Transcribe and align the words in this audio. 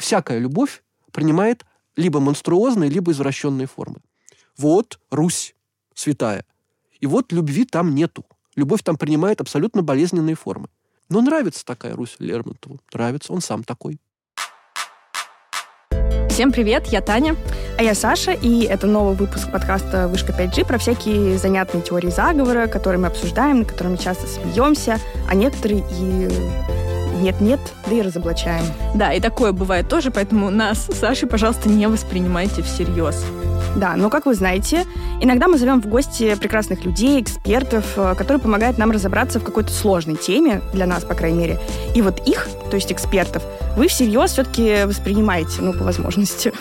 всякая 0.00 0.38
любовь 0.38 0.82
принимает 1.12 1.64
либо 1.96 2.20
монструозные, 2.20 2.90
либо 2.90 3.12
извращенные 3.12 3.66
формы. 3.66 3.98
Вот 4.56 4.98
Русь 5.10 5.54
святая. 5.94 6.44
И 6.98 7.06
вот 7.06 7.32
любви 7.32 7.64
там 7.64 7.94
нету. 7.94 8.24
Любовь 8.56 8.82
там 8.82 8.96
принимает 8.96 9.40
абсолютно 9.40 9.82
болезненные 9.82 10.34
формы. 10.34 10.68
Но 11.08 11.20
нравится 11.20 11.64
такая 11.64 11.94
Русь 11.94 12.16
Лермонтову. 12.18 12.80
Нравится, 12.92 13.32
он 13.32 13.40
сам 13.40 13.64
такой. 13.64 14.00
Всем 16.28 16.52
привет, 16.52 16.86
я 16.86 17.00
Таня. 17.00 17.36
А 17.76 17.82
я 17.82 17.94
Саша, 17.94 18.32
и 18.32 18.62
это 18.62 18.86
новый 18.86 19.16
выпуск 19.16 19.50
подкаста 19.50 20.08
«Вышка 20.08 20.32
5G» 20.32 20.64
про 20.64 20.78
всякие 20.78 21.36
занятные 21.36 21.82
теории 21.82 22.10
заговора, 22.10 22.66
которые 22.66 23.00
мы 23.00 23.08
обсуждаем, 23.08 23.60
на 23.60 23.64
которые 23.64 23.96
мы 23.96 23.98
часто 23.98 24.26
смеемся, 24.26 24.98
а 25.28 25.34
некоторые 25.34 25.80
и 25.80 26.79
нет-нет, 27.20 27.60
да 27.86 27.94
и 27.94 28.02
разоблачаем. 28.02 28.64
Да, 28.94 29.12
и 29.12 29.20
такое 29.20 29.52
бывает 29.52 29.88
тоже, 29.88 30.10
поэтому 30.10 30.50
нас, 30.50 30.86
Сашей, 30.92 31.28
пожалуйста, 31.28 31.68
не 31.68 31.86
воспринимайте 31.86 32.62
всерьез. 32.62 33.24
Да, 33.76 33.94
но, 33.96 34.10
как 34.10 34.26
вы 34.26 34.34
знаете, 34.34 34.84
иногда 35.20 35.46
мы 35.46 35.56
зовем 35.56 35.80
в 35.80 35.86
гости 35.86 36.34
прекрасных 36.34 36.84
людей, 36.84 37.20
экспертов, 37.20 37.84
э, 37.96 38.14
которые 38.16 38.40
помогают 38.40 38.78
нам 38.78 38.90
разобраться 38.90 39.38
в 39.38 39.44
какой-то 39.44 39.70
сложной 39.70 40.16
теме, 40.16 40.60
для 40.74 40.86
нас, 40.86 41.04
по 41.04 41.14
крайней 41.14 41.38
мере. 41.38 41.60
И 41.94 42.02
вот 42.02 42.26
их, 42.26 42.48
то 42.68 42.76
есть 42.76 42.90
экспертов, 42.90 43.42
вы 43.76 43.86
всерьез 43.86 44.32
все-таки 44.32 44.84
воспринимаете, 44.84 45.62
ну, 45.62 45.72
по 45.72 45.84
возможности. 45.84 46.52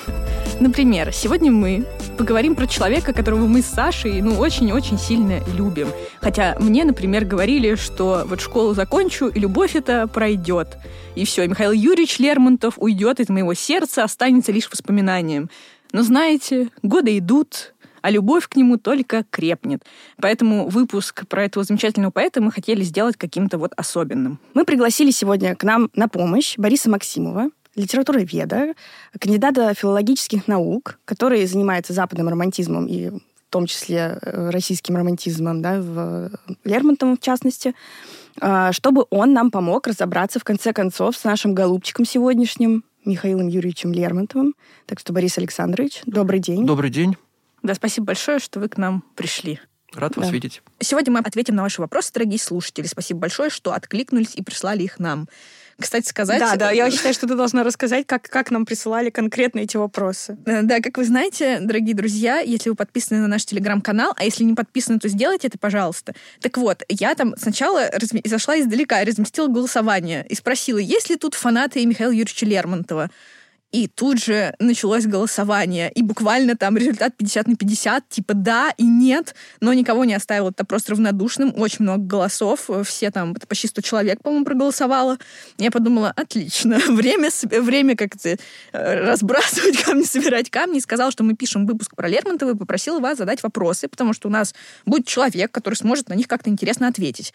Например, 0.59 1.11
сегодня 1.11 1.51
мы 1.51 1.85
поговорим 2.17 2.55
про 2.55 2.67
человека, 2.67 3.11
которого 3.11 3.47
мы 3.47 3.61
с 3.61 3.65
Сашей, 3.65 4.21
ну, 4.21 4.37
очень-очень 4.37 4.99
сильно 4.99 5.39
любим. 5.55 5.87
Хотя 6.21 6.57
мне, 6.59 6.83
например, 6.83 7.25
говорили, 7.25 7.75
что 7.75 8.23
вот 8.25 8.39
школу 8.39 8.73
закончу, 8.73 9.27
и 9.27 9.39
любовь 9.39 9.75
это 9.75 10.07
пройдет. 10.07 10.77
И 11.15 11.25
все, 11.25 11.47
Михаил 11.47 11.71
Юрьевич 11.71 12.19
Лермонтов 12.19 12.75
уйдет 12.77 13.19
из 13.19 13.29
моего 13.29 13.53
сердца, 13.53 14.03
останется 14.03 14.51
лишь 14.51 14.69
воспоминанием. 14.69 15.49
Но 15.91 16.03
знаете, 16.03 16.69
годы 16.83 17.17
идут, 17.17 17.73
а 18.01 18.11
любовь 18.11 18.47
к 18.47 18.55
нему 18.55 18.77
только 18.77 19.25
крепнет. 19.29 19.83
Поэтому 20.21 20.67
выпуск 20.69 21.27
про 21.27 21.45
этого 21.45 21.63
замечательного 21.65 22.11
поэта 22.11 22.41
мы 22.41 22.51
хотели 22.51 22.83
сделать 22.83 23.17
каким-то 23.17 23.57
вот 23.57 23.73
особенным. 23.75 24.39
Мы 24.53 24.65
пригласили 24.65 25.11
сегодня 25.11 25.55
к 25.55 25.63
нам 25.63 25.89
на 25.93 26.07
помощь 26.07 26.57
Бориса 26.57 26.89
Максимова, 26.89 27.49
литературоведа, 27.75 28.73
кандидата 29.19 29.73
филологических 29.73 30.47
наук, 30.47 30.99
который 31.05 31.45
занимается 31.45 31.93
западным 31.93 32.29
романтизмом 32.29 32.87
и 32.87 33.09
в 33.09 33.51
том 33.51 33.65
числе 33.65 34.19
э, 34.21 34.49
российским 34.51 34.95
романтизмом, 34.95 35.61
да, 35.61 35.81
в 35.81 36.29
Лермонтовом 36.63 37.17
в 37.17 37.19
частности, 37.19 37.73
а, 38.39 38.71
чтобы 38.71 39.05
он 39.09 39.33
нам 39.33 39.49
помог 39.49 39.87
разобраться 39.87 40.39
в 40.39 40.43
конце 40.43 40.71
концов 40.71 41.17
с 41.17 41.23
нашим 41.23 41.55
голубчиком 41.55 42.05
сегодняшним, 42.05 42.83
Михаилом 43.09 43.47
Юрьевичем 43.47 43.91
Лермонтовым. 43.91 44.55
Так 44.85 44.99
что, 44.99 45.11
Борис 45.11 45.37
Александрович, 45.37 46.01
добрый 46.05 46.39
день. 46.39 46.65
Добрый 46.65 46.89
день. 46.89 47.17
Да, 47.63 47.73
спасибо 47.73 48.07
большое, 48.07 48.39
что 48.39 48.59
вы 48.59 48.69
к 48.69 48.77
нам 48.77 49.03
пришли. 49.15 49.59
Рад 49.93 50.13
да. 50.15 50.21
вас 50.21 50.31
видеть. 50.31 50.61
Сегодня 50.79 51.11
мы 51.13 51.19
ответим 51.19 51.55
на 51.55 51.63
ваши 51.63 51.81
вопросы, 51.81 52.13
дорогие 52.13 52.39
слушатели. 52.39 52.85
Спасибо 52.85 53.21
большое, 53.21 53.49
что 53.49 53.73
откликнулись 53.73 54.35
и 54.35 54.43
прислали 54.43 54.83
их 54.83 54.99
нам. 54.99 55.27
Кстати 55.79 56.07
сказать... 56.07 56.39
Да, 56.39 56.55
да, 56.55 56.71
я 56.71 56.91
считаю, 56.91 57.13
что 57.13 57.27
ты 57.27 57.35
должна 57.35 57.63
рассказать, 57.63 58.05
как, 58.05 58.23
как 58.23 58.51
нам 58.51 58.65
присылали 58.65 59.09
конкретно 59.09 59.59
эти 59.59 59.77
вопросы. 59.77 60.37
Э, 60.45 60.61
да, 60.63 60.81
как 60.81 60.97
вы 60.97 61.05
знаете, 61.05 61.59
дорогие 61.61 61.95
друзья, 61.95 62.39
если 62.39 62.69
вы 62.69 62.75
подписаны 62.75 63.21
на 63.21 63.27
наш 63.27 63.45
телеграм-канал, 63.45 64.13
а 64.17 64.25
если 64.25 64.43
не 64.43 64.55
подписаны, 64.55 64.99
то 64.99 65.07
сделайте 65.07 65.47
это, 65.47 65.57
пожалуйста. 65.57 66.13
Так 66.41 66.57
вот, 66.57 66.83
я 66.89 67.15
там 67.15 67.35
сначала 67.37 67.89
разм... 67.91 68.19
зашла 68.25 68.59
издалека, 68.59 69.03
разместила 69.03 69.47
голосование 69.47 70.25
и 70.27 70.35
спросила, 70.35 70.77
есть 70.77 71.09
ли 71.09 71.15
тут 71.15 71.33
фанаты 71.33 71.85
Михаила 71.85 72.11
Юрьевича 72.11 72.45
Лермонтова. 72.45 73.09
И 73.71 73.87
тут 73.87 74.19
же 74.23 74.55
началось 74.59 75.05
голосование. 75.05 75.91
И 75.91 76.01
буквально 76.01 76.57
там 76.57 76.75
результат 76.75 77.15
50 77.15 77.47
на 77.47 77.55
50, 77.55 78.09
типа 78.09 78.33
да 78.33 78.73
и 78.77 78.83
нет, 78.83 79.35
но 79.61 79.73
никого 79.73 80.05
не 80.05 80.15
оставил 80.15 80.49
это 80.49 80.65
просто 80.65 80.93
равнодушным. 80.93 81.53
Очень 81.55 81.83
много 81.83 82.03
голосов. 82.03 82.69
Все 82.85 83.11
там, 83.11 83.35
почти 83.35 83.67
100 83.67 83.81
человек, 83.81 84.23
по-моему, 84.23 84.45
проголосовало. 84.45 85.19
Я 85.59 85.69
подумала, 85.69 86.11
отлично, 86.15 86.79
время, 86.89 87.29
время 87.43 87.95
как-то 87.95 88.29
э, 88.29 88.37
разбрасывать 88.71 89.83
камни, 89.83 90.03
собирать 90.03 90.49
камни. 90.49 90.79
И 90.79 90.81
сказала, 90.81 91.11
что 91.11 91.23
мы 91.23 91.35
пишем 91.35 91.67
выпуск 91.67 91.95
про 91.95 92.07
Лермонтова 92.07 92.51
и 92.51 92.57
попросила 92.57 92.99
вас 92.99 93.19
задать 93.19 93.43
вопросы, 93.43 93.87
потому 93.87 94.13
что 94.13 94.29
у 94.29 94.31
нас 94.31 94.55
будет 94.87 95.05
человек, 95.05 95.51
который 95.51 95.75
сможет 95.75 96.09
на 96.09 96.13
них 96.13 96.27
как-то 96.27 96.49
интересно 96.49 96.87
ответить 96.87 97.33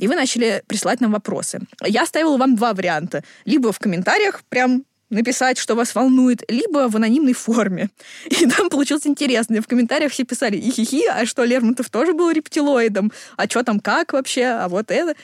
и 0.00 0.08
вы 0.08 0.16
начали 0.16 0.62
присылать 0.66 1.00
нам 1.00 1.12
вопросы. 1.12 1.60
Я 1.84 2.02
оставила 2.02 2.38
вам 2.38 2.56
два 2.56 2.72
варианта. 2.72 3.22
Либо 3.44 3.70
в 3.70 3.78
комментариях 3.78 4.42
прям 4.48 4.84
написать, 5.10 5.58
что 5.58 5.74
вас 5.74 5.94
волнует, 5.94 6.42
либо 6.48 6.88
в 6.88 6.96
анонимной 6.96 7.32
форме. 7.32 7.90
И 8.26 8.46
там 8.46 8.70
получилось 8.70 9.06
интересно. 9.06 9.60
В 9.60 9.66
комментариях 9.66 10.12
все 10.12 10.24
писали, 10.24 10.56
ихихи, 10.56 11.06
а 11.06 11.26
что, 11.26 11.44
Лермонтов 11.44 11.90
тоже 11.90 12.14
был 12.14 12.30
рептилоидом? 12.30 13.12
А 13.36 13.44
что 13.48 13.62
там, 13.62 13.80
как 13.80 14.12
вообще? 14.12 14.44
А 14.46 14.68
вот 14.68 14.90
это? 14.90 15.14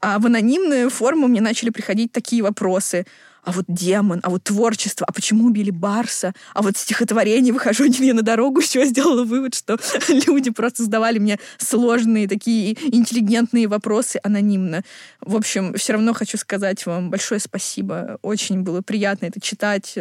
А 0.00 0.18
в 0.18 0.26
анонимную 0.26 0.90
форму 0.90 1.26
мне 1.26 1.40
начали 1.40 1.70
приходить 1.70 2.12
такие 2.12 2.42
вопросы 2.42 3.06
а 3.44 3.52
вот 3.52 3.64
демон, 3.68 4.20
а 4.22 4.30
вот 4.30 4.44
творчество, 4.44 5.06
а 5.08 5.12
почему 5.12 5.46
убили 5.46 5.70
Барса, 5.70 6.32
а 6.54 6.62
вот 6.62 6.76
стихотворение 6.76 7.52
«Выхожу 7.52 7.84
не 7.98 8.12
на 8.12 8.22
дорогу», 8.22 8.60
еще 8.60 8.84
сделала 8.84 9.24
вывод, 9.24 9.54
что 9.54 9.78
люди 10.08 10.50
просто 10.50 10.84
задавали 10.84 11.18
мне 11.18 11.38
сложные 11.58 12.28
такие 12.28 12.76
интеллигентные 12.94 13.68
вопросы 13.68 14.20
анонимно. 14.22 14.82
В 15.20 15.36
общем, 15.36 15.74
все 15.74 15.94
равно 15.94 16.12
хочу 16.12 16.36
сказать 16.36 16.84
вам 16.86 17.10
большое 17.10 17.40
спасибо. 17.40 18.18
Очень 18.22 18.62
было 18.62 18.82
приятно 18.82 19.26
это 19.26 19.40
читать. 19.40 19.96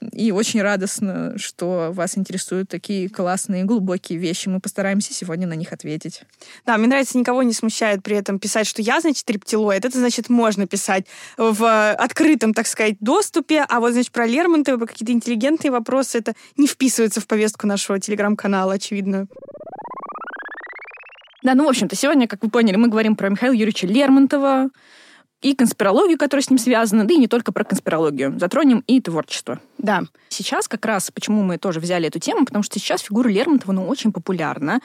Э, 0.00 0.06
и 0.12 0.30
очень 0.30 0.62
радостно, 0.62 1.34
что 1.38 1.90
вас 1.92 2.18
интересуют 2.18 2.68
такие 2.68 3.08
классные, 3.08 3.64
глубокие 3.64 4.18
вещи. 4.18 4.48
Мы 4.48 4.60
постараемся 4.60 5.12
сегодня 5.12 5.46
на 5.46 5.54
них 5.54 5.72
ответить. 5.72 6.22
Да, 6.66 6.76
мне 6.76 6.88
нравится, 6.88 7.18
никого 7.18 7.42
не 7.42 7.52
смущает 7.52 8.02
при 8.02 8.16
этом 8.16 8.38
писать, 8.38 8.66
что 8.66 8.82
я, 8.82 9.00
значит, 9.00 9.28
рептилоид. 9.30 9.84
Это, 9.84 9.98
значит, 9.98 10.28
можно 10.28 10.66
писать 10.66 11.06
в 11.36 11.92
открытом, 11.92 12.54
так 12.54 12.66
сказать, 12.66 12.96
доступе. 13.00 13.64
А 13.68 13.80
вот, 13.80 13.92
значит, 13.92 14.12
про 14.12 14.26
Лермонтова, 14.26 14.78
про 14.78 14.86
какие-то 14.86 15.12
интеллигентные 15.12 15.70
вопросы, 15.70 16.18
это 16.18 16.34
не 16.56 16.66
вписывается 16.66 17.20
в 17.20 17.26
повестку 17.26 17.66
нашего 17.66 17.98
телеграм-канала, 18.00 18.74
очевидно. 18.74 19.26
Да, 21.42 21.54
ну, 21.54 21.64
в 21.64 21.68
общем-то, 21.68 21.94
сегодня, 21.94 22.26
как 22.26 22.42
вы 22.42 22.50
поняли, 22.50 22.76
мы 22.76 22.88
говорим 22.88 23.14
про 23.14 23.28
Михаила 23.28 23.54
Юрьевича 23.54 23.86
Лермонтова, 23.86 24.70
и 25.40 25.54
конспирологию, 25.54 26.18
которая 26.18 26.42
с 26.42 26.50
ним 26.50 26.58
связана, 26.58 27.06
да 27.06 27.14
и 27.14 27.18
не 27.18 27.28
только 27.28 27.52
про 27.52 27.64
конспирологию. 27.64 28.38
Затронем 28.38 28.82
и 28.86 29.00
творчество. 29.00 29.60
Да. 29.78 30.02
Сейчас 30.28 30.66
как 30.66 30.84
раз, 30.84 31.10
почему 31.10 31.42
мы 31.42 31.58
тоже 31.58 31.80
взяли 31.80 32.08
эту 32.08 32.18
тему, 32.18 32.44
потому 32.44 32.62
что 32.62 32.78
сейчас 32.78 33.02
фигура 33.02 33.28
Лермонтова 33.28 33.72
ну, 33.72 33.86
очень 33.86 34.12
популярна. 34.12 34.80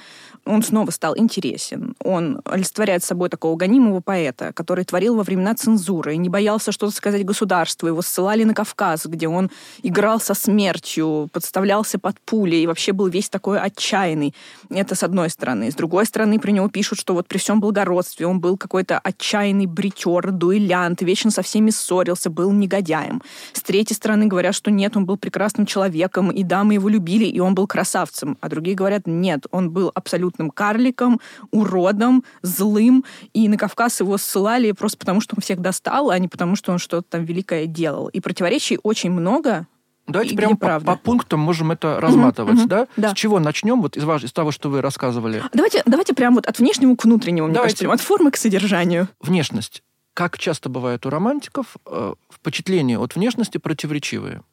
Он 0.46 0.62
снова 0.62 0.92
стал 0.92 1.18
интересен. 1.18 1.96
Он 2.04 2.42
олицетворяет 2.44 3.04
собой 3.04 3.30
такого 3.30 3.56
гонимого 3.56 4.02
поэта, 4.02 4.52
который 4.54 4.84
творил 4.84 5.16
во 5.16 5.24
времена 5.24 5.56
цензуры, 5.56 6.18
не 6.18 6.28
боялся 6.28 6.74
что-то 6.74 6.94
сказать 6.94 7.26
государству. 7.26 7.88
Его 7.88 8.02
ссылали 8.02 8.44
на 8.44 8.54
Кавказ, 8.54 9.06
где 9.06 9.30
он 9.30 9.50
играл 9.84 10.20
со 10.20 10.34
смертью, 10.34 11.30
подставлялся 11.32 11.98
под 11.98 12.20
пули 12.20 12.58
и 12.58 12.68
вообще 12.68 12.92
был 12.92 13.08
весь 13.08 13.30
такой 13.30 13.58
отчаянный. 13.58 14.34
Это 14.70 14.96
с 14.96 15.04
одной 15.04 15.30
стороны. 15.30 15.72
С 15.72 15.76
другой 15.76 16.06
стороны, 16.06 16.40
про 16.40 16.52
него 16.52 16.68
пишут, 16.68 17.00
что 17.00 17.14
вот 17.14 17.28
при 17.28 17.38
всем 17.38 17.62
благородстве 17.62 18.28
он 18.28 18.42
был 18.42 18.58
какой-то 18.58 19.00
отчаянный 19.00 19.66
бритер, 19.66 20.32
дуэлянт, 20.32 21.02
вечно 21.02 21.32
со 21.32 21.42
всеми 21.42 21.70
ссорился, 21.70 22.30
был 22.30 22.52
негодяем. 22.52 23.22
С 23.54 23.62
третьей 23.62 23.96
стороны 23.96 24.26
говорят, 24.26 24.56
что 24.56 24.72
нет, 24.72 24.98
он 24.98 25.06
был 25.06 25.16
прекрасным 25.16 25.66
человеком, 25.66 26.32
и 26.32 26.44
дамы 26.44 26.74
его 26.74 26.90
любили, 26.90 27.26
и 27.26 27.40
он 27.40 27.56
был 27.56 27.66
красавцем. 27.66 28.38
А 28.42 28.50
другие 28.50 28.76
говорят, 28.76 29.04
нет, 29.06 29.46
он 29.52 29.72
был 29.72 29.92
абсолютным 30.34 30.52
карликом, 30.52 31.20
уродом, 31.52 32.24
злым, 32.42 33.06
и 33.34 33.48
на 33.48 33.58
Кавказ 33.58 34.00
его 34.00 34.18
ссылали 34.18 34.72
просто 34.72 34.98
потому, 34.98 35.22
что 35.22 35.36
он 35.36 35.42
всех 35.42 35.60
достал, 35.60 36.10
а 36.10 36.20
не 36.20 36.28
потому, 36.28 36.56
что 36.56 36.72
он 36.72 36.80
что-то 36.80 37.08
там 37.10 37.26
великое 37.26 37.66
делал. 37.66 38.08
И 38.08 38.20
противоречий 38.20 38.80
очень 38.84 39.12
много, 39.12 39.68
Давайте 40.06 40.36
прямо 40.36 40.58
по, 40.58 40.82
по 40.82 40.98
пунктам 40.98 41.40
можем 41.40 41.72
это 41.72 42.02
разматывать, 42.02 42.60
угу, 42.60 42.68
да? 42.68 42.88
да? 42.98 43.12
С 43.12 43.14
чего 43.14 43.40
начнем, 43.40 43.82
вот 43.82 43.96
из, 43.96 44.04
ваш, 44.04 44.26
из 44.26 44.34
того, 44.34 44.52
что 44.52 44.70
вы 44.70 44.82
рассказывали? 44.82 45.42
Давайте, 45.54 45.82
давайте 45.86 46.14
прямо 46.14 46.36
вот 46.36 46.46
от 46.46 46.60
внешнего 46.60 46.94
к 46.98 47.06
внутреннему, 47.06 47.48
мне 47.48 47.56
давайте. 47.56 47.86
кажется, 47.86 47.94
от 47.94 48.06
формы 48.06 48.32
к 48.32 48.36
содержанию. 48.36 49.08
Внешность 49.22 49.82
как 50.14 50.38
часто 50.38 50.70
бывает 50.70 51.08
у 51.08 51.10
романтиков, 51.10 51.78
э, 51.88 52.14
впечатления 52.32 53.00
от 53.00 53.16
внешности 53.16 53.58
противоречивые. 53.58 54.44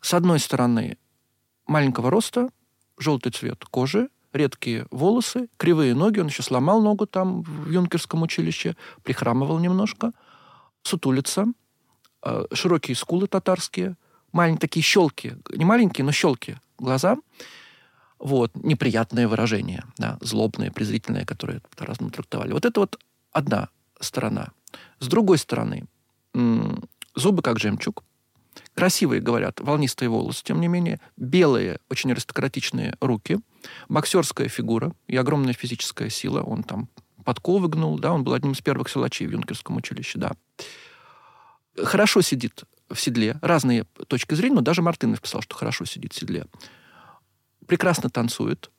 С 0.00 0.12
одной 0.12 0.40
стороны, 0.40 0.96
маленького 1.68 2.10
роста, 2.10 2.48
желтый 2.98 3.32
цвет 3.32 3.64
кожи, 3.70 4.08
редкие 4.36 4.86
волосы, 4.90 5.48
кривые 5.56 5.94
ноги, 5.94 6.20
он 6.20 6.26
еще 6.26 6.42
сломал 6.42 6.80
ногу 6.80 7.06
там 7.06 7.42
в 7.42 7.70
юнкерском 7.70 8.22
училище, 8.22 8.76
прихрамывал 9.02 9.58
немножко, 9.58 10.12
сутулица, 10.82 11.46
э, 12.22 12.44
широкие 12.52 12.94
скулы 12.94 13.26
татарские, 13.26 13.96
маленькие 14.32 14.60
такие 14.60 14.82
щелки, 14.82 15.36
не 15.50 15.64
маленькие, 15.64 16.04
но 16.04 16.12
щелки 16.12 16.56
глаза, 16.78 17.16
вот, 18.18 18.52
неприятные 18.54 19.28
выражения, 19.28 19.84
да, 19.98 20.18
злобные, 20.20 20.70
презрительные, 20.70 21.26
которые 21.26 21.60
по-разному 21.76 22.10
трактовали. 22.10 22.52
Вот 22.52 22.64
это 22.64 22.80
вот 22.80 22.98
одна 23.32 23.68
сторона. 24.00 24.52
С 25.00 25.08
другой 25.08 25.38
стороны, 25.38 25.84
зубы 27.14 27.42
как 27.42 27.58
жемчуг, 27.58 28.04
красивые, 28.74 29.20
говорят, 29.20 29.60
волнистые 29.60 30.08
волосы, 30.08 30.44
тем 30.44 30.60
не 30.60 30.68
менее, 30.68 31.00
белые, 31.16 31.78
очень 31.90 32.12
аристократичные 32.12 32.96
руки, 33.00 33.38
боксерская 33.88 34.48
фигура 34.48 34.94
и 35.06 35.16
огромная 35.16 35.52
физическая 35.52 36.10
сила. 36.10 36.42
Он 36.42 36.62
там 36.62 36.88
подковы 37.24 37.68
гнул, 37.68 37.98
да, 37.98 38.12
он 38.12 38.24
был 38.24 38.34
одним 38.34 38.52
из 38.52 38.60
первых 38.60 38.88
силачей 38.88 39.26
в 39.26 39.32
юнкерском 39.32 39.76
училище, 39.76 40.18
да. 40.18 40.32
Хорошо 41.76 42.22
сидит 42.22 42.64
в 42.88 42.98
седле. 42.98 43.38
Разные 43.42 43.84
точки 44.06 44.34
зрения, 44.34 44.56
но 44.56 44.60
даже 44.60 44.82
Мартынов 44.82 45.20
писал, 45.20 45.42
что 45.42 45.54
хорошо 45.54 45.84
сидит 45.84 46.12
в 46.12 46.18
седле. 46.18 46.46
Прекрасно 47.66 48.10
танцует, 48.10 48.70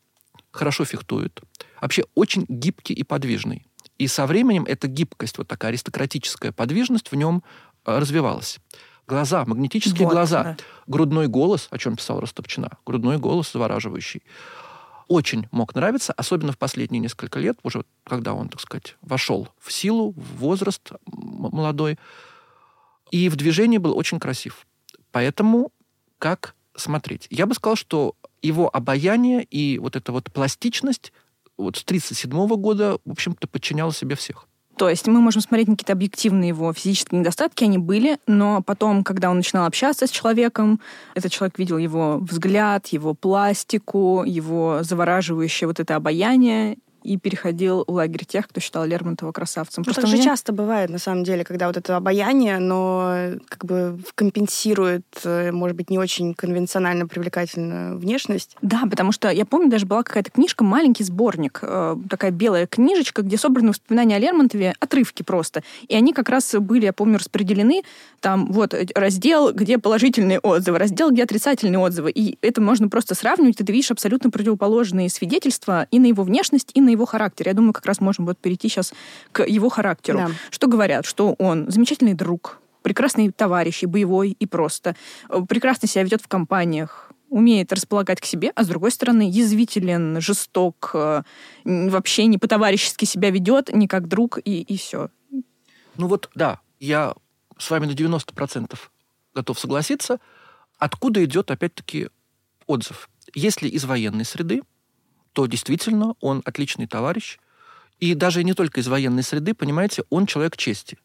хорошо 0.51 0.85
фехтует. 0.85 1.41
Вообще 1.81 2.05
очень 2.15 2.45
гибкий 2.47 2.93
и 2.93 3.03
подвижный. 3.03 3.67
И 3.97 4.07
со 4.07 4.25
временем 4.25 4.65
эта 4.67 4.87
гибкость, 4.87 5.37
вот 5.37 5.47
такая 5.47 5.71
аристократическая 5.71 6.51
подвижность 6.51 7.11
в 7.11 7.15
нем 7.15 7.43
э, 7.85 7.97
развивалась. 7.97 8.59
Глаза, 9.07 9.45
магнетические 9.45 10.05
вот, 10.05 10.13
глаза, 10.13 10.43
да. 10.43 10.57
грудной 10.85 11.27
голос, 11.27 11.67
о 11.71 11.77
чем 11.77 11.95
писал 11.95 12.19
Ростопчина, 12.19 12.77
грудной 12.85 13.17
голос 13.17 13.51
завораживающий. 13.51 14.21
Очень 15.07 15.47
мог 15.51 15.73
нравиться, 15.73 16.13
особенно 16.13 16.51
в 16.51 16.57
последние 16.57 16.99
несколько 16.99 17.39
лет, 17.39 17.57
уже 17.63 17.85
когда 18.03 18.33
он, 18.33 18.49
так 18.49 18.59
сказать, 18.59 18.97
вошел 19.01 19.47
в 19.59 19.71
силу, 19.71 20.11
в 20.11 20.37
возраст 20.37 20.91
молодой, 21.05 21.97
и 23.11 23.29
в 23.29 23.35
движении 23.37 23.77
был 23.77 23.97
очень 23.97 24.19
красив. 24.19 24.67
Поэтому 25.11 25.71
как 26.19 26.55
смотреть? 26.75 27.27
Я 27.29 27.45
бы 27.45 27.53
сказал, 27.53 27.75
что 27.75 28.15
его 28.41 28.69
обаяние 28.73 29.43
и 29.43 29.79
вот 29.79 29.95
эта 29.95 30.11
вот 30.11 30.31
пластичность 30.31 31.13
вот 31.57 31.77
с 31.77 31.83
1937 31.83 32.61
года, 32.61 32.99
в 33.03 33.11
общем-то, 33.11 33.47
подчиняла 33.47 33.93
себе 33.93 34.15
всех. 34.15 34.47
То 34.77 34.89
есть 34.89 35.07
мы 35.07 35.19
можем 35.19 35.41
смотреть 35.41 35.67
на 35.67 35.75
какие-то 35.75 35.93
объективные 35.93 36.49
его 36.49 36.71
физические 36.71 37.19
недостатки, 37.19 37.63
они 37.63 37.79
были, 37.79 38.19
но 38.27 38.61
потом, 38.61 39.03
когда 39.03 39.31
он 39.31 39.37
начинал 39.37 39.65
общаться 39.65 40.05
с 40.05 40.11
человеком, 40.11 40.79
этот 41.15 41.31
человек 41.31 41.57
видел 41.57 41.77
его 41.77 42.19
взгляд, 42.19 42.87
его 42.87 43.15
пластику, 43.15 44.23
его 44.23 44.79
завораживающее 44.83 45.67
вот 45.67 45.79
это 45.79 45.95
обаяние, 45.95 46.77
и 47.07 47.17
переходил 47.17 47.85
в 47.87 47.91
лагерь 47.91 48.25
тех, 48.25 48.47
кто 48.47 48.59
считал 48.59 48.85
Лермонтова 48.85 49.31
красавцем. 49.31 49.83
Ну, 49.87 49.93
так 49.93 50.05
же 50.05 50.15
меня... 50.15 50.25
часто 50.25 50.51
бывает, 50.51 50.89
на 50.89 50.99
самом 50.99 51.23
деле, 51.23 51.45
когда 51.45 51.67
вот 51.67 51.77
это 51.77 51.95
обаяние, 51.95 52.59
но 52.59 53.31
как 53.47 53.63
бы 53.63 53.99
компенсирует, 54.15 55.05
э, 55.23 55.51
может 55.51 55.77
быть, 55.77 55.89
не 55.89 55.97
очень 55.97 56.33
конвенционально 56.33 57.07
привлекательную 57.07 57.97
внешность. 57.97 58.57
Да, 58.61 58.83
потому 58.89 59.13
что 59.13 59.29
я 59.29 59.45
помню, 59.45 59.69
даже 59.69 59.85
была 59.85 60.03
какая-то 60.03 60.31
книжка, 60.31 60.65
маленький 60.65 61.05
сборник, 61.05 61.59
э, 61.61 61.95
такая 62.09 62.31
белая 62.31 62.67
книжечка, 62.67 63.21
где 63.21 63.37
собраны 63.37 63.69
воспоминания 63.69 64.17
о 64.17 64.19
Лермонтове, 64.19 64.73
отрывки 64.79 65.23
просто. 65.23 65.63
И 65.87 65.95
они 65.95 66.11
как 66.11 66.27
раз 66.27 66.55
были, 66.59 66.85
я 66.85 66.93
помню, 66.93 67.19
распределены. 67.19 67.83
Там 68.19 68.51
вот 68.51 68.73
раздел, 68.95 69.53
где 69.53 69.77
положительные 69.77 70.39
отзывы, 70.39 70.77
раздел, 70.77 71.11
где 71.11 71.23
отрицательные 71.23 71.79
отзывы. 71.79 72.11
И 72.11 72.37
это 72.41 72.59
можно 72.59 72.89
просто 72.89 73.15
сравнивать, 73.15 73.61
и 73.61 73.63
ты 73.63 73.71
видишь 73.71 73.91
абсолютно 73.91 74.29
противоположные 74.29 75.09
свидетельства 75.09 75.87
и 75.89 75.99
на 75.99 76.07
его 76.07 76.23
внешность, 76.23 76.71
и 76.73 76.81
на 76.81 76.89
его 76.89 76.96
характер. 77.05 77.47
Я 77.47 77.53
думаю, 77.53 77.73
как 77.73 77.85
раз 77.85 78.01
можем 78.01 78.25
вот 78.25 78.37
перейти 78.37 78.69
сейчас 78.69 78.93
к 79.31 79.45
его 79.45 79.69
характеру. 79.69 80.19
Да. 80.19 80.31
Что 80.49 80.67
говорят? 80.67 81.05
Что 81.05 81.33
он 81.33 81.69
замечательный 81.69 82.13
друг, 82.13 82.59
прекрасный 82.81 83.31
товарищ, 83.31 83.83
и 83.83 83.85
боевой, 83.85 84.31
и 84.31 84.45
просто. 84.45 84.95
Э, 85.29 85.41
прекрасно 85.47 85.87
себя 85.87 86.03
ведет 86.03 86.21
в 86.21 86.27
компаниях, 86.27 87.11
умеет 87.29 87.73
располагать 87.73 88.21
к 88.21 88.25
себе, 88.25 88.51
а 88.55 88.63
с 88.63 88.67
другой 88.67 88.91
стороны 88.91 89.29
язвителен, 89.29 90.21
жесток, 90.21 90.91
э, 90.93 91.23
вообще 91.65 92.25
не 92.25 92.37
по-товарищески 92.37 93.05
себя 93.05 93.29
ведет, 93.29 93.73
не 93.73 93.87
как 93.87 94.07
друг, 94.07 94.39
и, 94.43 94.61
и 94.61 94.77
все. 94.77 95.09
Ну 95.97 96.07
вот, 96.07 96.29
да, 96.35 96.59
я 96.79 97.13
с 97.57 97.69
вами 97.69 97.87
на 97.87 97.91
90% 97.91 98.77
готов 99.33 99.59
согласиться. 99.59 100.19
Откуда 100.77 101.23
идет, 101.25 101.51
опять-таки, 101.51 102.09
отзыв? 102.67 103.09
Если 103.33 103.67
из 103.67 103.85
военной 103.85 104.25
среды, 104.25 104.61
то 105.37 105.45
действительно 105.45 106.15
он 106.19 106.41
отличный 106.45 106.87
товарищ. 106.87 107.37
И 107.99 108.15
даже 108.15 108.43
не 108.43 108.55
только 108.55 108.79
из 108.79 108.87
военной 108.87 109.21
среды, 109.21 109.53
понимаете, 109.53 110.03
он 110.09 110.25
человек 110.25 110.57
чести. 110.57 110.97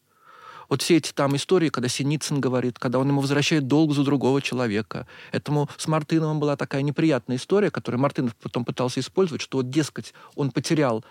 Вот 0.69 0.81
все 0.81 0.97
эти 0.97 1.11
там 1.11 1.35
истории, 1.35 1.69
когда 1.69 1.87
Синицын 1.87 2.41
говорит, 2.41 2.79
когда 2.79 2.97
он 2.97 3.09
ему 3.09 3.21
возвращает 3.21 3.67
долг 3.67 3.93
за 3.93 4.03
другого 4.03 4.41
человека. 4.41 5.05
Этому 5.31 5.69
с 5.77 5.87
Мартыновым 5.87 6.39
была 6.39 6.55
такая 6.55 6.81
неприятная 6.81 7.37
история, 7.37 7.69
которую 7.69 8.01
Мартынов 8.01 8.35
потом 8.37 8.65
пытался 8.65 9.01
использовать, 9.01 9.43
что 9.43 9.59
вот, 9.59 9.69
дескать, 9.69 10.15
он 10.33 10.49
потерял, 10.49 11.05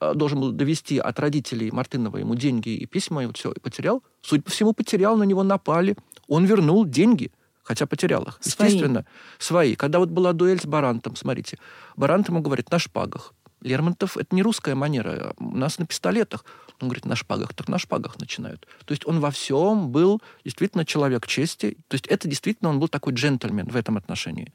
э, 0.00 0.14
должен 0.14 0.40
был 0.40 0.50
довести 0.50 0.96
от 0.96 1.20
родителей 1.20 1.70
Мартынова 1.70 2.16
ему 2.16 2.36
деньги 2.36 2.70
и 2.70 2.86
письма, 2.86 3.24
и 3.24 3.26
вот 3.26 3.36
все, 3.36 3.52
и 3.52 3.60
потерял. 3.60 4.02
Судя 4.22 4.44
по 4.44 4.50
всему, 4.50 4.72
потерял, 4.72 5.18
на 5.18 5.24
него 5.24 5.42
напали. 5.42 5.94
Он 6.26 6.46
вернул 6.46 6.86
деньги– 6.86 7.32
хотя 7.62 7.86
потерял 7.86 8.22
их. 8.24 8.38
Свои. 8.40 8.68
Естественно, 8.68 9.06
свои. 9.38 9.74
Когда 9.76 9.98
вот 9.98 10.10
была 10.10 10.32
дуэль 10.32 10.60
с 10.60 10.66
Барантом, 10.66 11.16
смотрите, 11.16 11.58
Барант 11.96 12.28
ему 12.28 12.40
говорит 12.40 12.70
на 12.70 12.78
шпагах. 12.78 13.34
Лермонтов, 13.60 14.16
это 14.16 14.34
не 14.34 14.42
русская 14.42 14.74
манера, 14.74 15.34
у 15.38 15.56
нас 15.56 15.78
на 15.78 15.86
пистолетах. 15.86 16.44
Он 16.80 16.88
говорит, 16.88 17.04
на 17.04 17.14
шпагах, 17.14 17.54
так 17.54 17.68
на 17.68 17.78
шпагах 17.78 18.18
начинают. 18.18 18.66
То 18.84 18.92
есть 18.92 19.06
он 19.06 19.20
во 19.20 19.30
всем 19.30 19.90
был 19.90 20.20
действительно 20.44 20.84
человек 20.84 21.28
чести. 21.28 21.76
То 21.86 21.94
есть 21.94 22.08
это 22.08 22.26
действительно 22.26 22.70
он 22.70 22.80
был 22.80 22.88
такой 22.88 23.12
джентльмен 23.12 23.68
в 23.68 23.76
этом 23.76 23.96
отношении. 23.96 24.52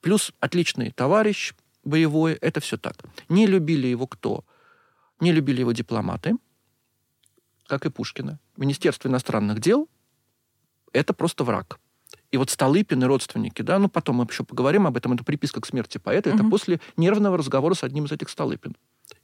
Плюс 0.00 0.32
отличный 0.40 0.90
товарищ 0.90 1.52
боевой, 1.84 2.32
это 2.34 2.60
все 2.60 2.78
так. 2.78 2.96
Не 3.28 3.46
любили 3.46 3.86
его 3.86 4.06
кто? 4.06 4.44
Не 5.20 5.30
любили 5.32 5.60
его 5.60 5.72
дипломаты, 5.72 6.36
как 7.66 7.84
и 7.84 7.90
Пушкина. 7.90 8.40
Министерство 8.56 9.08
иностранных 9.08 9.60
дел– 9.60 9.88
это 10.92 11.12
просто 11.12 11.44
враг. 11.44 11.78
И 12.32 12.38
вот 12.38 12.48
Столыпин 12.48 13.02
и 13.02 13.06
родственники, 13.06 13.60
да, 13.60 13.78
ну 13.78 13.88
потом 13.88 14.16
мы 14.16 14.26
еще 14.28 14.42
поговорим 14.42 14.86
об 14.86 14.96
этом, 14.96 15.12
это 15.12 15.22
приписка 15.22 15.60
к 15.60 15.66
смерти 15.66 15.98
поэта, 15.98 16.30
угу. 16.30 16.38
это 16.38 16.48
после 16.48 16.80
нервного 16.96 17.36
разговора 17.36 17.74
с 17.74 17.84
одним 17.84 18.06
из 18.06 18.12
этих 18.12 18.30
Столыпин. 18.30 18.74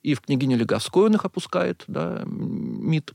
И 0.02 0.14
в 0.14 0.20
княгине 0.20 0.56
Леговской 0.56 1.06
он 1.06 1.14
их 1.14 1.25
опускает, 1.25 1.84
да, 1.87 2.22
МИД. 2.26 3.14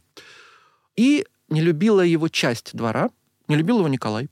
И 0.95 1.25
не 1.47 1.61
любила 1.61 2.01
его 2.01 2.27
часть 2.27 2.75
двора, 2.75 3.11
не 3.47 3.55
любил 3.55 3.79
его 3.79 3.87
Николай. 3.87 4.29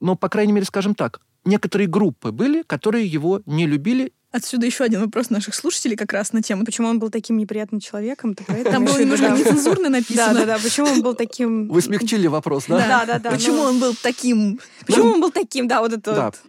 Но, 0.00 0.16
по 0.16 0.28
крайней 0.28 0.52
мере, 0.52 0.66
скажем 0.66 0.96
так, 0.96 1.20
некоторые 1.44 1.86
группы 1.86 2.32
были, 2.32 2.62
которые 2.62 3.06
его 3.06 3.40
не 3.46 3.66
любили 3.66 4.12
Отсюда 4.30 4.66
еще 4.66 4.84
один 4.84 5.00
вопрос 5.00 5.30
наших 5.30 5.54
слушателей 5.54 5.96
как 5.96 6.12
раз 6.12 6.34
на 6.34 6.42
тему. 6.42 6.64
Почему 6.64 6.88
он 6.88 6.98
был 6.98 7.08
таким 7.08 7.38
неприятным 7.38 7.80
человеком? 7.80 8.34
Там 8.34 8.84
было 8.84 8.98
немножко 8.98 9.30
нецензурно 9.30 9.88
написано. 9.88 10.34
Да, 10.34 10.40
да, 10.40 10.46
да. 10.46 10.58
Почему 10.58 10.88
он 10.88 11.02
был 11.02 11.14
таким... 11.14 11.68
Вы 11.68 11.80
смягчили 11.80 12.26
вопрос, 12.26 12.66
да? 12.68 12.78
Да, 12.78 13.06
да, 13.06 13.18
да. 13.18 13.30
Почему 13.30 13.62
он 13.62 13.80
был 13.80 13.94
таким? 13.94 14.60
Почему 14.86 15.12
он 15.12 15.20
был 15.20 15.30
таким? 15.30 15.66
Да, 15.66 15.80
вот 15.80 15.94
это 15.94 16.24
вот. 16.24 16.40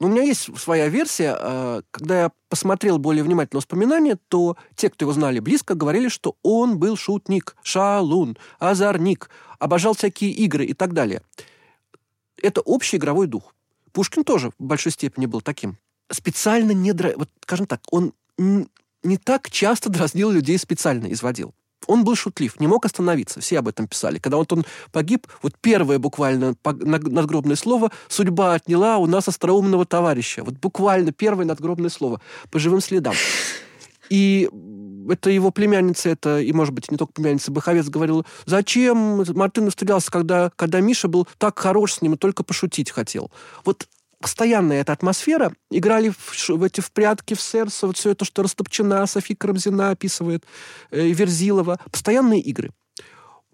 Ну, 0.00 0.06
у 0.06 0.10
меня 0.10 0.22
есть 0.22 0.48
своя 0.58 0.88
версия. 0.88 1.36
А, 1.38 1.82
когда 1.90 2.22
я 2.22 2.30
посмотрел 2.48 2.98
более 2.98 3.24
внимательно 3.24 3.58
воспоминания, 3.58 4.16
то 4.28 4.56
те, 4.76 4.90
кто 4.90 5.04
его 5.04 5.12
знали 5.12 5.40
близко, 5.40 5.74
говорили, 5.74 6.08
что 6.08 6.36
он 6.42 6.78
был 6.78 6.96
шутник, 6.96 7.56
шалун, 7.62 8.38
озорник, 8.58 9.28
обожал 9.58 9.94
всякие 9.94 10.30
игры 10.30 10.64
и 10.64 10.72
так 10.72 10.94
далее. 10.94 11.22
Это 12.40 12.60
общий 12.60 12.96
игровой 12.96 13.26
дух. 13.26 13.54
Пушкин 13.92 14.22
тоже 14.22 14.52
в 14.58 14.64
большой 14.64 14.92
степени 14.92 15.26
был 15.26 15.40
таким 15.40 15.78
специально 16.10 16.72
не... 16.72 16.92
Дра... 16.92 17.12
Вот, 17.16 17.28
скажем 17.42 17.66
так, 17.66 17.80
он 17.90 18.12
не 18.36 19.16
так 19.16 19.50
часто 19.50 19.90
дразнил 19.90 20.30
людей 20.30 20.58
специально, 20.58 21.12
изводил. 21.12 21.54
Он 21.86 22.04
был 22.04 22.16
шутлив, 22.16 22.60
не 22.60 22.66
мог 22.66 22.84
остановиться. 22.84 23.40
Все 23.40 23.60
об 23.60 23.68
этом 23.68 23.86
писали. 23.86 24.18
Когда 24.18 24.36
вот 24.36 24.52
он 24.52 24.64
погиб, 24.92 25.26
вот 25.42 25.54
первое 25.60 25.98
буквально 25.98 26.54
надгробное 26.64 27.56
слово 27.56 27.90
«судьба 28.08 28.54
отняла 28.54 28.98
у 28.98 29.06
нас 29.06 29.28
остроумного 29.28 29.86
товарища». 29.86 30.44
Вот 30.44 30.54
буквально 30.54 31.12
первое 31.12 31.46
надгробное 31.46 31.88
слово 31.88 32.20
по 32.50 32.58
живым 32.58 32.80
следам. 32.80 33.14
И 34.10 34.50
это 35.08 35.30
его 35.30 35.50
племянница, 35.50 36.10
это, 36.10 36.40
и, 36.40 36.52
может 36.52 36.74
быть, 36.74 36.90
не 36.90 36.98
только 36.98 37.12
племянница, 37.14 37.50
Баховец 37.50 37.88
говорил, 37.88 38.26
зачем 38.44 39.24
Мартынов 39.34 39.72
стрелялся, 39.72 40.10
когда, 40.10 40.50
когда 40.56 40.80
Миша 40.80 41.08
был 41.08 41.26
так 41.38 41.58
хорош 41.58 41.94
с 41.94 42.02
ним 42.02 42.14
и 42.14 42.18
только 42.18 42.42
пошутить 42.42 42.90
хотел. 42.90 43.30
Вот 43.64 43.88
постоянная 44.20 44.80
эта 44.80 44.92
атмосфера. 44.92 45.52
Играли 45.70 46.10
в, 46.10 46.48
в 46.48 46.62
эти 46.62 46.80
в 46.80 46.92
прятки, 46.92 47.34
в 47.34 47.40
сердце, 47.40 47.86
вот 47.86 47.96
все 47.96 48.10
это, 48.10 48.24
что 48.24 48.42
Растопчина, 48.42 49.06
Софи 49.06 49.34
Карамзина 49.34 49.90
описывает, 49.90 50.44
э, 50.90 51.08
Верзилова. 51.08 51.78
Постоянные 51.90 52.40
игры. 52.40 52.72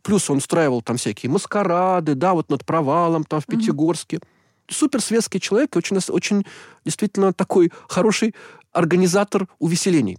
Плюс 0.03 0.29
он 0.29 0.39
устраивал 0.39 0.83
там 0.83 0.97
всякие 0.97 1.31
маскарады, 1.31 2.15
да, 2.15 2.35
вот 2.35 2.51
над 2.51 2.65
провалом 2.65 3.25
там 3.25 3.41
в 3.41 3.47
Пятигорске. 3.47 4.17
Mm-hmm. 4.17 4.73
Супер 4.73 5.01
светский 5.01 5.41
человек, 5.41 5.77
очень, 5.77 5.99
очень 6.09 6.45
действительно 6.85 7.33
такой 7.33 7.71
хороший 7.89 8.35
организатор 8.73 9.49
увеселений. 9.59 10.19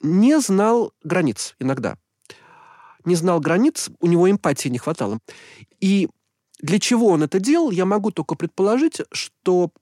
Не 0.00 0.40
знал 0.40 0.92
границ 1.04 1.54
иногда. 1.60 1.96
Не 3.04 3.14
знал 3.16 3.40
границ, 3.40 3.90
у 4.00 4.06
него 4.06 4.30
эмпатии 4.30 4.68
не 4.68 4.78
хватало. 4.78 5.18
И 5.80 6.08
для 6.62 6.78
чего 6.78 7.08
он 7.08 7.22
это 7.22 7.40
делал, 7.40 7.70
я 7.70 7.84
могу 7.84 8.10
только 8.10 8.36
предположить, 8.36 9.02
что 9.12 9.72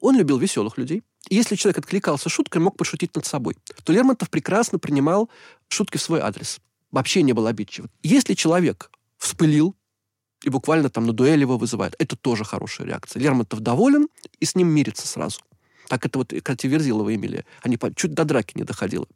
он 0.00 0.16
любил 0.16 0.38
веселых 0.38 0.78
людей. 0.78 1.02
Если 1.28 1.56
человек 1.56 1.78
откликался 1.78 2.28
шуткой, 2.28 2.60
мог 2.60 2.76
пошутить 2.76 3.14
над 3.16 3.26
собой, 3.26 3.56
то 3.82 3.92
Лермонтов 3.92 4.30
прекрасно 4.30 4.78
принимал 4.78 5.28
шутки 5.68 5.96
в 5.96 6.02
свой 6.02 6.20
адрес. 6.20 6.60
Вообще 6.92 7.22
не 7.22 7.32
был 7.32 7.46
обидчив. 7.46 7.86
Если 8.02 8.34
человек 8.34 8.90
вспылил, 9.18 9.74
и 10.44 10.50
буквально 10.50 10.90
там 10.90 11.06
на 11.06 11.12
дуэль 11.12 11.40
его 11.40 11.56
вызывает. 11.56 11.96
Это 11.98 12.14
тоже 12.14 12.44
хорошая 12.44 12.86
реакция. 12.86 13.20
Лермонтов 13.20 13.60
доволен 13.60 14.08
и 14.38 14.44
с 14.44 14.54
ним 14.54 14.68
мирится 14.68 15.08
сразу. 15.08 15.40
Так 15.88 16.04
это 16.04 16.18
вот, 16.18 16.32
кстати, 16.32 16.66
Верзилова 16.66 17.14
Эмилия. 17.14 17.44
Они 17.62 17.78
чуть 17.96 18.12
до 18.12 18.24
драки 18.24 18.56
не 18.56 18.64
доходило. 18.64 19.06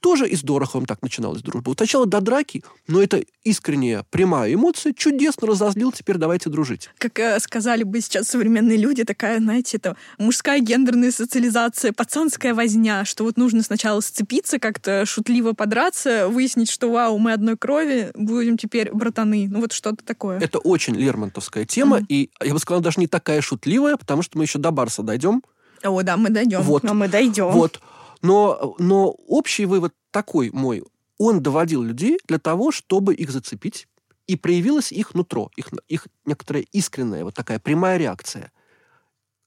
Тоже 0.00 0.28
и 0.28 0.36
с 0.36 0.42
Дороховым 0.42 0.86
так 0.86 1.02
начиналась 1.02 1.42
дружба. 1.42 1.70
Вот 1.70 1.78
сначала 1.78 2.06
до 2.06 2.20
драки, 2.20 2.64
но 2.86 3.02
это 3.02 3.22
искренняя, 3.44 4.04
прямая 4.10 4.52
эмоция. 4.54 4.92
Чудесно 4.92 5.46
разозлил, 5.46 5.92
теперь 5.92 6.16
давайте 6.16 6.50
дружить. 6.50 6.90
Как 6.98 7.18
э, 7.18 7.38
сказали 7.40 7.82
бы 7.82 8.00
сейчас 8.00 8.28
современные 8.28 8.76
люди, 8.76 9.04
такая, 9.04 9.38
знаете, 9.38 9.76
это 9.76 9.96
мужская 10.18 10.60
гендерная 10.60 11.10
социализация, 11.10 11.92
пацанская 11.92 12.54
возня, 12.54 13.04
что 13.04 13.24
вот 13.24 13.36
нужно 13.36 13.62
сначала 13.62 14.00
сцепиться, 14.00 14.58
как-то 14.58 15.04
шутливо 15.06 15.52
подраться, 15.52 16.28
выяснить, 16.28 16.70
что 16.70 16.90
вау, 16.90 17.18
мы 17.18 17.32
одной 17.32 17.56
крови, 17.56 18.10
будем 18.14 18.56
теперь 18.58 18.90
братаны. 18.92 19.48
Ну 19.50 19.60
вот 19.60 19.72
что-то 19.72 20.04
такое. 20.04 20.38
Это 20.40 20.58
очень 20.58 20.94
лермонтовская 20.96 21.64
тема, 21.64 21.98
mm-hmm. 21.98 22.06
и 22.08 22.30
я 22.42 22.52
бы 22.52 22.58
сказала, 22.58 22.82
даже 22.82 23.00
не 23.00 23.06
такая 23.06 23.40
шутливая, 23.40 23.96
потому 23.96 24.22
что 24.22 24.38
мы 24.38 24.44
еще 24.44 24.58
до 24.58 24.70
Барса 24.70 25.02
дойдем. 25.02 25.42
О, 25.82 26.02
да, 26.02 26.16
мы 26.16 26.30
дойдем. 26.30 26.62
Вот. 26.62 26.82
Но 26.82 26.94
мы 26.94 27.08
дойдем. 27.08 27.50
Вот. 27.50 27.80
Но, 28.26 28.74
но 28.78 29.10
общий 29.28 29.66
вывод 29.66 29.94
такой 30.10 30.50
мой. 30.52 30.82
Он 31.16 31.42
доводил 31.42 31.82
людей 31.82 32.18
для 32.26 32.38
того, 32.38 32.72
чтобы 32.72 33.14
их 33.14 33.30
зацепить, 33.30 33.86
и 34.26 34.36
проявилось 34.36 34.90
их 34.90 35.14
нутро, 35.14 35.50
их, 35.56 35.70
их 35.86 36.08
некоторая 36.24 36.64
искренняя, 36.72 37.22
вот 37.22 37.34
такая 37.34 37.60
прямая 37.60 37.98
реакция. 37.98 38.50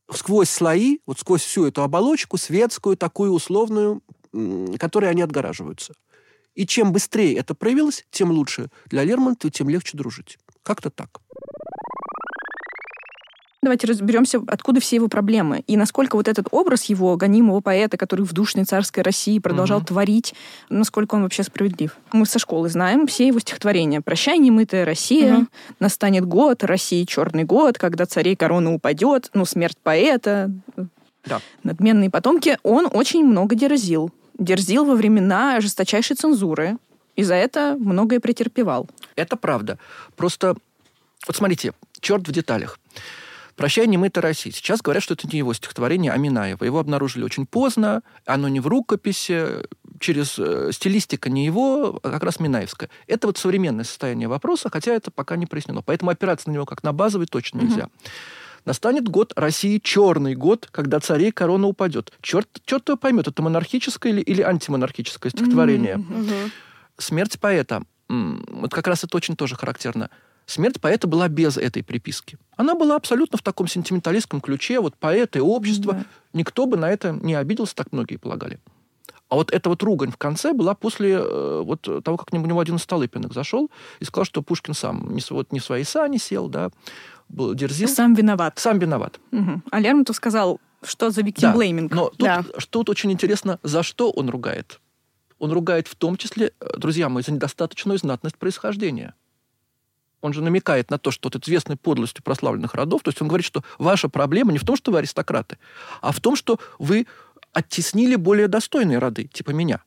Сквозь 0.09 0.49
слои, 0.49 0.99
вот 1.05 1.19
сквозь 1.19 1.43
всю 1.43 1.65
эту 1.65 1.83
оболочку, 1.83 2.37
светскую, 2.37 2.95
такую 2.95 3.33
условную, 3.33 4.01
которой 4.79 5.09
они 5.09 5.21
отгораживаются. 5.21 5.93
И 6.55 6.65
чем 6.65 6.93
быстрее 6.93 7.35
это 7.35 7.53
проявилось, 7.53 8.05
тем 8.09 8.31
лучше 8.31 8.69
для 8.85 9.03
Лермонтова, 9.03 9.51
тем 9.51 9.69
легче 9.69 9.97
дружить. 9.97 10.39
Как-то 10.63 10.89
так. 10.89 11.19
Давайте 13.61 13.87
разберемся, 13.87 14.41
откуда 14.47 14.79
все 14.79 14.95
его 14.95 15.09
проблемы 15.09 15.63
и 15.67 15.75
насколько 15.75 16.15
вот 16.15 16.29
этот 16.29 16.47
образ 16.51 16.85
его 16.85 17.17
гонимого 17.17 17.59
поэта, 17.59 17.97
который 17.97 18.25
в 18.25 18.31
душной 18.31 18.63
царской 18.63 19.03
России 19.03 19.37
продолжал 19.39 19.79
угу. 19.79 19.87
творить, 19.87 20.33
насколько 20.69 21.15
он 21.15 21.23
вообще 21.23 21.43
справедлив. 21.43 21.97
Мы 22.13 22.25
со 22.25 22.39
школы 22.39 22.69
знаем 22.69 23.05
все 23.05 23.27
его 23.27 23.39
стихотворения. 23.39 23.99
«Прощай, 23.99 24.37
немытая 24.37 24.85
Россия», 24.85 25.39
угу. 25.39 25.47
«Настанет 25.79 26.25
год», 26.25 26.63
«России 26.63 27.03
черный 27.03 27.43
год», 27.43 27.77
«Когда 27.77 28.05
царей 28.05 28.37
корона 28.37 28.73
упадет», 28.73 29.29
ну, 29.33 29.43
«Смерть 29.43 29.77
поэта», 29.83 30.51
да. 31.25 31.41
«Надменные 31.63 32.09
потомки». 32.09 32.57
Он 32.63 32.87
очень 32.91 33.25
много 33.25 33.55
дерзил. 33.55 34.09
Дерзил 34.37 34.85
во 34.85 34.95
времена 34.95 35.59
жесточайшей 35.59 36.15
цензуры, 36.15 36.77
и 37.17 37.23
за 37.23 37.33
это 37.35 37.75
многое 37.77 38.21
претерпевал. 38.21 38.87
Это 39.17 39.35
правда. 39.35 39.77
Просто, 40.15 40.55
вот 41.27 41.35
смотрите, 41.35 41.73
черт 41.99 42.25
в 42.25 42.31
деталях. 42.31 42.79
«Прощай, 43.59 43.87
немытая 43.87 44.21
Россия». 44.21 44.53
Сейчас 44.53 44.81
говорят, 44.81 45.03
что 45.03 45.15
это 45.15 45.27
не 45.27 45.37
его 45.37 45.53
стихотворение, 45.53 46.13
а 46.13 46.17
Минаева. 46.17 46.63
Его 46.63 46.79
обнаружили 46.79 47.25
очень 47.25 47.45
поздно, 47.45 48.03
оно 48.25 48.47
не 48.47 48.61
в 48.61 48.67
рукописи, 48.67 49.67
через 49.99 50.39
э, 50.39 50.71
стилистика 50.71 51.29
не 51.29 51.45
его, 51.45 51.99
а 52.01 52.09
как 52.09 52.23
раз 52.23 52.39
Минаевская. 52.39 52.89
Это 53.05 53.27
вот 53.27 53.37
современное 53.37 53.83
состояние 53.83 54.29
вопроса, 54.29 54.69
хотя 54.71 54.93
это 54.93 55.11
пока 55.11 55.35
не 55.35 55.45
прояснено. 55.45 55.81
Поэтому 55.81 56.09
опираться 56.09 56.47
на 56.47 56.53
него 56.53 56.65
как 56.65 56.83
на 56.83 56.93
базовый 56.93 57.27
точно 57.27 57.59
нельзя. 57.59 57.87
Угу. 57.87 57.91
Настанет 58.63 59.09
год 59.09 59.33
России, 59.35 59.77
черный 59.79 60.35
год, 60.35 60.69
когда 60.71 61.01
царей 61.01 61.33
корона 61.33 61.67
упадет. 61.67 62.13
Черт, 62.21 62.47
черт 62.63 62.87
его 62.87 62.97
поймет, 62.97 63.27
это 63.27 63.41
монархическое 63.41 64.13
или, 64.13 64.21
или 64.21 64.41
антимонархическое 64.41 65.31
стихотворение. 65.31 65.95
Mm-hmm. 65.95 66.51
Смерть 66.97 67.39
поэта. 67.41 67.83
Вот 68.07 68.71
как 68.71 68.87
раз 68.87 69.03
это 69.03 69.17
очень 69.17 69.35
тоже 69.35 69.57
характерно. 69.57 70.09
Смерть 70.49 70.81
поэта 70.81 71.05
была 71.05 71.27
без 71.27 71.57
этой 71.57 71.83
приписки. 71.83 72.39
Она 72.57 72.73
была 72.73 72.95
абсолютно 72.95 73.37
в 73.37 73.43
таком 73.43 73.67
сентименталистском 73.67 74.41
ключе. 74.41 74.79
Вот 74.79 74.95
поэты 74.95 75.43
общество. 75.43 75.93
Да. 75.93 76.05
Никто 76.33 76.65
бы 76.65 76.75
на 76.75 76.89
это 76.89 77.11
не 77.11 77.35
обиделся, 77.35 77.75
так 77.75 77.91
многие 77.91 78.15
полагали. 78.15 78.59
А 79.29 79.35
вот 79.35 79.51
эта 79.51 79.69
вот 79.69 79.83
ругань 79.83 80.11
в 80.11 80.17
конце 80.17 80.53
была 80.53 80.73
после 80.73 81.11
э, 81.21 81.61
вот 81.63 81.81
того, 82.03 82.17
как 82.17 82.29
к 82.29 82.33
нему 82.33 82.59
один 82.59 82.79
Столыпиных 82.79 83.31
зашел 83.31 83.69
и 83.99 84.05
сказал, 84.05 84.25
что 84.25 84.41
Пушкин 84.41 84.73
сам 84.73 85.13
не, 85.13 85.21
вот, 85.29 85.51
не 85.51 85.59
в 85.59 85.63
свои 85.63 85.83
сани 85.83 86.17
сел, 86.17 86.49
да, 86.49 86.71
был, 87.27 87.53
дерзил. 87.53 87.87
Сам 87.87 88.15
виноват. 88.15 88.57
Сам 88.57 88.79
виноват. 88.79 89.19
Угу. 89.31 89.61
А 89.69 89.79
Лермонтов 89.79 90.15
сказал, 90.15 90.59
что 90.81 91.11
за 91.11 91.21
виктимблейминг. 91.21 91.91
Да, 91.91 91.95
но 91.95 92.09
тут, 92.09 92.19
да. 92.21 92.43
тут 92.71 92.89
очень 92.89 93.11
интересно, 93.11 93.59
за 93.61 93.83
что 93.83 94.09
он 94.09 94.31
ругает. 94.31 94.79
Он 95.37 95.51
ругает 95.51 95.87
в 95.87 95.93
том 95.93 96.17
числе, 96.17 96.53
э, 96.59 96.77
друзья 96.77 97.07
мои, 97.07 97.21
за 97.21 97.33
недостаточную 97.33 97.99
знатность 97.99 98.37
происхождения 98.37 99.13
он 100.21 100.33
же 100.33 100.41
намекает 100.41 100.91
на 100.91 100.97
то, 100.97 101.11
что 101.11 101.29
вот 101.31 101.43
известной 101.43 101.75
подлостью 101.75 102.23
прославленных 102.23 102.73
родов, 102.73 103.01
то 103.03 103.09
есть 103.09 103.21
он 103.21 103.27
говорит, 103.27 103.45
что 103.45 103.63
ваша 103.77 104.09
проблема 104.09 104.51
не 104.51 104.57
в 104.57 104.65
том, 104.65 104.75
что 104.75 104.91
вы 104.91 104.99
аристократы, 104.99 105.57
а 106.01 106.11
в 106.11 106.19
том, 106.19 106.35
что 106.35 106.59
вы 106.77 107.07
оттеснили 107.53 108.15
более 108.15 108.47
достойные 108.47 108.99
роды, 108.99 109.25
типа 109.25 109.51
меня. 109.51 109.81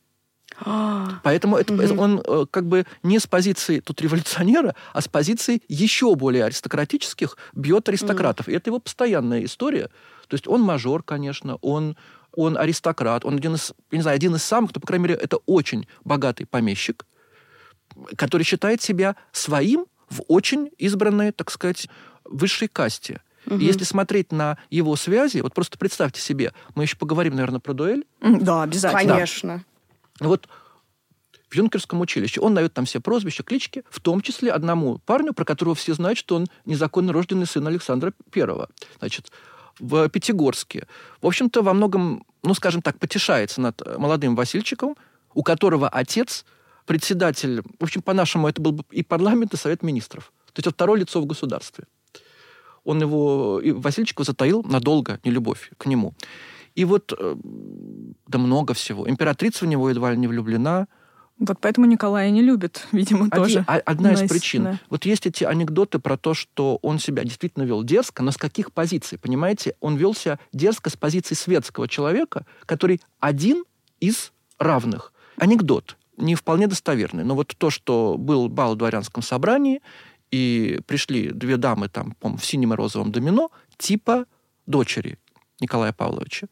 Поэтому 1.23 1.57
это, 1.57 1.73
угу. 1.73 2.01
он 2.01 2.23
э, 2.25 2.47
как 2.51 2.67
бы 2.67 2.85
не 3.03 3.19
с 3.19 3.27
позиции 3.27 3.81
тут 3.81 4.01
революционера, 4.01 4.75
а 4.93 5.01
с 5.01 5.09
позиции 5.09 5.62
еще 5.69 6.15
более 6.15 6.45
аристократических 6.45 7.37
бьет 7.55 7.89
аристократов. 7.89 8.47
Угу. 8.47 8.53
И 8.53 8.57
это 8.57 8.71
его 8.71 8.79
постоянная 8.79 9.45
история. 9.45 9.89
То 10.29 10.35
есть 10.35 10.47
он 10.47 10.61
мажор, 10.61 11.03
конечно, 11.03 11.57
он, 11.62 11.97
он 12.33 12.57
аристократ, 12.57 13.25
он 13.25 13.37
один 13.37 13.55
из, 13.55 13.73
не 13.91 14.03
знаю, 14.03 14.17
один 14.17 14.35
из 14.35 14.43
самых, 14.43 14.71
кто, 14.71 14.81
по 14.81 14.87
крайней 14.87 15.05
мере, 15.05 15.15
это 15.15 15.39
очень 15.47 15.87
богатый 16.05 16.45
помещик, 16.45 17.07
который 18.17 18.43
считает 18.43 18.83
себя 18.83 19.17
своим 19.33 19.87
в 20.12 20.23
очень 20.28 20.71
избранной, 20.78 21.33
так 21.33 21.50
сказать, 21.50 21.88
высшей 22.25 22.69
касте. 22.69 23.23
Угу. 23.47 23.57
И 23.57 23.64
если 23.64 23.85
смотреть 23.85 24.31
на 24.31 24.59
его 24.71 24.95
связи, 24.97 25.40
вот 25.40 25.54
просто 25.54 25.78
представьте 25.78 26.21
себе, 26.21 26.52
мы 26.75 26.85
еще 26.85 26.97
поговорим, 26.97 27.35
наверное, 27.35 27.61
про 27.61 27.73
дуэль. 27.73 28.04
Да, 28.21 28.62
обязательно. 28.62 29.14
Конечно. 29.14 29.64
Да. 30.21 30.28
Вот 30.28 30.49
в 31.49 31.54
юнкерском 31.54 32.00
училище. 32.00 32.40
Он 32.40 32.54
дает 32.54 32.73
там 32.73 32.87
все 32.87 33.00
прозвища, 33.00 33.42
клички, 33.42 33.85
в 33.90 34.00
том 34.00 34.23
числе 34.23 34.52
одному 34.52 34.99
парню, 35.04 35.35
про 35.35 35.45
которого 35.45 35.75
все 35.75 35.92
знают, 35.92 36.19
что 36.19 36.37
он 36.37 36.47
незаконно 36.64 37.12
рожденный 37.12 37.47
сын 37.47 37.66
Александра 37.66 38.14
Первого. 38.31 38.71
Значит, 38.99 39.31
в 39.78 40.09
Пятигорске. 40.09 40.87
В 41.21 41.26
общем-то, 41.26 41.62
во 41.62 41.75
многом, 41.75 42.25
ну, 42.42 42.54
скажем 42.54 42.81
так, 42.81 42.99
потешается 42.99 43.61
над 43.61 43.99
молодым 43.99 44.35
Васильчиком, 44.35 44.97
у 45.35 45.42
которого 45.42 45.88
отец 45.88 46.47
председатель, 46.87 47.62
в 47.79 47.83
общем, 47.83 48.03
по-нашему, 48.03 48.49
это 48.49 48.61
был 48.61 48.85
и 48.91 49.03
парламент, 49.03 49.55
и 49.55 49.57
совет 49.57 49.83
министров. 49.83 50.33
То 50.47 50.59
есть 50.59 50.67
это 50.67 50.71
второе 50.71 51.01
лицо 51.01 51.21
в 51.21 51.27
государстве. 51.27 51.85
Он 52.85 53.01
его, 53.01 53.61
и 53.61 53.71
Васильчикова 53.71 54.25
затаил 54.25 54.62
надолго, 54.62 55.21
не 55.25 55.31
любовь 55.31 55.71
к 55.79 55.87
нему. 55.87 56.15
И 56.75 56.85
вот, 56.85 57.12
э, 57.17 57.37
да 58.27 58.39
много 58.39 58.75
всего. 58.75 59.09
Императрица 59.09 59.65
в 59.65 59.69
него 59.69 59.91
едва 59.91 60.12
ли 60.12 60.19
не 60.19 60.27
влюблена. 60.27 60.89
Вот 61.39 61.59
поэтому 61.61 61.87
Николая 61.87 62.31
не 62.31 62.43
любит, 62.43 62.87
видимо, 62.93 63.27
Один, 63.31 63.31
тоже. 63.31 63.65
Одна 63.67 64.12
из 64.12 64.29
причин. 64.29 64.65
Да. 64.65 64.81
Вот 64.91 65.05
есть 65.05 65.27
эти 65.27 65.45
анекдоты 65.45 65.99
про 65.99 66.17
то, 66.17 66.35
что 66.35 66.79
он 66.83 66.99
себя 66.99 67.25
действительно 67.25 67.65
вел 67.65 67.83
дерзко, 67.83 68.23
но 68.23 68.31
с 68.31 68.37
каких 68.37 68.73
позиций? 68.73 69.19
Понимаете, 69.19 69.75
он 69.81 69.97
вел 69.97 70.15
себя 70.15 70.39
дерзко 70.53 70.91
с 70.91 70.97
позиции 70.97 71.35
светского 71.35 71.89
человека, 71.89 72.47
который 72.67 73.01
один 73.21 73.65
из 74.01 74.33
равных. 74.59 75.12
Анекдот 75.37 75.97
не 76.16 76.35
вполне 76.35 76.66
достоверный. 76.66 77.25
Но 77.25 77.35
вот 77.35 77.54
то, 77.57 77.71
что 77.71 78.16
был 78.19 78.49
бал 78.49 78.75
в 78.75 78.78
дворянском 78.78 79.23
собрании, 79.23 79.81
и 80.31 80.81
пришли 80.87 81.31
две 81.31 81.57
дамы 81.57 81.88
там, 81.88 82.12
по 82.12 82.37
в 82.37 82.45
синем 82.45 82.73
и 82.73 82.76
розовом 82.76 83.12
домино, 83.12 83.50
типа 83.76 84.25
дочери 84.66 85.19
Николая 85.61 85.92
Павловича. 85.92 86.49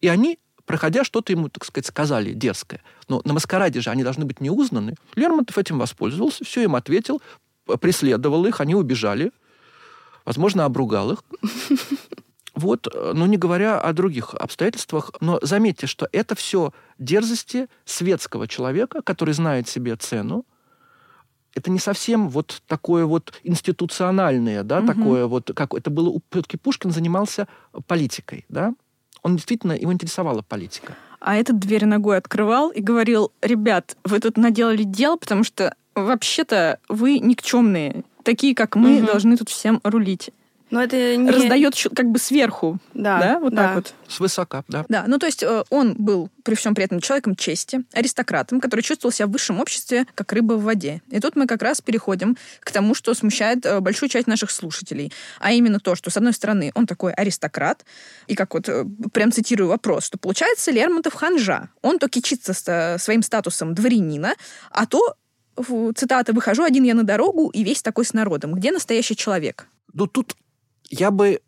И 0.00 0.08
они, 0.08 0.38
проходя, 0.64 1.02
что-то 1.04 1.32
ему, 1.32 1.48
так 1.48 1.64
сказать, 1.64 1.86
сказали 1.86 2.32
дерзкое. 2.32 2.80
Но 3.08 3.20
на 3.24 3.32
маскараде 3.32 3.80
же 3.80 3.90
они 3.90 4.04
должны 4.04 4.24
быть 4.24 4.40
не 4.40 4.50
узнаны. 4.50 4.94
Лермонтов 5.16 5.58
этим 5.58 5.78
воспользовался, 5.78 6.44
все 6.44 6.62
им 6.62 6.76
ответил, 6.76 7.20
преследовал 7.80 8.46
их, 8.46 8.60
они 8.60 8.74
убежали. 8.74 9.32
Возможно, 10.24 10.64
обругал 10.64 11.12
их. 11.12 11.24
Вот, 12.54 12.86
э, 12.92 13.12
ну 13.14 13.26
не 13.26 13.36
говоря 13.36 13.80
о 13.80 13.92
других 13.92 14.34
обстоятельствах, 14.34 15.10
но 15.20 15.38
заметьте, 15.42 15.86
что 15.86 16.08
это 16.12 16.34
все 16.34 16.72
дерзости 16.98 17.68
светского 17.84 18.46
человека, 18.46 19.02
который 19.02 19.34
знает 19.34 19.68
себе 19.68 19.96
цену. 19.96 20.44
Это 21.54 21.70
не 21.70 21.78
совсем 21.78 22.28
вот 22.28 22.62
такое 22.66 23.06
вот 23.06 23.32
институциональное, 23.44 24.62
да, 24.62 24.80
угу. 24.80 24.86
такое 24.86 25.26
вот, 25.26 25.50
как 25.54 25.74
это 25.74 25.90
было, 25.90 26.20
все-таки 26.30 26.56
Пушкин 26.56 26.90
занимался 26.90 27.46
политикой, 27.86 28.44
да, 28.48 28.74
он 29.22 29.36
действительно, 29.36 29.72
его 29.72 29.92
интересовала 29.92 30.42
политика. 30.42 30.94
А 31.20 31.36
этот 31.36 31.58
дверь 31.58 31.86
ногой 31.86 32.18
открывал 32.18 32.70
и 32.70 32.80
говорил, 32.80 33.32
ребят, 33.40 33.96
вы 34.04 34.20
тут 34.20 34.36
наделали 34.36 34.82
дел, 34.82 35.16
потому 35.16 35.42
что 35.44 35.74
вообще-то 35.94 36.78
вы 36.88 37.18
никчемные, 37.18 38.04
такие, 38.22 38.54
как 38.54 38.76
мы, 38.76 38.98
угу. 38.98 39.06
должны 39.06 39.36
тут 39.36 39.48
всем 39.48 39.80
рулить. 39.82 40.30
Но 40.74 40.82
это 40.82 41.16
не... 41.16 41.30
раздает 41.30 41.74
как 41.94 42.06
бы 42.06 42.18
сверху, 42.18 42.80
Да, 42.94 43.20
да, 43.20 43.38
вот 43.38 43.54
да. 43.54 43.62
так 43.62 43.74
вот. 43.76 43.94
Свысока, 44.08 44.64
да. 44.66 44.84
Да, 44.88 45.04
ну 45.06 45.18
то 45.18 45.26
есть 45.26 45.44
э, 45.44 45.62
он 45.70 45.94
был 45.94 46.30
при 46.42 46.56
всем 46.56 46.74
при 46.74 46.84
этом 46.84 46.98
человеком 46.98 47.36
чести, 47.36 47.84
аристократом, 47.92 48.60
который 48.60 48.80
чувствовал 48.80 49.12
себя 49.12 49.28
в 49.28 49.30
высшем 49.30 49.60
обществе 49.60 50.04
как 50.16 50.32
рыба 50.32 50.54
в 50.54 50.64
воде. 50.64 51.00
И 51.10 51.20
тут 51.20 51.36
мы 51.36 51.46
как 51.46 51.62
раз 51.62 51.80
переходим 51.80 52.36
к 52.58 52.72
тому, 52.72 52.96
что 52.96 53.14
смущает 53.14 53.64
э, 53.64 53.78
большую 53.78 54.08
часть 54.08 54.26
наших 54.26 54.50
слушателей. 54.50 55.12
А 55.38 55.52
именно 55.52 55.78
то, 55.78 55.94
что, 55.94 56.10
с 56.10 56.16
одной 56.16 56.32
стороны, 56.32 56.72
он 56.74 56.88
такой 56.88 57.12
аристократ, 57.12 57.84
и 58.26 58.34
как 58.34 58.52
вот, 58.54 58.68
э, 58.68 58.84
прям 59.12 59.30
цитирую 59.30 59.68
вопрос, 59.68 60.06
что 60.06 60.18
получается 60.18 60.72
Лермонтов 60.72 61.14
ханжа. 61.14 61.68
Он 61.82 62.00
то 62.00 62.08
кичится 62.08 62.52
с, 62.52 62.64
э, 62.66 62.98
своим 62.98 63.22
статусом 63.22 63.76
дворянина, 63.76 64.34
а 64.72 64.86
то, 64.86 65.14
цитата, 65.94 66.32
«выхожу 66.32 66.64
один 66.64 66.82
я 66.82 66.94
на 66.94 67.04
дорогу 67.04 67.48
и 67.50 67.62
весь 67.62 67.80
такой 67.80 68.04
с 68.04 68.12
народом». 68.12 68.54
Где 68.54 68.72
настоящий 68.72 69.14
человек? 69.14 69.68
Ну, 69.92 70.08
тут 70.08 70.34
я 70.90 71.10
бы 71.10 71.40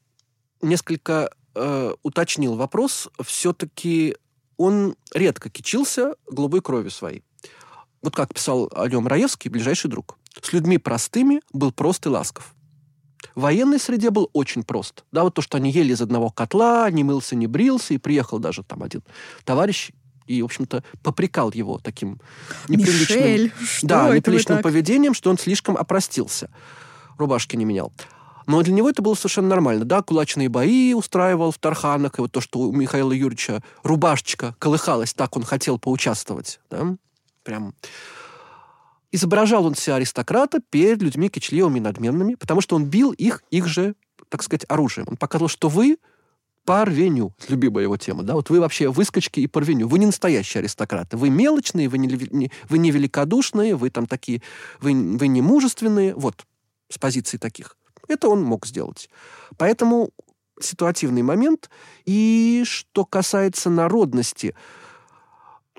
несколько 0.62 1.30
э, 1.54 1.94
уточнил 2.02 2.54
вопрос. 2.54 3.08
Все-таки 3.24 4.16
он 4.56 4.96
редко 5.12 5.50
кичился 5.50 6.14
голубой 6.30 6.62
кровью 6.62 6.90
своей. 6.90 7.22
Вот 8.02 8.14
как 8.14 8.34
писал 8.34 8.70
о 8.74 8.88
нем 8.88 9.06
Раевский, 9.06 9.50
ближайший 9.50 9.88
друг. 9.88 10.18
С 10.40 10.52
людьми 10.52 10.78
простыми 10.78 11.40
был 11.52 11.72
прост 11.72 12.06
и 12.06 12.08
ласков. 12.08 12.54
В 13.34 13.40
военной 13.40 13.78
среде 13.78 14.10
был 14.10 14.30
очень 14.32 14.62
прост. 14.62 15.04
Да, 15.12 15.24
вот 15.24 15.34
то, 15.34 15.42
что 15.42 15.56
они 15.56 15.70
ели 15.70 15.92
из 15.92 16.00
одного 16.00 16.30
котла, 16.30 16.90
не 16.90 17.04
мылся, 17.04 17.34
не 17.34 17.46
брился, 17.46 17.94
и 17.94 17.98
приехал 17.98 18.38
даже 18.38 18.62
там 18.62 18.82
один 18.82 19.02
товарищ 19.44 19.90
и, 20.26 20.42
в 20.42 20.46
общем-то, 20.46 20.82
попрекал 21.02 21.52
его 21.52 21.78
таким 21.78 22.20
неприличным, 22.68 23.18
Мишель, 23.18 23.52
что 23.64 23.86
да, 23.86 24.14
неприличным 24.14 24.60
поведением, 24.60 25.14
что 25.14 25.30
он 25.30 25.38
слишком 25.38 25.76
опростился. 25.76 26.50
Рубашки 27.16 27.56
не 27.56 27.64
менял. 27.64 27.92
Но 28.46 28.62
для 28.62 28.72
него 28.72 28.88
это 28.88 29.02
было 29.02 29.14
совершенно 29.14 29.48
нормально. 29.48 29.84
Да, 29.84 30.02
кулачные 30.02 30.48
бои 30.48 30.94
устраивал 30.94 31.50
в 31.50 31.58
Тарханах, 31.58 32.18
и 32.18 32.22
вот 32.22 32.32
то, 32.32 32.40
что 32.40 32.60
у 32.60 32.72
Михаила 32.72 33.12
Юрьевича 33.12 33.62
рубашечка 33.82 34.54
колыхалась, 34.58 35.14
так 35.14 35.36
он 35.36 35.42
хотел 35.42 35.78
поучаствовать. 35.78 36.60
Да? 36.70 36.96
Прям 37.42 37.74
изображал 39.12 39.66
он 39.66 39.74
себя 39.74 39.96
аристократа 39.96 40.60
перед 40.60 41.02
людьми 41.02 41.28
кичливыми 41.28 41.78
и 41.78 41.80
надменными, 41.80 42.34
потому 42.34 42.60
что 42.60 42.76
он 42.76 42.84
бил 42.84 43.12
их, 43.12 43.42
их 43.50 43.66
же, 43.66 43.94
так 44.28 44.42
сказать, 44.42 44.64
оружием. 44.68 45.06
Он 45.10 45.16
показывал, 45.16 45.48
что 45.48 45.68
вы 45.68 45.98
парвеню, 46.64 47.32
любимая 47.48 47.84
его 47.84 47.96
тема, 47.96 48.24
да, 48.24 48.34
вот 48.34 48.50
вы 48.50 48.60
вообще 48.60 48.90
выскочки 48.90 49.38
и 49.40 49.46
парвеню, 49.46 49.86
вы 49.86 50.00
не 50.00 50.06
настоящие 50.06 50.60
аристократы, 50.60 51.16
вы 51.16 51.30
мелочные, 51.30 51.88
вы 51.88 51.96
не, 51.98 52.08
не- 52.08 52.50
вы 52.68 52.78
не 52.78 52.90
великодушные, 52.90 53.76
вы 53.76 53.88
там 53.90 54.06
такие, 54.06 54.42
вы, 54.80 54.92
вы 55.16 55.28
не 55.28 55.42
мужественные, 55.42 56.14
вот, 56.14 56.44
с 56.88 56.98
позиции 56.98 57.38
таких. 57.38 57.76
Это 58.08 58.28
он 58.28 58.42
мог 58.42 58.66
сделать. 58.66 59.08
Поэтому 59.56 60.10
ситуативный 60.60 61.22
момент. 61.22 61.70
И 62.04 62.62
что 62.66 63.04
касается 63.04 63.70
народности, 63.70 64.54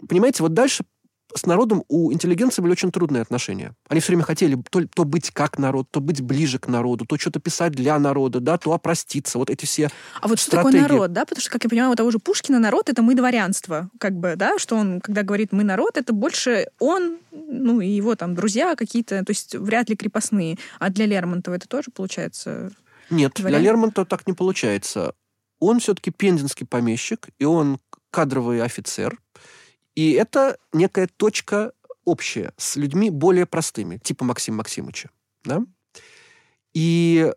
понимаете, 0.07 0.43
вот 0.43 0.53
дальше 0.53 0.85
с 1.33 1.45
народом 1.45 1.83
у 1.87 2.11
интеллигенции 2.11 2.61
были 2.61 2.71
очень 2.71 2.91
трудные 2.91 3.21
отношения. 3.21 3.73
Они 3.89 3.99
все 3.99 4.09
время 4.09 4.23
хотели 4.23 4.61
то, 4.69 4.85
то 4.87 5.03
быть 5.03 5.31
как 5.31 5.57
народ, 5.57 5.87
то 5.91 5.99
быть 5.99 6.21
ближе 6.21 6.59
к 6.59 6.67
народу, 6.67 7.05
то 7.05 7.17
что-то 7.17 7.39
писать 7.39 7.73
для 7.73 7.99
народа, 7.99 8.39
да, 8.39 8.57
то 8.57 8.71
опроститься. 8.73 9.37
Вот 9.37 9.49
эти 9.49 9.65
все 9.65 9.89
А 10.21 10.27
вот 10.27 10.39
что 10.39 10.51
стратегии. 10.51 10.79
такое 10.79 10.89
народ, 10.89 11.13
да? 11.13 11.25
Потому 11.25 11.41
что, 11.41 11.51
как 11.51 11.63
я 11.63 11.69
понимаю, 11.69 11.91
у 11.91 11.95
того 11.95 12.11
же 12.11 12.19
Пушкина 12.19 12.59
народ— 12.59 12.89
это 12.89 13.01
мы 13.01 13.15
дворянство, 13.15 13.89
как 13.99 14.13
бы, 14.13 14.35
да? 14.35 14.57
Что 14.57 14.75
он, 14.75 15.01
когда 15.01 15.23
говорит 15.23 15.51
«мы 15.51 15.63
народ», 15.63 15.97
это 15.97 16.13
больше 16.13 16.67
он, 16.79 17.17
ну, 17.31 17.81
и 17.81 17.87
его 17.87 18.15
там 18.15 18.35
друзья 18.35 18.75
какие-то, 18.75 19.23
то 19.23 19.31
есть 19.31 19.55
вряд 19.55 19.89
ли 19.89 19.95
крепостные. 19.95 20.57
А 20.79 20.89
для 20.89 21.05
Лермонтова 21.05 21.55
это 21.55 21.67
тоже 21.67 21.91
получается... 21.91 22.71
Нет, 23.09 23.33
для 23.35 23.45
Вариант? 23.45 23.63
Лермонтова 23.63 24.05
так 24.05 24.27
не 24.27 24.33
получается. 24.33 25.13
Он 25.59 25.79
все-таки 25.79 26.11
пензенский 26.11 26.65
помещик, 26.65 27.29
и 27.39 27.45
он 27.45 27.79
кадровый 28.11 28.61
офицер. 28.61 29.17
И 29.97 30.11
это 30.11 30.57
некая 30.73 31.07
точка 31.07 31.71
общая 32.05 32.53
с 32.55 32.75
людьми 32.75 33.09
более 33.09 33.47
простыми, 33.47 33.97
типа 33.97 34.23
Максима 34.25 34.57
Максимовича. 34.57 35.09
Да? 35.43 35.63
И 36.73 37.33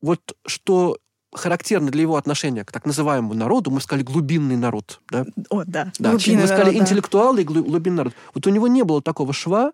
вот 0.00 0.36
что 0.44 0.98
характерно 1.32 1.90
для 1.92 2.02
его 2.02 2.16
отношения 2.16 2.64
к 2.64 2.72
так 2.72 2.86
называемому 2.86 3.34
народу, 3.34 3.70
мы 3.70 3.80
сказали 3.80 4.02
глубинный 4.04 4.56
народ. 4.56 5.00
Да? 5.10 5.24
О, 5.48 5.62
да. 5.64 5.92
Да, 6.00 6.10
Глубинный 6.10 6.40
мы 6.42 6.46
сказали 6.48 6.64
народ, 6.66 6.74
да. 6.74 6.80
интеллектуалы 6.84 7.42
и 7.42 7.44
глу- 7.44 7.62
глубинный 7.64 7.98
народ. 7.98 8.14
Вот 8.34 8.46
у 8.48 8.50
него 8.50 8.66
не 8.66 8.82
было 8.82 9.00
такого 9.00 9.32
шва. 9.32 9.72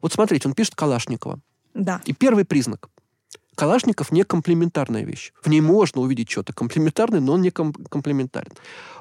Вот 0.00 0.12
смотрите, 0.14 0.48
он 0.48 0.54
пишет 0.54 0.74
Калашникова. 0.74 1.38
Да. 1.74 2.00
И 2.06 2.14
первый 2.14 2.46
признак. 2.46 2.88
Калашников 3.56 4.10
не 4.10 4.24
комплементарная 4.24 5.04
вещь. 5.04 5.32
В 5.42 5.48
ней 5.48 5.60
можно 5.60 6.00
увидеть 6.00 6.30
что-то 6.30 6.54
комплементарное, 6.54 7.20
но 7.20 7.34
он 7.34 7.42
не 7.42 7.50
ком- 7.50 7.74
комплементарен. 7.90 8.52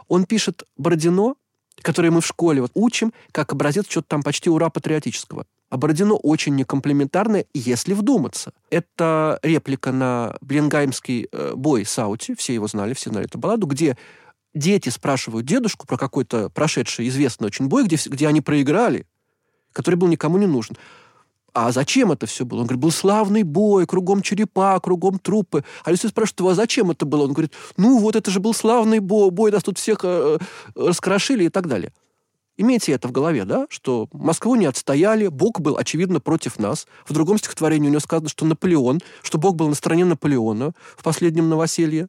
Он 0.10 0.26
пишет 0.26 0.64
Бородино, 0.78 1.36
которое 1.82 2.12
мы 2.12 2.22
в 2.22 2.28
школе 2.28 2.62
вот 2.62 2.72
учим, 2.74 3.14
как 3.32 3.54
образец 3.54 3.86
что-то 3.90 4.08
там 4.10 4.24
почти 4.24 4.50
ура 4.50 4.70
патриотического. 4.70 5.46
А 5.70 5.78
Бородино 5.78 6.16
очень 6.16 6.56
некомплементарное, 6.56 7.46
если 7.54 7.94
вдуматься. 7.94 8.54
Это 8.70 9.40
реплика 9.44 9.92
на 9.92 10.38
Бленгаймский 10.42 11.28
э, 11.32 11.54
бой 11.56 11.86
Саути, 11.86 12.36
все 12.36 12.54
его 12.54 12.68
знали, 12.68 12.94
все 12.94 13.10
знали 13.10 13.26
эту 13.26 13.38
балладу, 13.38 13.68
где 13.68 13.98
дети 14.54 14.90
спрашивают 14.90 15.46
дедушку 15.46 15.86
про 15.86 15.98
какой-то 15.98 16.50
прошедший 16.50 17.08
известный 17.10 17.48
очень 17.48 17.68
бой, 17.68 17.84
где, 17.84 17.98
где 18.06 18.28
они 18.28 18.42
проиграли, 18.42 19.06
который 19.74 19.96
был 19.96 20.08
никому 20.08 20.38
не 20.38 20.48
нужен. 20.48 20.78
А 21.60 21.72
зачем 21.72 22.12
это 22.12 22.28
все 22.28 22.46
было? 22.46 22.60
Он 22.60 22.66
говорит, 22.68 22.82
был 22.84 22.92
славный 22.92 23.42
бой, 23.42 23.88
кругом 23.88 24.22
черепа, 24.22 24.80
кругом 24.80 25.18
трупы. 25.18 25.64
А 25.84 25.90
если 25.90 26.08
спрашивают 26.08 26.40
его, 26.40 26.50
а 26.50 26.54
зачем 26.54 26.92
это 26.92 27.08
было? 27.08 27.24
Он 27.24 27.34
говорит, 27.34 27.52
ну 27.78 27.98
вот 27.98 28.16
это 28.16 28.30
же 28.30 28.40
был 28.40 28.54
славный 28.54 29.00
бой, 29.00 29.32
бой 29.32 29.52
нас 29.52 29.64
тут 29.64 29.80
всех 29.80 30.02
э, 30.04 30.38
раскрошили 30.76 31.46
и 31.46 31.50
так 31.50 31.66
далее. 31.68 31.94
Имейте 32.58 32.92
это 32.92 33.08
в 33.08 33.12
голове, 33.12 33.44
да, 33.44 33.66
что 33.72 34.08
Москву 34.12 34.54
не 34.54 34.68
отстояли, 34.68 35.30
Бог 35.30 35.60
был, 35.60 35.78
очевидно, 35.78 36.20
против 36.20 36.60
нас. 36.60 36.86
В 37.08 37.14
другом 37.14 37.40
стихотворении 37.40 37.88
у 37.88 37.90
него 37.90 38.02
сказано, 38.02 38.30
что 38.30 38.46
Наполеон, 38.46 39.02
что 39.24 39.40
Бог 39.40 39.56
был 39.56 39.68
на 39.68 39.74
стороне 39.74 40.06
Наполеона 40.06 40.74
в 40.96 41.02
последнем 41.02 41.50
новоселье. 41.50 42.08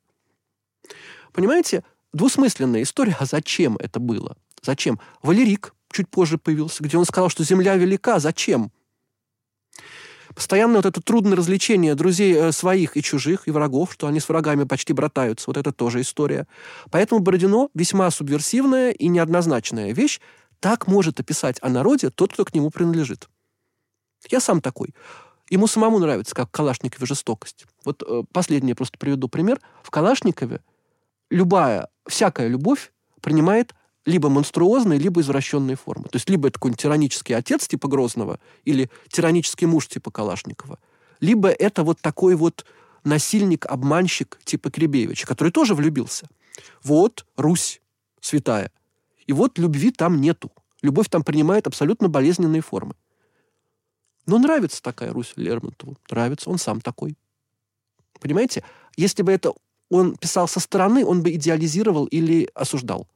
Понимаете, 1.33 1.85
двусмысленная 2.13 2.83
история, 2.83 3.17
а 3.19 3.25
зачем 3.25 3.79
это 3.79 3.99
было? 3.99 4.37
Зачем? 4.61 5.01
Валерик 5.23 5.73
чуть 5.91 6.11
позже 6.11 6.37
появился, 6.37 6.85
где 6.85 6.99
он 6.99 7.07
сказал, 7.07 7.31
что 7.31 7.45
земля 7.45 7.77
велика, 7.77 8.19
зачем? 8.19 8.73
Постоянно 10.39 10.77
вот 10.77 10.87
это 10.87 11.01
трудное 11.01 11.35
развлечение 11.35 11.97
друзей 11.97 12.33
э, 12.33 12.53
своих 12.53 12.97
и 12.97 13.03
чужих, 13.03 13.49
и 13.49 13.51
врагов, 13.51 13.93
что 13.93 14.07
они 14.07 14.21
с 14.21 14.29
врагами 14.29 14.63
почти 14.63 14.93
братаются. 14.93 15.47
Вот 15.49 15.57
это 15.57 15.73
тоже 15.73 16.01
история. 16.01 16.47
Поэтому 16.93 17.21
Бородино 17.21 17.71
весьма 17.75 18.09
субверсивная 18.13 18.93
и 18.93 19.09
неоднозначная 19.09 19.93
вещь. 19.93 20.21
Так 20.61 20.87
может 20.87 21.19
описать 21.19 21.59
о 21.61 21.69
народе 21.69 22.11
тот, 22.11 22.35
кто 22.35 22.45
к 22.45 22.55
нему 22.55 22.71
принадлежит. 22.71 23.29
Я 24.31 24.39
сам 24.39 24.61
такой. 24.61 24.95
Ему 25.51 25.67
самому 25.67 25.99
нравится, 25.99 26.37
как 26.37 26.51
в 26.51 26.53
Калашникове 26.53 27.05
жестокость. 27.05 27.67
Вот 27.85 28.05
э, 28.07 28.23
последний 28.33 28.69
я 28.69 28.77
просто 28.77 28.97
приведу 28.97 29.27
пример. 29.27 29.61
В 29.83 29.91
Калашникове 29.91 30.61
любая, 31.31 31.89
всякая 32.07 32.47
любовь 32.47 32.93
принимает 33.23 33.75
либо 34.09 34.31
монструозные, 34.31 34.99
либо 34.99 35.21
извращенные 35.21 35.77
формы. 35.77 36.05
То 36.05 36.17
есть 36.17 36.31
либо 36.31 36.49
это 36.49 36.55
какой-нибудь 36.55 36.81
тиранический 36.81 37.37
отец 37.37 37.69
типа 37.69 37.89
Грозного, 37.89 38.41
или 38.65 38.91
тиранический 39.09 39.67
муж 39.67 39.87
типа 39.87 40.11
Калашникова, 40.11 40.79
либо 41.21 41.51
это 41.51 41.85
вот 41.85 42.01
такой 42.01 42.35
вот 42.35 42.65
насильник-обманщик 43.05 44.39
типа 44.45 44.71
Кребевича, 44.71 45.27
который 45.27 45.53
тоже 45.53 45.75
влюбился. 45.75 46.27
Вот 46.83 47.27
Русь 47.37 47.83
святая. 48.23 48.73
И 49.27 49.35
вот 49.35 49.59
любви 49.59 49.91
там 49.91 50.23
нету. 50.23 50.51
Любовь 50.81 51.11
там 51.11 51.23
принимает 51.23 51.67
абсолютно 51.67 52.09
болезненные 52.09 52.63
формы. 52.63 52.95
Но 54.25 54.39
нравится 54.39 54.83
такая 54.83 55.13
Русь 55.13 55.35
Лермонтову. 55.37 55.99
Нравится, 56.11 56.49
он 56.49 56.57
сам 56.57 56.81
такой. 56.81 57.19
Понимаете? 58.21 58.65
Если 58.97 59.23
бы 59.23 59.33
это 59.33 59.53
он 59.91 60.17
писал 60.17 60.49
со 60.49 60.61
стороны, 60.61 61.05
он 61.05 61.23
бы 61.23 61.35
идеализировал 61.35 62.07
или 62.07 62.49
осуждал. 62.55 63.07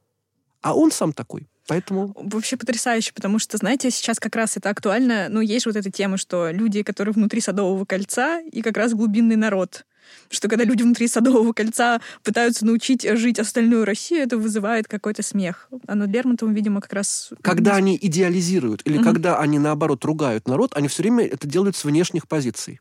А 0.63 0.73
он 0.75 0.91
сам 0.91 1.13
такой. 1.13 1.47
Поэтому 1.67 2.13
Вообще 2.17 2.57
потрясающе, 2.57 3.13
потому 3.13 3.39
что, 3.39 3.57
знаете, 3.57 3.89
сейчас 3.91 4.19
как 4.19 4.35
раз 4.35 4.57
это 4.57 4.69
актуально. 4.69 5.27
Ну, 5.29 5.39
есть 5.39 5.65
вот 5.65 5.75
эта 5.75 5.89
тема, 5.91 6.17
что 6.17 6.49
люди, 6.51 6.83
которые 6.83 7.13
внутри 7.13 7.39
Садового 7.39 7.85
кольца, 7.85 8.41
и 8.41 8.61
как 8.61 8.75
раз 8.75 8.93
глубинный 8.93 9.35
народ. 9.37 9.85
Что 10.29 10.49
когда 10.49 10.65
люди 10.65 10.83
внутри 10.83 11.07
Садового 11.07 11.53
кольца 11.53 12.01
пытаются 12.21 12.65
научить 12.65 13.03
жить 13.17 13.39
остальную 13.39 13.85
Россию, 13.85 14.23
это 14.23 14.37
вызывает 14.37 14.89
какой-то 14.89 15.23
смех. 15.23 15.69
А 15.87 15.95
над 15.95 16.09
Лермонтовым, 16.09 16.53
видимо, 16.53 16.81
как 16.81 16.91
раз... 16.91 17.31
когда 17.41 17.75
они 17.75 17.97
идеализируют 18.01 18.81
или 18.85 18.97
Мгм. 18.97 19.05
когда 19.05 19.39
они, 19.39 19.59
наоборот, 19.59 20.03
ругают 20.03 20.47
народ, 20.49 20.75
они 20.75 20.89
все 20.89 21.03
время 21.03 21.25
это 21.25 21.47
делают 21.47 21.77
с 21.77 21.85
внешних 21.85 22.27
позиций. 22.27 22.79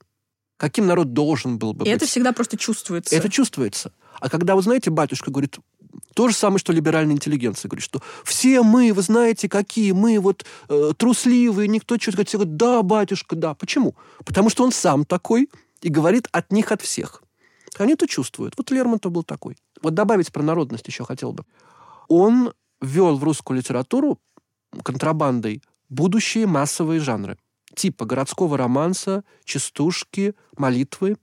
Каким 0.56 0.86
народ 0.86 1.12
должен 1.12 1.58
был 1.58 1.72
бы 1.72 1.84
И 1.84 1.88
быть. 1.88 1.96
это 1.96 2.06
всегда 2.06 2.32
просто 2.32 2.56
чувствуется. 2.56 3.14
Это 3.16 3.28
чувствуется. 3.28 3.92
А 4.20 4.28
когда, 4.28 4.54
вы 4.54 4.62
знаете, 4.62 4.90
батюшка 4.90 5.30
говорит, 5.30 5.56
то 6.14 6.28
же 6.28 6.34
самое, 6.34 6.58
что 6.58 6.72
либеральная 6.72 7.14
интеллигенция 7.14 7.68
говорит, 7.68 7.84
что 7.84 8.02
все 8.24 8.62
мы, 8.62 8.92
вы 8.92 9.02
знаете, 9.02 9.48
какие 9.48 9.92
мы 9.92 10.18
вот 10.20 10.44
э, 10.68 10.92
трусливые, 10.96 11.68
никто 11.68 11.96
что-то 11.96 12.12
говорит, 12.16 12.28
все 12.28 12.38
говорят, 12.38 12.56
да, 12.56 12.82
батюшка, 12.82 13.36
да. 13.36 13.54
Почему? 13.54 13.94
Потому 14.24 14.50
что 14.50 14.64
он 14.64 14.72
сам 14.72 15.04
такой 15.04 15.48
и 15.80 15.88
говорит 15.88 16.28
от 16.32 16.52
них, 16.52 16.72
от 16.72 16.82
всех. 16.82 17.22
Они 17.78 17.94
это 17.94 18.06
чувствуют. 18.06 18.54
Вот 18.56 18.70
Лермонтов 18.70 19.12
был 19.12 19.22
такой. 19.22 19.56
Вот 19.82 19.94
добавить 19.94 20.32
про 20.32 20.42
народность 20.42 20.86
еще 20.86 21.04
хотел 21.04 21.32
бы. 21.32 21.44
Он 22.08 22.52
ввел 22.80 23.16
в 23.16 23.24
русскую 23.24 23.58
литературу 23.58 24.18
контрабандой 24.82 25.62
будущие 25.88 26.46
массовые 26.46 27.00
жанры. 27.00 27.38
Типа 27.74 28.04
городского 28.04 28.58
романса, 28.58 29.24
частушки, 29.44 30.34
молитвы. 30.56 31.16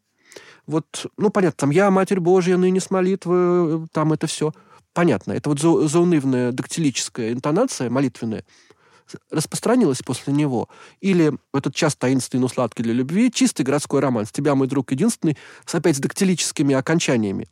Вот, 0.70 1.08
ну, 1.18 1.32
понятно, 1.32 1.58
там 1.58 1.70
«Я, 1.72 1.90
Матерь 1.90 2.20
Божья, 2.20 2.56
ныне 2.56 2.80
с 2.80 2.92
молитвы», 2.92 3.88
там 3.92 4.14
это 4.14 4.28
все 4.28 4.54
понятно. 4.94 5.32
Это 5.34 5.50
вот 5.50 5.60
за, 5.60 5.88
заунывная 5.88 6.52
дактилическая 6.52 7.34
интонация 7.34 7.90
молитвенная 7.90 8.46
распространилась 9.32 10.04
после 10.04 10.32
него. 10.32 10.70
Или 11.02 11.34
этот 11.52 11.74
час 11.74 11.96
таинственный, 11.96 12.42
но 12.42 12.48
сладкий 12.48 12.84
для 12.84 12.94
любви, 12.94 13.32
чистый 13.32 13.64
городской 13.64 14.02
роман. 14.02 14.28
С 14.28 14.32
тебя, 14.32 14.54
мой 14.54 14.68
друг, 14.68 14.92
единственный, 14.92 15.36
с 15.66 15.74
опять 15.74 15.98
с 15.98 16.00
дактилическими 16.00 16.76
окончаниями. 16.76 17.48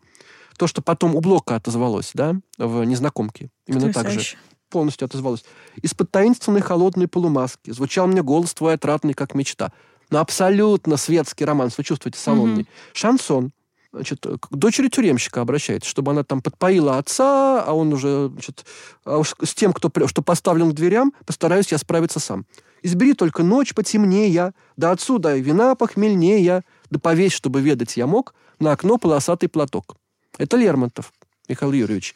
То, 0.59 0.67
что 0.67 0.83
потом 0.83 1.15
у 1.15 1.19
Блока 1.19 1.55
отозвалось, 1.55 2.11
да, 2.13 2.35
в 2.59 2.83
«Незнакомке». 2.83 3.49
Именно 3.65 3.91
так 3.91 4.11
же 4.11 4.37
полностью 4.69 5.05
отозвалось. 5.05 5.45
Из-под 5.81 6.11
таинственной 6.11 6.61
холодной 6.61 7.07
полумаски 7.07 7.71
звучал 7.71 8.05
мне 8.05 8.21
голос 8.21 8.53
твой 8.53 8.75
отратный, 8.75 9.15
как 9.15 9.33
мечта. 9.33 9.71
Ну, 10.09 10.19
абсолютно 10.19 10.97
светский 10.97 11.45
роман, 11.45 11.69
вы 11.77 11.83
чувствуете, 11.83 12.19
салонный. 12.19 12.63
Mm-hmm. 12.63 12.93
Шансон. 12.93 13.51
Значит, 13.91 14.25
к 14.25 14.55
дочери 14.55 14.89
тюремщика 14.89 15.41
обращается, 15.41 15.89
чтобы 15.89 16.11
она 16.11 16.23
там 16.23 16.41
подпоила 16.41 16.97
отца, 16.97 17.63
а 17.63 17.73
он 17.73 17.93
уже, 17.93 18.29
значит, 18.29 18.65
а 19.05 19.17
уж 19.17 19.33
с 19.41 19.53
тем, 19.55 19.73
кто, 19.73 19.89
что 20.07 20.21
поставлен 20.21 20.71
к 20.71 20.75
дверям, 20.75 21.13
постараюсь 21.25 21.71
я 21.71 21.77
справиться 21.77 22.19
сам. 22.19 22.45
Избери 22.83 23.13
только 23.13 23.43
ночь 23.43 23.73
потемнее, 23.73 24.53
да 24.75 24.91
отсюда 24.91 25.35
и 25.35 25.41
вина 25.41 25.75
похмельнее, 25.75 26.63
да 26.89 26.99
повесь, 26.99 27.33
чтобы 27.33 27.61
ведать 27.61 27.97
я 27.97 28.07
мог, 28.07 28.35
на 28.59 28.71
окно 28.71 28.97
полосатый 28.97 29.49
платок. 29.49 29.95
Это 30.37 30.57
Лермонтов, 30.57 31.11
Михаил 31.47 31.71
Юрьевич. 31.71 32.13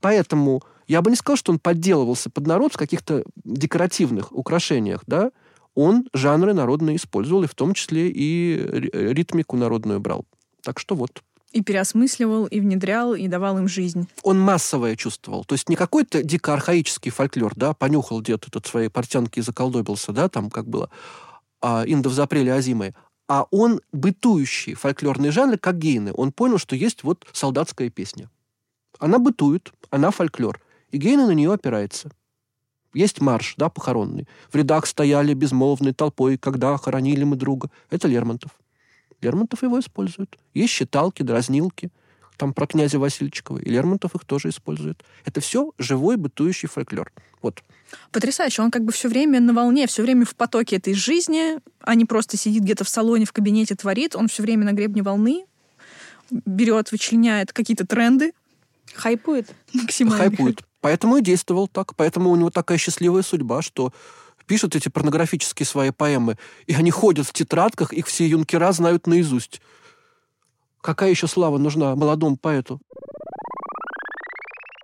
Поэтому 0.00 0.62
я 0.86 1.02
бы 1.02 1.10
не 1.10 1.16
сказал, 1.16 1.36
что 1.36 1.52
он 1.52 1.58
подделывался 1.58 2.30
под 2.30 2.46
народ 2.46 2.74
в 2.74 2.76
каких-то 2.76 3.24
декоративных 3.44 4.32
украшениях, 4.32 5.02
да, 5.06 5.30
он 5.74 6.08
жанры 6.12 6.54
народные 6.54 6.96
использовал, 6.96 7.44
и 7.44 7.46
в 7.46 7.54
том 7.54 7.74
числе 7.74 8.08
и 8.10 8.56
ритмику 8.92 9.56
народную 9.56 10.00
брал. 10.00 10.24
Так 10.62 10.78
что 10.78 10.94
вот. 10.94 11.22
И 11.52 11.62
переосмысливал, 11.62 12.46
и 12.46 12.58
внедрял, 12.60 13.14
и 13.14 13.28
давал 13.28 13.58
им 13.58 13.68
жизнь. 13.68 14.08
Он 14.22 14.40
массовое 14.40 14.96
чувствовал. 14.96 15.44
То 15.44 15.54
есть 15.54 15.68
не 15.68 15.76
какой-то 15.76 16.22
дико 16.22 16.52
архаический 16.52 17.12
фольклор, 17.12 17.52
да, 17.54 17.74
понюхал 17.74 18.20
где-то 18.20 18.50
тут 18.50 18.66
свои 18.66 18.88
портянки 18.88 19.38
и 19.38 19.42
заколдобился, 19.42 20.12
да, 20.12 20.28
там 20.28 20.50
как 20.50 20.66
было, 20.68 20.90
а, 21.60 21.84
индов 21.86 22.14
в 22.14 22.20
апреле 22.20 22.52
озимые, 22.52 22.94
а 23.28 23.46
он 23.50 23.80
бытующий 23.92 24.74
фольклорный 24.74 25.30
жанр, 25.30 25.58
как 25.58 25.78
гейны. 25.78 26.12
Он 26.12 26.32
понял, 26.32 26.58
что 26.58 26.76
есть 26.76 27.04
вот 27.04 27.24
солдатская 27.32 27.88
песня. 27.88 28.30
Она 28.98 29.18
бытует, 29.18 29.72
она 29.90 30.10
фольклор. 30.10 30.60
И 30.90 30.98
Гейна 30.98 31.26
на 31.26 31.32
нее 31.32 31.52
опирается. 31.52 32.10
Есть 32.94 33.20
марш, 33.20 33.54
да, 33.56 33.68
похоронный. 33.68 34.26
В 34.50 34.56
рядах 34.56 34.86
стояли 34.86 35.34
безмолвной 35.34 35.92
толпой, 35.92 36.38
когда 36.38 36.76
хоронили 36.76 37.24
мы 37.24 37.36
друга. 37.36 37.70
Это 37.90 38.08
Лермонтов. 38.08 38.52
Лермонтов 39.20 39.62
его 39.62 39.78
использует. 39.80 40.36
Есть 40.54 40.72
считалки, 40.72 41.22
дразнилки. 41.22 41.90
Там 42.36 42.52
про 42.52 42.66
князя 42.66 42.98
Васильчикова. 42.98 43.58
И 43.58 43.70
Лермонтов 43.70 44.14
их 44.14 44.24
тоже 44.24 44.48
использует. 44.48 45.04
Это 45.24 45.40
все 45.40 45.72
живой 45.78 46.16
бытующий 46.16 46.68
фольклор. 46.68 47.12
Вот. 47.42 47.62
Потрясающе. 48.10 48.62
Он 48.62 48.70
как 48.70 48.84
бы 48.84 48.92
все 48.92 49.08
время 49.08 49.40
на 49.40 49.52
волне, 49.52 49.86
все 49.86 50.02
время 50.02 50.24
в 50.24 50.34
потоке 50.34 50.76
этой 50.76 50.94
жизни, 50.94 51.58
а 51.80 51.94
не 51.94 52.04
просто 52.04 52.36
сидит 52.36 52.62
где-то 52.62 52.84
в 52.84 52.88
салоне, 52.88 53.24
в 53.24 53.32
кабинете, 53.32 53.76
творит. 53.76 54.16
Он 54.16 54.28
все 54.28 54.42
время 54.42 54.64
на 54.64 54.72
гребне 54.72 55.02
волны 55.02 55.44
берет, 56.30 56.90
вычленяет 56.92 57.52
какие-то 57.52 57.86
тренды. 57.86 58.32
Хайпует. 58.94 59.50
Максимально. 59.72 60.18
Хайпует. 60.18 60.62
Поэтому 60.84 61.16
и 61.16 61.22
действовал 61.22 61.66
так. 61.66 61.96
Поэтому 61.96 62.28
у 62.28 62.36
него 62.36 62.50
такая 62.50 62.76
счастливая 62.76 63.22
судьба, 63.22 63.62
что 63.62 63.90
пишут 64.46 64.76
эти 64.76 64.90
порнографические 64.90 65.64
свои 65.64 65.90
поэмы, 65.92 66.36
и 66.66 66.74
они 66.74 66.90
ходят 66.90 67.26
в 67.26 67.32
тетрадках, 67.32 67.94
их 67.94 68.06
все 68.06 68.26
юнкера 68.26 68.70
знают 68.72 69.06
наизусть. 69.06 69.62
Какая 70.82 71.08
еще 71.08 71.26
слава 71.26 71.56
нужна 71.56 71.96
молодому 71.96 72.36
поэту? 72.36 72.82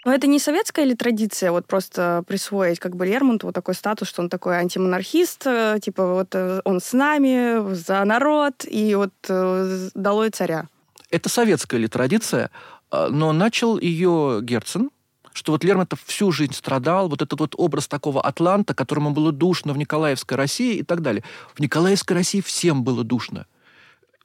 Но 0.07 0.15
это 0.15 0.27
не 0.27 0.39
советская 0.39 0.87
ли 0.87 0.95
традиция 0.95 1.53
вот 1.53 1.67
просто 1.67 2.25
присвоить 2.27 2.79
как 2.79 2.97
бы 2.97 3.05
Лермонту 3.05 3.49
вот 3.49 3.55
такой 3.55 3.75
статус, 3.75 4.09
что 4.09 4.23
он 4.23 4.31
такой 4.31 4.57
антимонархист, 4.57 5.47
э, 5.47 5.81
типа 5.83 6.15
вот 6.15 6.29
э, 6.35 6.63
он 6.65 6.81
с 6.81 6.95
нами, 6.95 7.75
за 7.75 8.03
народ, 8.07 8.65
и 8.67 8.95
вот 8.95 9.13
э, 9.29 9.91
долой 9.95 10.31
царя? 10.31 10.67
Это 11.11 11.29
советская 11.29 11.79
ли 11.79 11.89
традиция, 11.89 12.51
а, 12.91 13.11
но 13.11 13.35
начал 13.35 13.79
ее 13.79 14.39
Герцен, 14.41 14.89
что 15.33 15.53
вот 15.53 15.65
Лермонтов 15.65 16.03
всю 16.05 16.33
жизнь 16.33 16.55
страдал, 16.55 17.09
вот 17.09 17.23
этот 17.23 17.39
вот 17.41 17.55
образ 17.57 17.89
такого 17.89 18.21
атланта, 18.21 18.75
которому 18.75 19.11
было 19.13 19.33
душно 19.33 19.73
в 19.73 19.79
Николаевской 19.79 20.37
России 20.37 20.77
и 20.77 20.83
так 20.83 21.03
далее. 21.03 21.23
В 21.55 21.61
Николаевской 21.61 22.17
России 22.17 22.41
всем 22.41 22.83
было 22.85 23.05
душно. 23.05 23.47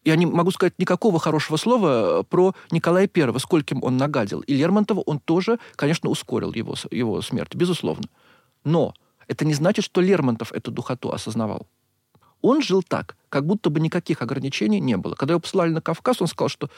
Я 0.03 0.15
не 0.15 0.27
могу 0.27 0.51
сказать 0.51 0.77
никакого 0.77 1.19
хорошего 1.19 1.57
слова 1.57 2.19
э, 2.19 2.23
про 2.23 2.53
Николая 2.69 3.09
I, 3.13 3.39
скольким 3.39 3.83
он 3.83 3.97
нагадил. 3.97 4.41
И 4.41 4.53
Лермонтова 4.55 5.01
он 5.01 5.19
тоже, 5.19 5.57
конечно, 5.75 6.09
ускорил 6.09 6.53
его, 6.53 6.75
его 6.91 7.21
смерть, 7.21 7.55
безусловно. 7.55 8.07
Но 8.63 8.93
это 9.27 9.45
не 9.45 9.55
значит, 9.55 9.83
что 9.83 10.01
Лермонтов 10.01 10.51
эту 10.51 10.71
духоту 10.71 11.11
осознавал. 11.11 11.67
Он 12.41 12.61
жил 12.61 12.83
так, 12.83 13.15
как 13.29 13.47
будто 13.47 13.71
бы 13.71 13.79
никаких 13.79 14.21
ограничений 14.21 14.79
не 14.79 14.95
было. 14.97 15.15
Когда 15.15 15.33
его 15.33 15.39
посылали 15.39 15.71
на 15.71 15.81
Кавказ, 15.81 16.21
он 16.21 16.27
сказал, 16.27 16.49
что, 16.49 16.69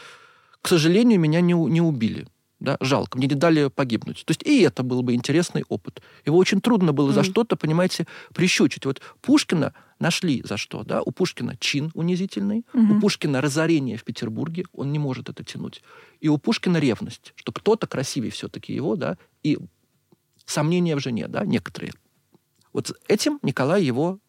к 0.61 0.67
сожалению, 0.69 1.19
меня 1.19 1.41
не, 1.41 1.53
не 1.53 1.81
убили. 1.81 2.27
Да, 2.59 2.77
жалко, 2.79 3.17
мне 3.17 3.27
не 3.27 3.35
дали 3.35 3.69
погибнуть. 3.69 4.23
То 4.25 4.31
есть 4.31 4.41
и 4.43 4.61
это 4.61 4.81
был 4.81 5.03
бы 5.03 5.13
интересный 5.13 5.63
опыт. 5.69 6.01
Его 6.25 6.37
очень 6.37 6.59
трудно 6.59 6.91
было 6.91 7.11
mm-hmm. 7.11 7.13
за 7.13 7.23
что-то, 7.23 7.55
понимаете, 7.55 8.07
прищучить. 8.33 8.85
Вот 8.85 8.99
Пушкина 9.21 9.73
нашли 9.99 10.41
за 10.43 10.57
что, 10.57 10.83
да? 10.83 11.03
У 11.03 11.11
Пушкина 11.11 11.55
чин 11.57 11.91
унизительный, 11.93 12.65
mm-hmm. 12.73 12.97
у 12.97 12.99
Пушкина 12.99 13.41
разорение 13.41 13.97
в 13.97 14.03
Петербурге, 14.03 14.65
он 14.73 14.91
не 14.91 14.97
может 14.97 15.29
это 15.29 15.43
тянуть. 15.43 15.83
И 16.19 16.29
у 16.29 16.39
Пушкина 16.39 16.77
ревность, 16.77 17.33
что 17.35 17.51
кто-то 17.51 17.85
красивее 17.85 18.31
все-таки 18.31 18.73
его, 18.73 18.95
да, 18.95 19.17
и 19.43 19.59
сомнения 20.45 20.95
в 20.95 20.99
жене, 20.99 21.27
да, 21.27 21.45
некоторые. 21.45 21.93
Вот 22.73 22.91
этим 23.07 23.39
Николай 23.43 23.83
его 23.83 24.19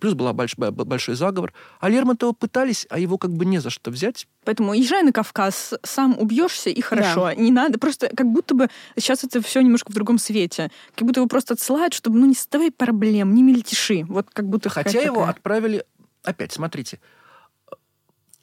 Плюс 0.00 0.14
был 0.14 0.32
больш, 0.34 0.54
большой 0.56 1.14
заговор. 1.14 1.52
А 1.80 1.88
Лермонтова 1.88 2.32
пытались, 2.32 2.86
а 2.90 2.98
его 2.98 3.16
как 3.16 3.32
бы 3.32 3.44
не 3.46 3.58
за 3.58 3.70
что 3.70 3.90
взять. 3.90 4.28
Поэтому 4.44 4.74
езжай 4.74 5.02
на 5.02 5.12
Кавказ, 5.12 5.74
сам 5.82 6.18
убьешься, 6.18 6.68
и 6.70 6.80
хорошо. 6.80 7.26
Да. 7.26 7.34
Не 7.34 7.50
надо, 7.50 7.78
просто 7.78 8.08
как 8.14 8.26
будто 8.26 8.54
бы 8.54 8.68
сейчас 8.96 9.24
это 9.24 9.40
все 9.40 9.60
немножко 9.60 9.90
в 9.90 9.94
другом 9.94 10.18
свете. 10.18 10.70
Как 10.94 11.06
будто 11.06 11.20
его 11.20 11.28
просто 11.28 11.54
отсылают, 11.54 11.94
чтобы, 11.94 12.18
ну, 12.18 12.26
не 12.26 12.34
создавай 12.34 12.70
проблем, 12.70 13.34
не 13.34 13.42
мельтеши. 13.42 14.04
Вот 14.08 14.28
как 14.30 14.46
будто 14.46 14.68
Хотя 14.68 15.00
его 15.00 15.16
такая... 15.16 15.30
отправили... 15.30 15.84
Опять, 16.22 16.52
смотрите. 16.52 17.00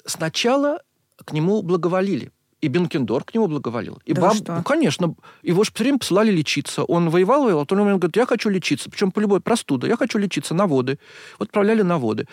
Сначала 0.06 0.82
к 1.24 1.32
нему 1.32 1.62
благоволили. 1.62 2.32
И 2.62 2.68
Бенкендор 2.68 3.24
к 3.24 3.34
нему 3.34 3.48
благоволил. 3.48 4.02
И 4.06 4.14
да 4.14 4.22
баб... 4.22 4.36
что? 4.36 4.56
Ну, 4.56 4.64
конечно. 4.64 5.16
Его 5.44 5.64
же 5.64 5.72
все 5.74 5.84
время 5.84 6.00
посылали 6.00 6.32
лечиться. 6.32 6.84
Он 6.84 7.10
воевал, 7.10 7.44
воевал, 7.44 7.64
а 7.64 7.66
то 7.66 7.76
он 7.76 7.98
говорит, 7.98 8.16
я 8.16 8.26
хочу 8.26 8.50
лечиться. 8.50 8.90
Причем 8.90 9.12
по 9.12 9.20
любой 9.20 9.42
простуда. 9.42 9.88
Я 9.88 9.98
хочу 9.98 10.18
лечиться 10.18 10.54
на 10.54 10.66
воды. 10.66 10.98
Вот 11.38 11.50
отправляли 11.50 11.82
на 11.82 11.98
воды. 11.98 12.28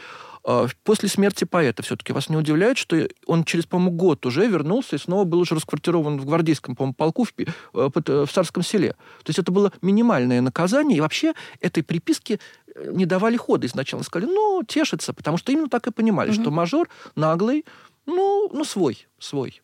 А, 0.44 0.66
после 0.82 1.08
смерти 1.08 1.44
поэта 1.44 1.82
все-таки 1.82 2.12
вас 2.12 2.28
не 2.28 2.37
удивляет, 2.37 2.76
что 2.76 3.08
он 3.26 3.44
через, 3.44 3.66
по-моему, 3.66 3.92
год 3.92 4.26
уже 4.26 4.46
вернулся 4.46 4.96
и 4.96 4.98
снова 4.98 5.24
был 5.24 5.40
уже 5.40 5.54
расквартирован 5.54 6.18
в 6.18 6.24
гвардейском, 6.24 6.74
по-моему, 6.74 6.94
полку 6.94 7.24
в, 7.24 7.30
э, 7.38 7.90
в 7.94 8.28
Царском 8.28 8.62
селе. 8.62 8.92
То 9.22 9.28
есть 9.28 9.38
это 9.38 9.52
было 9.52 9.72
минимальное 9.82 10.40
наказание, 10.40 10.98
и 10.98 11.00
вообще 11.00 11.35
этой 11.61 11.82
приписке 11.82 12.40
э, 12.74 12.90
не 12.92 13.06
давали 13.06 13.37
хода 13.37 13.66
изначально. 13.66 14.04
Сказали, 14.04 14.30
ну, 14.30 14.62
тешится, 14.66 15.12
потому 15.12 15.37
что 15.37 15.52
именно 15.52 15.68
так 15.68 15.87
и 15.87 15.92
понимали, 15.92 16.30
угу. 16.30 16.40
что 16.40 16.50
мажор 16.50 16.88
наглый, 17.14 17.64
ну, 18.06 18.50
ну, 18.52 18.64
свой, 18.64 19.06
свой. 19.18 19.62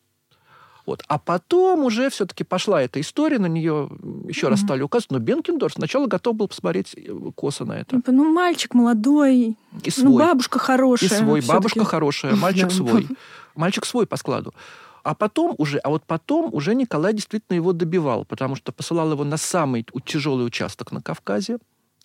Вот. 0.88 1.04
А 1.06 1.18
потом 1.18 1.84
уже 1.84 2.08
все-таки 2.08 2.44
пошла 2.44 2.80
эта 2.80 2.98
история, 2.98 3.38
на 3.38 3.44
нее 3.44 3.90
еще 4.26 4.46
mm-hmm. 4.46 4.48
раз 4.48 4.60
стали 4.60 4.80
указывать. 4.80 5.10
Но 5.10 5.18
Бенкендорф 5.18 5.74
сначала 5.74 6.06
готов 6.06 6.36
был 6.36 6.48
посмотреть 6.48 6.94
э, 6.96 7.12
косо 7.34 7.66
на 7.66 7.74
это. 7.74 8.00
Ну, 8.06 8.32
мальчик 8.32 8.72
молодой, 8.72 9.36
и 9.36 9.56
ну, 9.84 9.90
свой. 9.90 10.04
ну, 10.04 10.18
бабушка 10.18 10.58
хорошая. 10.58 11.10
И 11.10 11.12
свой, 11.12 11.42
бабушка 11.42 11.84
хорошая, 11.84 12.36
мальчик 12.36 12.70
свой. 12.72 13.06
Мальчик 13.54 13.84
свой 13.84 14.06
по 14.06 14.16
складу. 14.16 14.54
А 15.02 15.14
потом 15.14 15.54
уже, 15.58 15.76
а 15.78 15.90
вот 15.90 16.04
потом 16.06 16.54
уже 16.54 16.74
Николай 16.74 17.12
действительно 17.12 17.56
его 17.56 17.74
добивал, 17.74 18.24
потому 18.24 18.56
что 18.56 18.72
посылал 18.72 19.12
его 19.12 19.24
на 19.24 19.36
самый 19.36 19.84
тяжелый 20.06 20.46
участок 20.46 20.92
на 20.92 21.02
Кавказе, 21.02 21.58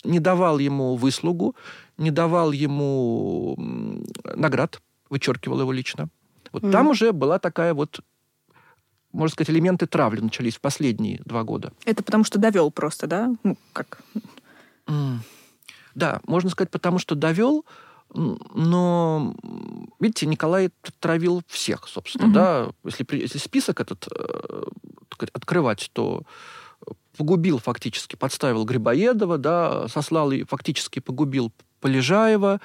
не 0.04 0.18
давал 0.18 0.58
ему 0.58 0.96
выслугу, 0.96 1.56
не 1.96 2.10
давал 2.10 2.52
ему 2.52 3.56
наград, 4.36 4.82
вычеркивал 5.08 5.62
его 5.62 5.72
лично. 5.72 6.08
Вот 6.52 6.64
mm. 6.64 6.70
там 6.70 6.88
уже 6.88 7.12
была 7.12 7.38
такая 7.38 7.72
вот 7.72 8.00
можно 9.14 9.32
сказать, 9.32 9.50
элементы 9.50 9.86
травли 9.86 10.20
начались 10.20 10.56
в 10.56 10.60
последние 10.60 11.20
два 11.24 11.44
года. 11.44 11.72
Это 11.84 12.02
потому 12.02 12.24
что 12.24 12.38
довел 12.38 12.70
просто, 12.70 13.06
да? 13.06 13.34
Ну, 13.42 13.56
как? 13.72 14.00
Mm. 14.86 15.18
Да, 15.94 16.20
можно 16.26 16.50
сказать, 16.50 16.70
потому 16.70 16.98
что 16.98 17.14
довел, 17.14 17.64
Но, 18.14 19.34
видите, 19.98 20.26
Николай 20.26 20.70
травил 21.00 21.42
всех, 21.48 21.88
собственно, 21.88 22.26
Мгм. 22.26 22.34
да. 22.34 22.70
Если, 22.84 23.06
если 23.10 23.38
список 23.38 23.80
этот 23.80 24.06
э, 24.08 24.62
открывать, 25.32 25.90
то 25.92 26.22
погубил 27.16 27.58
фактически, 27.58 28.14
подставил 28.16 28.64
Грибоедова, 28.64 29.38
да, 29.38 29.88
сослал 29.88 30.30
и 30.32 30.44
фактически 30.44 31.00
погубил 31.00 31.52
Полежаева, 31.80 32.60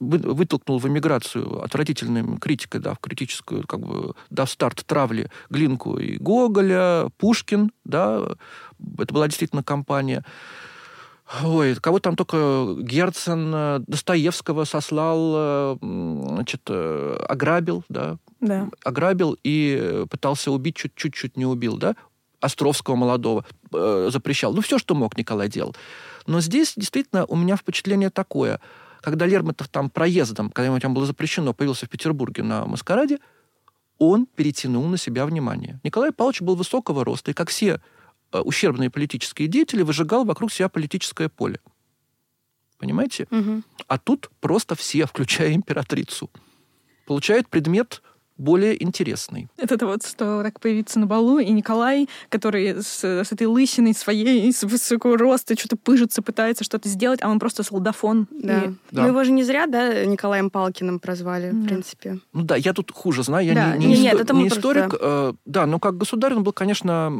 вытолкнул 0.00 0.78
в 0.78 0.86
эмиграцию 0.88 1.62
отвратительной 1.62 2.38
критикой, 2.38 2.80
да, 2.80 2.94
в 2.94 2.98
критическую, 2.98 3.66
как 3.66 3.80
бы, 3.80 4.14
дав 4.30 4.50
старт 4.50 4.82
травли 4.86 5.30
Глинку 5.50 5.98
и 5.98 6.16
Гоголя, 6.18 7.08
Пушкин, 7.18 7.72
да, 7.84 8.36
это 8.98 9.14
была 9.14 9.28
действительно 9.28 9.62
кампания. 9.62 10.24
Ой, 11.44 11.76
кого 11.76 12.00
там 12.00 12.16
только 12.16 12.74
Герцен, 12.80 13.52
э, 13.54 13.78
Достоевского 13.86 14.64
сослал, 14.64 15.32
э, 15.36 15.76
значит, 15.80 16.62
э, 16.68 17.24
ограбил, 17.28 17.84
да, 17.88 18.16
Да. 18.40 18.68
ограбил 18.84 19.36
и 19.44 20.06
пытался 20.10 20.50
убить, 20.50 20.74
чуть- 20.76 20.96
чуть-чуть 20.96 21.36
не 21.36 21.46
убил, 21.46 21.76
да, 21.76 21.94
Островского 22.40 22.96
молодого 22.96 23.44
э, 23.72 24.08
запрещал. 24.10 24.54
Ну, 24.54 24.60
все, 24.62 24.78
что 24.78 24.94
мог, 24.94 25.16
Николай 25.18 25.48
делал. 25.48 25.76
Но 26.26 26.40
здесь 26.40 26.72
действительно 26.74 27.26
у 27.26 27.36
меня 27.36 27.56
впечатление 27.56 28.10
такое. 28.10 28.60
Когда 29.00 29.26
Лермонтов 29.26 29.68
там 29.68 29.90
проездом, 29.90 30.50
когда 30.50 30.66
ему 30.66 30.78
там 30.78 30.94
было 30.94 31.06
запрещено, 31.06 31.54
появился 31.54 31.86
в 31.86 31.88
Петербурге 31.88 32.42
на 32.42 32.66
маскараде, 32.66 33.18
он 33.98 34.26
перетянул 34.26 34.86
на 34.88 34.96
себя 34.96 35.26
внимание. 35.26 35.80
Николай 35.84 36.12
Павлович 36.12 36.42
был 36.42 36.54
высокого 36.54 37.04
роста, 37.04 37.30
и 37.30 37.34
как 37.34 37.48
все 37.50 37.80
э, 38.32 38.38
ущербные 38.38 38.90
политические 38.90 39.48
деятели, 39.48 39.82
выжигал 39.82 40.24
вокруг 40.24 40.52
себя 40.52 40.68
политическое 40.68 41.28
поле. 41.28 41.60
Понимаете? 42.78 43.26
Мгм. 43.30 43.64
А 43.88 43.98
тут 43.98 44.30
просто 44.40 44.74
все, 44.74 45.04
включая 45.06 45.54
императрицу, 45.54 46.30
получают 47.06 47.48
предмет 47.48 48.02
более 48.40 48.82
интересный. 48.82 49.48
Это 49.58 49.76
то 49.76 49.86
вот, 49.86 50.04
что 50.06 50.42
так 50.42 50.58
появиться 50.60 50.98
на 50.98 51.06
балу, 51.06 51.38
и 51.38 51.50
Николай, 51.50 52.08
который 52.28 52.82
с, 52.82 53.04
с 53.04 53.32
этой 53.32 53.46
лысиной 53.46 53.94
своей, 53.94 54.52
с 54.52 54.62
высокого 54.64 55.18
роста, 55.18 55.58
что-то 55.58 55.76
пыжится, 55.76 56.22
пытается 56.22 56.64
что-то 56.64 56.88
сделать, 56.88 57.20
а 57.22 57.28
он 57.28 57.38
просто 57.38 57.62
солдафон. 57.62 58.26
Да. 58.30 58.60
И- 58.64 58.68
Да. 58.90 59.02
Ну, 59.02 59.08
его 59.08 59.24
же 59.24 59.32
не 59.32 59.42
зря, 59.44 59.66
да, 59.66 60.04
Николаем 60.04 60.50
Палкиным 60.50 60.98
прозвали, 61.00 61.50
в 61.50 61.62
Да. 61.62 61.68
принципе. 61.68 62.18
Ну 62.32 62.42
да, 62.44 62.56
я 62.56 62.72
тут 62.72 62.90
хуже 62.92 63.22
знаю, 63.22 63.46
я 63.46 63.54
Да, 63.54 63.76
не, 63.76 63.86
не 63.86 63.94
не- 63.94 64.00
нет, 64.02 64.14
исто- 64.14 64.22
это 64.22 64.34
не 64.34 64.42
мы 64.44 64.48
просто- 64.48 64.60
историк. 64.60 64.94
э, 65.00 65.32
да, 65.44 65.66
но 65.66 65.78
как 65.78 65.96
государь 65.98 66.34
он 66.34 66.42
был, 66.42 66.52
конечно, 66.52 67.10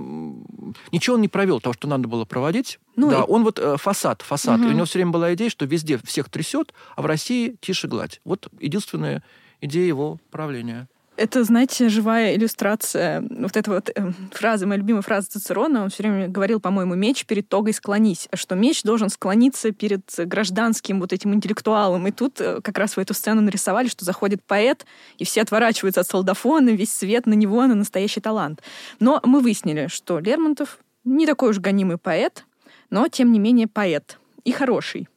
ничего 0.92 1.16
он 1.16 1.22
не 1.22 1.28
провел 1.28 1.60
того, 1.60 1.72
что 1.74 1.86
надо 1.88 2.08
было 2.08 2.24
проводить. 2.24 2.78
Ну 2.96 3.10
да, 3.10 3.20
и- 3.20 3.24
он 3.28 3.44
вот 3.44 3.58
э, 3.58 3.76
фасад, 3.76 4.22
фасад. 4.22 4.58
Мгм. 4.58 4.68
И 4.68 4.70
у 4.72 4.74
него 4.74 4.84
все 4.86 4.98
время 4.98 5.10
была 5.12 5.34
идея, 5.34 5.50
что 5.50 5.64
везде 5.66 5.98
всех 6.04 6.28
трясет, 6.30 6.72
а 6.96 7.02
в 7.02 7.06
России 7.06 7.56
тише 7.60 7.88
гладь. 7.88 8.20
Вот 8.24 8.48
единственная 8.60 9.22
идея 9.60 9.86
его 9.86 10.18
правления. 10.30 10.88
Это, 11.16 11.44
знаете, 11.44 11.90
живая 11.90 12.34
иллюстрация 12.34 13.22
вот 13.28 13.56
этой 13.56 13.74
вот 13.74 13.90
э, 13.94 14.12
фразы, 14.32 14.64
моя 14.64 14.78
любимая 14.78 15.02
фраза 15.02 15.28
Цицерона, 15.28 15.82
он 15.82 15.90
все 15.90 16.02
время 16.02 16.28
говорил, 16.28 16.60
по-моему, 16.60 16.94
меч 16.94 17.26
перед 17.26 17.46
тогой 17.46 17.74
склонись, 17.74 18.28
что 18.32 18.54
меч 18.54 18.82
должен 18.84 19.10
склониться 19.10 19.72
перед 19.72 20.02
гражданским 20.16 20.98
вот 20.98 21.12
этим 21.12 21.34
интеллектуалом. 21.34 22.06
И 22.06 22.10
тут 22.10 22.40
э, 22.40 22.62
как 22.62 22.78
раз 22.78 22.96
в 22.96 23.00
эту 23.00 23.12
сцену 23.12 23.42
нарисовали, 23.42 23.88
что 23.88 24.06
заходит 24.06 24.42
поэт, 24.42 24.86
и 25.18 25.24
все 25.24 25.42
отворачиваются 25.42 26.00
от 26.00 26.06
солдафона, 26.06 26.70
весь 26.70 26.92
свет 26.92 27.26
на 27.26 27.34
него, 27.34 27.66
на 27.66 27.74
настоящий 27.74 28.20
талант. 28.20 28.62
Но 28.98 29.20
мы 29.22 29.40
выяснили, 29.40 29.88
что 29.88 30.20
Лермонтов 30.20 30.78
не 31.04 31.26
такой 31.26 31.50
уж 31.50 31.58
гонимый 31.58 31.98
поэт, 31.98 32.46
но, 32.88 33.08
тем 33.08 33.32
не 33.32 33.38
менее, 33.38 33.66
поэт. 33.66 34.18
И 34.44 34.52
хороший. 34.52 35.09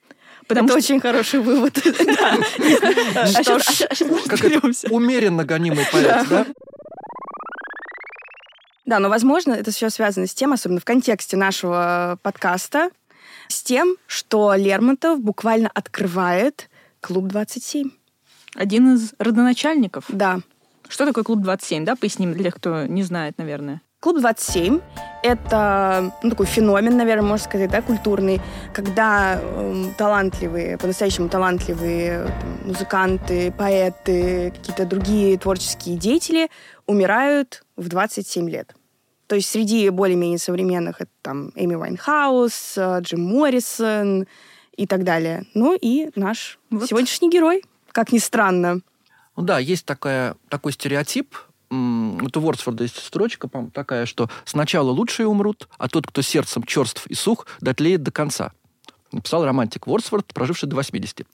Потому 0.48 0.68
это 0.68 0.80
что... 0.80 0.94
очень 0.94 1.02
хороший 1.02 1.40
вывод. 1.40 1.78
Что 1.78 3.60
ж, 3.60 3.88
умеренно 4.90 5.46
гонимый 5.46 5.86
поэт, 5.92 6.28
да? 6.30 6.46
Да, 8.86 9.00
но, 9.00 9.10
возможно, 9.10 9.54
это 9.54 9.72
все 9.72 9.90
связано 9.90 10.28
с 10.28 10.34
тем, 10.34 10.52
особенно 10.52 10.80
в 10.80 10.86
контексте 10.86 11.38
нашего 11.38 12.20
подкаста, 12.22 12.90
с 13.48 13.64
тем, 13.64 13.96
что 14.08 14.54
Лермонтов 14.56 15.22
буквально 15.22 15.70
открывает 15.74 16.70
клуб 17.00 17.28
27. 17.28 17.92
Один 18.56 18.96
из 18.96 19.14
родоначальников. 19.20 20.06
Да. 20.10 20.40
Что 20.90 21.06
такое 21.06 21.24
клуб 21.24 21.42
27, 21.42 21.86
да? 21.86 21.96
Поясним 21.96 22.34
для 22.34 22.44
тех, 22.46 22.56
кто 22.56 22.86
не 22.86 23.04
знает, 23.04 23.38
наверное. 23.38 23.82
Клуб 24.04 24.20
27— 24.20 24.82
это 25.24 26.14
ну, 26.24 26.30
такой 26.30 26.46
феномен, 26.46 26.98
наверное, 26.98 27.26
можно 27.26 27.46
сказать, 27.46 27.72
да, 27.72 27.82
культурный, 27.82 28.42
когда 28.74 29.40
эм, 29.42 29.94
талантливые, 29.98 30.78
по-настоящему 30.78 31.30
талантливые 31.30 32.26
там, 32.26 32.68
музыканты, 32.68 33.54
поэты, 33.54 34.52
какие-то 34.58 34.86
другие 34.86 35.38
творческие 35.38 35.96
деятели 35.96 36.50
умирают 36.86 37.64
в 37.78 37.88
27 37.88 38.50
лет. 38.50 38.76
То 39.28 39.38
есть 39.38 39.50
среди 39.50 39.88
более-менее 39.88 40.38
современных 40.38 41.00
это 41.00 41.12
там 41.22 41.54
Эми 41.56 41.76
Вайнхаус, 41.76 42.74
э, 42.76 43.00
Джим 43.04 43.22
Моррисон 43.22 44.28
и 44.76 44.86
так 44.86 45.06
далее. 45.06 45.46
Ну 45.54 45.78
и 45.80 46.10
наш 46.18 46.60
Вот. 46.72 46.90
сегодняшний 46.90 47.30
герой, 47.30 47.64
как 47.94 48.12
ни 48.12 48.18
странно. 48.18 48.82
Ну 49.38 49.44
да, 49.44 49.60
есть 49.60 49.86
такая, 49.86 50.36
такой 50.50 50.74
стереотип. 50.74 51.38
Вот 51.74 52.38
у 52.38 52.40
Вордсворта 52.40 52.84
есть 52.84 52.98
строчка 52.98 53.50
такая, 53.74 54.06
что 54.06 54.30
сначала 54.46 54.92
лучшие 54.92 55.28
умрут, 55.28 55.68
а 55.78 55.88
тот, 55.90 56.06
кто 56.06 56.22
сердцем 56.22 56.64
черств 56.64 57.08
и 57.08 57.16
сух, 57.16 57.48
дотлеет 57.62 58.04
до 58.04 58.12
конца. 58.12 58.52
Написал 59.12 59.46
романтик 59.46 59.88
Вордсворд, 59.88 60.34
проживший 60.34 60.70
до 60.70 60.76
80. 60.76 61.26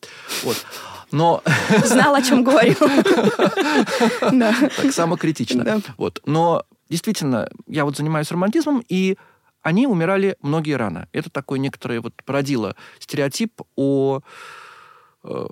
Вот. 0.44 0.66
Но 1.12 1.42
Знал, 1.84 2.16
о 2.16 2.22
чем 2.22 2.44
говорю. 2.44 2.76
Так 4.78 4.92
самокритично. 4.92 5.82
Вот. 5.98 6.22
Но 6.26 6.64
действительно, 6.90 7.50
я 7.68 7.86
вот 7.86 7.98
занимаюсь 7.98 8.32
романтизмом, 8.32 8.84
и 8.88 9.18
они 9.62 9.88
умирали 9.88 10.38
многие 10.42 10.74
рано. 10.74 11.08
Это 11.12 11.30
такой 11.30 11.60
некоторый 11.60 12.00
вот 12.00 12.14
породило 12.26 12.76
стереотип 13.00 13.62
о 13.76 14.22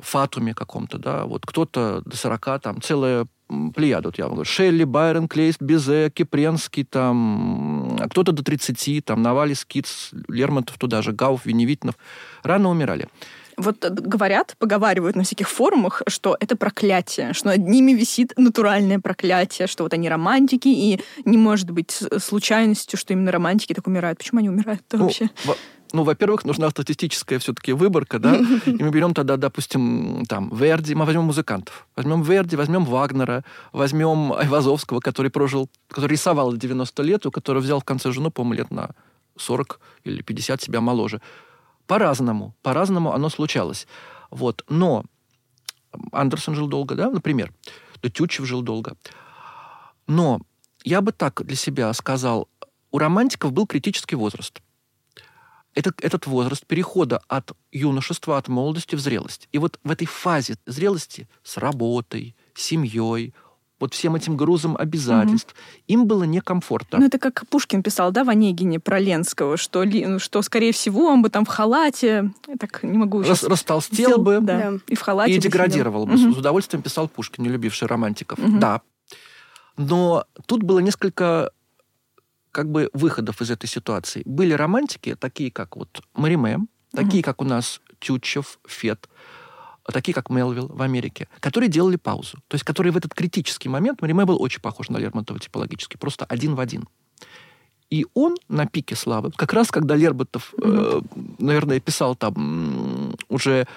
фатуме 0.01 0.53
каком-то, 0.53 0.97
да, 0.97 1.25
вот 1.25 1.45
кто-то 1.45 2.01
до 2.06 2.15
40, 2.17 2.60
там, 2.62 2.82
целая 2.82 3.27
плеяда, 3.75 4.10
вот 4.10 4.17
я 4.17 4.25
говорю, 4.27 4.43
Шелли, 4.45 4.84
Байрон, 4.84 5.27
Клейст, 5.27 5.62
Безе, 5.62 6.10
Кипренский, 6.10 6.84
там, 6.84 7.97
а 7.99 8.08
кто-то 8.10 8.32
до 8.32 8.43
30, 8.43 9.03
там, 9.06 9.21
Навалис, 9.21 9.65
Китс, 9.65 10.12
Лермонтов 10.27 10.77
туда 10.77 11.01
же, 11.01 11.12
Гауф, 11.13 11.45
Веневитинов, 11.45 11.95
рано 12.43 12.69
умирали. 12.69 13.08
Вот 13.56 13.84
э, 13.86 13.89
говорят, 13.89 14.56
поговаривают 14.60 15.15
на 15.15 15.23
всяких 15.23 15.49
форумах, 15.49 16.03
что 16.08 16.38
это 16.39 16.56
проклятие, 16.56 17.34
что 17.34 17.47
над 17.47 17.67
ними 17.67 17.91
висит 17.93 18.34
натуральное 18.38 18.99
проклятие, 18.99 19.67
что 19.67 19.84
вот 19.84 19.93
они 19.93 20.08
романтики, 20.10 20.67
и 20.67 21.01
не 21.25 21.38
может 21.38 21.71
быть 21.71 21.89
с- 21.91 22.19
случайностью, 22.19 22.99
что 22.99 23.13
именно 23.13 23.32
романтики 23.32 23.73
так 23.73 23.88
умирают. 23.88 24.19
Почему 24.19 24.39
они 24.39 24.49
умирают-то 24.49 24.97
Ну, 24.97 25.03
вообще? 25.06 25.30
во- 25.45 25.56
ну, 25.93 26.04
во-первых, 26.04 26.45
нужна 26.45 26.69
статистическая 26.69 27.39
все-таки 27.39 27.73
выборка, 27.73 28.19
да, 28.19 28.36
и 28.65 28.84
мы 28.84 28.89
берем 28.89 29.13
тогда, 29.13 29.38
допустим, 29.38 30.26
там, 30.28 30.50
Верди, 30.56 30.95
мы 30.95 31.06
возьмем 31.06 31.23
музыкантов. 31.23 31.88
Возьмем 31.95 32.21
Верди, 32.21 32.56
возьмем 32.56 32.86
Вагнера, 32.86 33.43
возьмем 33.73 34.34
Айвазовского, 34.34 35.00
который 35.00 35.32
прожил, 35.32 35.69
который 35.88 36.13
рисовал 36.13 36.54
90 36.54 37.04
лет, 37.04 37.26
у 37.26 37.32
которого 37.32 37.62
взял 37.62 37.80
в 37.80 37.86
конце 37.86 38.12
жену, 38.12 38.32
по-моему, 38.32 38.54
лет 38.56 38.71
на 38.71 38.91
40 39.38 39.80
или 40.04 40.21
50 40.21 40.62
себя 40.62 40.82
моложе. 40.82 41.21
По-разному, 41.86 42.56
по-разному 42.62 43.13
оно 43.13 43.30
случалось. 43.30 43.88
Вот, 44.30 44.65
но 44.67 45.04
Андерсон 46.12 46.56
жил 46.56 46.67
долго, 46.67 46.95
да, 46.95 47.10
например, 47.10 47.54
да 48.02 48.10
Тютчев 48.10 48.45
жил 48.45 48.62
долго. 48.62 48.97
Но 50.06 50.41
я 50.84 51.02
бы 51.02 51.12
так 51.12 51.45
для 51.45 51.56
себя 51.56 51.91
сказал, 51.93 52.50
у 52.91 52.97
романтиков 52.97 53.52
был 53.52 53.67
критический 53.67 54.15
возраст. 54.15 54.62
Этот, 55.78 56.04
этот 56.04 56.26
возраст 56.26 56.66
перехода 56.66 57.22
от 57.28 57.52
юношества, 57.72 58.40
от 58.40 58.48
молодости 58.48 58.96
в 58.96 59.00
зрелость. 59.00 59.48
И 59.52 59.60
вот 59.60 59.80
в 59.84 59.92
этой 59.92 60.08
фазе 60.08 60.56
зрелости 60.66 61.28
с 61.44 61.58
работой, 61.58 62.36
семьей, 62.56 63.36
вот 63.80 63.94
всем 63.94 64.16
этим 64.16 64.36
грузом 64.36 64.76
обязательств, 64.76 65.54
им 65.88 66.08
было 66.08 66.24
некомфортно. 66.24 66.98
Ну, 66.98 67.06
это 67.06 67.20
как 67.20 67.48
Пушкин 67.48 67.84
писал, 67.84 68.12
да, 68.12 68.24
в 68.24 68.30
Онегине 68.30 68.80
про 68.80 68.98
Ленского, 68.98 69.56
что, 69.56 69.84
ну, 69.84 70.18
что 70.18 70.42
скорее 70.42 70.72
всего, 70.72 71.06
он 71.06 71.22
бы 71.22 71.30
там 71.30 71.46
в 71.46 71.50
халате, 71.50 72.32
я 72.48 72.56
так 72.60 72.82
не 72.82 72.98
могу 72.98 73.22
Рас- 73.22 73.44
растолстел 73.44 74.08
сделал, 74.08 74.24
бы 74.24 74.40
Да, 74.42 74.74
и 74.88 74.96
в 74.96 75.02
халате 75.02 75.36
и 75.36 75.38
деградировал 75.38 76.08
бы. 76.08 76.13
Мгм. 76.13 76.34
С 76.34 76.38
удовольствием 76.38 76.82
писал 76.82 77.08
Пушкин, 77.08 77.44
не 77.44 77.50
любивший 77.50 77.88
романтиков. 77.88 78.40
Мгм. 78.40 78.60
Да. 78.60 78.82
Но 79.78 80.26
тут 80.48 80.63
было 80.63 80.80
несколько 80.80 81.52
как 82.58 82.72
бы 82.72 82.89
выходов 82.93 83.39
из 83.39 83.52
этой 83.52 83.67
ситуации. 83.67 84.24
Были 84.26 84.54
романтики, 84.54 85.15
такие 85.15 85.52
как 85.52 85.78
вот 85.78 86.02
Мариме, 86.15 86.58
такие 86.91 87.22
как 87.22 87.39
у 87.39 87.46
нас 87.46 87.82
Тютчев, 88.00 88.58
Фет, 88.67 89.08
такие 89.86 90.15
как 90.15 90.32
Мелвилл 90.32 90.67
в 90.67 90.82
Америке, 90.82 91.28
которые 91.39 91.70
делали 91.70 91.98
паузу. 91.98 92.39
То 92.48 92.56
есть 92.56 92.65
которые 92.65 92.91
в 92.93 92.98
этот 92.98 93.13
критический 93.13 93.70
момент, 93.70 94.02
Мариме 94.02 94.26
был 94.26 94.41
очень 94.41 94.60
похож 94.60 94.89
на 94.89 94.98
Лермонтова 94.98 95.39
типологически, 95.39 95.98
просто 95.98 96.26
один 96.26 96.56
в 96.56 96.60
один. 96.60 96.89
И 97.91 98.08
он 98.15 98.36
на 98.50 98.65
пике 98.65 98.96
славы, 98.96 99.32
как 99.36 99.54
раз 99.54 99.70
когда 99.70 99.96
Лермонтов, 99.96 100.52
э, 100.60 101.02
наверное, 101.38 101.80
писал 101.80 102.15
там 102.15 103.13
уже 103.30 103.67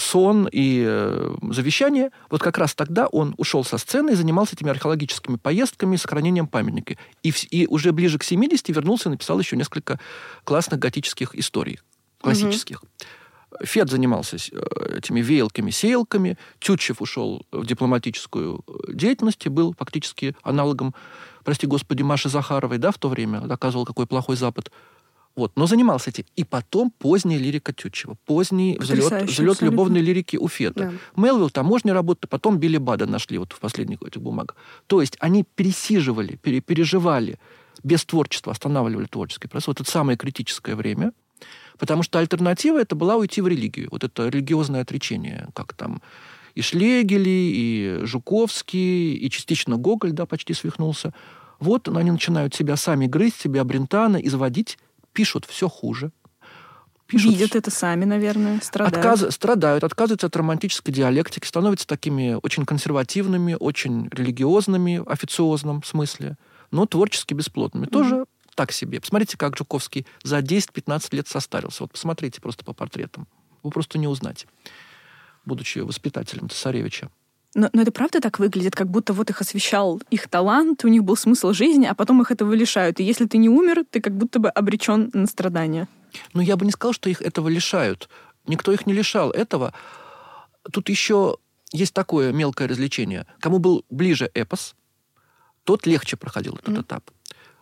сон 0.00 0.48
и 0.50 0.82
э, 0.86 1.34
завещание, 1.50 2.10
вот 2.30 2.40
как 2.42 2.58
раз 2.58 2.74
тогда 2.74 3.06
он 3.06 3.34
ушел 3.36 3.64
со 3.64 3.78
сцены 3.78 4.10
и 4.12 4.14
занимался 4.14 4.54
этими 4.56 4.70
археологическими 4.70 5.36
поездками, 5.36 5.96
сохранением 5.96 6.46
памятника. 6.46 6.96
И, 7.22 7.30
в- 7.30 7.44
и 7.52 7.66
уже 7.66 7.92
ближе 7.92 8.18
к 8.18 8.24
70 8.24 8.68
вернулся 8.70 9.08
и 9.08 9.12
написал 9.12 9.38
еще 9.38 9.56
несколько 9.56 10.00
классных 10.44 10.80
готических 10.80 11.34
историй, 11.36 11.78
классических. 12.20 12.82
Фед 13.64 13.90
занимался 13.90 14.36
э, 14.36 14.98
этими 14.98 15.20
веялками, 15.20 15.70
сеялками. 15.70 16.38
Тютчев 16.60 17.02
ушел 17.02 17.44
в 17.52 17.66
дипломатическую 17.66 18.64
э, 18.66 18.92
деятельность 18.92 19.44
и 19.44 19.48
был 19.48 19.74
фактически 19.78 20.34
аналогом, 20.42 20.94
прости 21.44 21.66
господи, 21.66 22.02
Маши 22.02 22.28
Захаровой, 22.28 22.78
да, 22.78 22.90
в 22.92 22.98
то 22.98 23.08
время, 23.08 23.40
доказывал, 23.40 23.84
какой 23.84 24.06
плохой 24.06 24.36
Запад. 24.36 24.70
Вот, 25.36 25.52
но 25.56 25.66
занимался 25.66 26.10
этим. 26.10 26.24
И 26.36 26.44
потом 26.44 26.90
поздняя 26.90 27.38
лирика 27.38 27.72
Тютчева, 27.72 28.16
поздний 28.26 28.76
взлет, 28.78 29.22
взлет 29.22 29.62
любовной 29.62 30.00
лирики 30.00 30.36
у 30.36 30.48
Фета. 30.48 30.92
Да. 31.16 31.22
Мелвилл 31.22 31.50
таможня 31.50 31.94
работа, 31.94 32.26
потом 32.26 32.58
Билли 32.58 32.78
Бада 32.78 33.06
нашли 33.06 33.38
вот 33.38 33.52
в 33.52 33.60
последних 33.60 34.02
этих 34.02 34.20
бумагах. 34.20 34.56
То 34.86 35.00
есть 35.00 35.16
они 35.20 35.44
пересиживали, 35.54 36.36
пере- 36.36 36.60
переживали, 36.60 37.38
без 37.82 38.04
творчества 38.04 38.52
останавливали 38.52 39.06
творческий 39.06 39.48
процесс. 39.48 39.68
Вот 39.68 39.80
это 39.80 39.90
самое 39.90 40.18
критическое 40.18 40.74
время. 40.74 41.12
Потому 41.78 42.02
что 42.02 42.18
альтернатива 42.18 42.78
это 42.78 42.94
была 42.94 43.16
уйти 43.16 43.40
в 43.40 43.48
религию. 43.48 43.88
Вот 43.90 44.04
это 44.04 44.28
религиозное 44.28 44.82
отречение, 44.82 45.48
как 45.54 45.72
там 45.72 46.02
и 46.54 46.62
Шлегели, 46.62 47.28
и 47.28 48.00
Жуковский, 48.02 49.14
и 49.14 49.30
частично 49.30 49.76
Гоголь, 49.76 50.12
да, 50.12 50.26
почти 50.26 50.52
свихнулся. 50.52 51.14
Вот 51.58 51.88
они 51.88 52.10
начинают 52.10 52.54
себя 52.54 52.76
сами 52.76 53.06
грызть, 53.06 53.40
себя 53.40 53.64
Брентана, 53.64 54.16
изводить, 54.16 54.78
пишут 55.12 55.44
все 55.46 55.68
хуже. 55.68 56.12
Пишут 57.06 57.32
Видят 57.32 57.56
это 57.56 57.72
сами, 57.72 58.04
наверное, 58.04 58.60
страдают. 58.60 59.04
Отказ- 59.04 59.30
страдают, 59.32 59.82
отказываются 59.82 60.28
от 60.28 60.36
романтической 60.36 60.94
диалектики, 60.94 61.44
становятся 61.44 61.86
такими 61.86 62.38
очень 62.40 62.64
консервативными, 62.64 63.56
очень 63.58 64.08
религиозными 64.12 64.98
в 64.98 65.08
официозном 65.08 65.82
смысле, 65.82 66.36
но 66.70 66.86
творчески 66.86 67.34
бесплотными. 67.34 67.86
Тоже 67.86 68.26
так 68.54 68.70
себе. 68.70 69.00
Посмотрите, 69.00 69.36
как 69.36 69.56
Жуковский 69.56 70.06
за 70.22 70.38
10-15 70.38 71.16
лет 71.16 71.26
состарился. 71.26 71.82
Вот 71.82 71.92
посмотрите 71.92 72.40
просто 72.40 72.64
по 72.64 72.72
портретам. 72.72 73.26
Вы 73.62 73.70
просто 73.70 73.98
не 73.98 74.06
узнаете, 74.06 74.46
будучи 75.44 75.80
воспитателем 75.80 76.48
цесаревича. 76.48 77.10
Но, 77.54 77.68
но 77.72 77.82
это 77.82 77.90
правда 77.90 78.20
так 78.20 78.38
выглядит, 78.38 78.74
как 78.76 78.88
будто 78.88 79.12
вот 79.12 79.28
их 79.30 79.40
освещал 79.40 80.00
их 80.10 80.28
талант, 80.28 80.84
у 80.84 80.88
них 80.88 81.02
был 81.02 81.16
смысл 81.16 81.52
жизни, 81.52 81.86
а 81.86 81.94
потом 81.94 82.22
их 82.22 82.30
этого 82.30 82.52
лишают. 82.54 83.00
И 83.00 83.04
если 83.04 83.26
ты 83.26 83.38
не 83.38 83.48
умер, 83.48 83.84
ты 83.90 84.00
как 84.00 84.16
будто 84.16 84.38
бы 84.38 84.48
обречен 84.50 85.10
на 85.12 85.26
страдания. 85.26 85.88
Но 86.32 86.42
я 86.42 86.56
бы 86.56 86.64
не 86.64 86.70
сказал, 86.70 86.92
что 86.92 87.10
их 87.10 87.20
этого 87.22 87.48
лишают. 87.48 88.08
Никто 88.46 88.72
их 88.72 88.86
не 88.86 88.92
лишал 88.92 89.30
этого. 89.30 89.72
Тут 90.72 90.88
еще 90.88 91.38
есть 91.72 91.92
такое 91.94 92.32
мелкое 92.32 92.68
развлечение. 92.68 93.26
Кому 93.40 93.58
был 93.58 93.84
ближе 93.90 94.30
эпос, 94.34 94.76
тот 95.64 95.86
легче 95.86 96.16
проходил 96.16 96.54
этот 96.54 96.68
Мгм. 96.68 96.80
этап. 96.82 97.10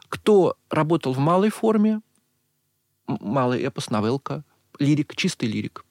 Кто 0.08 0.56
работал 0.70 1.12
в 1.14 1.18
малой 1.18 1.50
форме, 1.50 2.00
малый 3.06 3.62
эпос, 3.62 3.90
новелка, 3.90 4.44
лирик, 4.78 5.14
чистый 5.16 5.46
лирик, 5.48 5.84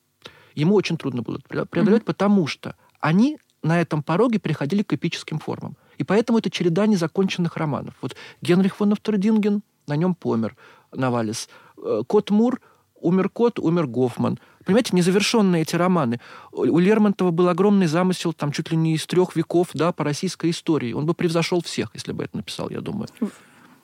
ему 0.55 0.75
очень 0.75 0.97
трудно 0.97 1.21
было 1.23 1.37
это 1.37 1.47
пре- 1.47 1.65
преодолеть, 1.65 2.05
потому 2.05 2.47
что 2.47 2.75
они 2.99 3.37
на 3.63 3.81
этом 3.81 4.03
пороге 4.03 4.39
переходили 4.39 4.83
к 4.83 4.93
эпическим 4.93 5.39
формам. 5.39 5.75
И 5.97 6.03
поэтому 6.03 6.39
это 6.39 6.49
череда 6.49 6.85
незаконченных 6.85 7.57
романов. 7.57 7.95
Вот 8.01 8.15
Генрих 8.41 8.75
фон 8.75 8.93
Автердинген, 8.93 9.61
на 9.87 9.95
нем 9.95 10.15
помер 10.15 10.55
Навалис. 10.93 11.49
Э, 11.77 12.03
Кот 12.05 12.29
Мур, 12.29 12.61
умер 12.99 13.29
Кот, 13.29 13.59
умер 13.59 13.87
Гофман. 13.87 14.39
Понимаете, 14.65 14.95
незавершенные 14.95 15.61
эти 15.61 15.75
романы. 15.75 16.19
У 16.51 16.77
Лермонтова 16.77 17.31
был 17.31 17.47
огромный 17.47 17.87
замысел, 17.87 18.33
там 18.33 18.51
чуть 18.51 18.69
ли 18.69 18.77
не 18.77 18.95
из 18.95 19.05
трех 19.07 19.35
веков, 19.35 19.69
да, 19.73 19.93
по 19.93 20.03
российской 20.03 20.49
истории. 20.49 20.91
Он 20.91 21.05
бы 21.05 21.13
превзошел 21.13 21.61
всех, 21.61 21.91
если 21.93 22.11
бы 22.11 22.25
это 22.25 22.35
написал, 22.35 22.69
я 22.69 22.81
думаю. 22.81 23.07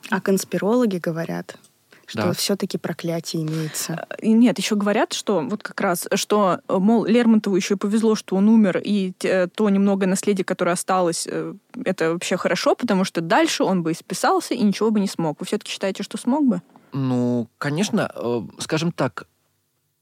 А 0.09 0.19
конспирологи 0.19 0.97
говорят, 0.97 1.57
что 2.05 2.23
Да. 2.23 2.33
все-таки 2.33 2.77
проклятие 2.77 3.43
имеется. 3.43 4.07
И 4.19 4.31
нет, 4.33 4.57
еще 4.57 4.75
говорят, 4.75 5.13
что 5.13 5.41
вот 5.41 5.63
как 5.63 5.79
раз, 5.81 6.07
что, 6.15 6.59
э, 6.67 6.77
мол, 6.77 7.05
Лермонтову 7.05 7.55
еще 7.55 7.75
и 7.75 7.77
повезло, 7.77 8.15
что 8.15 8.35
он 8.35 8.49
умер, 8.49 8.81
и 8.83 9.13
э, 9.23 9.47
то 9.47 9.69
немногое 9.69 10.07
наследие, 10.09 10.45
которое 10.45 10.71
осталось, 10.71 11.27
э, 11.29 11.53
это 11.85 12.13
вообще 12.13 12.37
хорошо, 12.37 12.75
потому 12.75 13.03
что 13.03 13.21
дальше 13.21 13.63
он 13.63 13.83
бы 13.83 13.91
исписался 13.91 14.53
и 14.53 14.61
ничего 14.63 14.91
бы 14.91 14.99
не 14.99 15.07
смог. 15.07 15.39
Вы 15.39 15.45
все-таки 15.45 15.71
считаете, 15.71 16.03
что 16.03 16.17
смог 16.17 16.45
бы? 16.45 16.61
Ну, 16.91 17.49
конечно, 17.57 18.11
э, 18.13 18.41
скажем 18.59 18.91
так, 18.91 19.27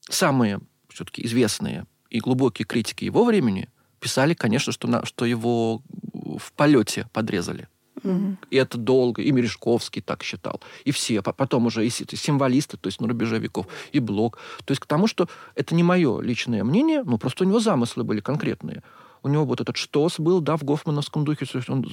самые 0.09 0.59
все-таки 0.89 1.25
известные 1.25 1.85
и 2.09 2.19
глубокие 2.19 2.65
критики 2.65 3.05
его 3.05 3.23
времени 3.23 3.69
писали, 3.99 4.33
конечно, 4.33 4.73
что, 4.73 4.87
на, 4.87 5.05
что 5.05 5.25
его 5.25 5.81
в 6.13 6.51
полете 6.53 7.07
подрезали. 7.13 7.67
Мгм. 8.03 8.37
И 8.49 8.55
это 8.55 8.77
долго, 8.77 9.21
и 9.21 9.31
Мережковский 9.31 10.01
так 10.01 10.23
считал, 10.23 10.59
и 10.85 10.91
все, 10.91 11.21
По- 11.21 11.33
потом 11.33 11.67
уже 11.67 11.85
и 11.85 11.89
си- 11.89 12.05
символисты, 12.15 12.77
то 12.77 12.87
есть 12.87 12.99
на 13.01 13.07
рубеже 13.07 13.39
веков, 13.39 13.67
и 13.91 13.99
Блок. 13.99 14.37
То 14.65 14.71
есть 14.71 14.81
к 14.81 14.85
тому, 14.85 15.07
что 15.07 15.27
это 15.55 15.75
не 15.75 15.83
мое 15.83 16.21
личное 16.21 16.63
мнение, 16.63 17.03
ну, 17.03 17.17
просто 17.17 17.43
у 17.43 17.47
него 17.47 17.59
замыслы 17.59 18.03
были 18.03 18.19
конкретные. 18.19 18.81
У 19.23 19.29
него 19.29 19.45
вот 19.45 19.61
этот 19.61 19.77
штос 19.77 20.19
был, 20.19 20.41
да, 20.41 20.57
в 20.57 20.63
гофмановском 20.63 21.25
духе. 21.25 21.45
Он, 21.67 21.85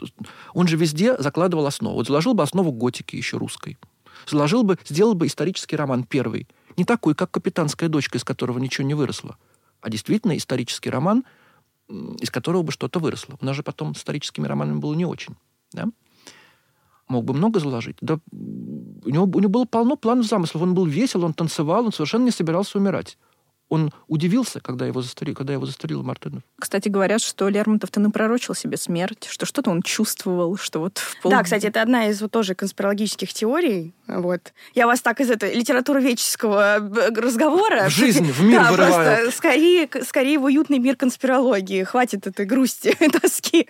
он 0.55 0.67
же 0.67 0.77
везде 0.79 1.15
закладывал 1.19 1.67
основу. 1.67 1.97
Вот 1.97 2.07
заложил 2.07 2.33
бы 2.33 2.43
основу 2.43 2.73
готики 2.73 3.17
еще 3.17 3.37
русской. 3.37 3.77
Заложил 4.27 4.63
бы, 4.63 4.79
сделал 4.89 5.15
бы 5.15 5.27
исторический 5.27 5.77
роман 5.77 6.05
первый. 6.05 6.49
Не 6.79 6.85
такой, 6.85 7.15
как 7.15 7.31
«Капитанская 7.31 7.89
дочка», 7.91 8.17
из 8.17 8.25
которого 8.25 8.59
ничего 8.59 8.87
не 8.87 8.95
выросло, 8.95 9.37
а 9.83 9.91
действительно 9.91 10.37
исторический 10.37 10.91
роман, 10.91 11.25
из 11.89 12.31
которого 12.31 12.63
бы 12.63 12.73
что-то 12.73 12.99
выросло. 12.99 13.37
У 13.41 13.45
нас 13.45 13.57
же 13.57 13.63
потом 13.63 13.95
с 13.95 13.99
историческими 13.99 14.47
романами 14.47 14.79
было 14.79 14.95
не 14.95 15.05
очень. 15.05 15.37
Да? 15.73 15.89
Мог 17.09 17.25
бы 17.25 17.35
много 17.35 17.59
заложить. 17.59 17.97
Да, 18.01 18.19
у, 18.33 19.09
него, 19.09 19.25
у 19.25 19.41
него 19.41 19.49
было 19.49 19.65
полно 19.65 19.97
планов 19.97 20.27
замыслов. 20.27 20.63
Он 20.63 20.75
был 20.75 20.85
весел, 20.85 21.25
он 21.25 21.33
танцевал, 21.33 21.87
он 21.87 21.93
совершенно 21.93 22.25
не 22.25 22.31
собирался 22.31 22.79
умирать. 22.79 23.17
Он 23.69 23.93
удивился, 24.07 24.61
когда 24.61 24.87
его 24.87 25.03
застрелил, 25.03 25.35
когда 25.35 25.53
его 25.53 25.67
застрелил 25.67 26.03
Мартынов. 26.03 26.43
Кстати, 26.59 26.89
говорят, 26.89 27.21
что 27.21 27.49
Лермонтов-то 27.49 28.01
напророчил 28.01 28.55
себе 28.55 28.77
смерть, 28.77 29.27
что 29.31 29.47
что-то 29.47 29.71
он 29.71 29.83
чувствовал, 29.83 30.57
что 30.57 30.81
вот 30.81 30.99
в 30.99 31.21
пол... 31.21 31.31
Да, 31.31 31.43
кстати, 31.43 31.67
это 31.67 31.83
одна 31.83 32.09
из 32.09 32.21
вот 32.23 32.31
тоже 32.31 32.55
конспирологических 32.55 33.33
теорий. 33.33 33.95
Вот. 34.07 34.53
Я 34.75 34.87
вас 34.87 35.03
так 35.03 35.21
из 35.21 35.31
этой 35.31 35.55
литературоведческого 35.55 36.79
э, 36.79 37.11
разговора... 37.15 37.89
В 37.89 37.93
жизнь, 37.93 38.31
в 38.33 38.43
мир 38.43 38.61
да, 38.63 38.71
вырываю. 38.71 39.17
просто 39.17 39.37
скорее, 39.37 39.89
скорее 40.05 40.39
в 40.39 40.45
уютный 40.45 40.79
мир 40.79 40.97
конспирологии. 40.97 41.85
Хватит 41.85 42.27
этой 42.27 42.47
грусти, 42.47 42.97
тоски. 43.21 43.69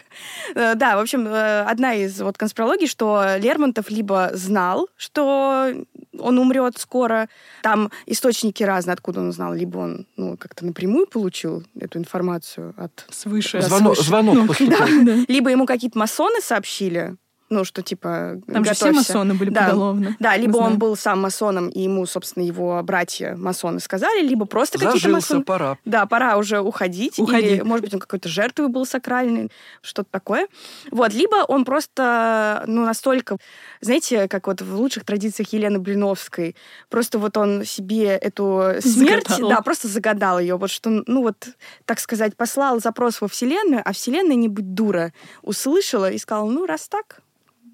Э, 0.55 0.75
Да, 0.75 0.97
в 0.97 1.01
общем, 1.01 1.27
э, 1.27 1.63
одна 1.63 1.95
из 1.95 2.21
вот 2.21 2.39
конспирологий, 2.39 2.87
что 2.87 3.37
Лермонтов 3.39 3.91
либо 3.91 4.31
знал, 4.35 4.89
что 4.97 5.73
он 6.19 6.39
умрет 6.39 6.79
скоро, 6.79 7.29
там 7.63 7.91
источники 8.07 8.63
разные, 8.63 8.95
откуда 8.95 9.21
он 9.21 9.33
знал, 9.33 9.55
либо 9.55 9.79
он 9.79 10.07
ну, 10.17 10.37
как-то 10.37 10.65
напрямую 10.65 11.07
получил 11.07 11.65
эту 11.79 11.99
информацию 11.99 12.75
от 12.77 13.07
свыше. 13.11 13.61
Звонок, 13.63 13.97
слушай, 13.97 14.09
звонок 14.09 14.35
ну, 14.35 14.47
поступил. 14.49 15.05
Да. 15.05 15.25
либо 15.29 15.51
ему 15.51 15.67
какие-то 15.67 15.99
масоны 15.99 16.41
сообщили, 16.41 17.17
ну, 17.51 17.65
что 17.65 17.83
типа 17.83 18.41
Там 18.47 18.65
же 18.65 18.75
все 18.75 18.87
готовься. 18.87 19.13
масоны 19.13 19.35
были 19.35 19.51
Да. 19.51 19.67
поголовно. 19.67 20.17
Да, 20.19 20.37
либо 20.37 20.59
он 20.59 20.79
был 20.79 20.97
сам 20.97 21.21
масоном, 21.23 21.69
и 21.69 21.81
ему, 21.81 22.05
собственно, 22.07 22.43
его 22.45 22.81
братья 22.83 23.37
масоны 23.37 23.81
сказали, 23.81 24.21
либо 24.27 24.45
просто 24.47 24.79
какие-то 24.79 25.09
масоны. 25.09 25.45
пора. 25.45 25.79
Да, 25.85 26.07
пора 26.07 26.37
уже 26.37 26.61
уходить. 26.61 27.19
Уходи. 27.19 27.47
Или, 27.55 27.61
может 27.63 27.85
быть, 27.85 27.95
он 27.95 28.01
какой-то 28.01 28.29
жертвой 28.29 28.69
был 28.69 28.85
сакральный, 28.87 29.51
что-то 29.83 30.09
такое. 30.11 30.47
Вот. 30.91 31.15
Либо 31.15 31.37
он 31.49 31.65
просто, 31.65 32.65
ну, 32.67 32.85
настолько, 32.85 33.39
знаете, 33.81 34.29
как 34.29 34.47
вот 34.47 34.61
в 34.63 34.75
лучших 34.77 35.05
традициях 35.05 35.53
Елены 35.53 35.79
Блиновской, 35.79 36.55
просто 36.91 37.19
вот 37.19 37.37
он 37.37 37.65
себе 37.65 38.09
эту 38.09 38.75
смерть, 38.81 39.29
Загадал. 39.29 39.51
да, 39.51 39.61
просто 39.63 39.89
загадал 39.89 40.39
ее. 40.39 40.57
Вот 40.57 40.71
что, 40.71 40.91
ну, 41.07 41.23
вот, 41.23 41.49
так 41.87 41.99
сказать, 42.01 42.37
послал 42.37 42.81
запрос 42.81 43.21
во 43.21 43.29
Вселенную, 43.29 43.83
а 43.85 43.93
Вселенная, 43.93 44.37
не 44.37 44.49
будь 44.49 44.75
дура, 44.75 45.13
услышала 45.43 46.11
и 46.11 46.19
сказала, 46.19 46.51
ну, 46.51 46.67
раз 46.67 46.89
так, 46.89 47.21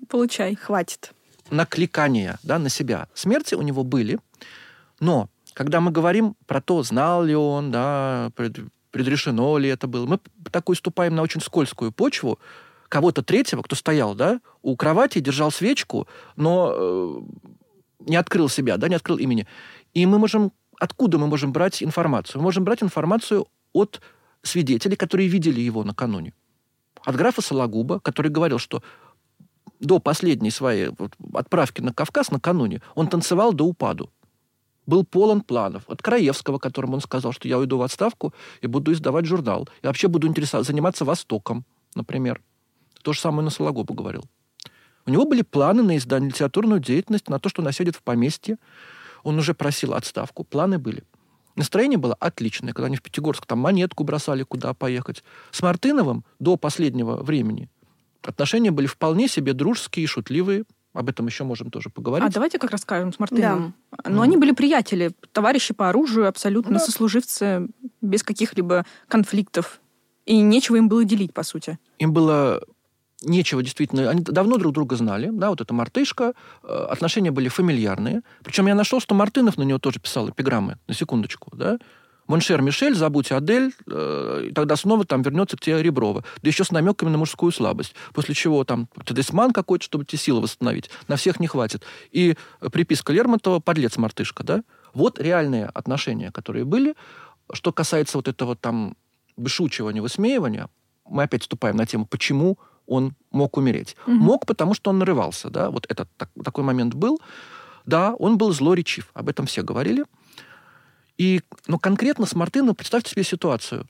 Получай. 0.09 0.55
хватит. 0.55 1.13
накликания 1.51 2.39
да, 2.43 2.59
на 2.59 2.69
себя 2.69 3.09
смерти 3.15 3.55
у 3.55 3.63
него 3.63 3.85
были, 3.85 4.19
но 5.01 5.29
когда 5.55 5.81
мы 5.81 5.91
говорим 5.91 6.35
про 6.47 6.61
то, 6.61 6.83
знал 6.83 7.25
ли 7.25 7.35
он, 7.35 7.71
да, 7.71 8.31
пред- 8.37 8.59
предрешено 8.91 9.59
ли 9.59 9.69
это 9.69 9.87
было, 9.87 10.07
мы 10.07 10.19
такой 10.51 10.77
ступаем 10.77 11.15
на 11.15 11.23
очень 11.23 11.41
скользкую 11.41 11.93
почву 11.93 12.39
кого-то 12.89 13.23
третьего, 13.23 13.63
кто 13.63 13.77
стоял 13.77 14.15
да, 14.15 14.41
у 14.63 14.77
кровати, 14.77 15.21
держал 15.21 15.51
свечку, 15.51 16.07
но 16.37 16.73
э, 16.75 17.21
не 18.01 18.17
открыл 18.17 18.49
себя, 18.49 18.77
да, 18.77 18.89
не 18.89 18.95
открыл 18.95 19.17
имени. 19.17 19.47
И 19.95 20.07
мы 20.07 20.19
можем... 20.19 20.53
Откуда 20.79 21.19
мы 21.19 21.27
можем 21.29 21.53
брать 21.53 21.83
информацию? 21.83 22.41
Мы 22.41 22.45
можем 22.45 22.65
брать 22.65 22.83
информацию 22.83 23.47
от 23.73 24.01
свидетелей, 24.43 24.97
которые 24.97 25.29
видели 25.29 25.61
его 25.61 25.85
накануне. 25.85 26.33
От 27.05 27.17
графа 27.17 27.43
Сологуба, 27.43 28.01
который 28.01 28.31
говорил, 28.31 28.59
что 28.59 28.83
до 29.85 29.99
последней 29.99 30.51
своей 30.51 30.91
отправки 31.35 31.81
на 31.81 31.93
Кавказ 31.93 32.31
накануне 32.31 32.81
он 32.95 33.09
танцевал 33.09 33.53
до 33.53 33.65
упаду. 33.65 34.11
был 34.87 35.05
полон 35.05 35.41
планов. 35.41 35.85
От 35.89 36.03
Краевского, 36.03 36.59
которому 36.59 36.95
он 36.95 37.01
сказал, 37.01 37.33
что 37.33 37.49
я 37.49 37.59
уйду 37.59 37.79
в 37.79 37.83
отставку 37.83 38.35
и 38.61 38.67
буду 38.67 38.93
издавать 38.93 39.25
журнал. 39.25 39.69
И 39.83 39.87
вообще 39.87 40.09
буду 40.09 40.33
заниматься 40.63 41.05
Востоком, 41.05 41.65
например. 41.95 42.43
То 43.03 43.13
же 43.13 43.21
самое 43.21 43.45
на 43.45 43.51
Сологубу 43.51 43.95
говорил. 43.95 44.25
У 45.07 45.11
него 45.11 45.25
были 45.25 45.43
планы 45.43 45.83
на 45.83 45.97
издание 45.97 46.31
литературную 46.31 46.81
деятельность, 46.81 47.29
на 47.29 47.39
то, 47.39 47.49
что 47.49 47.63
он 47.63 47.69
осядет 47.69 47.97
в 47.97 48.03
поместье. 48.03 48.57
Он 49.23 49.39
уже 49.39 49.55
просил 49.55 49.95
отставку. 49.95 50.45
Планы 50.45 50.79
были. 50.79 51.05
Настроение 51.57 51.99
было 51.99 52.15
отличное, 52.15 52.73
когда 52.73 52.87
они 52.87 52.97
в 52.97 53.03
Пятигорск 53.03 53.47
там 53.47 53.61
монетку 53.61 54.05
бросали, 54.05 54.43
куда 54.43 54.75
поехать. 54.75 55.23
С 55.51 55.63
Мартыновым 55.63 56.25
до 56.41 56.57
последнего 56.57 57.23
времени 57.23 57.71
отношения 58.27 58.71
были 58.71 58.87
вполне 58.87 59.29
себе 59.29 59.53
дружеские 59.53 60.07
шутливые. 60.07 60.65
Об 60.93 61.09
этом 61.09 61.27
еще 61.27 61.43
можем 61.43 61.71
тоже 61.71 61.91
поговорить. 61.91 62.29
А 62.29 62.33
давайте 62.33 62.59
как 62.59 62.71
расскажем 62.71 63.13
с 63.13 63.19
Мартыновым. 63.19 63.75
Да. 63.91 64.11
Но 64.11 64.23
они 64.23 64.37
были 64.37 64.53
приятели, 64.53 65.11
товарищи 65.33 65.75
по 65.75 65.89
оружию, 65.89 66.29
абсолютно 66.29 66.75
да. 66.75 66.79
сослуживцы, 66.79 67.67
без 68.01 68.23
каких-либо 68.23 68.87
конфликтов. 69.09 69.81
И 70.25 70.41
нечего 70.41 70.77
им 70.77 70.89
было 70.89 71.05
делить, 71.05 71.35
по 71.35 71.43
сути. 71.43 71.79
Им 71.99 72.13
было 72.13 72.63
нечего 73.25 73.63
действительно. 73.63 74.09
Они 74.11 74.23
давно 74.23 74.57
друг 74.57 74.73
друга 74.73 74.97
знали, 74.97 75.31
да, 75.33 75.51
вот 75.51 75.61
эта 75.61 75.75
мартышка, 75.75 76.35
э, 76.63 76.67
отношения 76.69 77.31
были 77.31 77.49
фамильярные. 77.49 78.23
Причем 78.43 78.67
я 78.67 78.75
нашел, 78.75 79.01
что 79.01 79.15
Мартынов 79.15 79.57
на 79.57 79.63
него 79.63 79.79
тоже 79.79 80.01
писал 80.01 80.31
эпиграммы, 80.31 80.79
на 80.87 80.95
секундочку, 80.95 81.57
да. 81.57 81.79
Mon 82.27 82.42
cher 82.42 82.63
Michel, 82.63 82.95
забудь 82.95 83.33
Адель, 83.33 83.73
э, 83.87 84.51
тогда 84.55 84.77
снова 84.77 85.05
там 85.05 85.23
вернется 85.23 85.57
к 85.57 85.61
тебе 85.61 85.83
Реброва. 85.83 86.25
Да 86.43 86.49
еще 86.49 86.65
с 86.65 86.71
намеками 86.71 87.11
на 87.11 87.19
мужскую 87.19 87.53
слабость. 87.53 87.95
После 88.13 88.35
чего 88.35 88.65
там 88.65 88.89
талисман 89.05 89.53
какой-то, 89.53 89.85
чтобы 89.85 90.05
тебе 90.05 90.19
силы 90.19 90.41
восстановить. 90.41 90.91
На 91.09 91.17
всех 91.17 91.41
не 91.41 91.47
хватит. 91.47 91.83
И 92.11 92.37
приписка 92.73 93.13
Лермонтова 93.13 93.61
«Подлец 93.61 93.97
мартышка», 93.97 94.43
да? 94.43 94.63
Вот 94.95 95.19
реальные 95.19 95.67
отношения, 95.67 96.31
которые 96.31 96.65
были. 96.65 96.95
Что 97.53 97.73
касается 97.73 98.19
вот 98.19 98.29
этого 98.29 98.57
там 98.57 98.97
бешучего 99.37 99.91
высмеивания, 99.93 100.69
мы 101.07 101.25
опять 101.25 101.43
вступаем 101.43 101.77
на 101.77 101.87
тему, 101.87 102.07
почему 102.07 102.59
он 102.87 103.15
мог 103.31 103.57
умереть. 103.57 103.97
Угу. 104.07 104.17
Мог, 104.17 104.47
потому 104.47 104.75
что 104.75 104.91
он 104.91 104.99
нарывался, 104.99 105.51
да, 105.51 105.71
вот 105.71 105.87
этот 105.89 106.09
так, 106.17 106.31
такой 106.43 106.65
момент 106.65 106.95
был. 106.95 107.21
Да, 107.87 108.15
он 108.15 108.39
был 108.39 108.53
злоречив, 108.53 109.11
об 109.13 109.29
этом 109.29 109.47
все 109.47 109.63
говорили. 109.63 110.05
И, 111.17 111.43
но 111.67 111.79
конкретно 111.79 112.27
с 112.27 112.35
Мартыном 112.35 112.75
представьте 112.75 113.13
себе 113.13 113.25
ситуацию. 113.25 113.87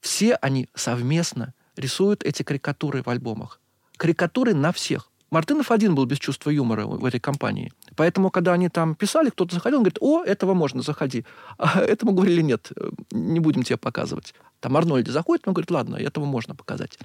Все 0.00 0.36
они 0.36 0.68
совместно 0.74 1.54
рисуют 1.76 2.22
эти 2.24 2.42
карикатуры 2.42 3.02
в 3.02 3.08
альбомах. 3.08 3.60
Карикатуры 3.96 4.54
на 4.54 4.72
всех. 4.72 5.10
Мартынов 5.30 5.70
один 5.70 5.94
был 5.94 6.06
без 6.06 6.18
чувства 6.18 6.50
юмора 6.50 6.86
в 6.86 7.04
этой 7.04 7.18
компании. 7.18 7.72
Поэтому, 7.96 8.30
когда 8.30 8.52
они 8.52 8.68
там 8.68 8.94
писали, 8.94 9.30
кто-то 9.30 9.54
заходил, 9.54 9.78
он 9.78 9.82
говорит, 9.82 9.98
о, 10.00 10.22
этого 10.22 10.54
можно, 10.54 10.82
заходи. 10.82 11.24
А 11.58 11.80
этому 11.80 12.12
говорили, 12.12 12.42
нет, 12.42 12.70
не 13.10 13.40
будем 13.40 13.62
тебе 13.62 13.76
показывать. 13.76 14.34
Там 14.60 14.76
Арнольд 14.76 15.08
заходит, 15.08 15.48
он 15.48 15.54
говорит, 15.54 15.70
ладно, 15.70 15.96
этого 15.96 16.24
можно 16.24 16.54
показать. 16.54 16.98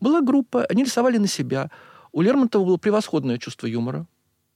Была 0.00 0.20
группа, 0.20 0.64
они 0.66 0.84
рисовали 0.84 1.16
на 1.18 1.26
себя. 1.26 1.70
У 2.12 2.20
Лермонтова 2.20 2.64
было 2.64 2.76
превосходное 2.76 3.38
чувство 3.38 3.66
юмора. 3.66 4.06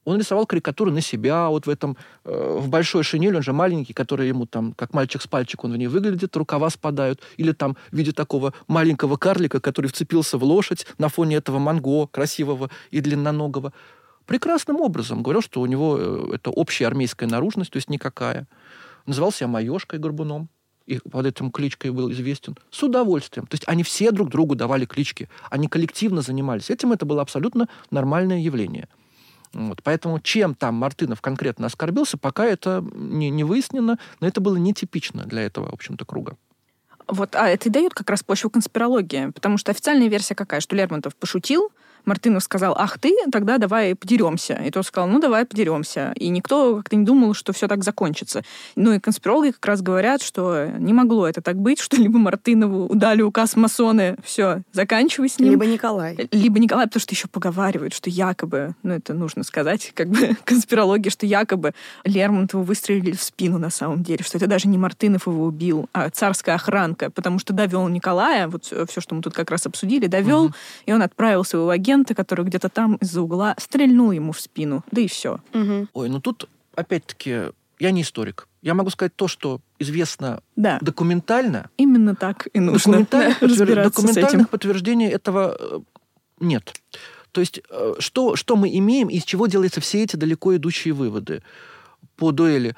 Он 0.04 0.18
рисовал 0.18 0.46
карикатуры 0.46 0.90
на 0.90 1.00
себя, 1.00 1.48
вот 1.48 1.66
в 1.66 1.70
этом, 1.70 1.96
э, 2.24 2.56
в 2.58 2.68
большой 2.68 3.02
шинели, 3.02 3.36
он 3.36 3.42
же 3.42 3.52
маленький, 3.52 3.92
который 3.92 4.28
ему 4.28 4.46
там, 4.46 4.72
как 4.72 4.94
мальчик 4.94 5.20
с 5.20 5.26
пальчик, 5.26 5.62
он 5.64 5.72
в 5.72 5.76
ней 5.76 5.88
выглядит, 5.88 6.36
рукава 6.36 6.70
спадают, 6.70 7.20
или 7.36 7.52
там 7.52 7.76
в 7.90 7.96
виде 7.96 8.12
такого 8.12 8.54
маленького 8.66 9.16
карлика, 9.16 9.60
который 9.60 9.88
вцепился 9.88 10.38
в 10.38 10.44
лошадь 10.44 10.86
на 10.98 11.08
фоне 11.08 11.36
этого 11.36 11.58
манго 11.58 12.06
красивого 12.06 12.70
и 12.90 13.00
длинноногого. 13.00 13.72
Прекрасным 14.26 14.80
образом. 14.80 15.22
Говорил, 15.22 15.42
что 15.42 15.60
у 15.60 15.66
него 15.66 15.96
э, 15.98 16.30
это 16.34 16.50
общая 16.50 16.86
армейская 16.86 17.28
наружность, 17.28 17.70
то 17.70 17.76
есть 17.76 17.90
никакая. 17.90 18.46
Называл 19.06 19.32
себя 19.32 19.48
Маешкой 19.48 19.98
Горбуном 19.98 20.48
и 20.86 20.98
под 20.98 21.26
этим 21.26 21.50
кличкой 21.50 21.90
был 21.90 22.10
известен, 22.10 22.56
с 22.70 22.82
удовольствием. 22.82 23.46
То 23.46 23.54
есть 23.54 23.64
они 23.66 23.82
все 23.82 24.10
друг 24.10 24.28
другу 24.30 24.56
давали 24.56 24.86
клички, 24.86 25.28
они 25.50 25.68
коллективно 25.68 26.22
занимались 26.22 26.70
этим, 26.70 26.92
это 26.92 27.06
было 27.06 27.22
абсолютно 27.22 27.68
нормальное 27.90 28.40
явление. 28.40 28.88
Вот, 29.52 29.82
поэтому 29.82 30.20
чем 30.20 30.54
там 30.54 30.74
Мартынов 30.76 31.20
конкретно 31.20 31.66
оскорбился, 31.66 32.16
пока 32.16 32.44
это 32.44 32.84
не, 32.94 33.30
не 33.30 33.42
выяснено, 33.42 33.98
но 34.20 34.26
это 34.26 34.40
было 34.40 34.56
нетипично 34.56 35.24
для 35.24 35.42
этого, 35.42 35.70
в 35.70 35.74
общем-то, 35.74 36.04
круга. 36.04 36.36
Вот, 37.08 37.34
а 37.34 37.48
это 37.48 37.68
и 37.68 37.72
дает 37.72 37.92
как 37.92 38.08
раз 38.08 38.22
почву 38.22 38.50
конспирологии, 38.50 39.30
потому 39.30 39.58
что 39.58 39.72
официальная 39.72 40.08
версия 40.08 40.36
какая, 40.36 40.60
что 40.60 40.76
Лермонтов 40.76 41.16
пошутил, 41.16 41.72
Мартынов 42.04 42.42
сказал, 42.42 42.74
ах 42.76 42.98
ты, 42.98 43.14
тогда 43.30 43.58
давай 43.58 43.94
подеремся. 43.94 44.54
И 44.54 44.70
тот 44.70 44.86
сказал, 44.86 45.08
ну 45.08 45.20
давай 45.20 45.44
подеремся. 45.44 46.12
И 46.16 46.28
никто 46.28 46.76
как-то 46.76 46.96
не 46.96 47.04
думал, 47.04 47.34
что 47.34 47.52
все 47.52 47.68
так 47.68 47.84
закончится. 47.84 48.42
Ну 48.76 48.92
и 48.92 48.98
конспирологи 48.98 49.50
как 49.52 49.66
раз 49.66 49.82
говорят, 49.82 50.22
что 50.22 50.66
не 50.78 50.92
могло 50.92 51.28
это 51.28 51.40
так 51.42 51.56
быть, 51.56 51.80
что 51.80 51.96
либо 51.96 52.18
Мартынову 52.18 52.94
дали 52.94 53.22
указ 53.22 53.56
масоны, 53.56 54.16
все, 54.24 54.62
заканчивай 54.72 55.28
с 55.28 55.38
ним. 55.38 55.50
Либо 55.52 55.66
Николай. 55.66 56.28
Либо 56.32 56.58
Николай, 56.58 56.86
потому 56.86 57.00
что 57.00 57.14
еще 57.14 57.28
поговаривают, 57.28 57.94
что 57.94 58.10
якобы, 58.10 58.74
ну 58.82 58.94
это 58.94 59.14
нужно 59.14 59.44
сказать, 59.44 59.92
как 59.94 60.08
бы 60.08 60.36
конспирология, 60.44 61.10
что 61.10 61.26
якобы 61.26 61.72
Лермонтову 62.04 62.64
выстрелили 62.64 63.12
в 63.12 63.22
спину 63.22 63.58
на 63.58 63.70
самом 63.70 64.02
деле, 64.02 64.24
что 64.24 64.38
это 64.38 64.46
даже 64.46 64.68
не 64.68 64.78
Мартынов 64.78 65.26
его 65.26 65.44
убил, 65.44 65.88
а 65.92 66.10
царская 66.10 66.54
охранка, 66.54 67.10
потому 67.10 67.38
что 67.38 67.52
довел 67.52 67.86
Николая, 67.88 68.48
вот 68.48 68.64
все, 68.64 69.00
что 69.00 69.14
мы 69.14 69.22
тут 69.22 69.34
как 69.34 69.50
раз 69.50 69.66
обсудили, 69.66 70.06
довел, 70.06 70.46
угу. 70.46 70.54
и 70.86 70.92
он 70.92 71.02
отправил 71.02 71.44
своего 71.44 71.70
агента 71.70 71.89
агента, 71.90 72.14
который 72.14 72.44
где-то 72.44 72.68
там 72.68 72.96
из-за 72.96 73.22
угла 73.22 73.54
стрельнул 73.58 74.12
ему 74.12 74.32
в 74.32 74.40
спину. 74.40 74.84
Да 74.90 75.00
и 75.00 75.06
все. 75.06 75.40
Угу. 75.52 75.88
Ой, 75.92 76.08
ну 76.08 76.20
тут, 76.20 76.48
опять-таки, 76.74 77.50
я 77.78 77.90
не 77.90 78.02
историк. 78.02 78.48
Я 78.62 78.74
могу 78.74 78.90
сказать 78.90 79.16
то, 79.16 79.26
что 79.26 79.60
известно 79.78 80.42
да. 80.56 80.78
документально. 80.80 81.70
Именно 81.78 82.14
так 82.14 82.48
и 82.52 82.60
нужно 82.60 82.98
документальных, 82.98 83.40
да, 83.40 83.46
подтвер... 83.48 83.84
документальных 83.84 84.50
подтверждений 84.50 85.08
этого 85.08 85.56
э, 85.58 85.80
нет. 86.40 86.74
То 87.32 87.40
есть, 87.40 87.60
э, 87.70 87.94
что, 87.98 88.36
что 88.36 88.56
мы 88.56 88.76
имеем, 88.76 89.08
из 89.08 89.24
чего 89.24 89.46
делаются 89.46 89.80
все 89.80 90.02
эти 90.02 90.16
далеко 90.16 90.54
идущие 90.56 90.94
выводы 90.94 91.42
по 92.16 92.32
дуэли? 92.32 92.76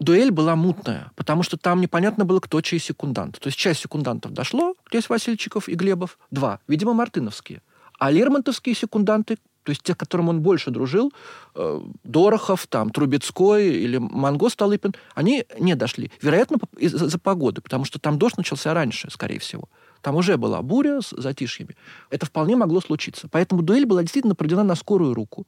дуэль 0.00 0.32
была 0.32 0.56
мутная, 0.56 1.12
потому 1.14 1.42
что 1.42 1.56
там 1.56 1.80
непонятно 1.80 2.24
было, 2.24 2.40
кто 2.40 2.60
чей 2.60 2.78
секундант. 2.78 3.38
То 3.38 3.46
есть 3.46 3.56
часть 3.56 3.80
секундантов 3.80 4.32
дошло, 4.32 4.74
князь 4.84 5.08
Васильчиков 5.08 5.68
и 5.68 5.74
Глебов, 5.74 6.18
два, 6.30 6.58
видимо, 6.66 6.94
мартыновские– 6.94 7.62
а 7.98 8.10
лермонтовские 8.10 8.74
секунданты, 8.74 9.36
то 9.62 9.70
есть 9.70 9.82
те, 9.82 9.94
к 9.94 9.98
которым 9.98 10.28
он 10.28 10.40
больше 10.40 10.70
дружил, 10.70 11.12
э, 11.54 11.80
Дорохов, 12.04 12.66
там, 12.66 12.90
Трубецкой 12.90 13.74
или 13.74 13.96
Манго 13.96 14.50
Столыпин, 14.50 14.94
они 15.14 15.44
не 15.58 15.74
дошли. 15.74 16.10
Вероятно, 16.20 16.58
из-за 16.76 17.18
погоды, 17.18 17.62
потому 17.62 17.84
что 17.84 17.98
там 17.98 18.18
дождь 18.18 18.36
начался 18.36 18.74
раньше, 18.74 19.10
скорее 19.10 19.38
всего. 19.38 19.68
Там 20.02 20.16
уже 20.16 20.36
была 20.36 20.60
буря 20.60 21.00
с 21.00 21.14
затишьями. 21.16 21.76
Это 22.10 22.26
вполне 22.26 22.56
могло 22.56 22.82
случиться. 22.82 23.26
Поэтому 23.30 23.62
дуэль 23.62 23.86
была 23.86 24.02
действительно 24.02 24.34
проведена 24.34 24.62
на 24.62 24.74
скорую 24.74 25.14
руку. 25.14 25.46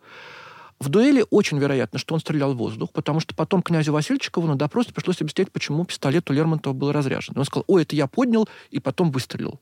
В 0.78 0.88
дуэли 0.88 1.24
очень 1.30 1.58
вероятно, 1.58 1.98
что 1.98 2.14
он 2.14 2.20
стрелял 2.20 2.54
в 2.54 2.56
воздух, 2.56 2.90
потому 2.92 3.20
что 3.20 3.34
потом 3.34 3.62
князю 3.62 3.92
Васильчикову 3.92 4.46
на 4.46 4.56
допросе 4.56 4.92
пришлось 4.92 5.20
объяснять, 5.20 5.50
почему 5.50 5.84
пистолет 5.84 6.28
у 6.30 6.32
Лермонтова 6.32 6.72
был 6.74 6.92
разряжен. 6.92 7.34
Он 7.36 7.44
сказал, 7.44 7.64
ой, 7.66 7.82
это 7.82 7.96
я 7.96 8.06
поднял 8.06 8.48
и 8.70 8.78
потом 8.78 9.10
выстрелил. 9.10 9.60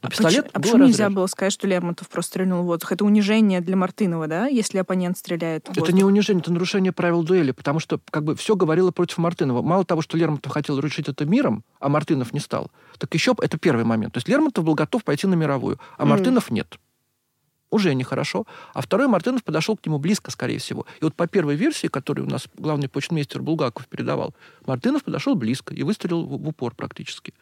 А 0.00 0.10
пистолет 0.10 0.44
почему, 0.44 0.50
а 0.52 0.60
почему 0.60 0.84
нельзя 0.84 1.10
было 1.10 1.26
сказать, 1.26 1.52
что 1.52 1.66
Лермонтов 1.66 2.08
просто 2.08 2.30
стрельнул 2.30 2.62
в 2.62 2.66
воздух? 2.66 2.92
Это 2.92 3.04
унижение 3.04 3.60
для 3.60 3.76
Мартынова, 3.76 4.28
да, 4.28 4.46
если 4.46 4.78
оппонент 4.78 5.18
стреляет 5.18 5.64
в 5.64 5.68
воздух? 5.68 5.88
Это 5.88 5.92
не 5.96 6.04
унижение, 6.04 6.40
это 6.40 6.52
нарушение 6.52 6.92
правил 6.92 7.24
дуэли, 7.24 7.50
потому 7.50 7.80
что 7.80 8.00
как 8.10 8.22
бы 8.22 8.36
все 8.36 8.54
говорило 8.54 8.92
против 8.92 9.18
Мартынова. 9.18 9.60
Мало 9.62 9.84
того, 9.84 10.02
что 10.02 10.16
Лермонтов 10.16 10.52
хотел 10.52 10.78
решить 10.78 11.08
это 11.08 11.24
миром, 11.24 11.64
а 11.80 11.88
Мартынов 11.88 12.32
не 12.32 12.38
стал, 12.38 12.70
так 12.98 13.12
еще 13.12 13.34
это 13.40 13.58
первый 13.58 13.84
момент. 13.84 14.14
То 14.14 14.18
есть 14.18 14.28
Лермонтов 14.28 14.64
был 14.64 14.74
готов 14.74 15.02
пойти 15.02 15.26
на 15.26 15.34
мировую, 15.34 15.80
а 15.96 16.04
mm. 16.04 16.06
Мартынов 16.06 16.50
нет 16.50 16.78
уже 17.70 17.94
нехорошо. 17.94 18.46
А 18.74 18.80
второй 18.80 19.08
Мартынов 19.08 19.44
подошел 19.44 19.76
к 19.76 19.84
нему 19.84 19.98
близко, 19.98 20.30
скорее 20.30 20.58
всего. 20.58 20.86
И 21.00 21.04
вот 21.04 21.14
по 21.14 21.26
первой 21.26 21.56
версии, 21.56 21.88
которую 21.88 22.26
у 22.26 22.30
нас 22.30 22.46
главный 22.56 22.88
почтмейстер 22.88 23.42
Булгаков 23.42 23.86
передавал, 23.88 24.34
Мартынов 24.66 25.04
подошел 25.04 25.34
близко 25.34 25.74
и 25.74 25.82
выстрелил 25.82 26.24
в 26.24 26.48
упор 26.48 26.74
практически. 26.74 27.34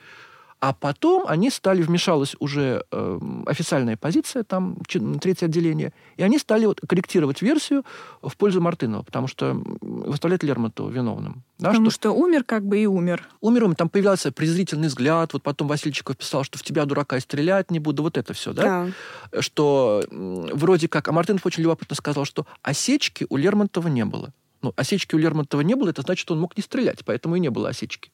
А 0.58 0.72
потом 0.72 1.24
они 1.28 1.50
стали, 1.50 1.82
вмешалась 1.82 2.34
уже 2.38 2.84
э, 2.90 3.18
официальная 3.46 3.98
позиция, 3.98 4.42
там, 4.42 4.78
третье 5.20 5.46
отделение, 5.46 5.92
и 6.16 6.22
они 6.22 6.38
стали 6.38 6.64
вот 6.64 6.80
корректировать 6.80 7.42
версию 7.42 7.84
в 8.22 8.34
пользу 8.38 8.62
Мартынова, 8.62 9.02
потому 9.02 9.26
что 9.28 9.52
выставлять 9.82 10.42
Лермонтова 10.42 10.88
виновным. 10.88 11.42
Да, 11.58 11.68
потому 11.68 11.90
что, 11.90 12.00
что 12.00 12.12
умер 12.12 12.44
как 12.44 12.64
бы 12.64 12.78
и 12.78 12.86
умер. 12.86 13.28
Умер, 13.42 13.64
умер, 13.64 13.76
там 13.76 13.90
появлялся 13.90 14.32
презрительный 14.32 14.88
взгляд, 14.88 15.34
вот 15.34 15.42
потом 15.42 15.68
Васильчиков 15.68 16.16
писал, 16.16 16.42
что 16.42 16.58
в 16.58 16.62
тебя, 16.62 16.86
дурака, 16.86 17.20
стрелять 17.20 17.70
не 17.70 17.78
буду, 17.78 18.02
вот 18.02 18.16
это 18.16 18.32
все, 18.32 18.54
да? 18.54 18.88
да. 19.30 19.42
Что 19.42 20.02
вроде 20.10 20.88
как, 20.88 21.06
а 21.08 21.12
Мартынов 21.12 21.44
очень 21.44 21.64
любопытно 21.64 21.96
сказал, 21.96 22.24
что 22.24 22.46
осечки 22.62 23.26
у 23.28 23.36
Лермонтова 23.36 23.88
не 23.88 24.06
было. 24.06 24.32
Ну, 24.62 24.72
осечки 24.74 25.14
у 25.14 25.18
Лермонтова 25.18 25.60
не 25.60 25.74
было, 25.74 25.90
это 25.90 26.00
значит, 26.00 26.22
что 26.22 26.34
он 26.34 26.40
мог 26.40 26.56
не 26.56 26.62
стрелять, 26.62 27.04
поэтому 27.04 27.36
и 27.36 27.40
не 27.40 27.50
было 27.50 27.68
осечки. 27.68 28.10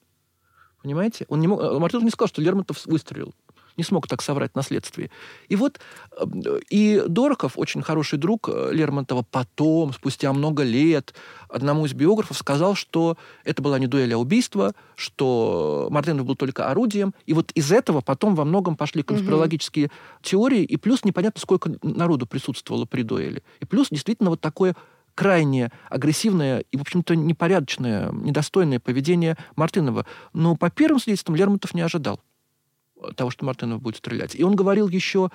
Понимаете? 0.82 1.26
Он 1.28 1.40
не 1.40 1.48
мог... 1.48 1.60
Э, 1.60 1.78
Мартынов 1.78 2.04
не 2.04 2.10
сказал, 2.10 2.28
что 2.28 2.42
Лермонтов 2.42 2.84
выстрелил. 2.86 3.32
не 3.76 3.84
смог 3.84 4.06
так 4.06 4.20
соврать 4.20 4.54
на 4.54 4.62
следствии. 4.62 5.10
И 5.48 5.56
вот 5.56 5.80
э, 6.18 6.24
и 6.70 7.02
Дорохов, 7.06 7.52
очень 7.56 7.82
хороший 7.82 8.18
друг 8.18 8.48
э, 8.48 8.70
Лермонтова, 8.72 9.24
потом, 9.30 9.92
спустя 9.92 10.32
много 10.32 10.62
лет, 10.62 11.14
одному 11.48 11.86
из 11.86 11.94
биографов 11.94 12.36
сказал, 12.36 12.74
что 12.74 13.16
это 13.44 13.62
была 13.62 13.78
не 13.78 13.86
дуэль, 13.86 14.12
а 14.12 14.18
убийство, 14.18 14.74
что 14.96 15.88
Мартынов 15.90 16.26
был 16.26 16.36
только 16.36 16.68
орудием. 16.68 17.14
И 17.26 17.32
вот 17.32 17.52
из 17.52 17.70
этого 17.70 18.00
потом 18.00 18.34
во 18.34 18.44
многом 18.44 18.76
пошли 18.76 19.02
конспирологические 19.02 19.86
угу. 19.86 19.92
теории, 20.22 20.64
и 20.64 20.76
плюс 20.76 21.04
непонятно, 21.04 21.40
сколько 21.40 21.72
народу 21.82 22.26
присутствовало 22.26 22.84
при 22.84 23.02
дуэли. 23.02 23.42
И 23.60 23.64
плюс 23.64 23.88
действительно 23.90 24.30
вот 24.30 24.40
такое 24.40 24.74
крайне 25.14 25.70
агрессивное 25.88 26.64
и, 26.70 26.76
в 26.76 26.80
общем-то, 26.82 27.16
непорядочное, 27.16 28.10
недостойное 28.12 28.80
поведение 28.80 29.36
Мартынова. 29.56 30.06
Но 30.32 30.56
по 30.56 30.70
первым 30.70 31.00
свидетельствам 31.00 31.36
Лермонтов 31.36 31.74
не 31.74 31.82
ожидал 31.82 32.20
того, 33.16 33.30
что 33.30 33.44
Мартынов 33.44 33.80
будет 33.80 33.96
стрелять. 33.96 34.34
И 34.34 34.44
он 34.44 34.54
говорил 34.54 34.88
еще 34.88 35.30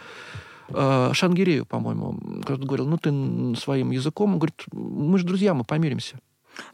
э, 0.69 1.09
Шангирею, 1.13 1.65
по-моему, 1.65 2.43
когда 2.45 2.65
говорил, 2.65 2.87
ну 2.87 2.97
ты 2.97 3.59
своим 3.59 3.91
языком, 3.91 4.33
он 4.33 4.39
говорит, 4.39 4.63
мы 4.71 5.17
же 5.17 5.25
друзья, 5.25 5.53
мы 5.53 5.63
помиримся. 5.63 6.19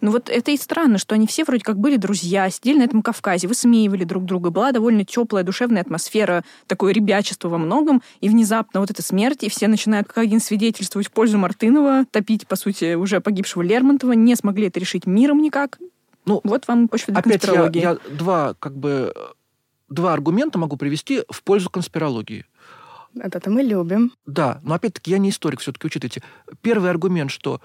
Ну 0.01 0.11
вот 0.11 0.29
это 0.29 0.51
и 0.51 0.57
странно, 0.57 0.97
что 0.97 1.15
они 1.15 1.27
все 1.27 1.43
вроде 1.43 1.63
как 1.63 1.77
были 1.77 1.97
друзья, 1.97 2.49
сидели 2.49 2.79
на 2.79 2.84
этом 2.84 3.01
Кавказе, 3.01 3.47
высмеивали 3.47 4.03
друг 4.03 4.25
друга, 4.25 4.49
была 4.49 4.71
довольно 4.71 5.05
теплая 5.05 5.43
душевная 5.43 5.81
атмосфера, 5.81 6.43
такое 6.67 6.93
ребячество 6.93 7.49
во 7.49 7.57
многом, 7.57 8.01
и 8.21 8.29
внезапно 8.29 8.79
вот 8.79 8.91
эта 8.91 9.01
смерть, 9.01 9.43
и 9.43 9.49
все 9.49 9.67
начинают 9.67 10.07
как 10.07 10.17
один 10.19 10.39
свидетельствовать 10.39 11.07
в 11.07 11.11
пользу 11.11 11.38
Мартынова, 11.38 12.05
топить, 12.11 12.47
по 12.47 12.55
сути, 12.55 12.95
уже 12.95 13.21
погибшего 13.21 13.61
Лермонтова, 13.61 14.13
не 14.13 14.36
смогли 14.36 14.67
это 14.67 14.79
решить 14.79 15.05
миром 15.05 15.41
никак. 15.41 15.79
Ну, 16.25 16.39
вот 16.43 16.67
вам 16.67 16.88
почва 16.88 17.13
для 17.13 17.19
опять 17.19 17.43
я, 17.43 17.69
я 17.73 17.97
два, 18.11 18.53
как 18.59 18.77
бы, 18.77 19.13
два 19.89 20.13
аргумента 20.13 20.57
могу 20.57 20.77
привести 20.77 21.23
в 21.29 21.43
пользу 21.43 21.69
конспирологии. 21.69 22.45
Это-то 23.15 23.49
мы 23.49 23.61
любим. 23.61 24.13
Да, 24.25 24.59
но 24.63 24.73
опять-таки 24.73 25.11
я 25.11 25.17
не 25.17 25.29
историк, 25.29 25.59
все-таки 25.59 25.86
учитывайте. 25.86 26.23
Первый 26.61 26.89
аргумент, 26.89 27.29
что 27.29 27.61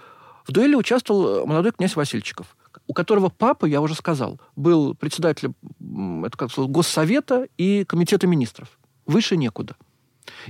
в 0.49 0.53
дуэли 0.53 0.75
участвовал 0.75 1.47
молодой 1.47 1.73
князь 1.73 1.95
Васильчиков, 1.95 2.57
у 2.87 2.95
которого 2.95 3.29
папа, 3.29 3.67
я 3.67 3.83
уже 3.83 3.95
сказал, 3.95 4.41
был 4.57 4.95
председателем 4.95 5.55
это 6.25 6.37
как 6.37 6.51
сказать, 6.51 6.71
Госсовета 6.71 7.47
и 7.59 7.85
Комитета 7.85 8.27
министров. 8.27 8.79
Выше 9.07 9.37
некуда. 9.37 9.77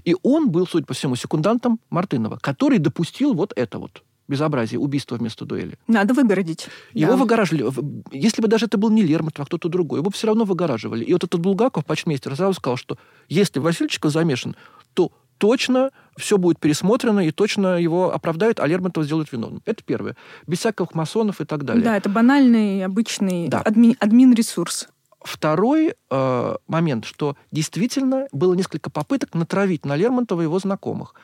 И 0.04 0.16
он 0.22 0.50
был, 0.50 0.66
судя 0.66 0.86
по 0.86 0.94
всему, 0.94 1.16
секундантом 1.16 1.80
Мартынова, 1.90 2.38
который 2.40 2.78
допустил 2.78 3.34
вот 3.34 3.52
это 3.56 3.78
вот 3.78 4.02
безобразие, 4.28 4.78
убийство 4.78 5.16
вместо 5.16 5.44
дуэли. 5.44 5.78
Надо 5.88 6.14
выгородить. 6.14 6.68
Его 6.92 7.12
да. 7.12 7.16
выгораживали. 7.16 7.64
Если 8.12 8.42
бы 8.42 8.48
даже 8.48 8.66
это 8.66 8.76
был 8.76 8.90
не 8.90 9.02
Лермонтов, 9.02 9.44
а 9.44 9.46
кто-то 9.46 9.68
другой, 9.68 10.00
его 10.00 10.10
бы 10.10 10.14
все 10.14 10.26
равно 10.26 10.44
выгораживали. 10.44 11.02
И 11.02 11.12
вот 11.12 11.24
этот 11.24 11.40
Булгаков, 11.40 11.86
почтмейстер, 11.86 12.36
сразу 12.36 12.52
сказал, 12.54 12.76
что 12.76 12.98
если 13.28 13.58
Васильчиков 13.58 14.12
замешан, 14.12 14.54
то 14.94 15.12
точно 15.38 15.90
все 16.16 16.36
будет 16.36 16.58
пересмотрено 16.58 17.20
и 17.20 17.30
точно 17.30 17.80
его 17.80 18.12
оправдают, 18.12 18.60
а 18.60 18.66
Лермонтова 18.66 19.06
сделают 19.06 19.32
виновным. 19.32 19.62
Это 19.64 19.82
первое. 19.84 20.16
Без 20.46 20.58
всяких 20.58 20.94
масонов 20.94 21.40
и 21.40 21.44
так 21.44 21.64
далее. 21.64 21.84
Да, 21.84 21.96
это 21.96 22.08
банальный, 22.08 22.84
обычный 22.84 23.48
да. 23.48 23.60
адми, 23.60 23.96
админ-ресурс. 24.00 24.88
Второй 25.20 25.94
э, 26.10 26.56
момент, 26.68 27.04
что 27.04 27.36
действительно 27.50 28.26
было 28.32 28.54
несколько 28.54 28.90
попыток 28.90 29.34
натравить 29.34 29.84
на 29.84 29.96
Лермонтова 29.96 30.42
его 30.42 30.58
знакомых. 30.58 31.14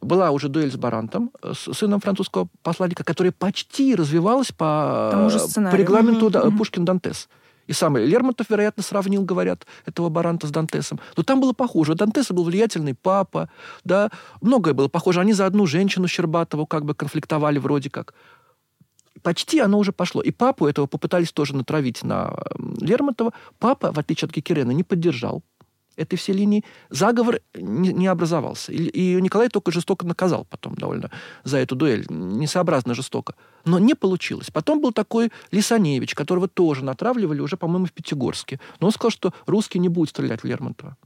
Была 0.00 0.30
уже 0.30 0.48
дуэль 0.48 0.70
с 0.70 0.76
Барантом, 0.76 1.30
э, 1.42 1.52
с 1.54 1.72
сыном 1.74 2.00
французского 2.00 2.48
посланника, 2.62 3.04
которая 3.04 3.32
почти 3.32 3.94
развивалась 3.94 4.52
по, 4.52 5.28
по 5.30 5.76
регламенту 5.76 6.28
mm-hmm. 6.28 6.56
Пушкин-Дантес. 6.56 7.28
И 7.68 7.72
сам 7.74 7.96
Лермонтов, 7.96 8.50
вероятно, 8.50 8.82
сравнил, 8.82 9.22
говорят, 9.22 9.66
этого 9.86 10.08
Баранта 10.08 10.46
с 10.46 10.50
Дантесом. 10.50 10.98
Но 11.16 11.22
там 11.22 11.40
было 11.40 11.52
похоже. 11.52 11.92
У 11.92 11.94
Дантеса 11.94 12.34
был 12.34 12.44
влиятельный 12.44 12.94
папа, 12.94 13.48
да, 13.84 14.10
многое 14.40 14.74
было 14.74 14.88
похоже. 14.88 15.20
Они 15.20 15.34
за 15.34 15.46
одну 15.46 15.66
женщину 15.66 16.08
Щербатову 16.08 16.66
как 16.66 16.84
бы 16.84 16.94
конфликтовали 16.94 17.58
вроде 17.58 17.90
как. 17.90 18.14
Почти 19.22 19.60
оно 19.60 19.78
уже 19.78 19.92
пошло. 19.92 20.22
И 20.22 20.30
папу 20.30 20.66
этого 20.66 20.86
попытались 20.86 21.32
тоже 21.32 21.54
натравить 21.54 22.02
на 22.02 22.34
Лермонтова. 22.80 23.32
Папа, 23.58 23.92
в 23.92 23.98
отличие 23.98 24.26
от 24.26 24.32
Кикерена, 24.32 24.70
не 24.70 24.82
поддержал 24.82 25.42
этой 25.98 26.16
всей 26.16 26.32
линии, 26.32 26.64
заговор 26.90 27.40
не, 27.54 27.92
не 27.92 28.06
образовался. 28.06 28.72
И, 28.72 28.84
и 28.86 29.20
Николай 29.20 29.48
только 29.48 29.70
жестоко 29.72 30.06
наказал 30.06 30.46
потом 30.48 30.74
довольно 30.74 31.10
за 31.44 31.58
эту 31.58 31.76
дуэль, 31.76 32.06
несообразно 32.08 32.94
жестоко. 32.94 33.34
Но 33.64 33.78
не 33.78 33.94
получилось. 33.94 34.50
Потом 34.50 34.80
был 34.80 34.92
такой 34.92 35.30
Лисаневич, 35.50 36.14
которого 36.14 36.48
тоже 36.48 36.84
натравливали 36.84 37.40
уже, 37.40 37.56
по-моему, 37.56 37.86
в 37.86 37.92
Пятигорске. 37.92 38.60
Но 38.80 38.86
он 38.86 38.92
сказал, 38.92 39.10
что 39.10 39.34
русский 39.46 39.78
не 39.78 39.88
будет 39.88 40.10
стрелять 40.10 40.42
в 40.42 40.44
Лермонтова. 40.44 40.96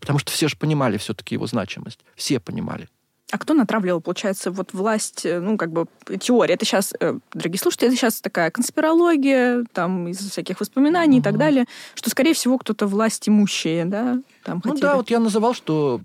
Потому 0.00 0.18
что 0.18 0.32
все 0.32 0.48
же 0.48 0.56
понимали 0.56 0.96
все-таки 0.96 1.34
его 1.34 1.46
значимость. 1.46 2.00
Все 2.16 2.40
понимали. 2.40 2.88
А 3.30 3.38
кто 3.38 3.54
натравливал, 3.54 4.00
получается, 4.00 4.50
вот 4.50 4.72
власть, 4.72 5.24
э, 5.24 5.40
ну, 5.40 5.56
как 5.56 5.70
бы, 5.70 5.86
теория? 6.18 6.54
Это 6.54 6.64
сейчас, 6.64 6.92
э, 6.98 7.18
дорогие 7.32 7.60
слушатели, 7.60 7.88
это 7.88 7.96
сейчас 7.96 8.20
такая 8.20 8.50
конспирология, 8.50 9.64
там, 9.72 10.08
из 10.08 10.18
всяких 10.18 10.58
воспоминаний 10.60 11.18
угу. 11.18 11.20
и 11.20 11.22
так 11.22 11.38
далее, 11.38 11.66
что, 11.94 12.10
скорее 12.10 12.34
всего, 12.34 12.58
кто-то 12.58 12.86
власть 12.86 13.28
имущие, 13.28 13.84
да, 13.84 14.20
там 14.44 14.60
Ну 14.64 14.72
хотели. 14.72 14.82
да, 14.82 14.96
вот 14.96 15.10
я 15.10 15.20
называл, 15.20 15.54
что 15.54 16.00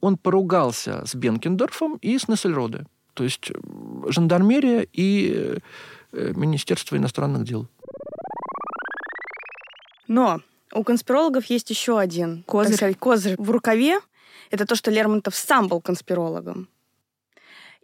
он 0.00 0.16
поругался 0.16 1.04
с 1.06 1.14
Бенкендорфом 1.14 1.98
и 2.00 2.16
с 2.16 2.26
Нессельроде. 2.28 2.86
То 3.14 3.24
есть 3.24 3.50
э, 3.50 3.54
жандармерия 4.08 4.86
и 4.92 5.58
Министерство 6.12 6.96
иностранных 6.96 7.44
дел. 7.44 7.68
Но 10.08 10.40
у 10.74 10.84
конспирологов 10.84 11.46
есть 11.46 11.70
еще 11.70 11.98
один 11.98 12.42
козырь, 12.44 12.76
сказать, 12.76 12.98
козырь 12.98 13.36
в 13.38 13.50
рукаве, 13.50 13.98
это 14.50 14.66
то, 14.66 14.74
что 14.74 14.90
Лермонтов 14.90 15.34
сам 15.34 15.68
был 15.68 15.80
конспирологом. 15.80 16.68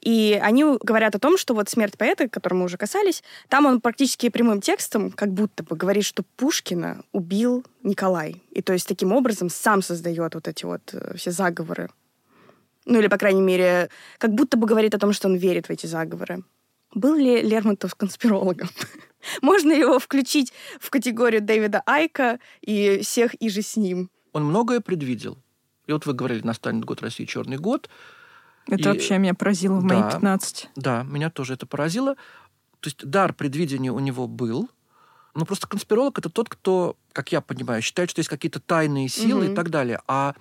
И 0.00 0.38
они 0.40 0.64
говорят 0.80 1.14
о 1.16 1.18
том, 1.18 1.36
что 1.36 1.54
вот 1.54 1.68
смерть 1.68 1.98
поэта, 1.98 2.28
к 2.28 2.50
мы 2.52 2.64
уже 2.64 2.76
касались, 2.76 3.22
там 3.48 3.66
он 3.66 3.80
практически 3.80 4.28
прямым 4.28 4.60
текстом 4.60 5.10
как 5.10 5.32
будто 5.32 5.64
бы 5.64 5.76
говорит, 5.76 6.04
что 6.04 6.22
Пушкина 6.36 7.02
убил 7.12 7.64
Николай. 7.82 8.42
И 8.50 8.62
то 8.62 8.72
есть 8.72 8.86
таким 8.86 9.12
образом 9.12 9.50
сам 9.50 9.82
создает 9.82 10.34
вот 10.34 10.46
эти 10.46 10.64
вот 10.64 10.82
э, 10.92 11.16
все 11.16 11.32
заговоры. 11.32 11.90
Ну 12.84 13.00
или, 13.00 13.08
по 13.08 13.18
крайней 13.18 13.42
мере, 13.42 13.90
как 14.18 14.32
будто 14.34 14.56
бы 14.56 14.66
говорит 14.66 14.94
о 14.94 14.98
том, 14.98 15.12
что 15.12 15.28
он 15.28 15.36
верит 15.36 15.66
в 15.66 15.70
эти 15.70 15.86
заговоры. 15.86 16.44
Был 16.94 17.16
ли 17.16 17.42
Лермонтов 17.42 17.94
конспирологом? 17.94 18.70
Можно 19.42 19.72
его 19.72 19.98
включить 19.98 20.52
в 20.80 20.90
категорию 20.90 21.42
Дэвида 21.42 21.82
Айка 21.86 22.38
и 22.62 23.00
всех 23.02 23.34
и 23.34 23.50
же 23.50 23.62
с 23.62 23.76
ним? 23.76 24.10
Он 24.32 24.44
многое 24.44 24.80
предвидел. 24.80 25.38
И 25.88 25.92
вот 25.92 26.06
вы 26.06 26.12
говорили, 26.12 26.46
настанет 26.46 26.84
год 26.84 27.02
России 27.02 27.24
черный 27.24 27.56
год. 27.56 27.88
Это 28.68 28.90
и... 28.90 28.92
вообще 28.92 29.18
меня 29.18 29.34
поразило 29.34 29.80
в 29.80 29.82
мои 29.82 30.00
да, 30.00 30.10
15. 30.12 30.68
Да, 30.76 31.02
меня 31.02 31.30
тоже 31.30 31.54
это 31.54 31.66
поразило. 31.66 32.14
То 32.80 32.88
есть 32.88 33.04
дар 33.04 33.32
предвидения 33.32 33.90
у 33.90 33.98
него 33.98 34.28
был. 34.28 34.68
Но 35.34 35.46
просто 35.46 35.66
конспиролог 35.66 36.18
это 36.18 36.28
тот, 36.28 36.50
кто, 36.50 36.96
как 37.12 37.32
я 37.32 37.40
понимаю, 37.40 37.80
считает, 37.80 38.10
что 38.10 38.20
есть 38.20 38.28
какие-то 38.28 38.60
тайные 38.60 39.08
силы 39.08 39.46
угу. 39.46 39.52
и 39.52 39.54
так 39.56 39.70
далее. 39.70 40.00
А 40.06 40.34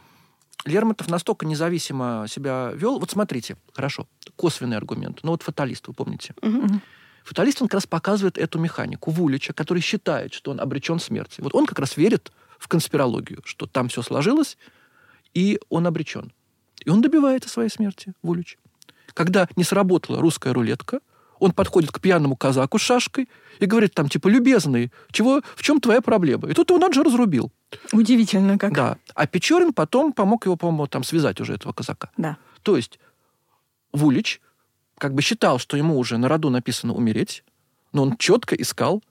Лермонтов 0.66 1.08
настолько 1.08 1.46
независимо 1.46 2.26
себя 2.28 2.72
вел. 2.74 3.00
Вот 3.00 3.10
смотрите, 3.10 3.56
хорошо, 3.74 4.06
косвенный 4.36 4.76
аргумент. 4.76 5.20
Ну 5.24 5.32
вот 5.32 5.44
фаталист, 5.44 5.88
вы 5.88 5.94
помните. 5.94 6.34
Угу. 6.42 6.82
Фаталист, 7.24 7.62
он 7.62 7.70
как 7.70 7.76
раз 7.76 7.88
показывает 7.88 8.38
эту 8.38 8.60
механику 8.60 9.12
Вулича, 9.12 9.54
который 9.54 9.80
считает, 9.80 10.34
что 10.34 10.52
он 10.52 10.60
обречен 10.60 11.00
смерти. 11.00 11.40
Вот 11.40 11.56
он 11.56 11.66
как 11.66 11.80
раз 11.80 11.96
верит 11.96 12.34
в 12.60 12.68
конспирологию, 12.68 13.42
что 13.46 13.66
там 13.66 13.88
все 13.88 14.02
сложилось, 14.02 14.58
и 15.38 15.60
он 15.70 15.86
обречен. 15.86 16.34
И 16.84 16.90
он 16.90 17.02
добивается 17.02 17.48
своей 17.48 17.70
смерти, 17.70 18.14
Вулич. 18.24 18.58
Когда 19.14 19.48
не 19.56 19.64
сработала 19.64 20.20
русская 20.20 20.52
рулетка, 20.52 21.00
он 21.38 21.52
подходит 21.52 21.92
к 21.92 22.00
пьяному 22.00 22.36
казаку 22.36 22.80
с 22.80 22.82
шашкой 22.82 23.30
и 23.60 23.68
говорит 23.68 23.94
там, 23.94 24.10
типа, 24.10 24.30
любезный, 24.30 24.92
чего, 25.12 25.44
в 25.56 25.62
чем 25.62 25.80
твоя 25.80 26.02
проблема? 26.02 26.50
И 26.50 26.54
тут 26.56 26.72
его 26.72 26.92
же 26.92 27.04
разрубил. 27.04 27.52
Удивительно 27.92 28.58
как. 28.58 28.74
Да. 28.74 28.98
А 29.14 29.28
Печорин 29.28 29.74
потом 29.74 30.12
помог 30.12 30.46
его, 30.46 30.56
по-моему, 30.56 30.88
там 30.88 31.04
связать 31.04 31.40
уже 31.40 31.54
этого 31.54 31.72
казака. 31.72 32.10
Да. 32.18 32.38
То 32.64 32.76
есть 32.76 33.00
Вулич 33.92 34.42
как 34.98 35.14
бы 35.14 35.22
считал, 35.22 35.60
что 35.60 35.78
ему 35.78 36.00
уже 36.00 36.18
на 36.18 36.28
роду 36.28 36.50
написано 36.50 36.94
умереть, 36.94 37.44
но 37.94 38.02
он 38.02 38.18
четко 38.18 38.56
искал 38.56 39.04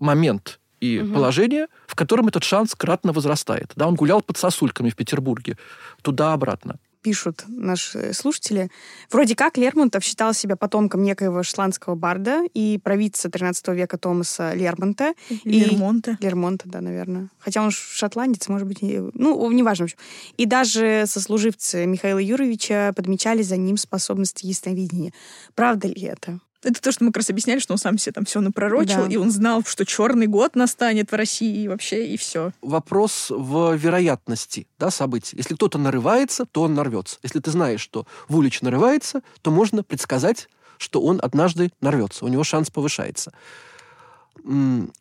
момент 0.00 0.58
и 0.80 1.00
угу. 1.00 1.14
положение, 1.14 1.66
в 1.86 1.94
котором 1.94 2.28
этот 2.28 2.44
шанс 2.44 2.74
кратно 2.74 3.12
возрастает. 3.12 3.72
Да, 3.76 3.86
он 3.86 3.94
гулял 3.94 4.22
под 4.22 4.36
сосульками 4.36 4.90
в 4.90 4.96
Петербурге, 4.96 5.56
туда-обратно 6.02 6.78
пишут 7.06 7.44
наши 7.46 8.12
слушатели. 8.12 8.68
Вроде 9.12 9.36
как 9.36 9.56
Лермонтов 9.56 10.02
считал 10.02 10.34
себя 10.34 10.56
потомком 10.56 11.04
некоего 11.04 11.44
шотландского 11.44 11.94
барда 11.94 12.42
и 12.52 12.80
провидца 12.82 13.30
13 13.30 13.68
века 13.68 13.96
Томаса 13.96 14.54
Лермонта. 14.54 15.14
Лермонта. 15.44 16.16
И... 16.18 16.24
Лермонта, 16.24 16.68
да, 16.68 16.80
наверное. 16.80 17.28
Хотя 17.38 17.62
он 17.62 17.70
шотландец, 17.70 18.48
может 18.48 18.66
быть, 18.66 18.82
не... 18.82 18.98
ну, 19.14 19.52
неважно. 19.52 19.84
В 19.84 19.86
общем. 19.86 19.98
И 20.36 20.46
даже 20.46 21.04
сослуживцы 21.06 21.86
Михаила 21.86 22.18
Юровича 22.18 22.92
подмечали 22.92 23.42
за 23.42 23.56
ним 23.56 23.76
способности 23.76 24.44
ясновидения. 24.46 25.12
Правда 25.54 25.86
ли 25.86 26.02
это? 26.02 26.40
Это 26.66 26.82
то, 26.82 26.90
что 26.90 27.04
мы 27.04 27.10
как 27.10 27.18
раз 27.18 27.30
объясняли, 27.30 27.60
что 27.60 27.74
он 27.74 27.78
сам 27.78 27.96
себе 27.96 28.12
там 28.12 28.24
все 28.24 28.40
напророчил, 28.40 29.06
Да. 29.06 29.08
и 29.08 29.16
он 29.16 29.30
знал, 29.30 29.62
что 29.64 29.86
черный 29.86 30.26
год 30.26 30.56
настанет 30.56 31.12
в 31.12 31.14
России 31.14 31.62
и 31.62 31.68
вообще, 31.68 32.08
и 32.08 32.16
все. 32.16 32.52
Вопрос 32.60 33.30
в 33.30 33.74
вероятности 33.76 34.66
да, 34.76 34.90
событий. 34.90 35.36
Если 35.36 35.54
кто-то 35.54 35.78
нарывается, 35.78 36.44
то 36.44 36.62
он 36.62 36.74
нарвется. 36.74 37.18
Если 37.22 37.38
ты 37.38 37.52
знаешь, 37.52 37.80
что 37.80 38.06
Вулич 38.28 38.62
нарывается, 38.62 39.22
то 39.42 39.52
можно 39.52 39.84
предсказать, 39.84 40.48
что 40.78 41.00
он 41.00 41.20
однажды 41.22 41.70
нарвется. 41.80 42.24
У 42.24 42.28
него 42.28 42.42
шанс 42.42 42.68
повышается. 42.68 43.32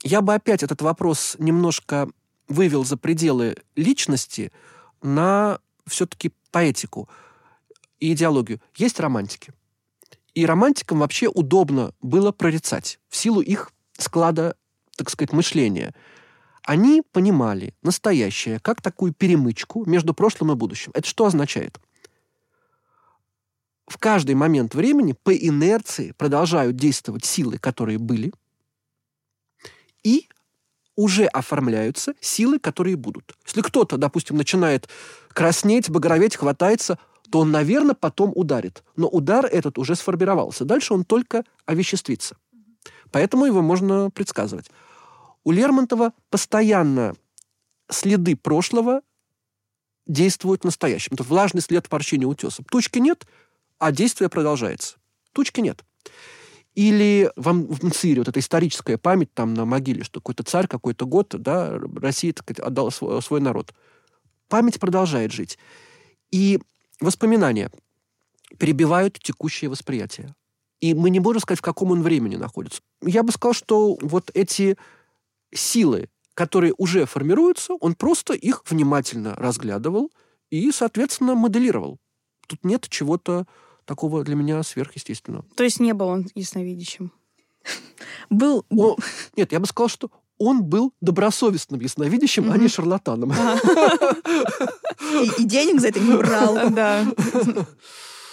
Я 0.04 0.22
бы 0.22 0.36
опять 0.36 0.62
этот 0.62 0.84
вопрос 0.84 1.36
немножко 1.40 2.08
вывел 2.48 2.86
за 2.86 2.96
пределы 2.96 3.58
личности 3.76 4.52
на 5.02 5.60
все-таки 5.88 6.32
поэтику 6.52 7.10
и 8.00 8.14
идеологию. 8.14 8.62
Есть 8.76 9.00
романтики. 9.00 9.52
И 10.36 10.46
романтикам 10.46 11.00
вообще 11.00 11.30
удобно 11.30 11.94
было 12.02 12.32
прорицать 12.34 13.00
в 13.08 13.16
силу 13.16 13.42
их 13.42 13.72
склада, 13.98 14.58
так 14.98 15.10
сказать, 15.10 15.32
мышления. 15.32 15.96
Они 16.64 17.02
понимали 17.02 17.74
настоящее 17.82 18.60
как 18.60 18.82
такую 18.82 19.14
перемычку 19.14 19.86
между 19.90 20.14
прошлым 20.14 20.52
и 20.52 20.56
будущим. 20.56 20.92
Это 20.94 21.08
что 21.08 21.26
означает? 21.26 21.80
В 23.88 23.98
каждый 23.98 24.36
момент 24.36 24.76
времени 24.76 25.14
по 25.14 25.34
инерции 25.34 26.12
продолжают 26.12 26.76
действовать 26.76 27.24
силы, 27.24 27.58
которые 27.58 27.98
были, 27.98 28.34
и 30.04 30.28
уже 30.98 31.26
оформляются 31.28 32.14
силы, 32.20 32.60
которые 32.60 32.98
будут. 32.98 33.36
Если 33.46 33.62
кто-то, 33.62 33.98
допустим, 33.98 34.36
начинает 34.36 34.90
краснеть, 35.30 35.90
багроветь, 35.90 36.36
хватается, 36.36 37.00
то 37.30 37.40
он, 37.40 37.52
наверное, 37.52 37.96
потом 37.96 38.32
ударит. 38.36 38.84
Но 38.96 39.08
удар 39.08 39.46
этот 39.46 39.78
уже 39.78 39.96
сформировался. 39.96 40.66
Дальше 40.66 40.94
он 40.94 41.04
только 41.04 41.44
овеществится. 41.66 42.38
Поэтому 43.12 43.46
его 43.46 43.62
можно 43.62 44.10
предсказывать. 44.10 44.70
У 45.44 45.52
Лермонтова 45.52 46.14
постоянно 46.30 47.16
следы 47.90 48.36
прошлого 48.36 49.02
действуют 50.08 50.62
в 50.62 50.66
настоящем. 50.66 51.14
Это 51.14 51.24
влажный 51.24 51.62
след 51.62 51.90
ворчения 51.92 52.28
утеса. 52.28 52.64
Тучки 52.70 53.00
нет, 53.00 53.26
а 53.80 53.92
действие 53.92 54.30
продолжается. 54.30 54.98
Тучки 55.34 55.62
нет. 55.62 55.84
Или 56.76 57.32
в, 57.36 57.48
Ам- 57.50 57.68
в 57.68 57.84
Мцире 57.84 58.20
вот 58.20 58.28
эта 58.28 58.40
историческая 58.40 58.98
память 58.98 59.34
там 59.34 59.54
на 59.54 59.66
могиле, 59.66 60.04
что 60.04 60.20
какой-то 60.20 60.44
царь, 60.44 60.68
какой-то 60.68 61.06
год, 61.06 61.30
да, 61.30 61.80
Россия 61.96 62.34
так 62.34 62.60
отдала 62.60 62.92
свой, 62.92 63.22
свой 63.22 63.40
народ. 63.40 63.74
Память 64.50 64.80
продолжает 64.80 65.32
жить. 65.32 65.58
И 66.32 66.60
воспоминания 67.00 67.72
перебивают 68.58 69.20
текущее 69.20 69.70
восприятие. 69.70 70.36
И 70.82 70.94
мы 70.94 71.10
не 71.10 71.20
можем 71.20 71.42
сказать, 71.42 71.60
в 71.60 71.64
каком 71.64 71.92
он 71.92 72.04
времени 72.04 72.36
находится. 72.36 72.82
Я 73.02 73.24
бы 73.24 73.32
сказал, 73.32 73.54
что 73.54 73.98
вот 74.02 74.30
эти 74.34 74.78
силы, 75.54 76.10
которые 76.34 76.74
уже 76.78 77.06
формируются, 77.06 77.74
он 77.74 77.96
просто 77.96 78.34
их 78.34 78.62
внимательно 78.70 79.36
разглядывал 79.36 80.12
и, 80.50 80.72
соответственно, 80.72 81.36
моделировал. 81.36 81.98
Тут 82.48 82.64
нет 82.64 82.88
чего-то 82.90 83.48
такого 83.86 84.24
для 84.24 84.36
меня 84.36 84.62
сверхъестественного. 84.64 85.46
То 85.56 85.64
есть 85.64 85.80
не 85.80 85.94
был 85.94 86.08
он 86.08 86.28
ясновидящим. 86.36 87.12
Был... 88.30 88.66
О, 88.70 88.96
нет, 89.36 89.52
я 89.52 89.60
бы 89.60 89.66
сказал, 89.66 89.90
что 89.90 90.12
он 90.38 90.64
был 90.64 90.94
добросовестным 91.02 91.80
ясновидящим, 91.80 92.52
а 92.52 92.58
не 92.58 92.68
шарлатаном. 92.68 93.34
И, 95.24 95.42
и 95.42 95.46
денег 95.46 95.80
за 95.82 95.90
это 95.90 96.00
не 96.00 96.16
брал. 96.18 96.70
Да, 96.72 97.06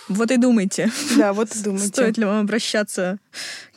Вот 0.08 0.30
и 0.30 0.36
думайте, 0.36 0.90
да, 1.16 1.32
вот 1.32 1.54
и 1.54 1.62
думайте. 1.62 1.86
стоит 1.88 2.18
ли 2.18 2.24
вам 2.24 2.40
обращаться 2.40 3.18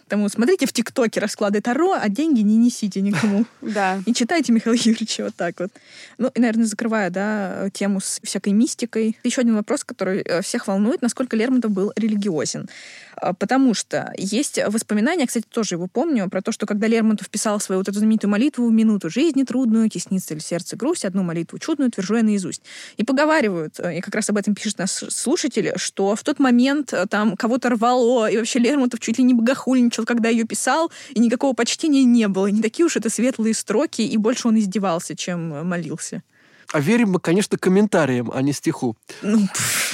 к 0.05 0.09
тому. 0.09 0.27
Смотрите 0.29 0.65
в 0.65 0.73
ТикТоке 0.73 1.19
расклады 1.19 1.61
Таро, 1.61 1.93
а 1.93 2.09
деньги 2.09 2.41
не 2.41 2.57
несите 2.57 3.01
никому. 3.01 3.45
Да. 3.61 3.99
И 4.05 4.13
читайте 4.13 4.51
Михаила 4.51 4.75
Юрьевича 4.75 5.23
вот 5.25 5.35
так 5.35 5.59
вот. 5.59 5.71
Ну, 6.17 6.29
и, 6.33 6.39
наверное, 6.39 6.65
закрывая, 6.65 7.09
да, 7.09 7.69
тему 7.73 7.99
с 8.01 8.19
всякой 8.23 8.53
мистикой. 8.53 9.17
Еще 9.23 9.41
один 9.41 9.55
вопрос, 9.55 9.83
который 9.83 10.21
э, 10.21 10.41
всех 10.41 10.67
волнует, 10.67 11.01
насколько 11.01 11.35
Лермонтов 11.35 11.71
был 11.71 11.91
религиозен. 11.95 12.69
А, 13.15 13.33
Потому 13.33 13.73
что 13.73 14.13
есть 14.17 14.59
воспоминания, 14.67 15.27
кстати, 15.27 15.45
тоже 15.49 15.75
его 15.75 15.87
помню, 15.87 16.29
про 16.29 16.41
то, 16.41 16.51
что 16.51 16.65
когда 16.65 16.87
Лермонтов 16.87 17.29
писал 17.29 17.59
свою 17.59 17.79
вот 17.79 17.89
эту 17.89 17.99
знаменитую 17.99 18.31
молитву 18.31 18.69
минуту 18.69 19.09
жизни 19.09 19.43
трудную, 19.43 19.89
теснится 19.89 20.33
ли 20.33 20.39
сердце 20.39 20.75
грусть, 20.75 21.05
одну 21.05 21.23
молитву 21.23 21.59
чудную 21.59 21.91
твержу 21.91 22.15
я 22.15 22.23
наизусть. 22.23 22.61
И 22.97 23.03
поговаривают, 23.03 23.79
э, 23.79 23.97
и 23.97 24.01
как 24.01 24.15
раз 24.15 24.29
об 24.29 24.37
этом 24.37 24.55
пишет 24.55 24.77
наш 24.77 24.91
слушатель, 24.91 25.73
что 25.77 26.15
в 26.15 26.23
тот 26.23 26.39
момент 26.39 26.93
э, 26.93 27.05
там 27.07 27.35
кого-то 27.35 27.69
рвало, 27.69 28.29
и 28.29 28.37
вообще 28.37 28.59
Лермонтов 28.59 28.99
чуть 28.99 29.17
ли 29.17 29.23
не 29.23 29.33
богохульничал, 29.33 30.05
когда 30.05 30.29
ее 30.29 30.45
писал, 30.45 30.91
и 31.11 31.19
никакого 31.19 31.53
почтения 31.53 32.03
не 32.03 32.27
было. 32.27 32.47
Не 32.47 32.61
такие 32.61 32.85
уж 32.85 32.97
это 32.97 33.09
светлые 33.09 33.53
строки, 33.53 34.01
и 34.01 34.17
больше 34.17 34.47
он 34.47 34.57
издевался, 34.59 35.15
чем 35.15 35.67
молился. 35.67 36.23
А 36.71 36.79
верим 36.79 37.11
мы, 37.11 37.19
конечно, 37.19 37.57
комментариям, 37.57 38.31
а 38.33 38.41
не 38.41 38.53
стиху. 38.53 38.97
Ну, 39.21 39.47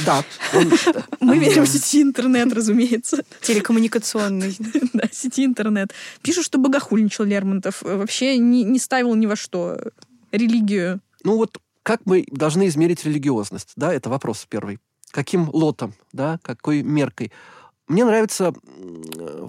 Да, 0.06 0.24
он- 0.54 0.72
мы 1.20 1.38
верим 1.38 1.64
в 1.64 1.68
сети 1.68 2.02
интернет, 2.02 2.52
разумеется. 2.54 3.24
Телекоммуникационный. 3.42 4.56
да, 4.94 5.04
сети 5.12 5.46
интернет. 5.46 5.94
Пишут, 6.22 6.46
что 6.46 6.58
богохульничал 6.58 7.26
Лермонтов. 7.26 7.82
Вообще 7.82 8.38
не, 8.38 8.64
не 8.64 8.80
ставил 8.80 9.16
ни 9.16 9.26
во 9.26 9.36
что 9.36 9.78
религию. 10.32 11.02
Ну 11.24 11.38
вот 11.38 11.58
как 11.84 12.02
мы 12.06 12.26
должны 12.32 12.68
измерить 12.68 13.06
религиозность? 13.06 13.74
Да, 13.76 13.94
это 13.94 14.10
вопрос 14.10 14.46
первый. 14.50 14.80
Каким 15.12 15.50
лотом, 15.50 15.94
да, 16.14 16.40
какой 16.42 16.84
меркой? 16.84 17.32
Мне 17.88 18.06
нравится 18.06 18.54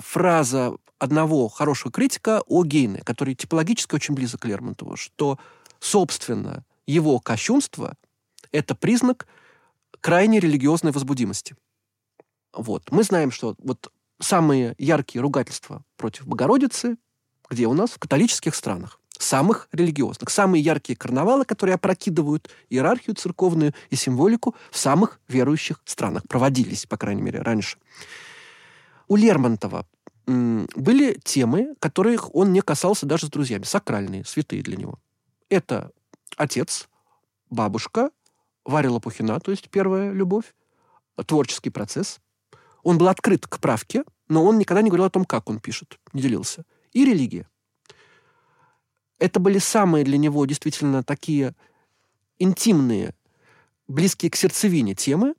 фраза 0.01 0.75
одного 0.99 1.49
хорошего 1.49 1.93
критика 1.93 2.43
о 2.47 2.65
Гейне, 2.65 3.03
который 3.05 3.35
типологически 3.35 3.95
очень 3.95 4.15
близок 4.15 4.43
к 4.43 4.45
Лермонтову, 4.47 4.97
что, 4.97 5.39
собственно, 5.81 6.65
его 6.87 7.19
кощунство– 7.21 7.97
это 8.53 8.75
признак 8.75 9.27
крайней 10.01 10.41
религиозной 10.41 10.93
возбудимости. 10.93 11.57
Вот. 12.53 12.91
Мы 12.91 13.03
знаем, 13.03 13.31
что 13.31 13.55
вот 13.59 13.93
самые 14.21 14.75
яркие 14.79 15.23
ругательства 15.23 15.85
против 15.97 16.27
Богородицы 16.27 16.97
где 17.51 17.67
у 17.67 17.75
нас? 17.75 17.91
В 17.91 17.99
католических 17.99 18.55
странах 18.55 18.99
самых 19.19 19.69
религиозных. 19.73 20.31
Самые 20.31 20.63
яркие 20.63 20.97
карнавалы, 20.97 21.45
которые 21.45 21.75
опрокидывают 21.75 22.51
иерархию 22.71 23.15
церковную 23.15 23.73
и 23.91 23.97
символику 23.97 24.55
в 24.71 24.79
самых 24.79 25.21
верующих 25.29 25.81
странах. 25.85 26.25
Проводились, 26.29 26.87
по 26.87 26.97
крайней 26.97 27.23
мере, 27.23 27.41
раньше. 27.41 27.79
У 29.09 29.17
Лермонтова 29.17 29.87
были 30.27 31.19
темы, 31.23 31.75
которых 31.79 32.35
он 32.35 32.53
не 32.53 32.63
касался 32.63 33.07
даже 33.07 33.27
с 33.27 33.31
друзьями, 33.31 33.65
сакральные, 33.65 34.25
святые 34.25 34.63
для 34.63 34.77
него. 34.77 34.99
Это 35.49 35.93
отец, 36.43 36.89
бабушка, 37.51 38.11
Варя 38.65 38.91
Лопухина, 38.91 39.41
то 39.41 39.51
есть 39.51 39.71
первая 39.71 40.13
любовь, 40.13 40.55
творческий 41.27 41.71
процесс. 41.71 42.21
Он 42.83 42.99
был 42.99 43.09
открыт 43.09 43.47
к 43.47 43.59
правке, 43.61 44.05
но 44.29 44.45
он 44.45 44.59
никогда 44.59 44.83
не 44.83 44.91
говорил 44.91 45.07
о 45.07 45.11
том, 45.11 45.25
как 45.25 45.49
он 45.49 45.61
пишет, 45.61 45.99
не 46.13 46.23
делился. 46.23 46.65
И 46.93 47.05
религия. 47.05 47.49
Это 49.19 49.39
были 49.39 49.59
самые 49.59 50.05
для 50.05 50.19
него 50.19 50.45
действительно 50.47 51.03
такие 51.05 51.55
интимные, 52.39 53.15
близкие 53.87 54.31
к 54.31 54.37
сердцевине 54.37 54.95
темы, 54.95 55.35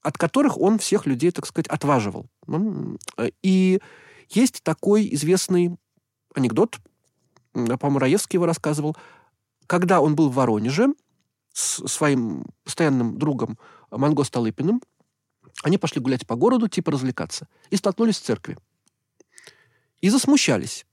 от 0.00 0.16
которых 0.16 0.56
он 0.56 0.78
всех 0.78 1.04
людей, 1.04 1.30
так 1.30 1.46
сказать, 1.46 1.66
отваживал. 1.66 2.26
Э, 3.18 3.30
И 3.42 3.80
есть 4.30 4.62
такой 4.62 5.12
известный 5.14 5.76
анекдот, 6.34 6.78
по-моему, 7.52 7.98
Раевский 7.98 8.36
его 8.36 8.46
рассказывал, 8.46 8.96
когда 9.68 10.00
он 10.00 10.16
был 10.16 10.30
в 10.30 10.34
Воронеже 10.34 10.88
с 11.52 11.86
своим 11.86 12.46
постоянным 12.64 13.18
другом 13.18 13.58
Манго 13.90 14.24
Столыпиным, 14.24 14.82
они 15.62 15.78
пошли 15.78 16.00
гулять 16.00 16.26
по 16.26 16.34
городу, 16.34 16.68
типа 16.68 16.90
развлекаться, 16.90 17.46
и 17.70 17.76
столкнулись 17.76 18.18
в 18.18 18.22
церкви. 18.22 18.58
И 20.00 20.08
засмущались, 20.08 20.86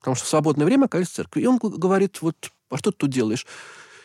потому 0.00 0.16
что 0.16 0.26
в 0.26 0.28
свободное 0.28 0.66
время 0.66 0.86
оказались 0.86 1.08
в 1.10 1.14
церкви. 1.14 1.42
И 1.42 1.46
он 1.46 1.58
говорит, 1.58 2.20
вот, 2.20 2.52
а 2.68 2.76
что 2.76 2.90
ты 2.90 2.98
тут 2.98 3.10
делаешь? 3.10 3.46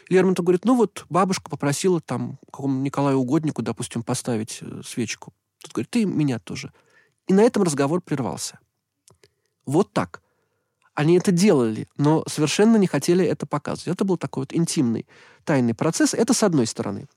Лермонтов 0.09 0.45
говорит, 0.45 0.65
ну 0.65 0.75
вот 0.75 1.05
бабушка 1.09 1.49
попросила 1.49 1.99
там 1.99 2.37
какому 2.51 2.81
Николаю 2.81 3.17
Угоднику, 3.17 3.61
допустим, 3.61 4.03
поставить 4.03 4.59
э, 4.61 4.81
свечку. 4.85 5.33
Тут 5.61 5.73
говорит, 5.73 5.89
ты 5.89 6.05
меня 6.05 6.39
тоже. 6.39 6.73
И 7.27 7.33
на 7.33 7.41
этом 7.41 7.63
разговор 7.63 8.01
прервался. 8.01 8.59
Вот 9.65 9.93
так. 9.93 10.21
Они 10.99 11.17
это 11.17 11.31
делали, 11.31 11.87
но 11.95 12.25
совершенно 12.27 12.75
не 12.75 12.85
хотели 12.85 13.25
это 13.25 13.45
показывать. 13.45 13.95
Это 13.95 14.03
был 14.03 14.17
такой 14.17 14.41
вот 14.41 14.53
интимный, 14.53 15.07
тайный 15.45 15.73
процесс. 15.73 16.13
Это 16.13 16.33
с 16.33 16.43
одной 16.43 16.67
стороны. 16.67 17.07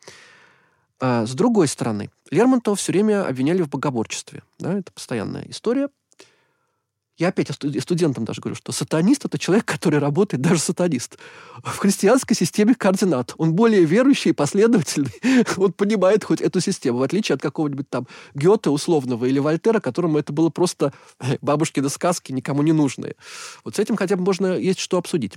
А 1.00 1.26
с 1.26 1.34
другой 1.34 1.66
стороны, 1.66 2.08
Лермонтова 2.30 2.76
все 2.76 2.92
время 2.92 3.26
обвиняли 3.26 3.62
в 3.62 3.68
богоборчестве. 3.68 4.44
Да, 4.60 4.78
это 4.78 4.92
постоянная 4.92 5.46
история. 5.48 5.88
Я 7.22 7.28
опять 7.28 7.50
студентам 7.52 8.24
даже 8.24 8.40
говорю, 8.40 8.56
что 8.56 8.72
сатанист– 8.72 9.24
это 9.24 9.38
человек, 9.38 9.64
который 9.64 10.00
работает, 10.00 10.42
даже 10.42 10.58
сатанист, 10.58 11.18
в 11.62 11.78
христианской 11.78 12.34
системе 12.34 12.74
координат. 12.74 13.34
Он 13.38 13.54
более 13.54 13.84
верующий 13.84 14.32
и 14.32 14.34
последовательный. 14.34 15.12
Он 15.56 15.72
понимает 15.72 16.24
хоть 16.24 16.40
эту 16.40 16.60
систему, 16.60 16.98
в 16.98 17.02
отличие 17.02 17.34
от 17.34 17.40
какого-нибудь 17.40 17.88
там 17.88 18.08
Гёте 18.34 18.70
условного 18.70 19.26
или 19.26 19.38
Вольтера, 19.38 19.78
которому 19.78 20.18
это 20.18 20.32
было 20.32 20.48
просто 20.48 20.92
бабушкины 21.40 21.88
сказки, 21.88 22.32
никому 22.32 22.62
не 22.62 22.72
нужные. 22.72 23.14
Вот 23.64 23.76
с 23.76 23.78
этим 23.78 23.96
хотя 23.96 24.16
бы 24.16 24.24
можно 24.24 24.58
есть 24.58 24.80
что 24.80 24.98
обсудить. 24.98 25.34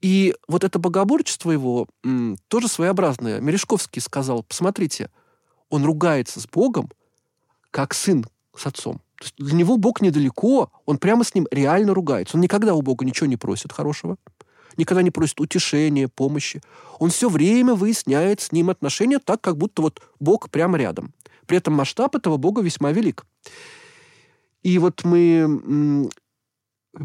И 0.00 0.36
вот 0.46 0.62
это 0.62 0.78
богоборчество 0.78 1.50
его 1.50 1.88
тоже 2.46 2.68
своеобразное. 2.68 3.40
Мережковский 3.40 4.00
сказал, 4.00 4.44
посмотрите, 4.44 5.10
он 5.70 5.84
ругается 5.84 6.38
с 6.38 6.46
Богом, 6.46 6.88
как 7.72 7.94
сын 7.94 8.24
с 8.56 8.64
отцом. 8.64 9.00
То 9.18 9.24
есть 9.24 9.34
для 9.36 9.54
него 9.54 9.76
Бог 9.76 10.00
недалеко, 10.00 10.70
он 10.86 10.98
прямо 10.98 11.24
с 11.24 11.34
ним 11.34 11.46
реально 11.50 11.94
ругается. 11.94 12.36
Он 12.36 12.40
никогда 12.40 12.74
у 12.74 12.82
Бога 12.82 13.04
ничего 13.04 13.26
не 13.26 13.36
просит 13.36 13.72
хорошего, 13.72 14.16
никогда 14.76 15.02
не 15.02 15.10
просит 15.10 15.40
утешения, 15.40 16.08
помощи. 16.08 16.62
Он 16.98 17.10
все 17.10 17.28
время 17.28 17.74
выясняет 17.74 18.40
с 18.40 18.52
ним 18.52 18.70
отношения 18.70 19.18
так, 19.18 19.40
как 19.40 19.56
будто 19.56 19.82
вот 19.82 20.00
Бог 20.20 20.50
прямо 20.50 20.78
рядом. 20.78 21.12
При 21.46 21.58
этом 21.58 21.74
масштаб 21.74 22.14
этого 22.14 22.36
Бога 22.36 22.62
весьма 22.62 22.92
велик. 22.92 23.24
И 24.62 24.78
вот 24.78 25.04
мы 25.04 26.08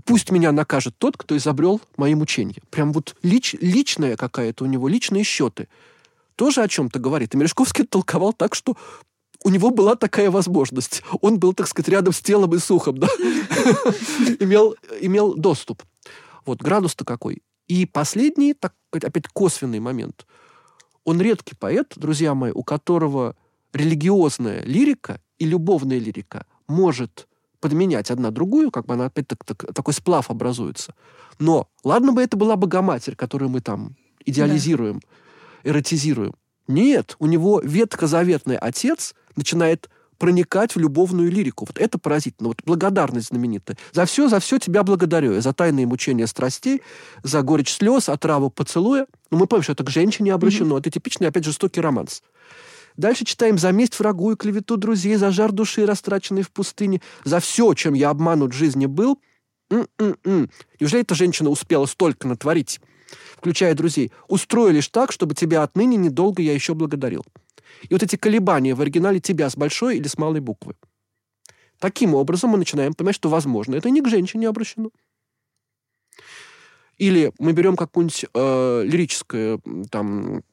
Пусть 0.06 0.32
меня 0.32 0.52
накажет 0.52 0.98
тот, 0.98 1.18
кто 1.18 1.38
изобрел 1.38 1.82
мои 1.98 2.16
мучения. 2.16 2.62
Прям 2.70 2.94
вот 2.94 3.16
лич, 3.22 3.56
личная 3.60 4.16
какая-то 4.16 4.64
у 4.64 4.68
него, 4.68 4.88
личные 4.88 5.24
счеты. 5.24 5.68
Тоже 6.36 6.64
о 6.64 6.68
чем-то 6.68 7.00
говорит. 7.00 7.34
И 7.34 7.38
Мережковский 7.38 7.86
толковал 7.86 8.34
так, 8.34 8.56
что 8.56 8.76
у 9.44 9.50
него 9.50 9.70
была 9.70 9.96
такая 9.96 10.32
возможность. 10.32 11.04
Он 11.22 11.40
был, 11.40 11.54
так 11.54 11.68
сказать, 11.68 11.90
рядом 11.90 12.14
с 12.14 12.22
телом 12.22 12.54
и 12.56 12.60
сухом, 12.60 12.98
да? 12.98 13.08
имел, 14.40 14.76
имел 15.02 15.36
доступ. 15.36 15.84
Вот, 16.46 16.62
градус-то 16.62 17.06
какой. 17.06 17.44
И 17.68 17.86
последний, 17.86 18.54
так, 18.54 18.74
опять 18.92 19.28
косвенный 19.28 19.80
момент. 19.80 20.26
Он 21.06 21.22
редкий 21.22 21.56
поэт, 21.56 21.94
друзья 21.96 22.34
мои, 22.34 22.52
у 22.52 22.64
которого 22.64 23.36
религиозная 23.74 24.62
лирика 24.64 25.20
и 25.38 25.46
любовная 25.46 26.00
лирика 26.00 26.46
может 26.68 27.28
подменять 27.60 28.12
одна 28.12 28.32
другую, 28.32 28.72
как 28.72 28.86
бы 28.86 28.94
она 28.94 29.06
опять 29.06 29.28
так, 29.28 29.44
так, 29.46 29.74
такой 29.74 29.94
сплав 29.94 30.30
образуется. 30.30 30.96
Но 31.40 31.70
ладно 31.84 32.12
бы 32.12 32.22
это 32.22 32.38
была 32.38 32.56
Богоматерь, 32.56 33.16
которую 33.16 33.50
мы 33.50 33.62
там 33.62 33.96
идеализируем, 34.26 35.00
да. 35.00 35.70
эротизируем. 35.70 36.34
Нет, 36.68 37.16
у 37.20 37.26
него 37.26 37.62
ветхозаветный 37.62 38.58
отец 38.58 39.16
начинает 39.36 39.90
проникать 40.18 40.76
в 40.76 40.80
любовную 40.80 41.32
лирику. 41.32 41.66
Вот 41.66 41.78
это 41.80 41.98
поразительно. 41.98 42.50
Вот 42.50 42.62
благодарность 42.64 43.28
знаменитая. 43.28 43.78
За 43.92 44.06
все, 44.06 44.30
за 44.30 44.40
все 44.40 44.58
тебя 44.58 44.84
благодарю. 44.84 45.42
За 45.42 45.54
тайные 45.54 45.86
мучения 45.86 46.28
страстей, 46.28 46.82
за 47.24 47.42
горечь 47.42 47.74
слез, 47.74 48.10
отраву 48.10 48.50
поцелуя. 48.50 49.08
Ну, 49.32 49.38
мы 49.38 49.48
помним, 49.48 49.64
что 49.64 49.74
это 49.74 49.84
к 49.84 49.90
женщине 49.90 50.34
обращено. 50.34 50.78
Mm-hmm. 50.78 50.80
Это 50.80 50.92
типичный, 50.92 51.28
опять, 51.28 51.44
жестокий 51.44 51.82
романс. 51.82 52.24
Дальше 52.96 53.26
читаем 53.26 53.58
«За 53.58 53.72
месть 53.72 54.00
врагу 54.00 54.32
и 54.32 54.36
клевету 54.36 54.78
друзей, 54.78 55.16
за 55.16 55.32
жар 55.32 55.52
души, 55.52 55.86
растраченной 55.86 56.44
в 56.44 56.52
пустыне, 56.52 57.02
за 57.24 57.40
все, 57.40 57.74
чем 57.74 57.94
я 57.94 58.10
обманут 58.10 58.54
в 58.54 58.58
жизни 58.58 58.86
был». 58.86 59.20
М-м-м. 59.72 60.50
Неужели 60.80 61.02
эта 61.02 61.16
женщина 61.16 61.50
успела 61.50 61.88
столько 61.88 62.28
натворить, 62.28 62.80
включая 63.36 63.74
друзей? 63.74 64.12
Устрою 64.28 64.74
лишь 64.74 64.90
так, 64.90 65.12
чтобы 65.12 65.34
тебя 65.34 65.64
отныне 65.64 65.98
недолго 65.98 66.44
я 66.44 66.54
еще 66.54 66.76
благодарил. 66.76 67.26
И 67.84 67.94
вот 67.94 68.04
эти 68.04 68.16
колебания 68.16 68.76
в 68.76 68.82
оригинале 68.82 69.20
тебя 69.20 69.50
с 69.50 69.56
большой 69.56 69.98
или 69.98 70.08
с 70.08 70.18
малой 70.18 70.40
буквы. 70.40 70.76
Таким 71.80 72.14
образом 72.16 72.52
мы 72.52 72.58
начинаем 72.58 72.94
понимать, 72.94 73.16
что, 73.16 73.30
возможно, 73.30 73.76
это 73.76 73.90
не 73.90 74.02
к 74.02 74.08
женщине 74.08 74.48
обращено. 74.48 74.90
Или 76.98 77.34
мы 77.40 77.54
берем 77.54 77.76
какую-нибудь 77.76 78.26
э, 78.34 78.84
лирическое 78.86 79.60
там 79.90 80.44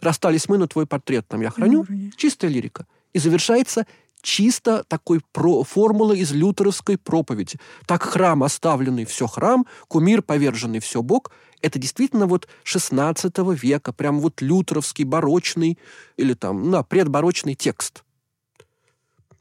расстались 0.00 0.48
мы, 0.48 0.58
но 0.58 0.66
твой 0.66 0.86
портрет 0.86 1.26
там 1.28 1.40
я 1.40 1.50
храню. 1.50 1.84
Ну, 1.88 2.10
Чистая 2.16 2.50
лирика. 2.50 2.86
И 3.12 3.18
завершается 3.18 3.86
чисто 4.22 4.84
такой 4.88 5.20
про 5.32 5.64
формулы 5.64 6.18
из 6.18 6.32
лютеровской 6.32 6.96
проповеди. 6.96 7.58
Так 7.86 8.02
храм 8.02 8.42
оставленный, 8.42 9.04
все 9.04 9.26
храм, 9.26 9.66
кумир 9.88 10.22
поверженный, 10.22 10.80
все 10.80 11.02
Бог. 11.02 11.30
Это 11.62 11.78
действительно 11.78 12.26
вот 12.26 12.48
16 12.64 13.38
века, 13.62 13.92
прям 13.92 14.20
вот 14.20 14.42
лютеровский, 14.42 15.04
барочный 15.04 15.78
или 16.16 16.34
там, 16.34 16.70
на, 16.70 16.82
предбарочный 16.82 17.54
текст. 17.54 18.04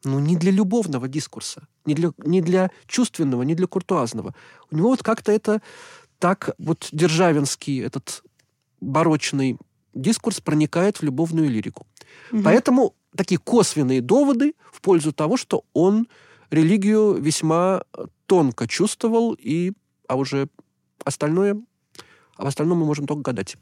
Ну, 0.03 0.19
не 0.19 0.36
для 0.36 0.51
любовного 0.51 1.07
дискурса, 1.07 1.67
не 1.86 1.93
для, 1.93 2.11
не 2.17 2.41
для 2.41 2.72
чувственного, 2.88 3.43
не 3.43 3.55
для 3.55 3.67
куртуазного. 3.67 4.34
У 4.72 4.78
него 4.78 4.89
вот 4.89 5.03
как-то 5.03 5.32
это 5.32 5.61
так 6.19 6.55
вот 6.57 6.89
державинский 6.91 7.82
этот 7.82 8.24
барочный 8.80 9.57
дискурс 9.93 10.39
проникает 10.39 10.97
в 10.97 11.03
любовную 11.03 11.49
лирику. 11.49 11.86
Угу. 12.32 12.43
Поэтому 12.43 12.95
такие 13.15 13.39
косвенные 13.39 14.01
доводы 14.01 14.53
в 14.72 14.82
пользу 14.82 15.11
того, 15.11 15.38
что 15.38 15.65
он 15.74 16.07
религию 16.49 17.13
весьма 17.13 17.84
тонко 18.26 18.67
чувствовал, 18.67 19.36
и, 19.39 19.74
а 20.07 20.15
уже 20.15 20.47
остальное, 21.03 21.61
об 22.42 22.48
остальном 22.48 22.80
мы 22.80 22.86
можем 22.86 23.08
только 23.08 23.22
гадать. 23.22 23.56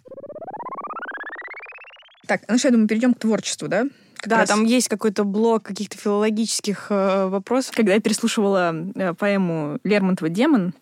Так, 2.27 2.41
ну 2.47 2.57
что, 2.57 2.69
я 2.69 2.71
думаю, 2.71 2.87
перейдем 2.87 3.13
к 3.13 3.19
творчеству, 3.19 3.67
да? 3.67 3.85
Как 4.15 4.29
да, 4.29 4.37
раз... 4.37 4.49
там 4.49 4.63
есть 4.63 4.87
какой-то 4.87 5.23
блок 5.23 5.63
каких-то 5.63 5.97
филологических 5.97 6.87
э, 6.89 7.27
вопросов. 7.27 7.75
Когда 7.75 7.93
я 7.93 7.99
переслушивала 7.99 8.73
э, 8.95 9.13
поэму 9.13 9.79
Лермонтова 9.83 10.29
«Демон», 10.29 10.73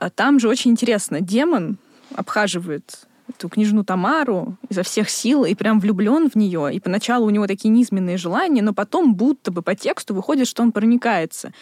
э, 0.00 0.10
там 0.14 0.40
же 0.40 0.48
очень 0.48 0.72
интересно. 0.72 1.20
Демон 1.20 1.78
обхаживает 2.14 3.06
эту 3.28 3.48
княжну 3.48 3.84
Тамару 3.84 4.56
изо 4.68 4.82
всех 4.82 5.08
сил 5.08 5.44
и 5.44 5.54
прям 5.54 5.80
влюблен 5.80 6.28
в 6.28 6.34
нее. 6.34 6.74
И 6.74 6.80
поначалу 6.80 7.26
у 7.26 7.30
него 7.30 7.46
такие 7.46 7.70
низменные 7.70 8.16
желания, 8.16 8.62
но 8.62 8.74
потом 8.74 9.14
будто 9.14 9.50
бы 9.50 9.62
по 9.62 9.74
тексту 9.74 10.14
выходит, 10.14 10.46
что 10.46 10.62
он 10.62 10.72
проникается. 10.72 11.52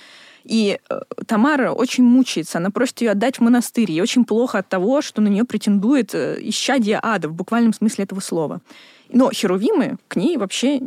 И 0.45 0.79
э, 0.89 1.01
Тамара 1.27 1.73
очень 1.73 2.05
мучается, 2.05 2.59
она 2.59 2.71
просит 2.71 3.01
ее 3.01 3.11
отдать 3.11 3.39
в 3.39 3.41
монастырь. 3.41 3.91
Ей 3.91 4.01
очень 4.01 4.25
плохо 4.25 4.59
от 4.59 4.69
того, 4.69 5.03
что 5.03 5.21
на 5.21 5.29
нее 5.29 5.45
претендует 5.45 6.15
э, 6.15 6.39
исчадие 6.41 6.99
ада 7.03 7.29
в 7.29 7.35
буквальном 7.35 7.73
смысле 7.73 8.05
этого 8.05 8.21
слова. 8.21 8.61
Но 9.11 9.31
херувимы 9.31 9.99
к 10.09 10.17
ней 10.17 10.37
вообще 10.37 10.81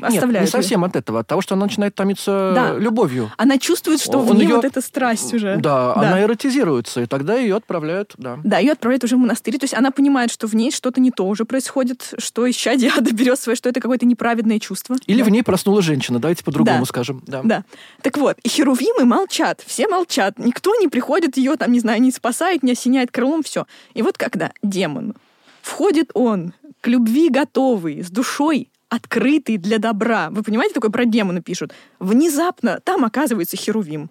оставляют. 0.00 0.32
Нет, 0.32 0.40
не 0.42 0.46
совсем 0.46 0.84
от 0.84 0.96
этого, 0.96 1.20
от 1.20 1.26
того, 1.26 1.40
что 1.40 1.54
она 1.54 1.66
начинает 1.66 1.94
томиться 1.94 2.52
да. 2.54 2.74
любовью. 2.78 3.30
Она 3.36 3.58
чувствует, 3.58 4.00
что 4.00 4.18
Он 4.18 4.26
в 4.26 4.34
ней 4.34 4.46
ее... 4.46 4.56
вот 4.56 4.64
эта 4.64 4.80
страсть 4.80 5.32
уже. 5.34 5.56
Да, 5.56 5.94
да, 5.94 6.00
она 6.00 6.22
эротизируется, 6.22 7.02
и 7.02 7.06
тогда 7.06 7.36
ее 7.36 7.56
отправляют, 7.56 8.14
да. 8.16 8.38
Да, 8.44 8.58
ее 8.58 8.72
отправляют 8.72 9.04
уже 9.04 9.16
в 9.16 9.18
монастырь. 9.18 9.58
То 9.58 9.64
есть 9.64 9.74
она 9.74 9.90
понимает, 9.90 10.30
что 10.30 10.46
в 10.46 10.54
ней 10.54 10.70
что-то 10.70 11.00
не 11.00 11.10
то 11.10 11.26
уже 11.26 11.44
происходит, 11.44 12.14
что 12.18 12.48
исчадие 12.50 12.90
ада 12.96 13.12
берет 13.12 13.38
свое, 13.38 13.56
что 13.56 13.68
это 13.68 13.80
какое-то 13.80 14.06
неправедное 14.06 14.58
чувство. 14.58 14.96
Или 15.06 15.18
да. 15.18 15.24
в 15.24 15.28
ней 15.30 15.42
проснула 15.42 15.82
женщина, 15.82 16.18
давайте 16.18 16.44
по-другому 16.44 16.80
да. 16.80 16.84
скажем. 16.84 17.22
Да. 17.26 17.42
да. 17.44 17.64
Так 18.02 18.16
вот, 18.18 18.38
и 18.42 18.48
херувимы 18.48 19.04
молчат, 19.04 19.62
все 19.66 19.88
молчат. 19.88 20.38
Никто 20.38 20.74
не 20.76 20.88
приходит 20.88 21.36
ее, 21.36 21.56
там, 21.56 21.72
не 21.72 21.80
знаю, 21.80 22.00
не 22.00 22.10
спасает, 22.10 22.62
не 22.62 22.72
осеняет 22.72 23.10
крылом, 23.10 23.42
все. 23.42 23.66
И 23.94 24.02
вот 24.02 24.18
когда 24.18 24.52
демон 24.62 25.14
входит 25.62 26.10
он 26.14 26.52
к 26.80 26.88
любви 26.88 27.28
готовый, 27.28 28.02
с 28.02 28.10
душой 28.10 28.68
открытый 28.92 29.56
для 29.56 29.78
добра. 29.78 30.28
Вы 30.30 30.42
понимаете, 30.42 30.74
такое 30.74 30.90
про 30.90 31.06
демона 31.06 31.40
пишут? 31.40 31.72
Внезапно 31.98 32.78
там 32.84 33.06
оказывается 33.06 33.56
Херувим. 33.56 34.10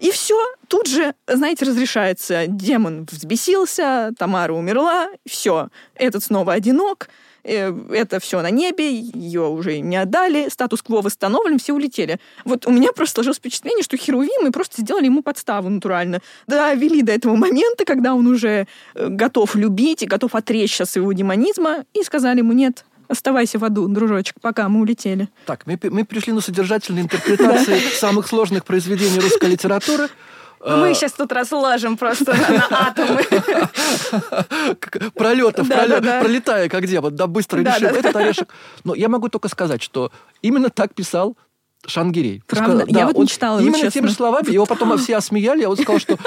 И 0.00 0.10
все, 0.10 0.38
тут 0.68 0.86
же, 0.86 1.14
знаете, 1.26 1.64
разрешается. 1.64 2.46
Демон 2.46 3.06
взбесился, 3.10 4.12
Тамара 4.18 4.52
умерла, 4.52 5.08
все, 5.26 5.70
этот 5.94 6.22
снова 6.22 6.52
одинок, 6.52 7.08
э, 7.42 7.72
это 7.90 8.20
все 8.20 8.42
на 8.42 8.50
небе, 8.50 8.92
ее 8.92 9.48
уже 9.48 9.80
не 9.80 9.96
отдали, 9.96 10.50
статус-кво 10.50 11.00
восстановлен, 11.00 11.58
все 11.58 11.72
улетели. 11.72 12.20
Вот 12.44 12.66
у 12.66 12.70
меня 12.70 12.92
просто 12.92 13.14
сложилось 13.14 13.38
впечатление, 13.38 13.82
что 13.82 13.96
Херувимы 13.96 14.52
просто 14.52 14.82
сделали 14.82 15.06
ему 15.06 15.22
подставу 15.22 15.70
натурально. 15.70 16.20
Да, 16.46 16.74
вели 16.74 17.00
до 17.00 17.12
этого 17.12 17.34
момента, 17.34 17.86
когда 17.86 18.14
он 18.14 18.26
уже 18.26 18.66
э, 18.94 19.08
готов 19.08 19.56
любить 19.56 20.02
и 20.02 20.06
готов 20.06 20.34
отречься 20.34 20.82
от 20.82 20.90
своего 20.90 21.14
демонизма, 21.14 21.86
и 21.94 22.02
сказали 22.02 22.38
ему, 22.40 22.52
нет, 22.52 22.84
Оставайся 23.08 23.58
в 23.58 23.64
аду, 23.64 23.88
дружочек, 23.88 24.36
пока 24.40 24.68
мы 24.68 24.80
улетели. 24.80 25.28
Так, 25.46 25.66
мы, 25.66 25.78
мы 25.82 26.04
пришли 26.04 26.32
на 26.32 26.40
содержательные 26.40 27.04
интерпретации 27.04 27.78
самых 27.98 28.26
сложных 28.28 28.64
произведений 28.64 29.18
русской 29.18 29.46
литературы. 29.46 30.08
Мы 30.64 30.92
сейчас 30.94 31.12
а, 31.12 31.18
тут 31.18 31.32
разложим 31.32 31.96
просто 31.96 32.34
на 32.34 32.66
атомы. 32.70 33.22
Пролетов, 35.14 35.68
пролетая 35.68 36.68
как 36.68 36.86
демон, 36.86 37.14
да, 37.14 37.26
быстро 37.26 37.60
решил 37.60 37.88
этот 37.88 38.14
орешек. 38.14 38.48
Но 38.84 38.94
я 38.94 39.08
могу 39.08 39.28
только 39.28 39.48
сказать, 39.48 39.82
что 39.82 40.10
именно 40.42 40.68
так 40.68 40.94
писал 40.94 41.36
Шангирей. 41.86 42.42
Правда? 42.46 42.84
я 42.88 43.06
вот 43.06 43.16
не 43.16 43.26
читала 43.26 43.60
Именно 43.60 43.74
честно. 43.74 43.90
теми 43.92 44.06
же 44.08 44.14
словами. 44.14 44.50
Его 44.50 44.66
потом 44.66 44.98
все 44.98 45.16
осмеяли, 45.16 45.62
а 45.62 45.70
он 45.70 45.76
сказал, 45.76 46.00
что... 46.00 46.18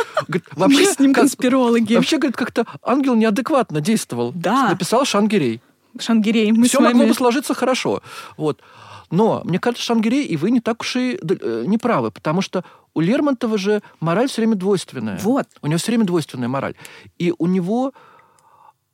вообще, 0.54 0.78
Мы 0.78 0.86
с 0.94 1.00
ним 1.00 1.14
конспирологи. 1.14 1.96
Вообще, 1.96 2.18
говорит, 2.18 2.38
как-то 2.38 2.66
ангел 2.82 3.16
неадекватно 3.16 3.82
действовал. 3.82 4.32
Да. 4.34 4.70
Написал 4.70 5.06
Шангирей. 5.06 5.62
Шангирей. 6.00 6.52
Мы 6.52 6.68
Все 6.68 6.80
вами... 6.80 6.94
могло 6.94 7.08
бы 7.08 7.14
сложиться 7.14 7.54
хорошо. 7.54 8.02
Вот. 8.38 8.62
Но, 9.10 9.42
мне 9.44 9.60
кажется, 9.60 9.86
Шангирей 9.86 10.26
и 10.26 10.38
вы 10.38 10.52
не 10.52 10.62
так 10.62 10.82
уж 10.82 10.96
и 10.96 11.20
э, 11.22 11.64
не 11.68 11.78
правы, 11.78 12.12
потому 12.12 12.42
что 12.42 12.64
у 12.94 13.02
Лермонтова 13.02 13.58
же 13.58 13.82
мораль 14.00 14.30
все 14.30 14.42
время 14.42 14.56
двойственная. 14.56 15.18
Вот. 15.18 15.48
У 15.62 15.68
него 15.68 15.78
все 15.78 15.92
время 15.92 16.06
двойственная 16.06 16.48
мораль. 16.48 16.76
И 17.18 17.34
у 17.38 17.48
него 17.48 17.94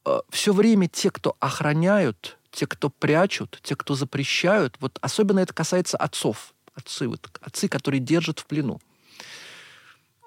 э, 0.06 0.20
все 0.30 0.54
время 0.54 0.88
те, 0.88 1.12
кто 1.12 1.36
охраняют, 1.40 2.38
те, 2.52 2.66
кто 2.66 2.90
прячут, 2.90 3.60
те, 3.62 3.76
кто 3.76 3.94
запрещают, 3.94 4.76
вот 4.80 4.98
особенно 5.02 5.40
это 5.40 5.54
касается 5.54 5.98
отцов. 5.98 6.54
Отцы, 6.74 7.08
вот, 7.08 7.28
отцы, 7.42 7.68
которые 7.68 8.00
держат 8.00 8.40
в 8.40 8.46
плену. 8.46 8.80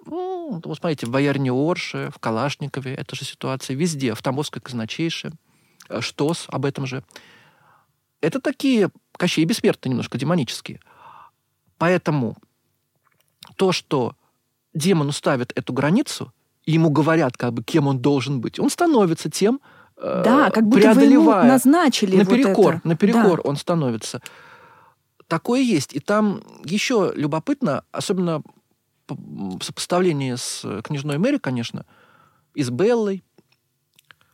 Ну, 0.07 0.61
вот 0.65 0.79
смотрите, 0.79 1.07
в 1.07 1.11
Боярине 1.11 1.53
Орше, 1.53 2.11
в 2.15 2.19
Калашникове, 2.19 2.95
это 2.95 3.15
же 3.15 3.25
ситуация 3.25 3.77
везде, 3.77 4.15
в 4.15 4.23
Тамбовской 4.23 4.61
казначейше, 4.61 5.33
Штос 6.01 6.47
об 6.49 6.65
этом 6.65 6.87
же. 6.87 7.03
Это 8.21 8.41
такие 8.41 8.91
Кощей 9.21 9.45
бессмертные 9.45 9.91
немножко, 9.91 10.17
демонические. 10.17 10.81
Поэтому 11.77 12.37
то, 13.57 13.73
что 13.73 14.15
демону 14.73 15.13
ставят 15.13 15.53
эту 15.55 15.75
границу, 15.75 16.33
и 16.65 16.73
ему 16.73 16.89
говорят, 16.91 17.37
как 17.37 17.53
бы, 17.53 17.63
кем 17.63 17.87
он 17.87 17.99
должен 17.99 18.41
быть, 18.41 18.59
он 18.59 18.71
становится 18.71 19.31
тем, 19.31 19.61
э, 19.97 20.23
Да, 20.25 20.51
как 20.51 20.65
будто 20.65 20.95
вы 20.95 21.03
ему 21.03 21.25
преодолевая 21.25 21.49
назначили 21.49 22.17
вот 22.17 22.31
наперекор, 22.31 22.75
это. 22.77 22.89
наперекор 22.89 23.41
он 23.45 23.57
становится. 23.57 24.23
Такое 25.27 25.61
есть. 25.61 25.95
И 25.95 26.01
там 26.01 26.43
еще 26.65 27.13
любопытно, 27.15 27.85
особенно 27.93 28.43
в 29.07 29.63
сопоставлении 29.63 30.35
с 30.35 30.63
э, 30.65 30.81
княжной 30.83 31.19
Мэри, 31.19 31.39
конечно, 31.39 31.85
и 32.55 32.63
с 32.63 32.71
Беллой. 32.71 33.23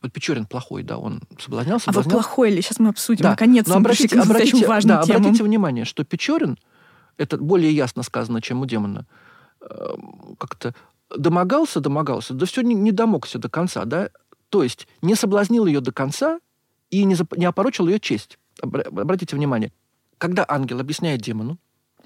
Вот 0.07 0.13
Печорин 0.13 0.45
плохой, 0.45 0.83
да, 0.83 0.97
он 0.97 1.21
соблазнял, 1.39 1.79
А 1.85 1.91
вот 1.91 2.05
плохой 2.05 2.51
ли? 2.51 2.61
Сейчас 2.61 2.79
мы 2.79 2.89
обсудим. 2.89 3.23
Да, 3.23 3.31
Наконец-то 3.31 3.75
обратите, 3.75 4.19
обратите, 4.19 4.65
важным 4.65 4.97
да, 4.97 5.03
темам. 5.03 5.21
обратите 5.21 5.43
внимание, 5.43 5.85
что 5.85 6.03
Печорин, 6.03 6.57
это 7.17 7.37
более 7.37 7.71
ясно 7.71 8.03
сказано, 8.03 8.41
чем 8.41 8.61
у 8.61 8.65
демона, 8.65 9.05
э, 9.61 9.65
как-то 10.39 10.73
домогался, 11.15 11.79
домогался, 11.79 12.33
да 12.33 12.45
все 12.45 12.61
не, 12.61 12.73
не 12.73 12.91
домогся 12.91 13.37
до 13.39 13.49
конца, 13.49 13.85
да, 13.85 14.09
то 14.49 14.63
есть 14.63 14.87
не 15.01 15.15
соблазнил 15.15 15.65
ее 15.65 15.81
до 15.81 15.91
конца 15.91 16.39
и 16.89 17.03
не, 17.03 17.15
зап- 17.15 17.37
не 17.37 17.45
опорочил 17.45 17.87
ее 17.87 17.99
честь. 17.99 18.37
Обра- 18.61 18.87
Обратите 18.87 19.35
внимание, 19.35 19.71
когда 20.17 20.45
ангел 20.47 20.79
объясняет 20.79 21.21
демону, 21.21 21.57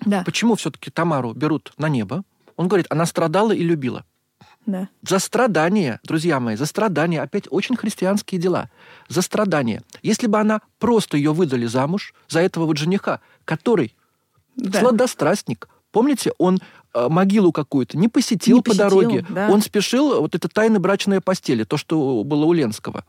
Да, 0.05 0.23
почему 0.23 0.55
все-таки 0.55 0.89
Тамару 0.89 1.33
берут 1.33 1.73
на 1.77 1.87
небо, 1.89 2.23
он 2.55 2.67
говорит, 2.67 2.87
она 2.89 3.05
страдала 3.05 3.51
и 3.51 3.63
любила. 3.63 4.05
Да. 4.65 4.89
За 5.01 5.19
страдания, 5.19 5.99
друзья 6.03 6.39
мои, 6.39 6.55
за 6.55 6.65
страдания, 6.65 7.21
опять 7.21 7.45
очень 7.49 7.75
христианские 7.75 8.39
дела, 8.39 8.69
за 9.07 9.21
страдания. 9.21 9.81
Если 10.03 10.27
бы 10.27 10.39
она 10.39 10.61
просто 10.79 11.17
ее 11.17 11.33
выдали 11.33 11.65
замуж 11.65 12.13
за 12.27 12.41
этого 12.41 12.65
вот 12.65 12.77
жениха, 12.77 13.21
который 13.43 13.95
да. 14.55 14.79
сладострастник, 14.79 15.67
помните, 15.91 16.31
он 16.37 16.59
э, 16.93 17.07
могилу 17.09 17.51
какую-то 17.51 17.97
не 17.97 18.07
посетил, 18.07 18.57
Не 18.57 18.61
по 18.61 18.71
посетил, 18.71 18.89
дороге, 18.89 19.25
да. 19.29 19.49
он 19.49 19.61
спешил, 19.61 20.21
вот 20.21 20.35
это 20.35 20.47
тайна 20.47 20.79
брачная 20.79 21.21
постели, 21.21 21.63
то, 21.63 21.77
что 21.77 22.23
было 22.23 22.45
у 22.45 22.53
Ленского. 22.53 23.03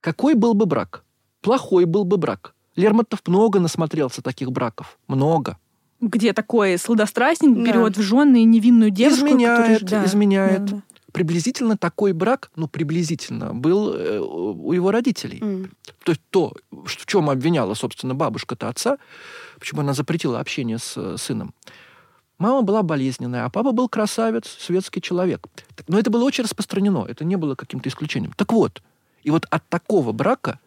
Какой 0.00 0.34
был 0.34 0.54
бы 0.54 0.66
брак? 0.66 1.04
Плохой 1.40 1.84
был 1.84 2.04
бы 2.04 2.16
брак. 2.16 2.54
Лермонтов 2.74 3.20
много 3.26 3.60
насмотрелся 3.60 4.22
таких 4.22 4.52
браков. 4.52 4.98
Много. 5.08 5.58
Где 6.00 6.32
такой 6.32 6.78
сладострастник 6.78 7.54
Да. 7.56 7.60
берет 7.62 7.96
в 7.96 8.02
жены 8.02 8.44
невинную 8.44 8.90
девушку, 8.90 9.26
изменяет, 9.26 9.80
которая- 9.80 10.02
да, 10.02 10.04
изменяет. 10.06 10.64
да, 10.64 10.76
да. 10.76 10.82
Приблизительно 11.12 11.76
такой 11.76 12.12
брак, 12.12 12.50
ну, 12.54 12.68
приблизительно, 12.68 13.54
был 13.54 13.94
э, 13.94 14.20
у 14.20 14.72
его 14.72 14.90
родителей. 14.90 15.40
М. 15.40 15.70
То 16.04 16.12
есть 16.12 16.20
то, 16.30 16.52
в 16.70 17.06
чем 17.06 17.30
обвиняла, 17.30 17.74
собственно, 17.74 18.14
бабушка-то 18.14 18.68
отца, 18.68 18.98
почему 19.58 19.80
она 19.80 19.94
запретила 19.94 20.38
общение 20.38 20.78
с 20.78 20.94
э, 20.96 21.16
сыном. 21.18 21.54
Мама 22.38 22.62
была 22.62 22.82
болезненная, 22.84 23.46
а 23.46 23.50
папа 23.50 23.72
был 23.72 23.88
красавец, 23.88 24.46
светский 24.60 25.00
человек. 25.00 25.46
Но 25.88 25.98
это 25.98 26.10
было 26.10 26.22
очень 26.24 26.44
распространено, 26.44 27.04
это 27.08 27.24
не 27.24 27.34
было 27.36 27.56
каким-то 27.56 27.88
исключением. 27.88 28.32
Так 28.36 28.52
вот, 28.52 28.80
и 29.24 29.30
вот 29.30 29.46
от 29.50 29.66
такого 29.68 30.12
брака 30.12 30.60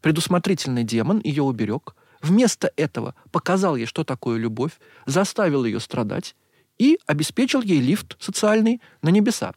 предусмотрительный 0.00 0.84
демон 0.84 1.20
ее 1.22 1.42
уберег, 1.42 1.94
вместо 2.22 2.72
этого 2.76 3.14
показал 3.30 3.76
ей, 3.76 3.86
что 3.86 4.04
такое 4.04 4.38
любовь, 4.38 4.72
заставил 5.06 5.64
ее 5.64 5.80
страдать 5.80 6.34
и 6.78 6.98
обеспечил 7.06 7.60
ей 7.60 7.80
лифт 7.80 8.16
социальный 8.20 8.80
на 9.02 9.10
небеса. 9.10 9.52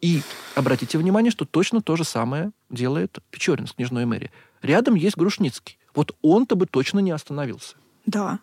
И 0.00 0.22
обратите 0.54 0.98
внимание, 0.98 1.30
что 1.30 1.44
точно 1.44 1.80
то 1.80 1.96
же 1.96 2.04
самое 2.04 2.52
делает 2.70 3.18
Печорин 3.30 3.66
с 3.66 3.72
княжной 3.72 4.04
Мэри. 4.04 4.30
Рядом 4.60 4.94
есть 4.94 5.16
Грушницкий. 5.16 5.78
Вот 5.94 6.16
он-то 6.22 6.56
бы 6.56 6.66
точно 6.66 6.98
не 6.98 7.10
остановился. 7.10 7.76
Да. 8.04 8.40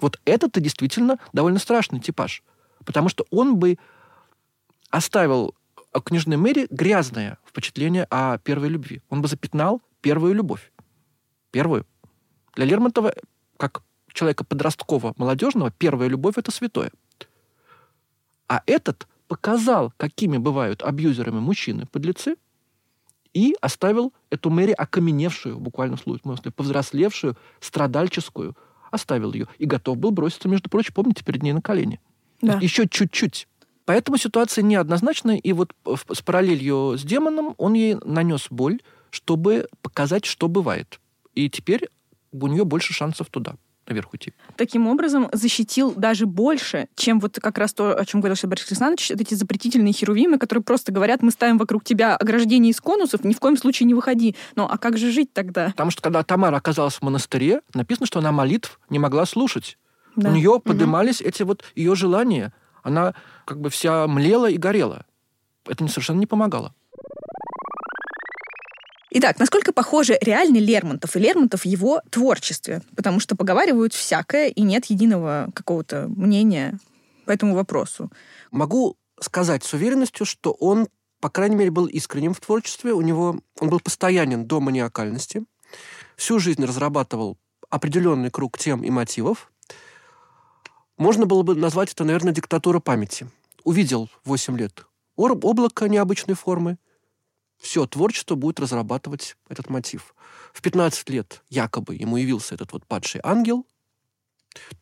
Вот 0.00 0.20
это-то 0.24 0.60
действительно 0.60 1.18
довольно 1.32 1.58
страшный 1.58 2.00
типаж. 2.00 2.42
Потому 2.84 3.08
что 3.08 3.26
он 3.30 3.56
бы 3.56 3.78
оставил 4.90 5.54
о 5.92 6.00
княжной 6.00 6.36
Мэри 6.38 6.66
грязное 6.70 7.38
впечатление 7.46 8.06
о 8.10 8.38
первой 8.38 8.68
любви. 8.68 9.02
Он 9.10 9.20
бы 9.20 9.28
запятнал 9.28 9.82
первую 10.00 10.34
любовь. 10.34 10.72
Первую. 11.50 11.86
Для 12.54 12.64
Лермонтова, 12.66 13.14
как 13.56 13.82
человека 14.12 14.44
подросткового, 14.44 15.14
молодежного, 15.16 15.70
первая 15.70 16.08
любовь– 16.08 16.34
это 16.36 16.50
святое. 16.50 16.90
А 18.48 18.62
этот 18.66 19.06
показал, 19.28 19.92
какими 19.96 20.36
бывают 20.36 20.82
абьюзерами 20.82 21.40
мужчины, 21.40 21.86
подлецы, 21.86 22.36
и 23.32 23.56
оставил 23.62 24.12
эту 24.28 24.50
Мэри 24.50 24.72
окаменевшую, 24.72 25.56
в 25.56 25.60
буквальном 25.60 25.98
смысле, 25.98 26.50
повзрослевшую, 26.50 27.36
страдальческую, 27.60 28.54
оставил 28.90 29.32
ее 29.32 29.48
и 29.56 29.64
готов 29.64 29.96
был 29.96 30.10
броситься, 30.10 30.48
между 30.48 30.68
прочим, 30.68 30.92
помните, 30.92 31.24
перед 31.24 31.42
ней 31.42 31.54
на 31.54 31.62
колени. 31.62 31.98
Да. 32.42 32.58
Еще 32.60 32.86
чуть-чуть. 32.86 33.48
Поэтому 33.86 34.18
ситуация 34.18 34.62
неоднозначная, 34.62 35.36
и 35.36 35.52
вот 35.54 35.72
в- 35.84 36.14
с 36.14 36.20
параллелью 36.20 36.98
с 36.98 37.02
демоном 37.02 37.54
он 37.56 37.72
ей 37.72 37.96
нанес 38.04 38.46
боль, 38.50 38.80
чтобы 39.10 39.66
показать, 39.80 40.26
что 40.26 40.48
бывает. 40.48 41.00
И 41.34 41.48
теперь 41.48 41.88
у 42.32 42.46
нее 42.46 42.64
больше 42.64 42.92
шансов 42.92 43.28
туда, 43.28 43.56
наверх 43.86 44.12
уйти. 44.12 44.32
Таким 44.56 44.86
образом, 44.86 45.28
защитил 45.32 45.92
даже 45.92 46.26
больше, 46.26 46.88
чем 46.96 47.20
вот 47.20 47.38
как 47.40 47.58
раз 47.58 47.72
то, 47.72 47.94
о 47.94 48.04
чем 48.04 48.20
говорил 48.20 48.36
сейчас 48.36 48.48
Борис 48.48 48.66
Александрович, 48.68 49.10
эти 49.10 49.34
запретительные 49.34 49.92
херувимы, 49.92 50.38
которые 50.38 50.62
просто 50.62 50.92
говорят, 50.92 51.22
мы 51.22 51.30
ставим 51.30 51.58
вокруг 51.58 51.84
тебя 51.84 52.16
ограждение 52.16 52.70
из 52.70 52.80
конусов, 52.80 53.24
ни 53.24 53.34
в 53.34 53.40
коем 53.40 53.56
случае 53.56 53.86
не 53.86 53.94
выходи. 53.94 54.36
Ну, 54.56 54.64
а 54.64 54.78
как 54.78 54.98
же 54.98 55.10
жить 55.10 55.32
тогда? 55.32 55.68
Потому 55.68 55.90
что 55.90 56.02
когда 56.02 56.22
Тамара 56.22 56.56
оказалась 56.56 56.94
в 56.94 57.02
монастыре, 57.02 57.60
написано, 57.74 58.06
что 58.06 58.18
она 58.18 58.32
молитв 58.32 58.80
не 58.88 58.98
могла 58.98 59.26
слушать. 59.26 59.78
Да. 60.16 60.30
У 60.30 60.32
нее 60.32 60.60
поднимались 60.62 61.20
эти 61.20 61.42
вот 61.42 61.64
ее 61.74 61.94
желания. 61.94 62.52
Она 62.82 63.14
как 63.44 63.60
бы 63.60 63.70
вся 63.70 64.06
млела 64.06 64.50
и 64.50 64.56
горела. 64.56 65.06
Это 65.66 65.86
совершенно 65.88 66.18
не 66.18 66.26
помогало. 66.26 66.74
Итак, 69.14 69.38
насколько 69.38 69.74
похожи 69.74 70.16
реальный 70.22 70.60
Лермонтов 70.60 71.16
и 71.16 71.18
Лермонтов 71.18 71.62
в 71.62 71.66
его 71.66 72.00
творчестве? 72.08 72.80
Потому 72.96 73.20
что 73.20 73.36
поговаривают 73.36 73.92
всякое, 73.92 74.48
и 74.48 74.62
нет 74.62 74.86
единого 74.86 75.50
какого-то 75.54 76.08
мнения 76.08 76.78
по 77.26 77.30
этому 77.30 77.54
вопросу. 77.54 78.10
Могу 78.50 78.96
сказать 79.20 79.64
с 79.64 79.74
уверенностью, 79.74 80.24
что 80.24 80.52
он, 80.52 80.88
по 81.20 81.28
крайней 81.28 81.56
мере, 81.56 81.70
был 81.70 81.84
искренним 81.84 82.32
в 82.32 82.40
творчестве. 82.40 82.94
У 82.94 83.02
него 83.02 83.38
он 83.60 83.68
был 83.68 83.80
постоянен 83.80 84.46
до 84.46 84.60
маниакальности. 84.60 85.44
Всю 86.16 86.38
жизнь 86.38 86.64
разрабатывал 86.64 87.36
определенный 87.68 88.30
круг 88.30 88.56
тем 88.56 88.82
и 88.82 88.88
мотивов. 88.88 89.52
Можно 90.96 91.26
было 91.26 91.42
бы 91.42 91.54
назвать 91.54 91.92
это, 91.92 92.04
наверное, 92.04 92.32
диктатура 92.32 92.80
памяти. 92.80 93.28
Увидел 93.62 94.08
в 94.24 94.30
8 94.30 94.56
лет 94.56 94.86
облако 95.16 95.86
необычной 95.90 96.34
формы, 96.34 96.78
все 97.62 97.86
творчество 97.86 98.34
будет 98.34 98.58
разрабатывать 98.58 99.36
этот 99.48 99.70
мотив. 99.70 100.14
В 100.52 100.60
15 100.60 101.08
лет 101.10 101.42
якобы 101.48 101.94
ему 101.94 102.16
явился 102.16 102.56
этот 102.56 102.72
вот 102.72 102.84
падший 102.84 103.20
ангел, 103.22 103.64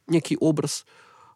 некий 0.09 0.37
образ, 0.39 0.87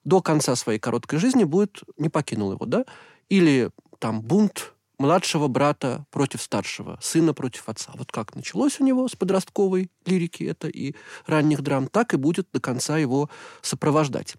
до 0.05 0.22
конца 0.22 0.57
своей 0.57 0.78
короткой 0.78 1.18
жизни 1.18 1.45
будет 1.45 1.82
не 1.99 2.09
покинул 2.09 2.53
его, 2.53 2.64
да? 2.64 2.84
Или 3.28 3.70
там 3.99 4.22
бунт 4.22 4.72
младшего 4.99 5.47
брата 5.49 6.07
против 6.11 6.40
старшего, 6.40 6.99
сына 7.03 7.34
против 7.34 7.68
отца. 7.68 7.92
Вот 7.95 8.11
как 8.11 8.34
началось 8.34 8.80
у 8.80 8.84
него 8.84 9.07
с 9.07 9.14
подростковой 9.14 9.90
лирики 10.07 10.45
это 10.45 10.68
и 10.68 10.95
ранних 11.26 11.61
драм, 11.61 11.88
так 11.88 12.14
и 12.14 12.16
будет 12.16 12.49
до 12.53 12.61
конца 12.61 12.97
его 12.97 13.28
сопровождать. 13.61 14.36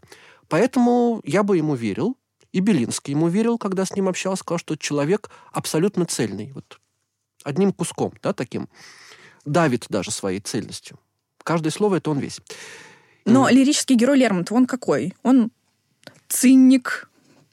Поэтому 0.47 1.22
я 1.24 1.43
бы 1.43 1.58
ему 1.58 1.76
верил, 1.76 2.18
и 2.51 2.62
Белинский 2.62 3.12
ему 3.12 3.28
верил, 3.28 3.60
когда 3.60 3.86
с 3.86 3.95
ним 3.95 4.08
общался, 4.08 4.41
сказал, 4.41 4.60
что 4.60 4.76
человек 4.76 5.30
абсолютно 5.51 6.06
цельный. 6.06 6.51
Вот 6.53 6.80
одним 7.46 7.72
куском, 7.72 8.14
да, 8.22 8.34
таким. 8.34 8.68
Давит 9.46 9.86
даже 9.89 10.12
своей 10.12 10.39
цельностью. 10.39 11.00
Каждое 11.43 11.70
слово— 11.70 11.96
это 11.98 12.10
он 12.12 12.20
весь. 12.20 12.41
Но 13.26 13.48
лирический 13.50 13.96
герой 13.96 14.18
Лермонтова, 14.18 14.58
он 14.58 14.66
какой? 14.66 15.14
Он 15.24 15.52
циник. 16.28 17.10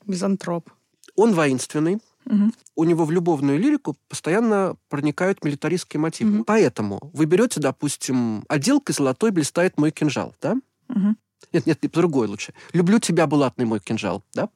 Мизантроп. 0.07 0.71
Он 1.15 1.35
воинственный, 1.35 2.01
Мгм. 2.25 2.53
у 2.75 2.85
него 2.85 3.05
в 3.05 3.11
любовную 3.11 3.59
лирику 3.59 3.97
постоянно 4.09 4.77
проникают 4.89 5.45
милитаристские 5.45 6.01
мотивы. 6.01 6.31
Мгм. 6.31 6.45
Поэтому 6.45 7.11
вы 7.13 7.27
берете, 7.27 7.61
допустим, 7.61 8.45
отделкой 8.49 8.95
золотой 8.95 9.31
блистает 9.31 9.79
мой 9.79 9.91
кинжал, 9.91 10.35
да? 10.41 10.57
Мгм. 10.89 11.17
Нет, 11.53 11.67
нет, 11.67 11.79
другое 11.93 12.29
лучше. 12.29 12.55
«Люблю 12.73 12.99
тебя, 12.99 13.27
булатный 13.27 13.65
мой 13.67 13.81
кинжал». 13.81 14.23
Да? 14.33 14.49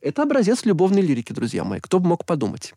Это 0.00 0.22
образец 0.22 0.64
любовной 0.64 1.02
лирики, 1.02 1.32
друзья 1.32 1.64
мои. 1.64 1.80
Кто 1.80 1.98
бы 2.00 2.08
мог 2.08 2.24
подумать? 2.24 2.74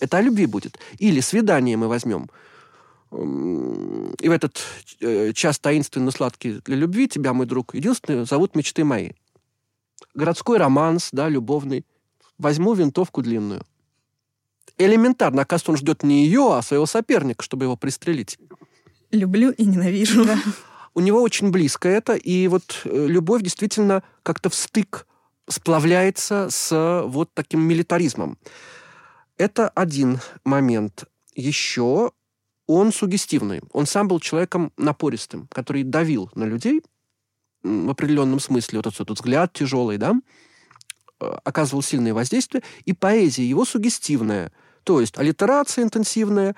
Это 0.00 0.18
о 0.18 0.22
любви 0.22 0.46
будет. 0.46 0.78
Или 0.98 1.20
«Свидание» 1.20 1.76
мы 1.76 1.88
возьмем. 1.88 2.28
И 3.12 4.28
в 4.28 4.32
этот 4.32 4.60
э, 5.00 5.32
час 5.32 5.58
таинственно 5.58 6.10
сладкий 6.10 6.60
для 6.64 6.76
любви 6.76 7.08
тебя, 7.08 7.32
мой 7.32 7.46
друг, 7.46 7.74
единственный, 7.74 8.26
зовут 8.26 8.56
мечты 8.56 8.84
мои. 8.84 9.10
Городской 10.14 10.58
романс, 10.58 11.10
да, 11.12 11.28
любовный. 11.28 11.86
Возьму 12.38 12.74
винтовку 12.74 13.22
длинную. 13.22 13.62
Элементарно. 14.76 15.42
Оказывается, 15.42 15.70
он 15.70 15.76
ждет 15.78 16.02
не 16.02 16.26
ее, 16.26 16.54
а 16.54 16.62
своего 16.62 16.86
соперника, 16.86 17.42
чтобы 17.42 17.64
его 17.64 17.76
пристрелить. 17.76 18.38
Люблю 19.12 19.50
и 19.52 19.64
ненавижу. 19.64 20.26
у 20.94 21.00
него 21.00 21.22
очень 21.22 21.50
близко 21.50 21.88
это, 21.88 22.14
и 22.14 22.48
вот 22.48 22.82
э, 22.84 23.06
любовь 23.06 23.42
действительно 23.42 24.02
как-то 24.22 24.50
в 24.50 24.54
стык 24.54 25.06
сплавляется 25.48 26.48
с 26.50 27.02
вот 27.06 27.30
таким 27.34 27.60
милитаризмом. 27.60 28.36
Это 29.38 29.68
один 29.68 30.20
момент. 30.44 31.04
Еще 31.34 32.12
он 32.66 32.92
сугестивный. 32.92 33.60
Он 33.72 33.86
сам 33.86 34.08
был 34.08 34.18
человеком 34.20 34.72
напористым, 34.76 35.46
который 35.48 35.82
давил 35.84 36.30
на 36.34 36.44
людей 36.44 36.82
в 37.62 37.90
определенном 37.90 38.40
смысле. 38.40 38.78
Вот 38.78 38.86
этот 38.86 39.10
взгляд 39.10 39.52
тяжелый, 39.52 39.98
да, 39.98 40.14
э, 41.20 41.38
оказывал 41.44 41.82
сильное 41.82 42.14
воздействие. 42.14 42.62
И 42.84 42.92
поэзия 42.92 43.44
его 43.48 43.64
сугестивная. 43.64 44.52
То 44.84 45.00
есть 45.00 45.18
аллитерация 45.18 45.84
интенсивная, 45.84 46.56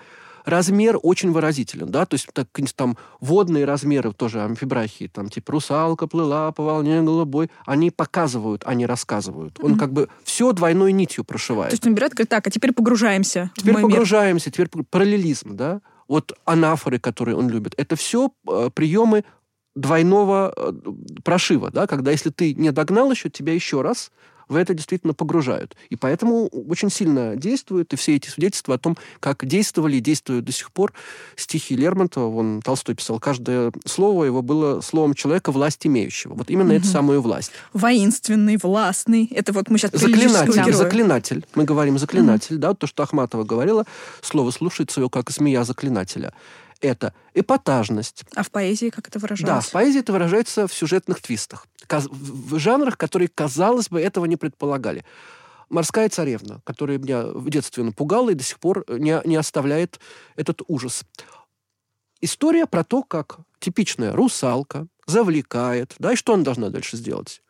размер 0.49 0.99
очень 1.03 1.31
выразителен, 1.33 1.91
да, 1.91 2.07
то 2.07 2.15
есть 2.15 2.29
так, 2.33 2.49
там 2.75 2.97
водные 3.21 3.65
размеры 3.65 4.13
тоже 4.13 4.41
амфибрахии, 4.43 5.07
там 5.07 5.29
типа 5.29 5.53
русалка 5.53 6.07
плыла 6.07 6.53
по 6.53 6.63
волне 6.65 7.03
голубой, 7.03 7.51
они 7.67 7.91
показывают, 7.91 8.63
они 8.67 8.87
рассказывают. 8.87 9.59
Он 9.63 9.73
Мгм. 9.73 9.79
как 9.79 9.93
бы 9.93 10.09
все 10.25 10.53
двойной 10.53 10.93
нитью 10.93 11.25
То 11.25 11.29
прошивает. 11.29 11.73
есть 11.73 11.87
он 11.87 11.95
берет 11.95 12.13
говорит, 12.13 12.29
так, 12.29 12.47
а 12.47 12.51
теперь 12.51 12.73
погружаемся 12.73 13.51
Теперь 13.57 13.73
мой 13.75 13.83
мир. 13.83 13.91
погружаемся, 13.91 14.51
теперь 14.51 14.69
параллелизм, 14.91 15.57
да, 15.57 15.81
вот 16.09 16.33
анафоры, 16.45 16.99
которые 16.99 17.37
он 17.37 17.49
любит, 17.51 17.75
это 17.77 17.97
все 17.97 18.31
приемы 18.75 19.25
двойного 19.75 20.53
э, 20.57 20.73
прошива, 21.23 21.71
да, 21.71 21.87
когда 21.87 22.11
если 22.11 22.31
ты 22.31 22.55
не 22.55 22.73
догнал 22.73 23.11
еще, 23.11 23.31
тебя 23.31 23.55
еще 23.55 23.83
раз 23.83 24.11
в 24.49 24.57
это 24.57 24.75
действительно 24.75 25.15
погружают. 25.15 25.77
И 25.91 25.97
поэтому 25.97 26.49
очень 26.49 26.91
сильно 26.91 27.37
действуют 27.37 27.93
и 27.93 27.97
все 27.97 28.17
эти 28.17 28.29
свидетельства 28.29 28.75
о 28.75 28.79
том, 28.79 28.97
как 29.21 29.45
действовали 29.47 29.97
и 29.97 30.01
действуют 30.01 30.45
до 30.45 30.53
сих 30.53 30.71
пор 30.73 30.93
стихи 31.37 31.77
Лермонтова. 31.77 32.29
Вон 32.31 32.61
Толстой 32.63 32.95
писал, 32.95 33.21
каждое 33.21 33.73
слово 33.85 34.25
его 34.25 34.43
было 34.43 34.81
словом 34.81 35.15
человека 35.15 35.53
власть 35.53 35.87
имеющего. 35.87 36.35
Вот 36.35 36.51
именно 36.51 36.73
эту 36.73 36.85
Мгм. 36.87 36.93
самую 36.93 37.23
власть. 37.23 37.53
Воинственный, 37.73 38.57
властный. 38.57 39.27
Это 39.35 39.53
вот 39.53 39.69
мы 39.71 39.79
сейчас 39.79 39.93
Заклинатель, 39.93 40.53
героя. 40.53 40.73
заклинатель. 40.73 41.47
Мы 41.55 41.65
говорим 41.65 41.99
заклинатель, 41.99 42.57
да, 42.57 42.75
то, 42.75 42.87
что 42.87 43.03
Ахматова 43.03 43.45
говорила, 43.45 43.85
слово 44.23 44.51
слушается 44.51 45.01
его 45.01 45.09
как 45.09 45.31
змея 45.31 45.65
заклинателя. 45.65 46.33
Это 46.81 47.13
эпатажность. 47.35 48.25
А 48.35 48.43
в 48.43 48.51
поэзии 48.51 48.91
как 48.91 49.09
это 49.09 49.19
Да, 49.19 49.23
выражалось? 49.23 49.67
в 49.67 49.73
поэзии 49.73 50.01
это 50.01 50.13
выражается 50.13 50.67
в 50.69 50.73
сюжетных 50.75 51.21
твистах. 51.21 51.67
В 51.89 52.59
жанрах, 52.59 52.97
которые, 52.97 53.29
казалось 53.29 53.89
бы, 53.89 54.01
этого 54.01 54.27
не 54.27 54.37
предполагали. 54.37 55.05
«Морская 55.71 56.09
царевна», 56.09 56.63
которая 56.65 56.99
меня 56.99 57.25
в 57.27 57.51
детстве 57.51 57.83
напугала 57.85 58.31
и 58.31 58.35
до 58.35 58.43
сих 58.45 58.59
пор 58.59 58.85
не, 58.89 59.21
не 59.27 59.37
оставляет 59.37 59.99
этот 60.37 60.63
ужас. 60.67 61.05
История 62.21 62.67
про 62.67 62.85
то, 62.85 63.03
как 63.03 63.39
типичная 63.61 64.13
русалка 64.13 64.87
завлекает, 65.07 65.95
да, 65.99 66.13
и 66.13 66.17
что 66.17 66.35
она 66.35 66.43
должна 66.45 66.71
дальше 66.71 66.97
сделать? 66.97 67.43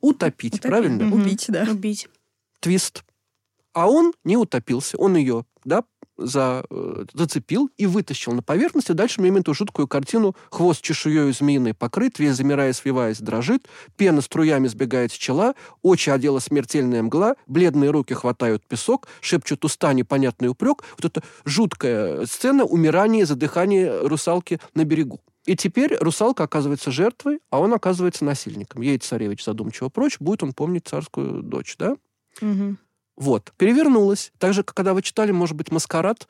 Утопить, 0.00 0.54
Утопить. 0.54 0.62
правильно? 0.70 1.12
Убить, 1.14 1.46
да. 1.48 1.62
Убить. 1.68 2.08
твист. 2.60 3.02
А 3.72 3.88
он 3.88 4.12
не 4.24 4.36
утопился, 4.36 4.96
он 4.96 5.16
ее, 5.16 5.44
да, 5.64 5.84
за, 6.18 6.64
э, 6.68 7.04
зацепил 7.14 7.70
и 7.76 7.86
вытащил 7.86 8.32
на 8.32 8.42
поверхность, 8.42 8.90
и 8.90 8.94
дальше 8.94 9.20
мы 9.20 9.28
имеем 9.28 9.42
эту 9.42 9.54
жуткую 9.54 9.88
картину. 9.88 10.36
Хвост 10.50 10.82
чешуей 10.82 11.32
змеиной 11.32 11.74
покрыт, 11.74 12.18
весь 12.18 12.34
замирая, 12.34 12.72
свиваясь, 12.72 13.20
дрожит, 13.20 13.68
пена 13.96 14.20
струями 14.20 14.66
сбегает 14.66 15.12
с 15.12 15.14
чела, 15.14 15.54
очи 15.82 16.10
одела 16.10 16.40
смертельная 16.40 17.02
мгла, 17.02 17.36
бледные 17.46 17.90
руки 17.90 18.14
хватают 18.14 18.66
песок, 18.66 19.08
шепчут 19.20 19.64
уста 19.64 19.92
непонятный 19.92 20.48
упрек. 20.48 20.84
Вот 21.00 21.04
эта 21.04 21.22
жуткая 21.44 22.26
сцена 22.26 22.64
умирания, 22.64 23.24
задыхания 23.24 24.00
русалки 24.02 24.60
на 24.74 24.84
берегу. 24.84 25.20
И 25.46 25.56
теперь 25.56 25.96
русалка 25.98 26.44
оказывается 26.44 26.90
жертвой, 26.90 27.40
а 27.48 27.60
он 27.60 27.72
оказывается 27.72 28.24
насильником. 28.24 28.82
Едет 28.82 29.04
царевич 29.04 29.44
задумчиво 29.44 29.88
прочь, 29.88 30.18
будет 30.20 30.42
он 30.42 30.52
помнить 30.52 30.86
царскую 30.86 31.42
дочь, 31.42 31.76
да? 31.78 31.96
Мгм. 32.42 32.78
Вот, 33.18 33.52
перевернулась. 33.56 34.32
Так 34.38 34.54
же, 34.54 34.62
как 34.62 34.76
когда 34.76 34.94
вы 34.94 35.02
читали, 35.02 35.32
может 35.32 35.56
быть, 35.56 35.70
«Маскарад». 35.72 36.28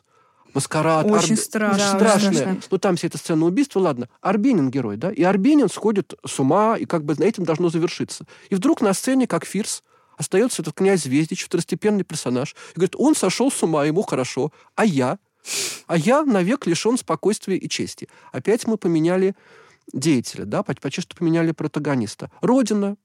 «Маскарад». 0.54 1.04
Очень 1.06 1.34
Арб- 1.34 1.40
страшно. 1.40 1.78
Да, 1.78 1.96
Страшное. 1.96 2.32
страшно. 2.32 2.60
Ну, 2.70 2.78
там 2.78 2.96
вся 2.96 3.08
эта 3.08 3.18
сцена 3.18 3.44
убийства, 3.44 3.80
ладно. 3.80 4.08
Арбенин 4.22 4.70
герой, 4.70 4.96
да? 4.96 5.12
И 5.12 5.22
Арбенин 5.22 5.68
сходит 5.68 6.14
с 6.26 6.38
ума, 6.40 6.78
и 6.78 6.86
как 6.86 7.04
бы 7.04 7.14
на 7.16 7.24
этим 7.24 7.44
должно 7.44 7.68
завершиться. 7.68 8.24
И 8.48 8.54
вдруг 8.54 8.80
на 8.80 8.94
сцене, 8.94 9.26
как 9.26 9.44
Фирс, 9.44 9.82
остается 10.16 10.62
этот 10.62 10.74
князь 10.74 11.02
Звездич, 11.02 11.44
второстепенный 11.44 12.04
персонаж. 12.04 12.56
И 12.72 12.76
говорит, 12.76 12.96
он 12.96 13.14
сошел 13.14 13.52
с 13.52 13.62
ума, 13.62 13.84
ему 13.84 14.00
хорошо. 14.02 14.50
А 14.74 14.86
я? 14.86 15.18
А 15.86 15.96
я 15.98 16.22
навек 16.24 16.66
лишен 16.66 16.96
спокойствия 16.96 17.56
и 17.58 17.68
чести. 17.68 18.08
Опять 18.32 18.66
мы 18.66 18.78
поменяли 18.78 19.36
деятеля, 19.92 20.44
да, 20.46 20.62
поч- 20.62 20.80
почти 20.80 21.02
что 21.02 21.14
поменяли 21.16 21.52
протагониста. 21.52 22.30
Родина, 22.40 22.96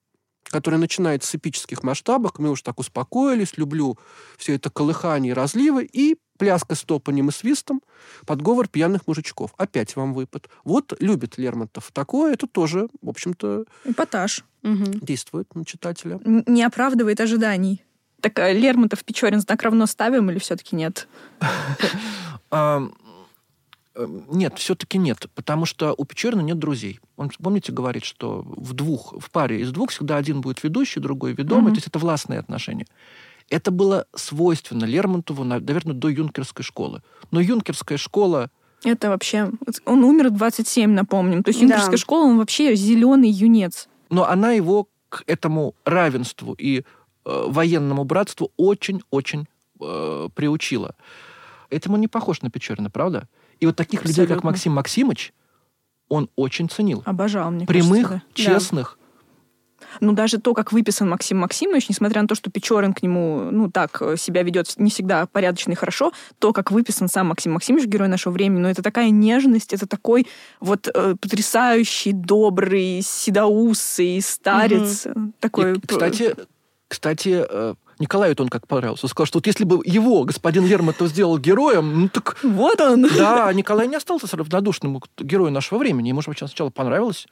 которая 0.44 0.80
начинается 0.80 1.30
с 1.30 1.36
эпических 1.36 1.84
масштабов, 1.84 2.34
мы 2.38 2.50
уж 2.50 2.62
так 2.62 2.80
успокоились, 2.80 3.58
люблю 3.58 3.98
все 4.38 4.56
это 4.56 4.70
колыхание 4.70 5.32
и 5.32 5.34
разливы, 5.34 5.84
и 5.92 6.18
пляска 6.38 6.76
с 6.76 6.84
топанием 6.84 7.30
и 7.30 7.32
свистом, 7.32 7.82
подговор 8.26 8.68
пьяных 8.68 9.08
мужичков. 9.08 9.54
Опять 9.58 9.96
вам 9.96 10.14
выпад. 10.14 10.50
Вот 10.64 10.94
любит 11.00 11.38
Лермонтов 11.38 11.92
такое, 11.92 12.34
это 12.34 12.48
тоже, 12.48 12.90
в 13.02 13.10
общем-то, 13.10 13.66
Эпатаж. 13.86 14.44
Действует 14.64 15.54
на 15.56 15.66
читателя. 15.66 16.20
Не 16.24 16.64
оправдывает 16.64 17.20
ожиданий. 17.20 17.84
Так 18.22 18.40
а, 18.40 18.52
Лермонтов, 18.52 19.04
Печорин 19.04 19.42
знак 19.42 19.62
равно 19.64 19.86
ставим 19.86 20.32
или 20.32 20.40
все-таки 20.40 20.76
нет? 20.76 21.08
А, 23.96 24.04
э, 24.04 24.08
Нет, 24.32 24.58
все-таки 24.58 24.98
нет, 24.98 25.28
потому 25.36 25.66
что 25.66 25.94
у 25.98 26.06
Печорина 26.06 26.42
нет 26.42 26.58
друзей. 26.60 27.00
Он, 27.18 27.30
помните, 27.42 27.72
говорит, 27.72 28.04
что 28.04 28.44
в 28.46 28.74
двух, 28.74 29.14
в 29.20 29.30
паре 29.32 29.62
из 29.62 29.72
двух 29.72 29.92
всегда 29.92 30.18
один 30.18 30.42
будет 30.42 30.64
ведущий, 30.64 31.00
другой 31.00 31.34
ведомый, 31.34 31.66
Мгм. 31.66 31.74
то 31.74 31.78
есть 31.78 31.88
это 31.88 32.00
властные 32.00 32.40
отношения. 32.40 32.86
Это 33.50 33.72
было 33.72 34.06
свойственно 34.16 34.86
Лермонтову, 34.86 35.44
на- 35.44 35.60
наверное, 35.60 35.94
до 35.94 36.08
юнкерской 36.10 36.64
школы. 36.64 37.02
Но 37.32 37.40
юнкерская 37.42 37.98
школа 37.98 38.50
Это 38.86 39.10
вообще... 39.10 39.50
Он 39.86 40.04
умер 40.04 40.30
в 40.30 40.34
27, 40.34 40.92
напомним. 40.92 41.42
То 41.44 41.50
есть 41.52 41.60
Да. 41.62 41.66
юнкерская 41.68 41.98
школа, 41.98 42.26
он 42.26 42.38
вообще 42.38 42.76
зеленый 42.76 43.30
юнец. 43.30 43.88
но 44.10 44.28
она 44.28 44.52
его 44.52 44.88
к 45.10 45.24
этому 45.28 45.74
равенству 45.86 46.54
и 46.54 46.80
э, 46.80 46.84
военному 47.48 48.04
братству 48.04 48.52
очень-очень 48.58 49.46
э, 49.80 50.30
приучила. 50.36 50.96
Этому 51.70 51.96
не 51.98 52.08
похож 52.08 52.42
на 52.42 52.50
Печорина, 52.50 52.90
правда? 52.90 53.28
И 53.64 53.66
вот 53.66 53.78
таких 53.78 54.02
людей, 54.02 54.26
как 54.26 54.40
Абсолютно. 54.40 54.50
Максим 54.50 54.74
Максимыч, 54.74 55.34
он 56.10 56.30
очень 56.36 56.70
ценил. 56.70 57.02
Обожал, 57.06 57.50
мне 57.50 57.66
Прямых, 57.66 58.10
кажется, 58.10 58.28
да. 58.36 58.44
честных. 58.44 58.98
Ну, 60.02 60.12
даже 60.12 60.38
то, 60.38 60.54
как 60.54 60.74
выписан 60.74 61.08
Максим 61.08 61.38
Максимович, 61.38 61.88
несмотря 61.88 62.22
на 62.22 62.28
то, 62.28 62.36
что 62.36 62.52
Печорин 62.52 62.94
к 62.94 63.02
нему, 63.02 63.52
ну, 63.52 63.72
так 63.72 64.02
э, 64.02 64.18
себя 64.18 64.44
ведет 64.44 64.74
не 64.76 64.90
всегда 64.90 65.28
порядочно 65.28 65.72
и 65.72 65.76
хорошо, 65.76 66.12
то, 66.40 66.52
как 66.52 66.72
выписан 66.72 67.08
сам 67.08 67.28
Максим 67.28 67.54
Максимович, 67.54 67.86
герой 67.86 68.10
нашего 68.10 68.34
времени, 68.34 68.60
ну, 68.60 68.68
это 68.68 68.84
такая 68.84 69.10
нежность, 69.10 69.72
это 69.72 69.88
такой 69.88 70.28
вот 70.60 70.90
э, 70.94 71.16
потрясающий, 71.22 72.12
добрый, 72.12 73.02
седоусый 73.02 74.22
старец. 74.22 75.06
э, 75.06 75.14
Такой... 75.40 75.78
И, 75.78 75.80
кстати, 75.80 76.36
кстати, 76.90 77.46
э, 77.50 77.76
Николаю 78.00 78.36
он 78.38 78.50
как 78.50 78.68
понравился. 78.68 79.06
Он 79.06 79.10
сказал, 79.10 79.28
что 79.28 79.38
вот 79.38 79.48
если 79.48 79.64
бы 79.64 79.82
его 79.86 80.24
господин 80.24 80.66
Лермонтов 80.66 81.10
сделал 81.10 81.38
героем, 81.38 82.02
ну 82.02 82.10
так 82.10 82.38
Вот 82.44 82.80
он! 82.82 83.08
Да, 83.16 83.52
Николай 83.54 83.88
не 83.88 83.96
остался 83.96 84.36
равнодушным 84.36 85.00
к 85.00 85.08
герою 85.20 85.52
нашего 85.52 85.80
времени. 85.80 86.10
Ему 86.10 86.22
же 86.22 86.30
вообще 86.30 86.48
сначала 86.48 86.70
понравилось. 86.70 87.28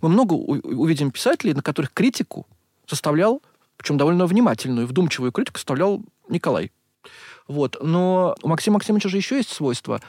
Мы 0.00 0.08
много 0.08 0.34
увидим 0.34 1.10
писателей, 1.10 1.54
на 1.54 1.62
которых 1.62 1.92
критику 1.92 2.46
составлял, 2.86 3.42
причем 3.76 3.96
довольно 3.96 4.26
внимательную, 4.26 4.86
вдумчивую 4.86 5.32
критику 5.32 5.58
составлял 5.58 6.02
Николай. 6.28 6.70
Вот. 7.48 7.76
Но 7.82 8.36
у 8.42 8.48
Максима 8.48 8.74
Максимовича 8.74 9.08
же 9.08 9.16
еще 9.16 9.36
есть 9.36 9.50
свойство, 9.50 10.00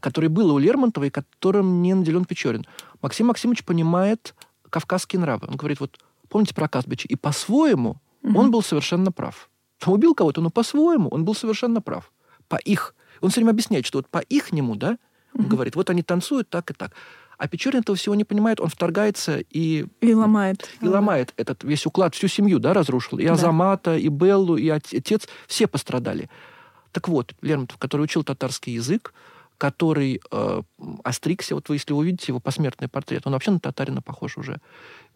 которое 0.00 0.28
было 0.28 0.52
у 0.52 0.58
Лермонтова 0.58 1.04
и 1.04 1.10
которым 1.10 1.82
не 1.82 1.94
наделен 1.94 2.24
Печорин. 2.24 2.66
Максим 3.00 3.26
Максимович 3.28 3.64
понимает 3.64 4.34
кавказские 4.70 5.20
нравы. 5.20 5.48
Он 5.48 5.56
говорит, 5.56 5.80
вот 5.80 5.98
помните 6.28 6.54
про 6.54 6.68
Казбича? 6.68 7.06
И 7.08 7.16
по-своему 7.16 7.96
он 8.24 8.50
был 8.50 8.62
совершенно 8.62 9.12
прав. 9.12 9.48
Там 9.78 9.94
убил 9.94 10.14
кого-то, 10.14 10.40
но 10.40 10.50
по-своему 10.50 11.08
он 11.08 11.24
был 11.24 11.34
совершенно 11.34 11.80
прав. 11.80 12.12
По 12.48 12.56
их. 12.56 12.94
Он 13.20 13.30
все 13.30 13.40
время 13.40 13.50
объясняет, 13.50 13.86
что 13.86 13.98
вот 13.98 14.08
по 14.08 14.18
ихнему, 14.18 14.76
да, 14.76 14.98
он 15.36 15.46
говорит, 15.46 15.76
вот 15.76 15.90
они 15.90 16.02
танцуют 16.02 16.48
так 16.50 16.70
и 16.70 16.74
так. 16.74 16.92
А 17.38 17.48
Печорин 17.48 17.80
этого 17.80 17.96
всего 17.96 18.14
не 18.14 18.24
понимает, 18.24 18.60
он 18.60 18.68
вторгается 18.68 19.38
и, 19.50 19.86
И 20.00 20.14
ломает. 20.14 20.68
и 20.80 20.86
ломает 20.86 21.32
этот 21.36 21.64
весь 21.64 21.86
уклад, 21.86 22.14
всю 22.14 22.28
семью, 22.28 22.58
да, 22.60 22.72
разрушил. 22.74 23.18
И 23.18 23.26
Да. 23.26 23.32
Азамата, 23.32 23.96
и 23.96 24.08
Беллу, 24.08 24.56
и 24.56 24.68
от- 24.68 24.92
отец, 24.94 25.26
все 25.48 25.66
пострадали. 25.66 26.28
Так 26.92 27.08
вот, 27.08 27.34
Лермонтов, 27.40 27.78
который 27.78 28.02
учил 28.02 28.22
татарский 28.22 28.74
язык, 28.74 29.14
который 29.62 30.20
э, 30.32 30.62
остригся, 31.04 31.54
вот 31.54 31.68
вы, 31.68 31.76
если 31.76 31.92
вы 31.92 32.00
увидите 32.00 32.24
его 32.32 32.40
посмертный 32.40 32.88
портрет, 32.88 33.22
он 33.26 33.32
вообще 33.32 33.52
на 33.52 33.60
татарина 33.60 34.02
похож 34.02 34.36
уже. 34.36 34.60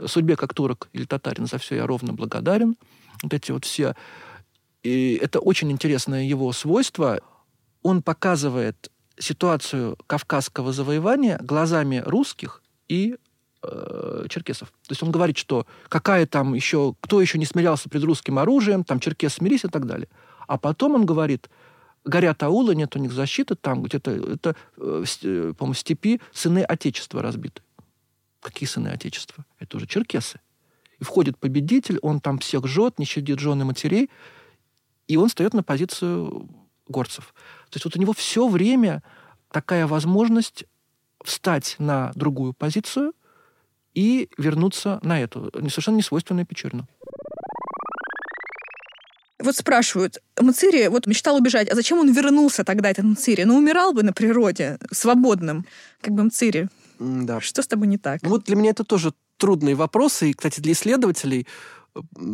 Судьбе 0.07 0.37
как 0.37 0.55
турок 0.55 0.89
или 0.93 1.05
татарин 1.05 1.47
за 1.47 1.59
все 1.59 1.75
я 1.75 1.87
ровно 1.87 2.13
благодарен. 2.13 2.77
Вот 3.25 3.35
эти 3.35 3.51
вот 3.51 3.65
все... 3.65 3.97
И 4.85 5.19
это 5.21 5.41
очень 5.41 5.73
интересное 5.73 6.23
его 6.23 6.53
свойство. 6.53 7.19
Он 7.83 8.03
показывает 8.03 8.93
ситуацию 9.19 9.99
кавказского 10.07 10.73
завоевания 10.73 11.39
глазами 11.43 12.01
русских 12.07 12.63
и 12.87 13.17
э, 13.65 14.27
черкесов. 14.29 14.69
То 14.69 14.93
есть 14.93 15.03
он 15.03 15.11
говорит, 15.11 15.39
что 15.39 15.67
какая 15.89 16.25
там 16.27 16.55
еще, 16.55 16.95
кто 17.01 17.21
еще 17.21 17.39
не 17.39 17.47
смирялся 17.47 17.89
пред 17.89 18.05
русским 18.05 18.39
оружием, 18.39 18.85
там 18.85 19.01
черкес 19.01 19.35
смирись 19.35 19.65
и 19.65 19.69
так 19.69 19.87
далее. 19.87 20.09
А 20.47 20.57
потом 20.57 20.95
он 20.95 21.05
говорит, 21.05 21.51
горят 22.07 22.43
аулы, 22.43 22.75
нет 22.75 22.97
у 22.97 22.99
них 22.99 23.13
защиты, 23.13 23.57
там 23.57 23.83
где-то, 23.83 24.11
это, 24.13 24.57
э, 24.79 25.05
э, 25.23 25.53
по-моему, 25.57 25.75
степи 25.75 26.21
сыны 26.33 26.61
Отечества 26.61 27.21
разбиты. 27.21 27.63
Какие 28.41 28.69
сыны 28.69 28.89
Отечества? 28.89 29.45
Это 29.59 29.77
уже 29.77 29.87
черкесы. 29.87 30.41
И 31.01 31.05
входит 31.05 31.37
победитель, 31.37 31.99
он 32.01 32.21
там 32.21 32.39
всех 32.39 32.67
жжет, 32.67 32.99
не 32.99 33.05
щадит 33.05 33.41
жены 33.41 33.65
матерей, 33.65 34.09
и 35.09 35.17
он 35.17 35.29
встает 35.29 35.53
на 35.53 35.63
позицию 35.63 36.49
горцев. 36.89 37.35
То 37.71 37.77
есть 37.77 37.85
вот 37.85 37.97
у 37.97 38.01
него 38.01 38.13
все 38.13 38.49
время 38.49 39.03
такая 39.51 39.87
возможность 39.87 40.65
встать 41.25 41.77
на 41.79 42.13
другую 42.15 42.55
позицию 42.55 43.13
и 43.95 44.29
вернуться 44.39 45.01
на 45.03 45.21
эту, 45.21 45.51
совершенно 45.53 45.97
не 45.97 46.03
свойственную 46.03 46.47
Печорину. 46.47 46.87
Вот 49.39 49.55
спрашивают, 49.57 50.19
Мацири 50.41 50.89
вот 50.89 51.07
мечтал 51.07 51.37
убежать, 51.37 51.69
а 51.71 51.75
зачем 51.75 51.99
он 51.99 52.11
вернулся 52.13 52.65
тогда, 52.65 52.91
этот 52.91 53.05
Мацири? 53.05 53.43
Ну, 53.43 53.57
умирал 53.59 53.93
бы 53.93 54.03
на 54.03 54.13
природе, 54.13 54.79
свободным, 54.91 55.67
как 56.01 56.15
бы 56.15 56.25
Мцири. 56.25 56.69
Да. 56.99 57.41
Что 57.43 57.61
с 57.63 57.67
тобой 57.67 57.87
не 57.87 57.99
так? 57.99 58.23
Ну 58.23 58.31
вот 58.31 58.45
для 58.45 58.57
меня 58.57 58.71
это 58.71 58.83
тоже 58.85 59.13
трудные 59.37 59.75
вопросы. 59.75 60.31
И, 60.31 60.33
кстати, 60.33 60.61
для 60.61 60.73
исследователей, 60.73 61.47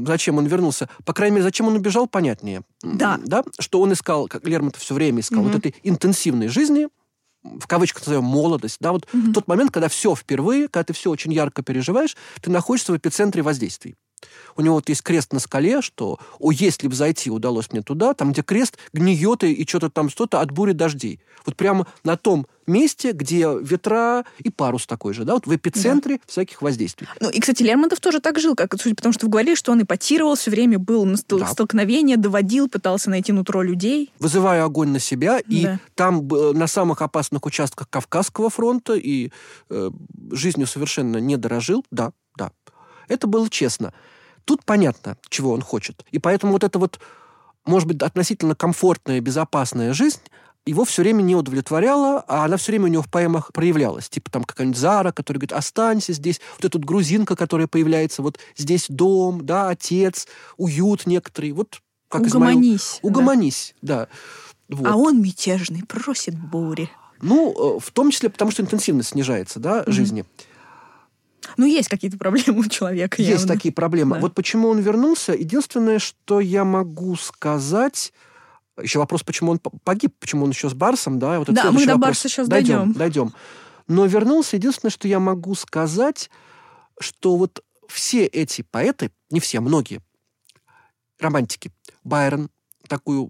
зачем 0.06 0.38
он 0.38 0.46
вернулся, 0.46 0.88
по 1.04 1.12
крайней 1.12 1.34
мере, 1.36 1.42
зачем 1.44 1.66
он 1.66 1.74
убежал, 1.74 2.06
понятнее. 2.06 2.62
Да. 2.82 3.18
да? 3.24 3.42
Что 3.58 3.80
он 3.80 3.92
искал, 3.92 4.28
как 4.28 4.46
Лермонтов 4.46 4.80
все 4.80 4.94
время 4.94 5.20
искал, 5.20 5.40
Мгм. 5.42 5.48
вот 5.52 5.58
этой 5.58 5.74
интенсивной 5.82 6.46
жизни, 6.46 6.86
в 7.42 7.66
кавычках 7.66 8.06
назовем 8.06 8.24
молодость, 8.24 8.76
да, 8.78 8.92
вот 8.92 9.08
Мгм. 9.12 9.32
тот 9.32 9.48
момент, 9.48 9.72
когда 9.72 9.88
все 9.88 10.14
впервые, 10.14 10.68
когда 10.68 10.84
ты 10.84 10.92
все 10.92 11.10
очень 11.10 11.32
ярко 11.32 11.62
переживаешь, 11.64 12.16
ты 12.40 12.50
находишься 12.52 12.92
в 12.92 12.96
эпицентре 12.96 13.42
воздействий. 13.42 13.96
У 14.56 14.62
него 14.62 14.74
вот 14.76 14.88
есть 14.88 15.02
крест 15.02 15.32
на 15.32 15.40
скале, 15.40 15.82
что, 15.82 16.18
о, 16.38 16.50
если 16.52 16.88
бы 16.88 16.94
зайти 16.94 17.30
удалось 17.30 17.72
мне 17.72 17.82
туда, 17.82 18.14
там, 18.14 18.32
где 18.32 18.42
крест 18.42 18.78
гниет 18.92 19.44
и, 19.44 19.52
и 19.52 19.66
что-то 19.66 19.90
там, 19.90 20.08
что-то 20.10 20.40
от 20.40 20.50
бури 20.50 20.72
дождей. 20.72 21.20
Вот 21.46 21.56
прямо 21.56 21.86
на 22.04 22.16
том 22.16 22.46
месте, 22.66 23.12
где 23.12 23.48
ветра 23.60 24.24
и 24.38 24.48
парус 24.50 24.86
такой 24.86 25.14
же, 25.14 25.24
да, 25.24 25.34
вот 25.34 25.46
в 25.46 25.54
эпицентре 25.56 26.20
всяких 26.26 26.62
воздействий. 26.62 27.08
Ну, 27.20 27.28
и, 27.30 27.40
кстати, 27.40 27.62
Лермонтов 27.62 27.98
тоже 28.00 28.20
так 28.20 28.38
жил, 28.38 28.54
как, 28.54 28.80
судя 28.80 28.94
по 28.94 29.02
тому, 29.02 29.12
что 29.12 29.26
вы 29.26 29.30
говорили, 29.32 29.54
что 29.56 29.72
он 29.72 29.82
эпатировал, 29.82 30.36
все 30.36 30.50
время 30.50 30.78
был 30.78 31.04
на 31.04 31.16
стол- 31.16 31.40
Да. 31.40 31.48
столкновение, 31.48 32.16
доводил, 32.16 32.68
пытался 32.68 33.10
найти 33.10 33.32
нутро 33.32 33.62
людей. 33.62 34.12
Вызывая 34.20 34.64
огонь 34.64 34.90
на 34.90 35.00
себя, 35.00 35.40
и 35.40 35.64
Да. 35.64 35.80
там 35.96 36.20
б- 36.22 36.52
на 36.52 36.66
самых 36.68 37.02
опасных 37.02 37.44
участках 37.46 37.88
Кавказского 37.90 38.48
фронта 38.50 38.94
и 38.94 39.30
э, 39.70 39.90
жизнью 40.30 40.66
совершенно 40.68 41.16
не 41.16 41.36
дорожил, 41.36 41.84
да, 41.90 42.12
да. 42.36 42.52
Это 43.08 43.26
было 43.26 43.50
честно. 43.50 43.92
Тут 44.44 44.64
понятно, 44.64 45.16
чего 45.28 45.52
он 45.52 45.62
хочет. 45.62 46.04
И 46.10 46.18
поэтому 46.18 46.52
вот 46.52 46.64
эта 46.64 46.78
вот, 46.78 47.00
может 47.64 47.88
быть, 47.88 48.02
относительно 48.02 48.54
комфортная, 48.54 49.20
безопасная 49.20 49.92
жизнь 49.92 50.20
его 50.64 50.84
все 50.84 51.02
время 51.02 51.22
не 51.22 51.34
удовлетворяла, 51.34 52.24
а 52.28 52.44
она 52.44 52.56
все 52.56 52.72
время 52.72 52.84
у 52.84 52.88
него 52.88 53.02
в 53.02 53.10
поэмах 53.10 53.52
проявлялась. 53.52 54.08
Типа 54.08 54.30
там 54.30 54.44
какая-нибудь 54.44 54.78
Зара, 54.78 55.12
которая 55.12 55.40
говорит, 55.40 55.52
останься 55.52 56.12
здесь. 56.12 56.40
Вот 56.56 56.64
эта 56.64 56.78
вот 56.78 56.84
грузинка, 56.86 57.34
которая 57.34 57.66
появляется, 57.66 58.22
вот 58.22 58.38
здесь 58.56 58.86
дом, 58.88 59.44
да, 59.44 59.70
отец, 59.70 60.28
уют 60.56 61.06
некоторый. 61.06 61.52
Вот 61.52 61.80
как 62.08 62.22
Измаил- 62.22 62.52
Угомонись. 62.52 63.00
да. 63.02 63.08
Угомонись, 63.08 63.74
да. 63.82 64.08
Вот. 64.68 64.86
А 64.86 64.96
он 64.96 65.20
мятежный, 65.20 65.82
просит 65.84 66.38
бури. 66.38 66.90
Ну, 67.20 67.76
э, 67.76 67.80
в 67.80 67.90
том 67.90 68.10
числе 68.10 68.30
потому, 68.30 68.50
что 68.50 68.62
интенсивность 68.62 69.10
снижается, 69.10 69.58
да, 69.60 69.84
жизни. 69.86 70.24
Ну, 71.56 71.66
есть 71.66 71.88
какие-то 71.88 72.18
проблемы 72.18 72.60
у 72.60 72.66
человека. 72.66 73.20
Есть 73.20 73.42
явно. 73.42 73.54
такие 73.54 73.72
проблемы. 73.72 74.16
Да. 74.16 74.20
Вот 74.20 74.34
почему 74.34 74.68
он 74.68 74.80
вернулся. 74.80 75.32
Единственное, 75.32 75.98
что 75.98 76.40
я 76.40 76.64
могу 76.64 77.16
сказать... 77.16 78.12
Еще 78.80 78.98
вопрос, 78.98 79.22
почему 79.22 79.52
он 79.52 79.58
погиб, 79.58 80.14
почему 80.18 80.44
он 80.44 80.50
еще 80.50 80.70
с 80.70 80.74
Барсом, 80.74 81.18
да? 81.18 81.38
Вот 81.38 81.48
Да, 81.48 81.70
мы 81.70 81.84
до 81.84 81.92
вопрос. 81.92 82.08
Барса 82.08 82.28
сейчас 82.28 82.48
дойдем. 82.48 82.92
дойдем. 82.92 82.92
Дойдем. 82.94 83.32
Но 83.86 84.06
вернулся. 84.06 84.56
Единственное, 84.56 84.90
что 84.90 85.08
я 85.08 85.20
могу 85.20 85.54
сказать, 85.54 86.30
что 86.98 87.36
вот 87.36 87.62
все 87.88 88.24
эти 88.24 88.62
поэты, 88.62 89.10
не 89.30 89.40
все, 89.40 89.60
многие, 89.60 90.00
романтики, 91.20 91.70
Байрон 92.02 92.48
такую 92.88 93.28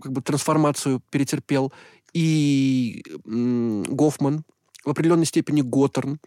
как 0.00 0.12
бы 0.12 0.22
трансформацию 0.22 1.02
перетерпел, 1.10 1.72
и 2.12 3.02
Гофман, 3.24 4.44
в 4.84 4.90
определенной 4.90 5.26
степени 5.26 5.62
Готтерн, 5.62 6.20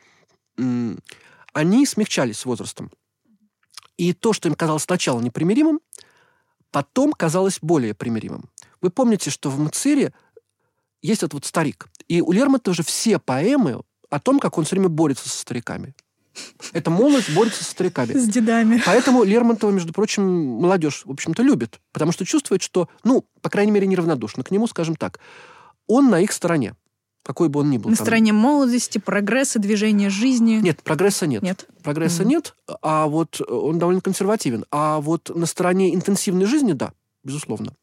они 1.54 1.86
смягчались 1.86 2.40
с 2.40 2.46
возрастом. 2.46 2.92
И 3.98 4.14
то, 4.14 4.34
что 4.34 4.48
им 4.48 4.56
казалось 4.56 4.84
сначала 4.84 5.20
непримиримым, 5.22 5.80
потом 6.72 7.14
казалось 7.14 7.60
более 7.62 7.94
примиримым. 7.94 8.50
Вы 8.82 8.92
помните, 8.92 9.32
что 9.32 9.50
в 9.50 9.60
Мцире 9.60 10.14
есть 11.02 11.24
этот 11.24 11.34
вот 11.34 11.46
старик. 11.46 11.88
И 12.08 12.22
у 12.22 12.32
Лермонтова 12.32 12.76
же 12.76 12.84
все 12.84 13.20
поэмы 13.20 13.82
о 14.10 14.20
том, 14.20 14.40
как 14.40 14.58
он 14.58 14.66
все 14.66 14.76
время 14.76 14.90
борется 14.90 15.30
со 15.30 15.40
стариками. 15.40 15.96
Это 16.72 16.92
молодость 16.92 17.34
борется 17.34 17.64
со 17.64 17.72
стариками. 17.72 18.14
С 18.14 18.28
дедами. 18.28 18.82
Поэтому 18.86 19.24
Лермонтова, 19.24 19.72
между 19.72 19.94
прочим, 19.94 20.24
молодежь, 20.24 21.02
в 21.06 21.12
общем-то, 21.12 21.42
любит. 21.42 21.80
Потому 21.92 22.12
что 22.12 22.26
чувствует, 22.26 22.62
что, 22.62 22.90
ну, 23.04 23.26
по 23.42 23.50
крайней 23.50 23.72
мере, 23.72 23.88
неравнодушно 23.88 24.44
к 24.44 24.52
нему, 24.52 24.68
скажем 24.68 24.96
так. 24.96 25.20
Он 25.88 26.10
на 26.10 26.22
их 26.22 26.32
стороне, 26.32 26.76
какой 27.28 27.50
бы 27.50 27.60
он 27.60 27.70
ни 27.70 27.78
был. 27.78 27.90
На 27.90 27.98
там. 27.98 28.06
стороне 28.06 28.32
молодости, 28.32 29.00
прогресса, 29.00 29.60
движения 29.60 30.10
жизни. 30.10 30.62
Нет, 30.62 30.82
прогресса 30.82 31.28
нет. 31.28 31.44
Нет? 31.44 31.68
Прогресса 31.84 32.22
Мгм. 32.22 32.30
нет, 32.30 32.56
а 32.82 33.08
вот 33.08 33.42
он 33.42 33.78
довольно 33.78 34.00
консервативен. 34.00 34.64
А 34.72 35.02
вот 35.02 35.30
на 35.36 35.46
стороне 35.46 35.94
интенсивной 35.94 36.46
жизни, 36.46 36.72
да, 36.72 36.94
безусловно. 37.26 37.74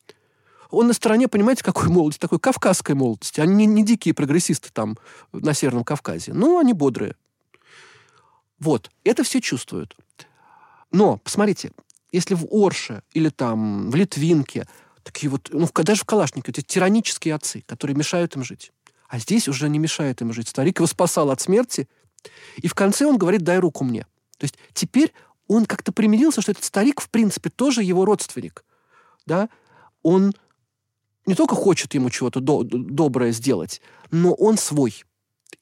Он 0.70 0.86
на 0.86 0.94
стороне, 0.94 1.28
понимаете, 1.28 1.62
какой 1.62 1.90
молодости? 1.90 2.20
Такой 2.20 2.40
кавказской 2.40 2.94
молодости. 2.94 3.38
Они 3.42 3.54
не, 3.54 3.66
не 3.66 3.84
дикие 3.84 4.14
прогрессисты 4.14 4.70
там 4.72 4.96
на 5.32 5.52
Северном 5.52 5.84
Кавказе. 5.84 6.32
Ну, 6.32 6.58
они 6.58 6.72
бодрые. 6.72 7.14
Вот. 8.58 8.90
Это 9.04 9.24
все 9.24 9.42
чувствуют. 9.42 9.94
Но, 10.90 11.18
посмотрите, 11.18 11.72
если 12.12 12.34
в 12.34 12.46
Орше 12.50 13.02
или 13.12 13.28
там 13.28 13.90
в 13.90 13.94
Литвинке 13.94 14.66
такие 15.02 15.28
вот, 15.28 15.50
ну, 15.52 15.68
даже 15.82 16.00
в 16.00 16.06
Калашнике, 16.06 16.50
эти 16.50 16.62
тиранические 16.62 17.34
отцы, 17.34 17.62
которые 17.66 17.94
мешают 17.94 18.36
им 18.36 18.42
жить. 18.42 18.72
А 19.08 19.18
здесь 19.18 19.48
уже 19.48 19.68
не 19.68 19.78
мешает 19.78 20.20
им 20.22 20.32
жить. 20.32 20.48
Старик 20.48 20.78
его 20.78 20.86
спасал 20.86 21.30
от 21.30 21.40
смерти, 21.40 21.88
и 22.56 22.68
в 22.68 22.74
конце 22.74 23.06
он 23.06 23.18
говорит, 23.18 23.42
дай 23.42 23.58
руку 23.58 23.84
мне. 23.84 24.06
То 24.38 24.44
есть 24.44 24.56
теперь 24.72 25.12
он 25.46 25.66
как-то 25.66 25.92
примирился, 25.92 26.40
что 26.40 26.52
этот 26.52 26.64
старик, 26.64 27.00
в 27.00 27.10
принципе, 27.10 27.50
тоже 27.50 27.82
его 27.82 28.04
родственник. 28.04 28.64
Да? 29.26 29.48
Он 30.02 30.32
не 31.26 31.34
только 31.34 31.54
хочет 31.54 31.94
ему 31.94 32.10
чего-то 32.10 32.40
до- 32.40 32.64
доброе 32.64 33.32
сделать, 33.32 33.80
но 34.10 34.32
он 34.34 34.58
свой. 34.58 35.04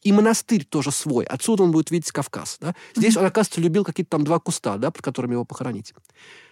И 0.01 0.13
монастырь 0.13 0.65
тоже 0.65 0.91
свой. 0.91 1.25
Отсюда 1.25 1.63
он 1.63 1.71
будет 1.71 1.91
видеть 1.91 2.11
Кавказ. 2.11 2.59
Да? 2.61 2.75
Здесь 2.97 3.17
он, 3.17 3.25
оказывается, 3.25 3.61
любил 3.61 3.85
какие-то 3.85 4.11
там 4.11 4.25
два 4.25 4.39
куста, 4.41 4.77
да, 4.79 4.91
под 4.91 5.03
которыми 5.03 5.35
его 5.35 5.45
похоронить. 5.45 5.93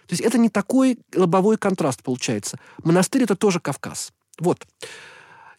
То 0.07 0.13
есть 0.13 0.21
это 0.21 0.37
не 0.37 0.49
такой 0.49 0.99
лобовой 1.13 1.57
контраст 1.57 2.01
получается. 2.03 2.59
Монастырь— 2.83 3.23
это 3.23 3.35
тоже 3.35 3.59
Кавказ. 3.59 4.13
Вот. 4.39 4.65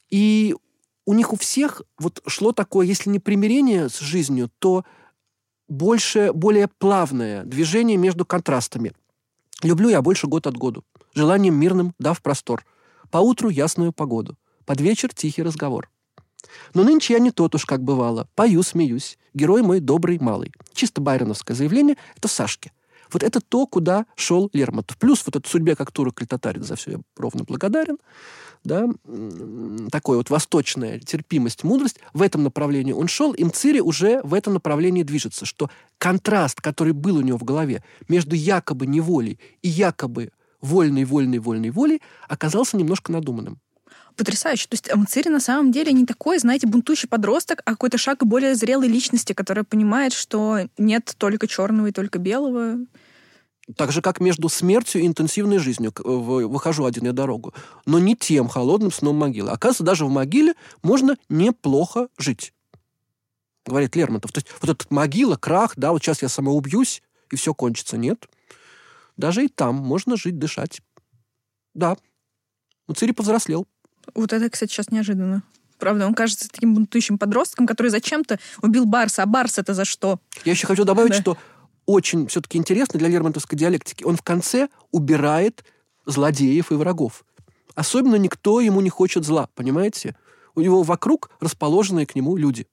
И 0.09 0.57
у 1.05 1.15
них 1.15 1.33
у 1.33 1.37
всех 1.37 1.83
вот 1.99 2.23
шло 2.27 2.53
такое, 2.53 2.87
если 2.87 3.11
не 3.11 3.19
примирение 3.19 3.89
с 3.89 3.99
жизнью, 3.99 4.51
то 4.59 4.85
больше, 5.69 6.33
более 6.33 6.69
плавное 6.69 7.45
движение 7.45 7.97
между 7.97 8.25
контрастами. 8.25 8.93
Люблю 9.63 9.89
я 9.89 10.03
больше 10.03 10.27
год 10.27 10.47
от 10.47 10.57
году. 10.57 10.85
Желанием 11.15 11.55
мирным 11.55 11.95
дав 11.99 12.21
простор. 12.21 12.65
Поутру 13.11 13.49
ясную 13.49 13.93
погоду. 13.93 14.37
Под 14.65 14.81
вечер 14.81 15.13
тихий 15.13 15.43
разговор. 15.43 15.91
Но 16.75 16.83
нынче 16.83 17.15
я 17.15 17.19
не 17.21 17.31
тот 17.31 17.55
уж, 17.55 17.65
как 17.65 17.83
бывало. 17.83 18.29
Пою, 18.35 18.63
смеюсь. 18.63 19.19
Герой 19.35 19.63
мой 19.63 19.81
добрый, 19.81 20.19
малый. 20.19 20.53
Чисто 20.73 21.01
байроновское 21.01 21.57
заявление— 21.57 21.97
это 22.17 22.29
Сашки. 22.29 22.73
Вот 23.13 23.23
это 23.23 23.41
то, 23.41 23.67
куда 23.67 24.07
шел 24.17 24.51
Лермонтов. 24.53 24.97
Плюс 24.99 25.25
вот 25.27 25.37
эта 25.37 25.49
судьбе, 25.49 25.77
как 25.77 25.93
турок 25.93 26.21
или 26.21 26.27
татарин, 26.27 26.63
за 26.63 26.77
все 26.77 26.93
я 26.93 26.99
ровно 27.17 27.45
благодарен. 27.45 27.99
Да, 28.65 28.87
такой 29.91 30.19
вот 30.19 30.31
восточная 30.31 31.01
терпимость, 31.01 31.65
мудрость. 31.65 31.99
В 32.15 32.23
этом 32.23 32.45
направлении 32.45 32.93
он 32.93 33.09
шел, 33.09 33.33
и 33.33 33.43
Мцири 33.43 33.81
уже 33.81 34.21
в 34.23 34.35
этом 34.35 34.55
направлении 34.55 35.03
движется, 35.03 35.45
что 35.45 35.69
контраст, 35.99 36.61
который 36.61 36.93
был 36.93 37.17
у 37.17 37.23
него 37.23 37.39
в 37.39 37.45
голове 37.45 37.83
между 38.09 38.37
якобы 38.37 38.87
неволей 38.87 39.41
и 39.63 39.69
якобы 39.69 40.31
вольной, 40.61 41.05
вольной, 41.05 41.41
вольной 41.41 41.71
волей, 41.71 42.01
оказался 42.29 42.77
немножко 42.77 43.11
надуманным 43.11 43.59
потрясающе. 44.17 44.69
То 44.69 44.75
есть 44.75 44.91
Амцири 44.91 45.29
на 45.29 45.41
самом 45.41 45.73
деле 45.73 45.93
не 45.93 46.07
такой, 46.07 46.39
знаете, 46.39 46.67
бунтующий 46.67 47.09
подросток, 47.09 47.63
а 47.65 47.73
какой-то 47.73 47.99
шаг 47.99 48.25
более 48.25 48.55
зрелой 48.55 48.89
личности, 48.89 49.33
которая 49.33 49.65
понимает, 49.65 50.13
что 50.13 50.61
нет 50.79 51.15
только 51.19 51.47
черного 51.47 51.89
и 51.89 51.93
только 51.93 52.19
белого. 52.19 52.79
Так 53.77 53.93
же, 53.93 54.03
как 54.03 54.21
между 54.21 54.49
смертью 54.49 55.03
и 55.03 55.07
интенсивной 55.07 55.59
жизнью. 55.59 55.93
Выхожу 56.05 56.85
один 56.85 57.05
я 57.05 57.13
дорогу. 57.13 57.55
Но 57.87 57.99
не 57.99 58.17
тем 58.17 58.49
холодным 58.49 58.91
сном 58.91 59.17
могилы. 59.17 59.51
Оказывается, 59.51 59.85
даже 59.85 60.05
в 60.05 60.11
могиле 60.11 60.55
можно 60.83 61.17
неплохо 61.29 62.09
жить. 62.19 62.53
Говорит 63.65 63.95
Лермонтов. 63.95 64.33
То 64.33 64.39
есть 64.39 64.49
вот 64.61 64.71
этот 64.71 64.91
могила, 64.91 65.37
крах, 65.37 65.75
да, 65.77 65.93
вот 65.93 66.03
сейчас 66.03 66.23
я 66.23 66.29
самоубьюсь, 66.29 67.03
и 67.31 67.37
все 67.37 67.55
кончится. 67.55 67.97
Нет. 67.97 68.29
Даже 69.17 69.45
и 69.45 69.49
там 69.49 69.77
можно 69.77 70.17
жить, 70.17 70.39
дышать. 70.39 70.81
Да. 71.73 71.97
Но 72.89 72.95
Цири 72.95 73.13
повзрослел. 73.13 73.69
Вот 74.15 74.33
это, 74.33 74.49
кстати, 74.51 74.73
сейчас 74.73 74.91
неожиданно. 74.91 75.43
Правда, 75.79 76.07
он 76.07 76.15
кажется 76.15 76.49
таким 76.49 76.75
бунтующим 76.75 77.19
подростком, 77.19 77.67
который 77.67 77.89
зачем-то 77.89 78.39
убил 78.63 78.85
Барса. 78.85 79.25
А 79.25 79.27
Барс 79.27 79.59
это 79.59 79.75
за 79.75 79.85
что? 79.85 80.21
Я 80.45 80.53
еще 80.53 80.67
хочу 80.67 80.85
добавить, 80.85 81.11
да. 81.11 81.21
что 81.21 81.39
очень 81.87 82.29
все-таки 82.29 82.59
интересно 82.59 82.99
для 82.99 83.09
лермонтовской 83.09 83.59
диалектики. 83.59 84.05
Он 84.05 84.17
в 84.17 84.23
конце 84.23 84.69
убирает 84.93 85.65
злодеев 86.07 86.71
и 86.71 86.75
врагов. 86.75 87.25
Особенно 87.75 88.17
никто 88.17 88.61
ему 88.61 88.81
не 88.81 88.91
хочет 88.91 89.25
зла, 89.25 89.49
понимаете? 89.55 90.15
У 90.55 90.61
него 90.61 90.83
вокруг 90.83 91.31
расположенные 91.41 92.07
к 92.07 92.15
нему 92.15 92.37
люди. 92.37 92.67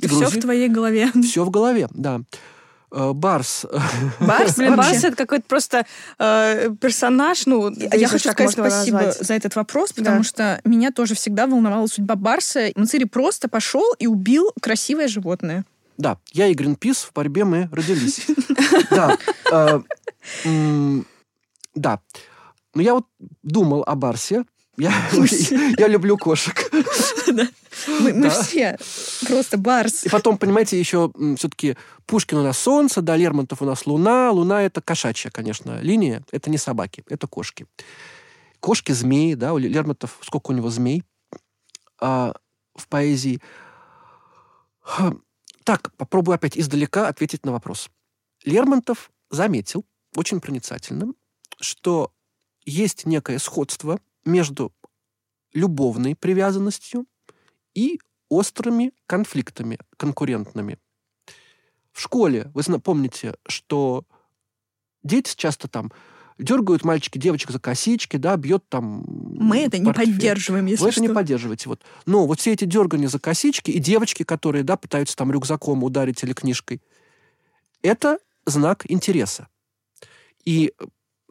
И 0.00 0.06
все 0.06 0.28
в 0.28 0.40
твоей 0.40 0.68
голове. 0.68 1.10
Все 1.22 1.44
в 1.44 1.50
голове, 1.50 1.88
да. 1.92 2.22
Э, 2.92 3.12
Барс. 3.12 3.66
Барс? 4.20 4.54
Блин, 4.56 4.76
Барс 4.76 5.04
это 5.04 5.16
какой-то 5.16 5.44
просто 5.46 5.86
э, 6.18 6.70
персонаж. 6.80 7.46
Ну, 7.46 7.70
я 7.70 8.08
хочу 8.08 8.30
сказать 8.30 8.52
спасибо 8.52 8.98
назвать. 8.98 9.26
за 9.26 9.34
этот 9.34 9.56
вопрос, 9.56 9.92
потому 9.92 10.18
да. 10.18 10.24
что 10.24 10.60
меня 10.64 10.90
тоже 10.90 11.14
всегда 11.14 11.46
волновала 11.46 11.86
судьба 11.86 12.16
Барса. 12.16 12.70
Мацири 12.74 13.04
просто 13.04 13.48
пошел 13.48 13.94
и 13.98 14.06
убил 14.06 14.52
красивое 14.60 15.08
животное. 15.08 15.64
Да, 15.98 16.18
я 16.32 16.46
и 16.46 16.54
Гринпис 16.54 17.02
в 17.02 17.12
борьбе 17.12 17.44
мы 17.44 17.68
родились. 17.72 18.26
Да. 18.90 19.16
Э, 19.52 19.80
да. 21.74 22.00
Но 22.74 22.82
я 22.82 22.94
вот 22.94 23.06
думал 23.42 23.82
о 23.86 23.94
Барсе. 23.94 24.44
Я, 24.76 24.92
я 25.78 25.88
люблю 25.88 26.16
кошек. 26.16 26.70
Мы, 28.00 28.12
мы 28.12 28.28
все 28.28 28.76
просто 29.26 29.56
барс. 29.56 30.04
И 30.04 30.10
потом, 30.10 30.36
понимаете, 30.36 30.78
еще 30.78 31.10
все-таки 31.36 31.76
Пушкин 32.04 32.38
у 32.38 32.42
нас 32.42 32.58
солнце, 32.58 33.00
да, 33.00 33.16
Лермонтов 33.16 33.62
у 33.62 33.64
нас 33.64 33.86
луна. 33.86 34.30
Луна— 34.32 34.62
это 34.64 34.82
кошачья, 34.82 35.30
конечно, 35.30 35.80
линия. 35.80 36.22
Это 36.30 36.50
не 36.50 36.58
собаки, 36.58 37.04
это 37.08 37.26
кошки. 37.26 37.66
Кошки, 38.58 38.92
змеи, 38.92 39.32
да, 39.32 39.54
у 39.54 39.58
Лермонтов, 39.58 40.18
сколько 40.20 40.50
у 40.50 40.54
него 40.54 40.68
змей 40.68 41.04
а, 42.00 42.34
в 42.74 42.86
поэзии. 42.88 43.40
Так, 45.64 45.92
попробую 45.96 46.34
опять 46.34 46.58
издалека 46.58 47.08
ответить 47.08 47.46
на 47.46 47.52
вопрос. 47.52 47.88
Лермонтов 48.44 49.10
заметил, 49.30 49.86
очень 50.16 50.40
проницательным, 50.40 51.14
что 51.60 52.12
есть 52.64 53.06
некое 53.06 53.38
сходство 53.38 54.00
между 54.30 54.72
любовной 55.52 56.14
привязанностью 56.14 57.06
и 57.74 57.98
острыми 58.28 58.92
конфликтами 59.06 59.78
конкурентными. 59.96 60.78
В 61.92 62.00
школе 62.00 62.50
вы 62.54 62.62
помните, 62.78 63.34
что 63.46 64.04
дети 65.02 65.34
часто 65.36 65.68
там 65.68 65.92
дергают 66.38 66.84
мальчики 66.84 67.18
девочек 67.18 67.50
за 67.50 67.58
косички, 67.58 68.16
да, 68.16 68.36
бьет 68.36 68.64
там... 68.68 69.04
Мы 69.06 69.58
это 69.58 69.78
не 69.78 69.92
поддерживаем, 69.92 70.66
если 70.66 70.84
Вы 70.84 70.92
что. 70.92 71.00
это 71.00 71.08
не 71.10 71.14
поддерживаете. 71.14 71.68
Вот. 71.68 71.82
Но 72.06 72.26
вот 72.26 72.40
все 72.40 72.52
эти 72.52 72.64
дергания 72.64 73.08
за 73.08 73.18
косички 73.18 73.70
и 73.70 73.78
девочки, 73.78 74.22
которые, 74.22 74.64
да, 74.64 74.76
пытаются 74.76 75.16
там 75.16 75.30
рюкзаком 75.30 75.84
ударить 75.84 76.22
или 76.22 76.32
книжкой, 76.32 76.80
это 77.82 78.18
знак 78.46 78.84
интереса. 78.88 79.48
И 80.44 80.72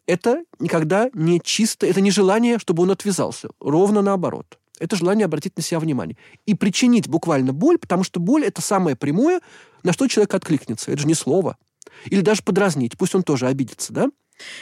это 0.09 0.43
никогда 0.59 1.09
не 1.13 1.39
чисто, 1.39 1.85
это 1.85 2.01
не 2.01 2.09
желание, 2.11 2.57
чтобы 2.57 2.83
он 2.83 2.91
отвязался. 2.91 3.49
Ровно 3.59 4.01
наоборот. 4.01 4.57
Это 4.79 4.95
желание 4.95 5.25
обратить 5.25 5.55
на 5.55 5.61
себя 5.61 5.79
внимание. 5.79 6.17
И 6.47 6.55
причинить 6.55 7.07
буквально 7.07 7.53
боль, 7.53 7.77
потому 7.77 8.03
что 8.03 8.19
боль— 8.19 8.43
это 8.45 8.61
самое 8.61 8.95
прямое, 8.95 9.41
на 9.83 9.93
что 9.93 10.07
человек 10.07 10.33
откликнется. 10.33 10.91
Это 10.91 11.01
же 11.01 11.07
не 11.07 11.13
слово. 11.13 11.57
Или 12.05 12.21
даже 12.21 12.41
подразнить. 12.41 12.97
Пусть 12.97 13.13
он 13.13 13.23
тоже 13.23 13.47
обидится, 13.47 13.93
да? 13.93 14.09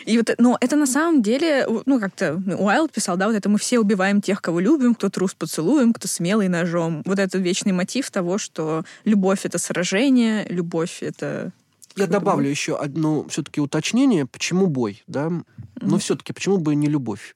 И 0.05 0.17
вот, 0.17 0.31
но 0.39 0.57
это 0.59 0.75
на 0.75 0.87
самом 0.87 1.21
деле, 1.21 1.67
ну, 1.85 1.99
как-то 1.99 2.41
Уайлд 2.57 2.91
писал, 2.91 3.15
да, 3.15 3.27
вот 3.27 3.35
это 3.35 3.47
мы 3.47 3.59
все 3.59 3.79
убиваем 3.79 4.21
тех, 4.21 4.41
кого 4.41 4.59
любим, 4.59 4.95
кто 4.95 5.09
трус 5.09 5.35
поцелуем, 5.35 5.93
кто 5.93 6.07
смелый 6.07 6.47
ножом. 6.47 7.03
Вот 7.05 7.19
этот 7.19 7.41
вечный 7.41 7.73
мотив 7.73 8.09
того, 8.09 8.39
что 8.39 8.83
любовь— 9.05 9.41
это 9.45 9.59
сражение, 9.59 10.47
любовь— 10.49 10.97
это 11.01 11.51
я 11.97 12.07
добавлю 12.07 12.49
еще 12.49 12.77
одно 12.77 13.27
все-таки 13.27 13.61
уточнение, 13.61 14.25
почему 14.25 14.67
бой, 14.67 15.03
да? 15.07 15.27
Mm-hmm. 15.27 15.43
Но 15.81 15.97
все-таки 15.97 16.33
почему 16.33 16.57
бы 16.57 16.75
не 16.75 16.87
любовь? 16.87 17.35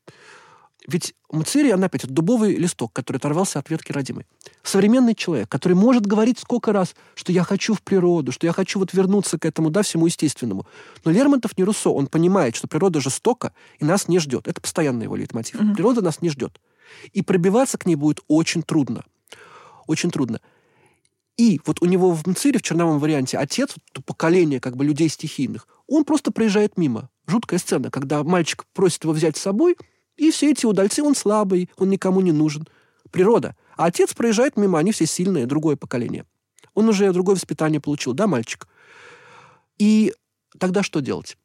Ведь 0.87 1.13
Мцерия, 1.31 1.75
она 1.75 1.85
опять, 1.85 2.03
это 2.03 2.13
дубовый 2.13 2.55
листок, 2.55 2.91
который 2.91 3.17
оторвался 3.17 3.59
от 3.59 3.69
ветки 3.69 3.91
родимой. 3.91 4.25
Современный 4.63 5.15
человек, 5.15 5.47
который 5.47 5.73
может 5.73 6.05
говорить 6.05 6.39
сколько 6.39 6.73
раз, 6.73 6.95
что 7.13 7.31
я 7.31 7.43
хочу 7.43 7.73
в 7.73 7.81
природу, 7.81 8.31
что 8.31 8.47
я 8.47 8.53
хочу 8.53 8.79
вот 8.79 8.91
вернуться 8.93 9.37
к 9.37 9.45
этому, 9.45 9.69
да, 9.69 9.83
всему 9.83 10.07
естественному. 10.07 10.65
Но 11.05 11.11
Лермонтов 11.11 11.57
не 11.57 11.63
Руссо, 11.63 11.89
он 11.89 12.07
понимает, 12.07 12.55
что 12.55 12.67
природа 12.67 12.99
жестока 12.99 13.53
и 13.79 13.85
нас 13.85 14.07
не 14.07 14.19
ждет. 14.19 14.47
Это 14.47 14.59
постоянный 14.59 15.03
его 15.03 15.15
лейтмотив. 15.15 15.61
Mm-hmm. 15.61 15.75
Природа 15.75 16.01
нас 16.01 16.21
не 16.21 16.29
ждет. 16.29 16.59
И 17.13 17.21
пробиваться 17.21 17.77
к 17.77 17.85
ней 17.85 17.95
будет 17.95 18.19
очень 18.27 18.63
трудно. 18.63 19.05
Очень 19.87 20.11
трудно. 20.11 20.41
И 21.41 21.59
вот 21.65 21.81
у 21.81 21.87
него 21.87 22.11
в 22.11 22.27
Мцире, 22.27 22.59
в 22.59 22.61
черновом 22.61 22.99
варианте, 22.99 23.39
отец, 23.39 23.73
поколение 24.05 24.59
как 24.59 24.77
бы 24.77 24.85
людей 24.85 25.09
стихийных, 25.09 25.67
он 25.87 26.05
просто 26.05 26.31
проезжает 26.31 26.77
мимо. 26.77 27.09
Жуткая 27.25 27.57
сцена, 27.57 27.89
когда 27.89 28.23
мальчик 28.23 28.63
просит 28.73 29.05
его 29.05 29.13
взять 29.13 29.37
с 29.37 29.41
собой, 29.41 29.75
и 30.17 30.29
все 30.29 30.51
эти 30.51 30.67
удальцы, 30.67 31.01
он 31.01 31.15
слабый, 31.15 31.67
он 31.77 31.89
никому 31.89 32.21
не 32.21 32.31
нужен. 32.31 32.67
Природа. 33.09 33.55
А 33.75 33.85
отец 33.85 34.13
проезжает 34.13 34.55
мимо, 34.55 34.77
они 34.77 34.91
все 34.91 35.07
сильные, 35.07 35.47
другое 35.47 35.77
поколение. 35.77 36.25
Он 36.75 36.87
уже 36.87 37.11
другое 37.11 37.35
воспитание 37.35 37.81
получил, 37.81 38.13
да, 38.13 38.27
мальчик? 38.27 38.67
И 39.79 40.13
тогда 40.59 40.83
что 40.83 40.99
делать? 40.99 41.39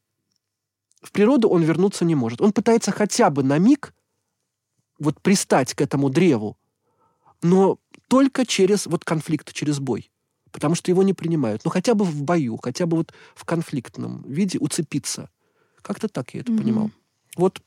В 1.01 1.11
природу 1.11 1.49
он 1.49 1.63
вернуться 1.63 2.05
не 2.05 2.13
может. 2.13 2.39
Он 2.39 2.51
пытается 2.51 2.91
хотя 2.91 3.31
бы 3.31 3.41
на 3.41 3.57
миг 3.57 3.95
вот 4.99 5.19
пристать 5.21 5.73
к 5.73 5.81
этому 5.81 6.11
древу, 6.11 6.55
но 7.41 7.79
только 8.07 8.45
через 8.45 8.85
вот 8.85 9.05
конфликт, 9.05 9.53
через 9.53 9.79
бой. 9.79 10.11
Потому 10.51 10.75
что 10.75 10.91
его 10.91 11.03
не 11.03 11.13
принимают. 11.13 11.63
Ну, 11.65 11.71
хотя 11.71 11.93
бы 11.93 12.05
в 12.05 12.23
бою, 12.23 12.57
хотя 12.57 12.85
бы 12.85 12.97
вот 12.97 13.13
в 13.35 13.45
конфликтном 13.45 14.23
виде 14.23 14.57
уцепиться. 14.59 15.29
Как-то 15.81 16.07
так 16.07 16.33
я 16.33 16.41
это 16.41 16.51
mm-hmm. 16.51 16.57
понимал. 16.57 16.91
Вот 17.35 17.61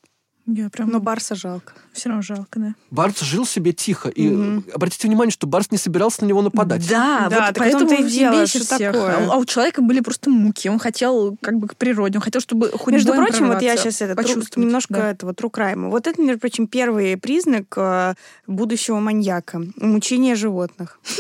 я 0.47 0.71
прям... 0.71 0.91
Но 0.91 1.01
Барса 1.01 1.35
жалко. 1.35 1.75
Все 1.93 2.09
равно 2.09 2.23
жалко, 2.23 2.59
да. 2.59 2.75
Барс 2.91 3.21
жил 3.21 3.47
себе 3.47 3.73
тихо. 3.73 4.09
И 4.09 4.29
mm-hmm. 4.29 4.73
обратите 4.73 5.07
внимание, 5.07 5.33
что 5.33 5.47
Барс 5.47 5.71
не 5.71 5.79
собирался 5.79 6.25
на 6.25 6.29
него 6.29 6.43
нападать. 6.43 6.89
Да, 6.89 7.29
да 7.31 7.47
вот 7.47 7.59
поэтому 7.59 7.93
и 7.93 8.47
что 8.47 8.65
всех. 8.65 8.93
Такое? 8.93 9.31
А, 9.31 9.37
у 9.37 9.45
человека 9.45 9.83
были 9.83 10.01
просто 10.01 10.31
муки. 10.31 10.69
Он 10.69 10.79
хотел 10.79 11.37
как 11.41 11.59
бы 11.59 11.69
к 11.69 11.77
природе. 11.77 12.19
Он 12.19 12.23
хотел, 12.23 12.41
чтобы 12.41 12.71
хоть 12.71 12.93
Между 12.93 13.15
прочим, 13.15 13.49
вот 13.49 13.63
я 13.63 13.77
сейчас 13.77 14.03
это, 14.03 14.21
тру, 14.21 14.43
немножко 14.57 14.95
да. 14.95 15.11
этого 15.11 15.33
crime. 15.33 15.89
Вот 15.89 16.07
это, 16.07 16.21
между 16.21 16.41
прочим, 16.41 16.67
первый 16.67 17.17
признак 17.17 17.73
э, 17.77 18.15
будущего 18.47 18.99
маньяка. 18.99 19.63
Мучение 19.77 20.35
животных. 20.35 21.01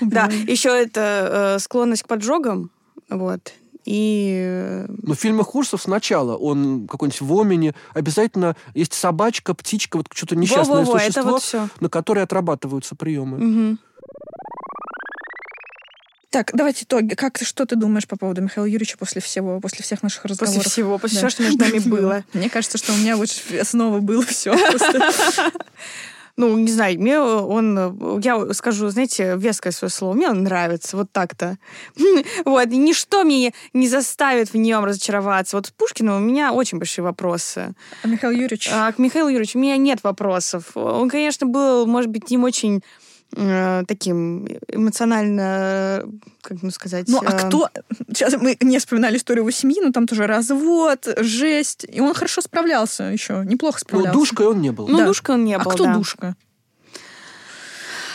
Да, 0.00 0.30
еще 0.46 0.70
это 0.70 1.56
э, 1.56 1.58
склонность 1.58 2.04
к 2.04 2.08
поджогам. 2.08 2.70
Вот. 3.10 3.52
И... 3.86 4.84
Но 4.88 5.14
в 5.14 5.18
фильмах 5.18 5.54
ужасов 5.54 5.82
сначала 5.82 6.36
он 6.36 6.88
какой-нибудь 6.88 7.20
в 7.20 7.40
Омине, 7.40 7.74
обязательно 7.94 8.56
есть 8.74 8.92
собачка, 8.92 9.54
птичка, 9.54 9.98
вот 9.98 10.08
что-то 10.12 10.34
несчастное 10.34 10.84
Во-во-во, 10.84 10.98
существо, 10.98 11.22
вот 11.22 11.42
все. 11.42 11.68
на 11.78 11.88
которое 11.88 12.22
отрабатываются 12.22 12.96
приемы. 12.96 13.38
Угу. 13.70 13.78
Так, 16.30 16.50
давайте 16.52 16.84
итоги. 16.84 17.14
Как, 17.14 17.38
что 17.38 17.64
ты 17.64 17.76
думаешь 17.76 18.06
по 18.06 18.16
поводу 18.16 18.42
Михаила 18.42 18.66
Юрьевича 18.66 18.98
после 18.98 19.22
всего, 19.22 19.60
после 19.60 19.84
всех 19.84 20.02
наших 20.02 20.24
разговоров? 20.24 20.56
После 20.56 20.70
всего, 20.70 20.98
после 20.98 21.20
да. 21.20 21.28
всего, 21.28 21.30
что 21.30 21.42
между 21.44 21.64
нами 21.64 21.78
было. 21.88 22.24
Мне 22.32 22.50
кажется, 22.50 22.78
что 22.78 22.92
у 22.92 22.96
меня 22.96 23.16
вот 23.16 23.30
снова 23.30 24.00
было 24.00 24.22
все. 24.24 24.54
Ну, 26.36 26.56
не 26.58 26.70
знаю, 26.70 27.00
мне 27.00 27.18
он, 27.18 28.20
я 28.20 28.52
скажу, 28.52 28.88
знаете, 28.88 29.36
веское 29.36 29.72
свое 29.72 29.90
слово, 29.90 30.12
мне 30.12 30.28
он 30.28 30.42
нравится, 30.42 30.96
вот 30.96 31.10
так-то. 31.10 31.58
Вот, 32.44 32.68
и 32.68 32.76
ничто 32.76 33.24
мне 33.24 33.52
не 33.72 33.88
заставит 33.88 34.52
в 34.52 34.56
нем 34.56 34.84
разочароваться. 34.84 35.56
Вот 35.56 35.66
с 35.66 35.70
Пушкиным 35.70 36.16
у 36.16 36.20
меня 36.20 36.52
очень 36.52 36.78
большие 36.78 37.04
вопросы. 37.04 37.74
А 38.02 38.08
Михаил 38.08 38.32
Юрьевич? 38.32 38.68
А 38.72 38.92
к 38.92 38.98
Михаилу 38.98 39.28
Юрьевичу 39.28 39.58
у 39.58 39.62
меня 39.62 39.76
нет 39.76 40.02
вопросов. 40.02 40.76
Он, 40.76 41.08
конечно, 41.08 41.46
был, 41.46 41.86
может 41.86 42.10
быть, 42.10 42.30
им 42.30 42.44
очень 42.44 42.82
э, 43.34 43.84
таким 43.86 44.46
эмоционально, 44.68 46.04
как 46.42 46.62
ну 46.62 46.70
сказать... 46.70 47.08
Ну, 47.08 47.20
а 47.24 47.32
э, 47.32 47.46
кто... 47.46 47.68
Сейчас 48.08 48.34
мы 48.40 48.56
не 48.60 48.78
вспоминали 48.78 49.16
историю 49.16 49.42
его 49.42 49.50
семьи, 49.50 49.80
но 49.82 49.92
там 49.92 50.06
тоже 50.06 50.26
развод, 50.26 51.06
жесть. 51.18 51.86
И 51.88 52.00
он 52.00 52.14
хорошо 52.14 52.40
справлялся 52.40 53.04
еще, 53.04 53.44
неплохо 53.44 53.78
Ну, 53.82 53.88
справлялся. 53.88 54.18
душкой 54.18 54.46
он 54.46 54.60
не 54.60 54.72
был. 54.72 54.88
Ну, 54.88 54.98
Да. 54.98 55.06
душка 55.06 55.32
он 55.32 55.44
не 55.44 55.54
а 55.54 55.58
был, 55.58 55.70
кто 55.70 55.84
да. 55.84 55.94
душка? 55.94 56.36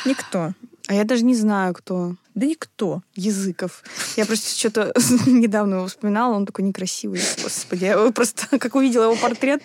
Никто. 0.06 0.54
А 0.88 0.94
я 0.94 1.04
даже 1.04 1.24
не 1.24 1.36
знаю, 1.36 1.74
кто. 1.74 2.16
Да 2.34 2.46
никто. 2.46 3.02
Языков. 3.14 3.84
Я 4.16 4.26
просто 4.26 4.58
что-то 4.58 4.94
недавно 5.26 5.76
его 5.76 5.88
вспоминала, 5.88 6.34
он 6.36 6.46
такой 6.46 6.64
некрасивый. 6.64 7.22
Господи, 7.44 7.86
я 7.86 7.94
его 7.94 8.12
просто, 8.12 8.48
как 8.60 8.76
увидела 8.76 9.04
его 9.04 9.16
портрет. 9.16 9.62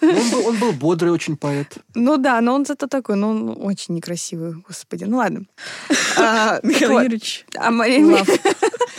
Он 0.00 0.30
был, 0.30 0.46
он 0.48 0.58
был 0.58 0.72
бодрый 0.72 1.12
очень 1.12 1.36
поэт. 1.36 1.78
Ну 1.94 2.16
да, 2.16 2.40
но 2.40 2.54
он 2.54 2.66
зато 2.66 2.88
такой, 2.88 3.16
ну 3.16 3.28
он 3.30 3.56
очень 3.64 3.94
некрасивый, 3.94 4.54
господи. 4.66 5.04
Ну 5.04 5.18
ладно. 5.18 5.44
А, 6.14 6.60
Михаил 6.62 6.92
вот. 6.92 7.02
Юрьевич. 7.04 7.46
А, 7.56 7.70
Мария- 7.70 8.26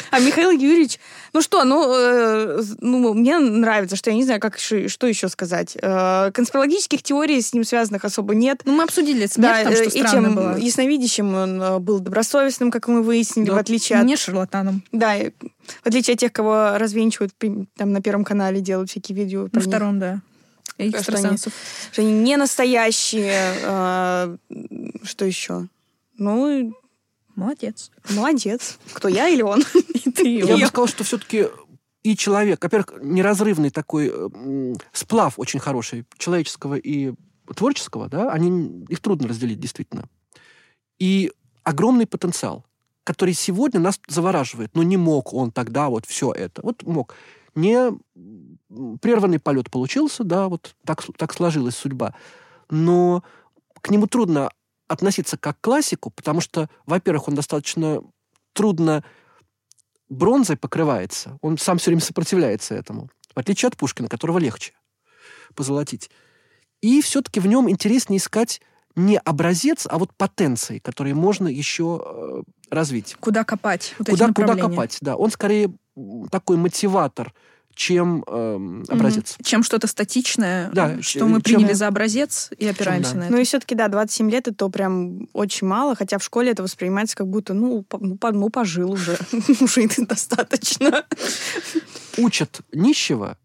а 0.10 0.19
Михаил 0.19 0.49
Юрьевич, 0.52 0.99
ну 1.34 1.41
что, 1.41 1.64
ну, 1.64 1.93
э, 1.95 2.61
ну, 2.80 3.14
мне 3.14 3.39
нравится, 3.39 3.95
что 3.95 4.10
я 4.11 4.15
не 4.15 4.23
знаю, 4.23 4.39
как 4.39 4.57
ещё- 4.57 4.88
что 4.88 5.07
еще 5.07 5.27
сказать. 5.30 5.76
Э, 5.81 6.31
конспирологических 6.31 7.01
теорий 7.03 7.41
с 7.41 7.53
ним 7.53 7.64
связанных 7.64 8.05
особо 8.05 8.35
нет. 8.35 8.61
Ну, 8.65 8.73
мы 8.73 8.84
обсудили 8.84 9.26
смерть, 9.26 9.64
там, 9.64 9.73
э, 9.73 9.76
что 9.76 9.84
этим 9.99 10.35
было. 10.35 10.57
ясновидящим 10.57 11.34
он 11.35 11.61
э, 11.61 11.80
был 11.80 11.99
добросовестным, 11.99 12.72
как 12.72 12.88
мы 12.88 13.01
выяснили, 13.01 13.47
Да. 13.47 13.55
в 13.55 13.57
отличие 13.57 13.99
от... 13.99 14.05
Не 14.05 14.15
шарлатаном. 14.15 14.84
Да, 14.91 15.15
в 15.84 15.88
отличие 15.88 16.14
от 16.14 16.19
тех, 16.19 16.31
кого 16.31 16.77
развенчивают 16.77 17.34
там 17.77 17.91
на 17.91 18.01
Первом 18.01 18.23
канале, 18.23 18.61
делают 18.61 18.89
всякие 18.91 19.18
видео. 19.18 19.47
На 19.51 19.60
них. 19.60 19.68
втором, 19.68 19.99
да. 19.99 20.22
И 20.77 20.89
Что 20.89 20.99
экстрасенсов. 20.99 21.53
Что 21.91 22.01
они 22.01 22.11
не 22.14 22.35
настоящие. 22.38 23.34
э, 23.64 24.38
Что 25.03 25.26
еще? 25.26 25.68
Ну, 26.18 26.73
Молодец. 27.35 27.91
молодец. 28.10 28.77
Кто, 28.93 29.07
я 29.07 29.27
или 29.27 29.41
он? 29.41 29.64
И 29.93 30.11
ты, 30.11 30.39
Я 30.39 30.57
бы 30.57 30.65
сказал, 30.68 30.88
что 30.88 31.03
все-таки 31.03 31.47
и 32.03 32.18
человек, 32.18 32.61
во-первых, 32.61 33.01
неразрывный 33.01 33.69
такой 33.69 34.14
сплав 34.91 35.39
очень 35.39 35.60
хороший 35.61 36.05
человеческого 36.18 36.76
и 36.76 37.14
творческого, 37.55 38.10
да, 38.10 38.30
они, 38.30 38.85
их 38.89 38.99
трудно 38.99 39.30
разделить 39.30 39.60
действительно. 39.60 40.10
И 40.99 41.31
огромный 41.64 42.05
потенциал, 42.05 42.65
который 43.03 43.34
сегодня 43.34 43.80
нас 43.80 43.99
завораживает. 44.07 44.76
Но 44.76 44.84
не 44.84 44.97
мог 44.97 45.34
он 45.34 45.51
тогда 45.51 45.89
вот 45.89 46.05
все 46.05 46.31
это. 46.31 46.61
Вот 46.61 46.84
мог. 46.84 47.15
Не 47.55 47.91
прерванный 49.01 49.39
полет 49.39 49.69
получился, 49.69 50.23
да, 50.23 50.47
вот 50.47 50.76
так, 50.85 51.03
так 51.18 51.34
сложилась 51.34 51.76
судьба. 51.76 52.15
Но 52.69 53.23
к 53.81 53.89
нему 53.91 54.07
трудно 54.07 54.51
относиться 54.94 55.38
как 55.38 55.60
к 55.60 55.64
классику, 55.64 56.10
потому 56.10 56.41
что, 56.41 56.70
во-первых, 56.86 57.28
он 57.28 57.36
достаточно 57.36 58.02
трудно 58.53 59.03
бронзой 60.10 60.57
покрывается. 60.57 61.38
Он 61.41 61.57
сам 61.57 61.78
все 61.78 61.91
время 61.91 62.02
сопротивляется 62.02 62.76
этому. 62.76 63.10
В 63.36 63.40
отличие 63.40 63.68
от 63.68 63.78
Пушкина, 63.78 64.07
которого 64.07 64.38
легче 64.38 64.74
позолотить. 65.56 66.10
И 66.82 67.02
все-таки 67.02 67.40
в 67.40 67.48
нем 67.48 67.70
интереснее 67.70 68.18
искать 68.18 68.61
не 68.95 69.18
образец, 69.18 69.88
а 69.90 69.98
вот 69.98 70.14
потенции, 70.15 70.80
которые 70.80 71.15
можно 71.15 71.48
еще 71.48 72.03
э, 72.06 72.44
развить. 72.70 73.15
Куда 73.20 73.44
копать? 73.44 73.95
Вот 73.98 74.10
Куда, 74.10 74.28
куда 74.34 74.56
копать, 74.56 74.98
да. 75.02 75.15
Он 75.15 75.32
скорее 75.32 75.74
такой 76.32 76.57
мотиватор, 76.57 77.34
чем 77.76 78.24
эм, 78.28 78.84
образец. 78.88 79.36
Мгм. 79.38 79.44
Чем 79.44 79.64
что-то 79.64 79.88
статичное, 79.88 80.70
Да, 80.74 81.02
что 81.02 81.20
чем- 81.20 81.30
мы 81.30 81.41
приняли 81.41 81.68
чем- 81.70 81.76
за 81.76 81.88
образец 81.88 82.50
и 82.58 82.68
опираемся 82.68 83.14
да. 83.14 83.20
на 83.20 83.24
это. 83.26 83.34
Ну 83.34 83.40
и 83.40 83.44
все-таки, 83.44 83.74
да, 83.76 83.88
27 83.88 84.30
лет 84.30 84.48
это 84.48 84.70
прям 84.70 85.28
очень 85.34 85.68
мало, 85.68 85.95
хотя 85.95 86.18
в 86.20 86.24
школе 86.24 86.52
это 86.52 86.62
воспринимается 86.64 87.16
как 87.16 87.28
будто, 87.28 87.54
ну, 87.54 87.84
по- 87.84 87.98
ну, 87.98 88.16
по- 88.18 88.32
ну, 88.32 88.50
пожил 88.50 88.91
уже. 88.91 89.18
Уже 89.62 89.84
и 89.84 90.06
достаточно. 90.06 91.04
Учат 92.18 92.62
нищего, 92.72 93.38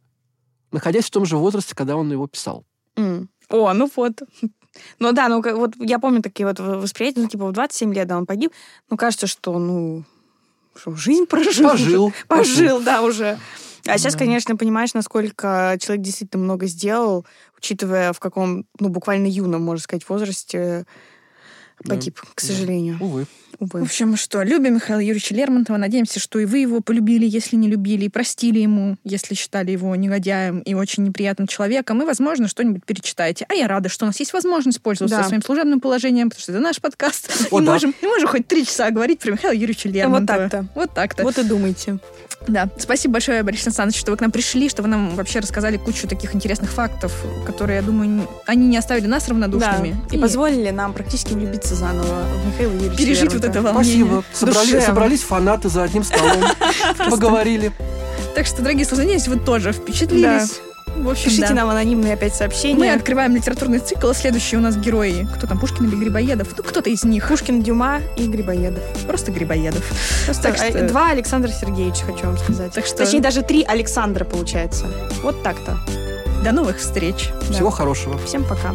находясь 0.72 1.06
в 1.06 1.10
том 1.10 1.24
же 1.24 1.36
возрасте, 1.36 1.74
когда 1.74 1.96
он 1.96 2.10
его 2.12 2.26
писал. 2.26 2.64
О, 2.96 3.72
ну 3.72 3.90
вот. 3.96 4.22
Ну 4.98 5.12
да, 5.12 5.28
ну 5.28 5.42
как- 5.42 5.56
вот 5.56 5.72
я 5.78 5.98
помню 5.98 6.20
такие 6.22 6.46
вот 6.46 6.60
восприятия, 6.60 7.20
ну 7.22 7.28
типа 7.28 7.46
в 7.46 7.52
27 7.52 7.94
лет, 7.94 8.06
да, 8.06 8.18
он 8.18 8.26
погиб. 8.26 8.52
Ну 8.90 8.96
кажется, 8.98 9.26
что, 9.26 9.58
ну, 9.58 10.04
что, 10.76 10.94
жизнь 10.94 11.24
прожил. 11.26 11.70
Пожил. 11.70 12.12
Пожил, 12.28 12.80
да, 12.80 13.02
уже. 13.02 13.38
А 13.88 13.98
сейчас, 13.98 14.12
Да. 14.14 14.18
конечно, 14.20 14.56
понимаешь, 14.56 14.94
насколько 14.94 15.76
человек 15.80 16.04
действительно 16.04 16.42
много 16.44 16.66
сделал, 16.66 17.26
учитывая 17.56 18.12
в 18.12 18.20
каком, 18.20 18.64
ну, 18.78 18.88
буквально 18.88 19.26
юном, 19.26 19.62
можно 19.62 19.82
сказать, 19.82 20.08
возрасте 20.08 20.84
Да. 21.84 21.94
погиб, 21.94 22.20
к 22.34 22.40
Да. 22.40 22.46
сожалению. 22.46 22.98
Увы. 23.00 23.26
В 23.60 23.74
Увы. 23.74 23.80
общем, 23.82 24.16
что, 24.16 24.42
любим 24.44 24.74
Михаила 24.76 25.00
Юрьевича 25.00 25.34
Лермонтова. 25.34 25.78
Надеемся, 25.78 26.20
что 26.20 26.38
и 26.38 26.44
вы 26.44 26.58
его 26.58 26.80
полюбили, 26.80 27.26
если 27.26 27.56
не 27.56 27.66
любили, 27.66 28.04
и 28.04 28.08
простили 28.08 28.60
ему, 28.60 28.96
если 29.02 29.34
считали 29.34 29.72
его 29.72 29.94
негодяем 29.96 30.60
и 30.60 30.74
очень 30.74 31.02
неприятным 31.04 31.48
человеком. 31.48 32.00
И, 32.00 32.04
возможно, 32.04 32.46
что-нибудь 32.46 32.84
перечитаете. 32.84 33.46
А 33.48 33.54
я 33.54 33.66
рада, 33.66 33.88
что 33.88 34.04
у 34.04 34.06
нас 34.06 34.20
есть 34.20 34.32
возможность 34.32 34.80
пользоваться 34.80 35.16
Да. 35.18 35.24
своим 35.24 35.42
служебным 35.42 35.80
положением, 35.80 36.30
потому 36.30 36.42
что 36.42 36.52
это 36.52 36.60
наш 36.60 36.80
подкаст. 36.80 37.48
О, 37.50 37.60
и, 37.60 37.64
да. 37.64 37.72
можем, 37.72 37.94
и 38.00 38.06
можем 38.06 38.28
хоть 38.28 38.46
три 38.46 38.64
часа 38.64 38.90
говорить 38.92 39.18
про 39.18 39.32
Михаила 39.32 39.54
Юрьевича 39.54 39.88
Лермонтова. 39.88 40.38
так-то. 40.48 40.68
Вот 40.76 40.94
так-то. 40.94 41.22
Вот 41.24 41.38
и 41.38 41.42
думайте. 41.42 41.98
Да. 42.46 42.68
Спасибо 42.78 43.14
большое, 43.14 43.42
Борис 43.42 43.66
Александрович, 43.66 44.00
что 44.00 44.10
вы 44.10 44.16
к 44.16 44.20
нам 44.20 44.30
пришли, 44.30 44.68
что 44.70 44.82
вы 44.82 44.88
нам 44.88 45.14
вообще 45.16 45.40
рассказали 45.40 45.76
кучу 45.76 46.08
таких 46.08 46.34
интересных 46.34 46.70
фактов, 46.70 47.12
которые, 47.44 47.76
я 47.76 47.82
думаю, 47.82 48.26
они 48.46 48.66
не 48.68 48.76
оставили 48.78 49.06
нас 49.06 49.24
Да. 49.24 49.30
равнодушными. 49.30 49.96
И 50.12 50.18
позволили 50.18 50.70
нам 50.70 50.92
практически 50.94 51.34
влюбиться 51.34 51.74
заново 51.74 52.22
в 52.24 52.46
Михаила 52.46 52.72
Юрьевича 52.72 52.96
пережить 52.96 53.32
вот 53.34 53.42
Лермонтова. 53.44 53.60
это 53.68 53.74
волнение. 53.74 54.22
Спасибо. 54.32 54.54
Собрали- 54.54 54.80
собрались 54.84 55.22
фанаты 55.22 55.68
за 55.68 55.82
одним 55.82 56.04
столом, 56.04 56.44
поговорили. 57.10 57.72
Так 58.34 58.46
что, 58.46 58.62
дорогие 58.62 58.84
слушатели, 58.86 59.12
надеюсь, 59.12 59.28
вы 59.28 59.38
тоже 59.44 59.72
впечатлились. 59.72 60.60
В 60.98 61.08
общем, 61.08 61.24
Пишите 61.26 61.48
да. 61.48 61.54
нам 61.54 61.68
анонимные 61.70 62.14
опять 62.14 62.34
сообщения. 62.34 62.78
Мы 62.78 62.92
открываем 62.92 63.34
литературный 63.34 63.78
цикл. 63.78 64.12
Следующие 64.12 64.58
у 64.58 64.62
нас 64.62 64.76
герои. 64.76 65.26
Кто 65.36 65.46
там, 65.46 65.58
Пушкин 65.58 65.86
или 65.88 65.94
Грибоедов? 65.96 66.48
Ну, 66.56 66.62
кто-то 66.62 66.90
из 66.90 67.04
них. 67.04 67.28
Пушкин, 67.28 67.62
Дюма 67.62 68.00
и 68.16 68.26
Грибоедов. 68.26 68.82
Просто 69.06 69.30
Грибоедов. 69.32 69.84
Просто 70.26 70.42
Так 70.42 70.56
что- 70.56 70.88
два 70.88 71.10
Александра 71.10 71.50
Сергеевича, 71.50 72.04
хочу 72.04 72.26
вам 72.26 72.36
сказать. 72.38 72.72
Так 72.72 72.84
что- 72.86 72.96
Точнее, 72.98 73.20
даже 73.20 73.42
три 73.42 73.62
Александра 73.64 74.24
получается. 74.24 74.86
Вот 75.22 75.42
так-то. 75.42 75.78
До 76.44 76.52
новых 76.52 76.78
встреч. 76.78 77.30
Да. 77.48 77.54
Всего 77.54 77.70
хорошего. 77.70 78.18
Всем 78.18 78.44
пока. 78.44 78.74